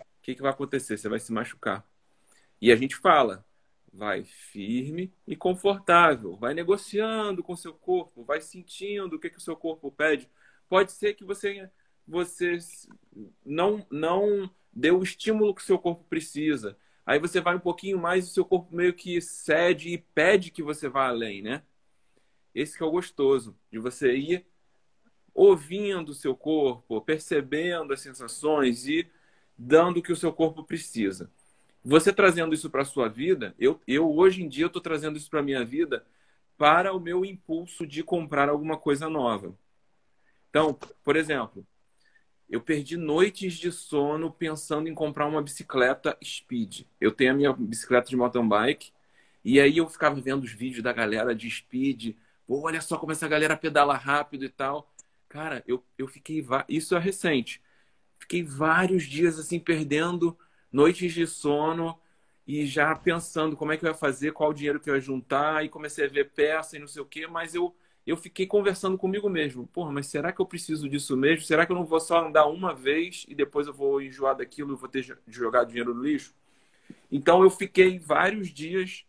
O 0.00 0.22
que, 0.22 0.34
que 0.34 0.40
vai 0.40 0.50
acontecer? 0.50 0.96
Você 0.96 1.06
vai 1.06 1.20
se 1.20 1.30
machucar. 1.30 1.86
E 2.62 2.72
a 2.72 2.76
gente 2.76 2.96
fala, 2.96 3.44
vai 3.92 4.24
firme 4.24 5.12
e 5.26 5.36
confortável, 5.36 6.34
vai 6.34 6.54
negociando 6.54 7.42
com 7.42 7.54
seu 7.54 7.74
corpo, 7.74 8.24
vai 8.24 8.40
sentindo 8.40 9.16
o 9.16 9.20
que, 9.20 9.28
que 9.28 9.36
o 9.36 9.42
seu 9.42 9.54
corpo 9.54 9.92
pede. 9.92 10.30
Pode 10.66 10.92
ser 10.92 11.12
que 11.12 11.24
você 11.24 11.70
você 12.06 12.56
não 13.44 13.86
não 13.90 14.50
deu 14.72 14.98
o 14.98 15.02
estímulo 15.02 15.54
que 15.54 15.60
o 15.60 15.64
seu 15.66 15.78
corpo 15.78 16.04
precisa. 16.04 16.74
Aí 17.04 17.18
você 17.18 17.38
vai 17.38 17.54
um 17.54 17.60
pouquinho 17.60 17.98
mais 17.98 18.24
e 18.26 18.30
o 18.30 18.32
seu 18.32 18.46
corpo 18.46 18.74
meio 18.74 18.94
que 18.94 19.20
cede 19.20 19.90
e 19.90 19.98
pede 19.98 20.50
que 20.50 20.62
você 20.62 20.88
vá 20.88 21.08
além, 21.08 21.42
né? 21.42 21.62
Esse 22.58 22.76
que 22.76 22.82
é 22.82 22.86
o 22.86 22.90
gostoso, 22.90 23.56
de 23.70 23.78
você 23.78 24.16
ir 24.16 24.46
ouvindo 25.34 26.10
o 26.10 26.14
seu 26.14 26.34
corpo, 26.34 27.00
percebendo 27.00 27.92
as 27.92 28.00
sensações 28.00 28.86
e 28.86 29.08
dando 29.56 29.98
o 29.98 30.02
que 30.02 30.12
o 30.12 30.16
seu 30.16 30.32
corpo 30.32 30.64
precisa. 30.64 31.30
Você 31.84 32.12
trazendo 32.12 32.54
isso 32.54 32.68
para 32.68 32.82
a 32.82 32.84
sua 32.84 33.08
vida, 33.08 33.54
eu, 33.58 33.80
eu 33.86 34.10
hoje 34.12 34.42
em 34.42 34.48
dia 34.48 34.66
estou 34.66 34.82
trazendo 34.82 35.16
isso 35.16 35.30
para 35.30 35.40
a 35.40 35.42
minha 35.42 35.64
vida 35.64 36.04
para 36.56 36.92
o 36.92 36.98
meu 36.98 37.24
impulso 37.24 37.86
de 37.86 38.02
comprar 38.02 38.48
alguma 38.48 38.76
coisa 38.76 39.08
nova. 39.08 39.56
Então, 40.50 40.76
por 41.04 41.14
exemplo, 41.14 41.64
eu 42.50 42.60
perdi 42.60 42.96
noites 42.96 43.54
de 43.54 43.70
sono 43.70 44.32
pensando 44.32 44.88
em 44.88 44.94
comprar 44.94 45.26
uma 45.26 45.40
bicicleta 45.40 46.18
speed. 46.22 46.82
Eu 47.00 47.12
tenho 47.12 47.30
a 47.30 47.36
minha 47.36 47.52
bicicleta 47.52 48.08
de 48.08 48.16
mountain 48.16 48.48
bike 48.48 48.90
e 49.44 49.60
aí 49.60 49.76
eu 49.76 49.88
ficava 49.88 50.20
vendo 50.20 50.42
os 50.42 50.52
vídeos 50.52 50.82
da 50.82 50.92
galera 50.92 51.32
de 51.32 51.48
speed. 51.48 52.16
Pô, 52.48 52.62
olha 52.62 52.80
só 52.80 52.98
como 52.98 53.12
essa 53.12 53.28
galera 53.28 53.56
pedala 53.58 53.96
rápido 53.96 54.46
e 54.46 54.50
tal. 54.50 54.92
Cara, 55.28 55.64
eu, 55.68 55.84
eu 55.98 56.08
fiquei. 56.08 56.46
Isso 56.68 56.96
é 56.96 57.00
recente. 57.00 57.62
Fiquei 58.18 58.42
vários 58.44 59.04
dias 59.04 59.38
assim, 59.38 59.60
perdendo 59.60 60.38
noites 60.72 61.14
de 61.14 61.26
sono 61.26 62.00
e 62.46 62.66
já 62.66 62.94
pensando 62.96 63.56
como 63.56 63.72
é 63.72 63.78
que 63.78 63.84
eu 63.86 63.90
ia 63.90 63.94
fazer, 63.94 64.32
qual 64.32 64.52
dinheiro 64.54 64.80
que 64.80 64.90
eu 64.90 64.96
ia 64.96 65.02
juntar, 65.02 65.64
e 65.64 65.70
comecei 65.70 66.06
a 66.06 66.08
ver 66.08 66.32
peça 66.32 66.76
e 66.76 66.80
não 66.80 66.88
sei 66.88 67.02
o 67.02 67.06
quê, 67.06 67.26
mas 67.28 67.54
eu 67.54 67.74
eu 68.06 68.16
fiquei 68.16 68.46
conversando 68.46 68.98
comigo 68.98 69.30
mesmo. 69.30 69.66
Porra, 69.68 69.92
mas 69.92 70.06
será 70.08 70.32
que 70.32 70.40
eu 70.40 70.46
preciso 70.46 70.88
disso 70.88 71.16
mesmo? 71.16 71.46
Será 71.46 71.66
que 71.66 71.72
eu 71.72 71.76
não 71.76 71.86
vou 71.86 72.00
só 72.00 72.26
andar 72.26 72.46
uma 72.46 72.74
vez 72.74 73.26
e 73.28 73.34
depois 73.34 73.66
eu 73.68 73.74
vou 73.74 74.02
enjoar 74.02 74.36
daquilo 74.36 74.74
e 74.74 74.76
vou 74.76 74.88
ter 74.90 75.04
jogar 75.28 75.64
dinheiro 75.64 75.94
no 75.94 76.02
lixo? 76.04 76.34
Então 77.10 77.42
eu 77.42 77.50
fiquei 77.50 77.98
vários 77.98 78.48
dias 78.48 79.04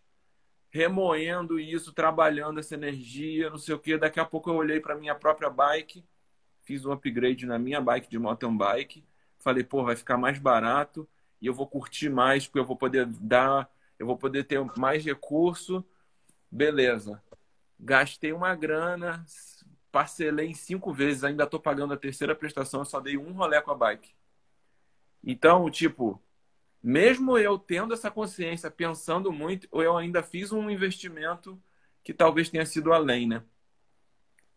remoendo 0.69 1.59
isso, 1.59 1.93
trabalhando 1.93 2.59
essa 2.59 2.75
energia, 2.75 3.49
não 3.49 3.57
sei 3.57 3.75
o 3.75 3.79
que. 3.79 3.97
Daqui 3.97 4.19
a 4.19 4.25
pouco 4.25 4.49
eu 4.49 4.55
olhei 4.55 4.79
para 4.79 4.95
minha 4.95 5.15
própria 5.15 5.49
bike, 5.49 6.03
fiz 6.63 6.85
um 6.85 6.91
upgrade 6.91 7.45
na 7.45 7.57
minha 7.59 7.81
bike 7.81 8.09
de 8.09 8.19
mountain 8.19 8.55
bike. 8.55 9.03
Falei, 9.39 9.63
pô, 9.63 9.83
vai 9.83 9.95
ficar 9.95 10.17
mais 10.17 10.37
barato 10.37 11.07
e 11.41 11.47
eu 11.47 11.53
vou 11.53 11.67
curtir 11.67 12.09
mais, 12.09 12.45
porque 12.45 12.59
eu 12.59 12.65
vou 12.65 12.75
poder 12.75 13.05
dar, 13.05 13.71
eu 13.97 14.05
vou 14.05 14.17
poder 14.17 14.43
ter 14.43 14.59
mais 14.77 15.03
recurso. 15.03 15.83
Beleza 16.51 17.21
gastei 17.79 18.33
uma 18.33 18.53
grana, 18.55 19.25
parcelei 19.91 20.47
em 20.47 20.53
cinco 20.53 20.91
vezes, 20.91 21.23
ainda 21.23 21.45
estou 21.45 21.59
pagando 21.59 21.93
a 21.93 21.97
terceira 21.97 22.35
prestação, 22.35 22.81
eu 22.81 22.85
só 22.85 22.99
dei 22.99 23.17
um 23.17 23.31
rolê 23.31 23.61
com 23.61 23.71
a 23.71 23.75
bike. 23.75 24.13
Então, 25.23 25.69
tipo, 25.69 26.21
mesmo 26.81 27.37
eu 27.37 27.57
tendo 27.57 27.93
essa 27.93 28.09
consciência, 28.09 28.71
pensando 28.71 29.31
muito, 29.31 29.67
eu 29.71 29.97
ainda 29.97 30.23
fiz 30.23 30.51
um 30.51 30.69
investimento 30.69 31.61
que 32.03 32.13
talvez 32.13 32.49
tenha 32.49 32.65
sido 32.65 32.93
além, 32.93 33.27
né? 33.27 33.43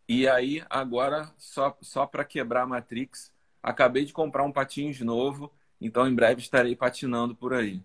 E 0.08 0.28
aí, 0.28 0.62
agora, 0.68 1.32
só, 1.36 1.76
só 1.80 2.06
para 2.06 2.24
quebrar 2.24 2.62
a 2.62 2.66
Matrix, 2.66 3.32
acabei 3.62 4.04
de 4.04 4.12
comprar 4.12 4.44
um 4.44 4.52
patins 4.52 5.00
novo, 5.00 5.52
então 5.80 6.06
em 6.06 6.14
breve 6.14 6.40
estarei 6.40 6.76
patinando 6.76 7.34
por 7.34 7.54
aí. 7.54 7.80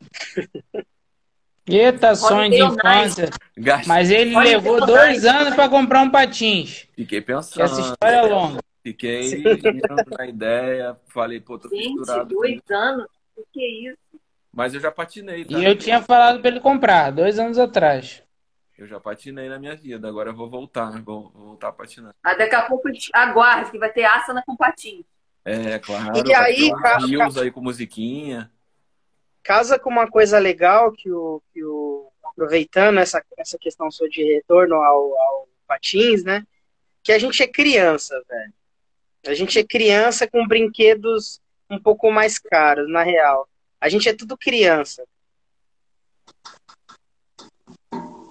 Eita, 1.70 2.14
sonho 2.14 2.50
de 2.50 2.62
infância. 2.62 3.28
Mas 3.86 4.10
ele 4.10 4.32
Pode 4.32 4.48
levou 4.48 4.86
dois 4.86 5.24
anos 5.26 5.54
para 5.54 5.68
comprar 5.68 6.00
um 6.00 6.10
patins. 6.10 6.88
Fiquei 6.94 7.20
pensando. 7.20 7.62
Essa 7.62 7.80
história 7.80 8.16
é 8.16 8.22
longa. 8.22 8.60
Fiquei 8.82 9.42
na 10.16 10.26
ideia. 10.26 10.96
Falei, 11.08 11.40
pô, 11.40 11.58
tô 11.58 11.68
Gente, 11.68 12.04
dois 12.26 12.60
anos? 12.70 13.06
O 13.36 13.44
que 13.52 13.60
é 13.60 13.90
isso? 13.90 13.98
Mas 14.52 14.74
eu 14.74 14.80
já 14.80 14.90
patinei. 14.90 15.44
Tá? 15.44 15.58
E 15.58 15.64
eu 15.64 15.76
tinha 15.76 16.02
falado 16.02 16.40
para 16.40 16.50
ele 16.50 16.60
comprar, 16.60 17.10
dois 17.10 17.38
anos 17.38 17.58
atrás. 17.58 18.22
Eu 18.76 18.86
já 18.86 19.00
patinei 19.00 19.48
na 19.48 19.58
minha 19.58 19.74
vida, 19.74 20.08
agora 20.08 20.30
eu 20.30 20.36
vou 20.36 20.48
voltar, 20.48 21.02
vou, 21.02 21.30
vou 21.30 21.46
voltar 21.46 21.68
a 21.68 21.72
patinar. 21.72 22.14
Ah, 22.22 22.34
daqui 22.34 22.54
a 22.54 22.62
pouco 22.62 22.88
aguarde, 23.12 23.72
que 23.72 23.78
vai 23.78 23.92
ter 23.92 24.04
asana 24.04 24.42
com 24.46 24.56
patins. 24.56 25.04
É, 25.44 25.78
claro. 25.80 26.12
E 26.24 26.34
aí, 26.34 26.70
rios 27.08 27.36
aí 27.36 27.50
com 27.50 27.60
musiquinha 27.60 28.50
casa 29.48 29.78
com 29.78 29.88
uma 29.88 30.06
coisa 30.06 30.38
legal 30.38 30.92
que 30.92 31.10
o, 31.10 31.40
que 31.54 31.64
o 31.64 32.12
aproveitando 32.22 32.98
essa, 32.98 33.24
essa 33.38 33.56
questão 33.58 33.90
sua 33.90 34.06
de 34.06 34.22
retorno 34.22 34.74
ao, 34.74 35.18
ao 35.18 35.48
patins, 35.66 36.22
né? 36.22 36.46
Que 37.02 37.12
a 37.12 37.18
gente 37.18 37.42
é 37.42 37.46
criança, 37.46 38.22
velho. 38.28 38.52
A 39.26 39.34
gente 39.34 39.58
é 39.58 39.64
criança 39.64 40.28
com 40.28 40.46
brinquedos 40.46 41.40
um 41.70 41.78
pouco 41.78 42.10
mais 42.10 42.38
caros, 42.38 42.88
na 42.90 43.02
real. 43.02 43.48
A 43.80 43.88
gente 43.88 44.08
é 44.08 44.14
tudo 44.14 44.36
criança. 44.36 45.04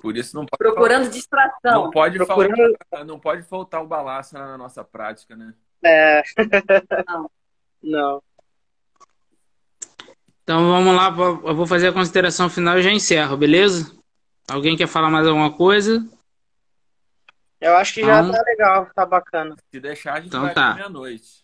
Por 0.02 0.16
isso 0.16 0.36
não 0.36 0.46
pode 0.46 0.58
procurando 0.58 1.04
faltar, 1.04 1.14
distração. 1.14 1.84
Não 1.84 1.92
pode 1.92 2.18
procurando... 2.18 2.56
faltar, 2.56 3.06
não 3.06 3.20
pode 3.20 3.44
faltar 3.44 3.84
o 3.84 3.88
balaço 3.88 4.34
na 4.34 4.58
nossa 4.58 4.84
prática, 4.84 5.36
né? 5.36 5.54
É. 5.84 6.24
Não. 7.06 7.30
não. 7.84 8.24
Então 10.44 10.66
vamos 10.66 10.96
lá, 10.96 11.10
eu 11.44 11.54
vou 11.54 11.68
fazer 11.68 11.90
a 11.90 11.94
consideração 11.94 12.50
final 12.50 12.80
e 12.80 12.82
já 12.82 12.92
encerro, 12.92 13.36
beleza? 13.36 13.94
Alguém 14.50 14.78
quer 14.78 14.88
falar 14.88 15.10
mais 15.10 15.28
alguma 15.28 15.52
coisa? 15.52 16.08
Eu 17.60 17.76
acho 17.76 17.94
que 17.94 18.02
então, 18.02 18.32
já 18.32 18.38
tá 18.38 18.44
legal, 18.44 18.90
tá 18.94 19.06
bacana. 19.06 19.56
Se 19.72 19.80
deixar, 19.80 20.14
a 20.14 20.16
gente 20.18 20.28
então 20.28 20.42
vai 20.42 20.54
tá. 20.54 20.76
meia-noite. 20.76 21.44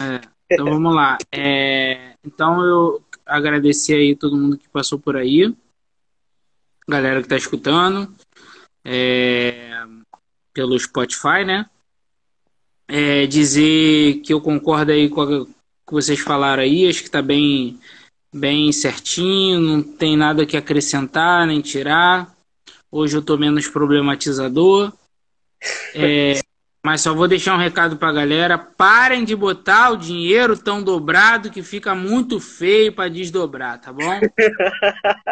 É, 0.00 0.20
então 0.50 0.66
vamos 0.66 0.94
lá. 0.94 1.18
É, 1.30 2.14
então 2.24 2.64
eu 2.64 3.02
agradecer 3.24 3.94
aí 3.94 4.16
todo 4.16 4.36
mundo 4.36 4.58
que 4.58 4.68
passou 4.68 4.98
por 4.98 5.16
aí, 5.16 5.54
galera 6.88 7.22
que 7.22 7.28
tá 7.28 7.36
escutando, 7.36 8.12
é, 8.84 9.84
pelo 10.52 10.78
Spotify, 10.78 11.44
né? 11.46 11.66
É, 12.88 13.24
dizer 13.26 14.20
que 14.22 14.32
eu 14.32 14.40
concordo 14.40 14.90
aí 14.90 15.08
com 15.08 15.22
o 15.22 15.46
que 15.46 15.52
vocês 15.92 16.18
falaram 16.18 16.62
aí, 16.62 16.88
acho 16.88 17.04
que 17.04 17.10
tá 17.10 17.22
bem 17.22 17.78
bem 18.32 18.72
certinho, 18.72 19.60
não 19.60 19.82
tem 19.82 20.16
nada 20.16 20.46
que 20.46 20.56
acrescentar 20.56 21.46
nem 21.46 21.60
tirar. 21.60 22.34
Hoje 22.90 23.16
eu 23.16 23.22
tô 23.22 23.36
menos 23.36 23.68
problematizador. 23.68 24.92
É, 25.94 26.40
mas 26.84 27.02
só 27.02 27.12
vou 27.12 27.28
deixar 27.28 27.54
um 27.54 27.58
recado 27.58 27.96
pra 27.96 28.12
galera: 28.12 28.56
parem 28.56 29.24
de 29.24 29.36
botar 29.36 29.90
o 29.90 29.96
dinheiro 29.96 30.56
tão 30.56 30.82
dobrado 30.82 31.50
que 31.50 31.62
fica 31.62 31.94
muito 31.94 32.40
feio 32.40 32.92
para 32.92 33.10
desdobrar, 33.10 33.80
tá 33.80 33.92
bom? 33.92 34.20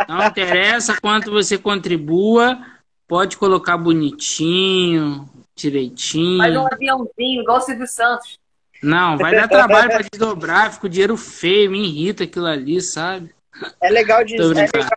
Não 0.08 0.26
interessa 0.26 1.00
quanto 1.00 1.30
você 1.30 1.56
contribua, 1.56 2.58
pode 3.06 3.36
colocar 3.38 3.78
bonitinho, 3.78 5.28
direitinho. 5.56 6.38
Faz 6.38 6.56
um 6.56 6.66
aviãozinho, 6.66 7.42
igual 7.42 7.58
o 7.58 7.62
Silvio 7.62 7.86
Santos. 7.86 8.38
Não, 8.82 9.16
vai 9.16 9.34
dar 9.34 9.48
trabalho 9.48 9.88
para 9.88 10.04
desdobrar, 10.08 10.72
fica 10.72 10.86
o 10.86 10.90
dinheiro 10.90 11.16
feio, 11.16 11.70
me 11.70 11.84
irrita 11.84 12.24
aquilo 12.24 12.46
ali, 12.46 12.80
sabe? 12.80 13.34
É 13.82 13.90
legal 13.90 14.22
dizer, 14.22 14.56
é 14.56 14.78
legal, 14.78 14.90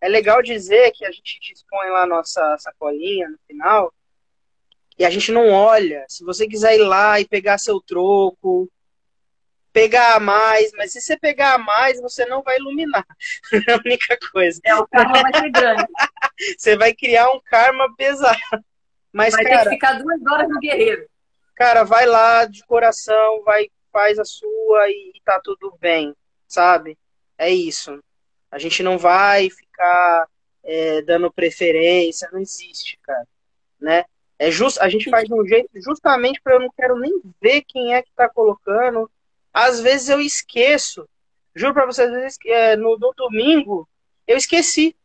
é 0.00 0.08
legal 0.08 0.42
dizer 0.42 0.90
que 0.92 1.04
a 1.04 1.12
gente 1.12 1.38
dispõe 1.40 1.90
lá 1.90 2.06
nossa 2.06 2.56
sacolinha 2.58 3.28
no 3.28 3.38
final 3.46 3.92
e 5.00 5.04
a 5.06 5.08
gente 5.08 5.32
não 5.32 5.48
olha. 5.48 6.04
Se 6.10 6.22
você 6.22 6.46
quiser 6.46 6.76
ir 6.76 6.82
lá 6.82 7.18
e 7.18 7.26
pegar 7.26 7.56
seu 7.56 7.80
troco, 7.80 8.70
pegar 9.72 10.16
a 10.16 10.20
mais, 10.20 10.72
mas 10.72 10.92
se 10.92 11.00
você 11.00 11.18
pegar 11.18 11.54
a 11.54 11.58
mais, 11.58 11.98
você 12.02 12.26
não 12.26 12.42
vai 12.42 12.58
iluminar. 12.58 13.06
É 13.66 13.72
a 13.72 13.76
única 13.76 14.18
coisa. 14.30 14.60
É, 14.62 14.74
o 14.74 14.86
karma 14.86 15.22
vai 15.22 15.32
ser 15.40 15.50
grande. 15.52 15.86
você 16.58 16.76
vai 16.76 16.92
criar 16.92 17.30
um 17.30 17.40
karma 17.40 17.88
pesado. 17.96 18.38
Mas, 19.10 19.32
vai 19.32 19.42
cara, 19.44 19.62
ter 19.62 19.64
que 19.70 19.74
ficar 19.76 19.94
duas 19.94 20.20
horas 20.30 20.50
no 20.50 20.60
guerreiro. 20.60 21.08
Cara, 21.56 21.82
vai 21.82 22.04
lá 22.04 22.44
de 22.44 22.62
coração, 22.66 23.42
vai, 23.42 23.70
faz 23.90 24.18
a 24.18 24.24
sua 24.24 24.90
e 24.90 25.14
tá 25.24 25.40
tudo 25.42 25.78
bem, 25.80 26.14
sabe? 26.46 26.98
É 27.38 27.48
isso. 27.48 27.98
A 28.50 28.58
gente 28.58 28.82
não 28.82 28.98
vai 28.98 29.48
ficar 29.48 30.28
é, 30.62 31.00
dando 31.00 31.32
preferência, 31.32 32.28
não 32.30 32.38
existe, 32.38 32.98
cara. 33.02 33.26
Né? 33.80 34.04
É 34.40 34.50
just, 34.50 34.78
a 34.80 34.88
gente 34.88 35.10
faz 35.10 35.28
de 35.28 35.34
um 35.34 35.46
jeito 35.46 35.68
justamente 35.74 36.40
para 36.40 36.54
eu 36.54 36.60
não 36.60 36.70
quero 36.74 36.98
nem 36.98 37.20
ver 37.42 37.60
quem 37.60 37.92
é 37.92 38.00
que 38.00 38.08
tá 38.16 38.26
colocando. 38.26 39.10
Às 39.52 39.80
vezes 39.80 40.08
eu 40.08 40.18
esqueço. 40.18 41.06
Juro 41.54 41.74
para 41.74 41.84
vocês, 41.84 42.10
vezes, 42.10 42.38
é, 42.46 42.74
no, 42.74 42.96
no, 42.98 43.12
domingo 43.14 43.86
eu 44.26 44.38
esqueci. 44.38 44.96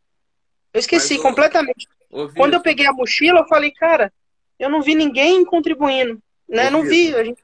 Eu 0.72 0.80
esqueci 0.80 1.14
Mas, 1.14 1.22
completamente. 1.22 1.86
Quando 2.34 2.54
eu 2.54 2.62
peguei 2.62 2.86
a 2.86 2.94
mochila, 2.94 3.40
eu 3.40 3.46
falei, 3.46 3.70
cara, 3.72 4.10
eu 4.58 4.70
não 4.70 4.80
vi 4.80 4.94
ninguém 4.94 5.44
contribuindo, 5.44 6.18
né? 6.48 6.70
Não 6.70 6.82
vi. 6.82 7.14
A 7.14 7.22
gente... 7.22 7.42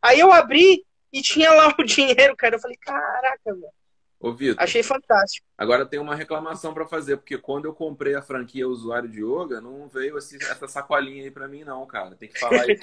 Aí 0.00 0.18
eu 0.20 0.32
abri 0.32 0.82
e 1.12 1.20
tinha 1.20 1.52
lá 1.52 1.74
o 1.78 1.84
dinheiro, 1.84 2.34
cara. 2.38 2.56
Eu 2.56 2.60
falei, 2.60 2.78
caraca, 2.78 3.52
velho. 3.52 3.66
Ô, 4.20 4.32
Vitor, 4.32 4.60
Achei 4.62 4.82
fantástico. 4.82 5.46
Agora 5.56 5.86
tem 5.86 6.00
uma 6.00 6.14
reclamação 6.14 6.74
para 6.74 6.86
fazer, 6.86 7.18
porque 7.18 7.38
quando 7.38 7.66
eu 7.66 7.74
comprei 7.74 8.16
a 8.16 8.22
franquia 8.22 8.66
usuário 8.66 9.08
de 9.08 9.22
yoga, 9.22 9.60
não 9.60 9.88
veio 9.88 10.18
esse, 10.18 10.36
essa 10.36 10.66
sacolinha 10.66 11.22
aí 11.22 11.30
para 11.30 11.46
mim, 11.46 11.62
não, 11.62 11.86
cara. 11.86 12.16
Tem 12.16 12.28
que 12.28 12.38
falar 12.38 12.68
isso 12.68 12.80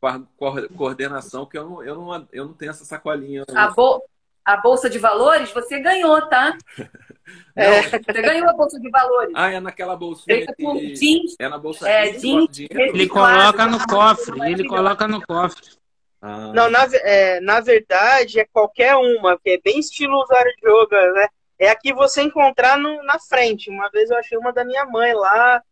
com 0.00 0.06
a 0.06 0.20
coordenação, 0.76 1.44
porque 1.44 1.58
eu 1.58 1.68
não, 1.68 1.82
eu 1.84 1.94
não, 1.94 2.28
eu 2.32 2.44
não 2.46 2.52
tenho 2.52 2.70
essa 2.70 2.84
sacolinha. 2.84 3.44
A, 3.54 3.70
bol 3.70 4.02
a 4.44 4.56
Bolsa 4.56 4.90
de 4.90 4.98
Valores, 4.98 5.52
você 5.52 5.80
ganhou, 5.80 6.20
tá? 6.28 6.56
É. 7.56 7.82
Você 7.82 8.22
ganhou 8.22 8.48
a 8.48 8.52
Bolsa 8.52 8.78
de 8.78 8.88
Valores. 8.88 9.32
Ah, 9.34 9.50
é 9.50 9.58
naquela 9.58 9.96
bolsinha 9.96 10.46
que... 10.46 10.92
jeans, 10.92 11.34
é 11.40 11.48
na 11.48 11.58
bolsa 11.58 11.88
é, 11.88 12.12
jeans, 12.12 12.56
Ele 12.70 13.08
coloca 13.08 13.66
no 13.66 13.84
cofre, 13.84 14.40
ele 14.52 14.68
coloca 14.68 15.08
no 15.08 15.20
cofre. 15.26 15.76
Ah. 16.20 16.52
Não, 16.54 16.70
na, 16.70 16.84
é, 17.02 17.40
na 17.40 17.60
verdade, 17.60 18.40
é 18.40 18.44
qualquer 18.44 18.94
uma, 18.96 19.38
que 19.38 19.50
é 19.50 19.60
bem 19.60 19.78
estilo 19.78 20.22
usuário 20.22 20.52
de 20.56 20.68
yoga, 20.68 21.12
né? 21.12 21.28
É 21.58 21.70
a 21.70 21.76
que 21.76 21.92
você 21.92 22.22
encontrar 22.22 22.78
no, 22.78 23.02
na 23.04 23.18
frente. 23.18 23.70
Uma 23.70 23.88
vez 23.90 24.10
eu 24.10 24.16
achei 24.16 24.36
uma 24.36 24.52
da 24.52 24.64
minha 24.64 24.84
mãe 24.84 25.14
lá, 25.14 25.62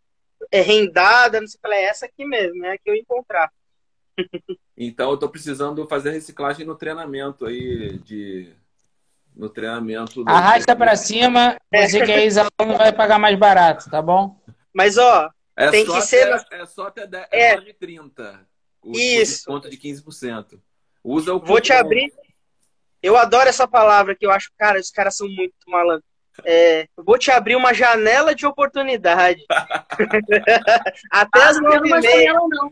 é, 0.51 0.61
rendada, 0.61 1.41
não 1.41 1.47
sei 1.47 1.59
o 1.63 1.69
que, 1.69 1.75
é 1.75 1.85
essa 1.85 2.07
aqui 2.07 2.25
mesmo, 2.25 2.65
é 2.65 2.73
a 2.73 2.79
que 2.79 2.91
eu 2.91 2.95
encontrar. 2.95 3.51
Então 4.77 5.11
eu 5.11 5.17
tô 5.17 5.29
precisando 5.29 5.87
fazer 5.87 6.11
reciclagem 6.11 6.67
no 6.67 6.75
treinamento 6.75 7.47
aí 7.47 7.99
de 7.99 8.53
no 9.35 9.49
treinamento. 9.49 10.25
Do... 10.25 10.31
Arrasta 10.31 10.77
para 10.77 10.97
cima, 10.97 11.57
você 11.73 12.05
que 12.05 12.13
é 12.13 12.23
ex-aluno 12.23 12.79
vai 12.79 12.93
pagar 12.93 13.19
mais 13.19 13.39
barato, 13.39 13.91
tá 13.91 14.01
bom? 14.01 14.41
Mas 14.73 14.97
ó, 14.97 15.31
é 15.57 15.71
tem 15.71 15.85
que 15.85 16.01
ser 16.03 16.33
até, 16.33 16.63
é 16.63 16.67
só 16.67 16.87
até 16.89 17.07
10, 17.07 17.27
é, 17.31 17.51
é 17.53 17.61
de 17.61 17.73
30. 17.73 18.47
O 18.85 18.93
Isso. 18.93 19.37
Desconto 19.37 19.71
de 19.71 19.79
15%. 19.79 20.61
Usa 21.03 21.35
o 21.35 21.41
Vou 21.41 21.61
te 21.61 21.73
abrir. 21.73 22.13
Eu 23.03 23.17
adoro 23.17 23.49
essa 23.49 23.67
palavra 23.67 24.15
que 24.15 24.25
eu 24.25 24.31
acho, 24.31 24.51
cara, 24.59 24.79
os 24.79 24.91
caras 24.91 25.17
são 25.17 25.29
muito 25.29 25.55
malandros. 25.67 26.05
É, 26.45 26.89
vou 26.97 27.17
te 27.17 27.31
abrir 27.31 27.55
uma 27.55 27.73
janela 27.73 28.35
de 28.35 28.45
oportunidade. 28.45 29.45
Até 31.11 31.41
ah, 31.41 31.49
as 31.49 31.61
nove 31.61 31.89
não 31.89 32.03
janela, 32.03 32.41
não. 32.49 32.71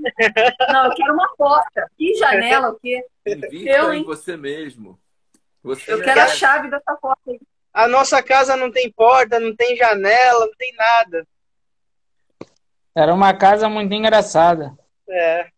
Não, 0.72 0.86
eu 0.86 0.94
quero 0.94 1.14
uma 1.14 1.36
porta. 1.36 1.89
Que 1.97 2.14
janela, 2.14 2.70
o 2.70 2.80
quê? 2.80 3.05
Invista 3.26 3.70
eu, 3.70 3.94
em 3.94 4.02
você 4.02 4.36
mesmo. 4.36 4.98
Você 5.62 5.93
eu 5.93 6.02
quero 6.02 6.20
a 6.20 6.28
chave 6.28 6.68
dessa 6.70 6.97
porta 6.97 7.30
aí. 7.30 7.40
A 7.72 7.86
nossa 7.86 8.22
casa 8.22 8.56
não 8.56 8.70
tem 8.70 8.90
porta, 8.90 9.39
não 9.39 9.55
tem 9.55 9.76
janela, 9.76 10.47
não 10.47 10.55
tem 10.59 10.74
nada. 10.74 11.26
Era 12.94 13.14
uma 13.14 13.32
casa 13.32 13.68
muito 13.68 13.94
engraçada. 13.94 14.76
É. 15.09 15.48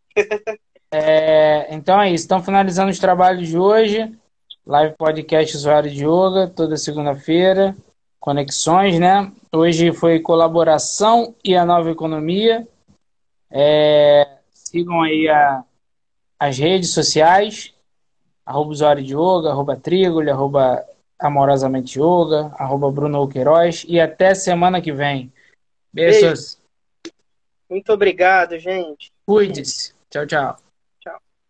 é 0.93 1.75
então 1.75 2.01
é 2.01 2.11
isso. 2.11 2.25
Estão 2.25 2.43
finalizando 2.43 2.91
os 2.91 2.99
trabalhos 2.99 3.49
de 3.49 3.59
hoje. 3.59 4.13
Live 4.67 4.95
podcast 4.97 5.57
usuário 5.57 5.91
de 5.91 6.05
yoga, 6.05 6.49
toda 6.49 6.77
segunda-feira. 6.77 7.77
Conexões, 8.19 8.99
né? 8.99 9.31
Hoje 9.53 9.93
foi 9.93 10.21
colaboração 10.21 11.35
e 11.45 11.55
a 11.55 11.67
nova 11.67 11.91
economia. 11.91 12.67
É, 13.51 14.39
sigam 14.51 15.03
aí 15.03 15.29
a, 15.29 15.63
as 16.39 16.59
redes 16.59 16.91
sociais, 16.93 17.73
arroba 18.45 18.71
usuário 18.71 19.05
de 19.05 19.15
yoga, 19.15 19.51
arroba 19.51 19.81
arroba 20.31 20.85
amorosamente 21.19 21.99
yoga, 21.99 22.53
arroba 22.59 22.91
Bruno 22.91 23.29
Queiroz 23.29 23.85
e 23.89 24.01
até 24.01 24.35
semana 24.35 24.81
que 24.81 24.93
vem. 24.93 25.33
Beijos. 25.93 26.59
Muito 27.71 27.93
obrigado, 27.93 28.59
gente. 28.59 29.13
Cuide-se. 29.25 29.94
Tchau, 30.15 30.27
tchau. 30.27 30.64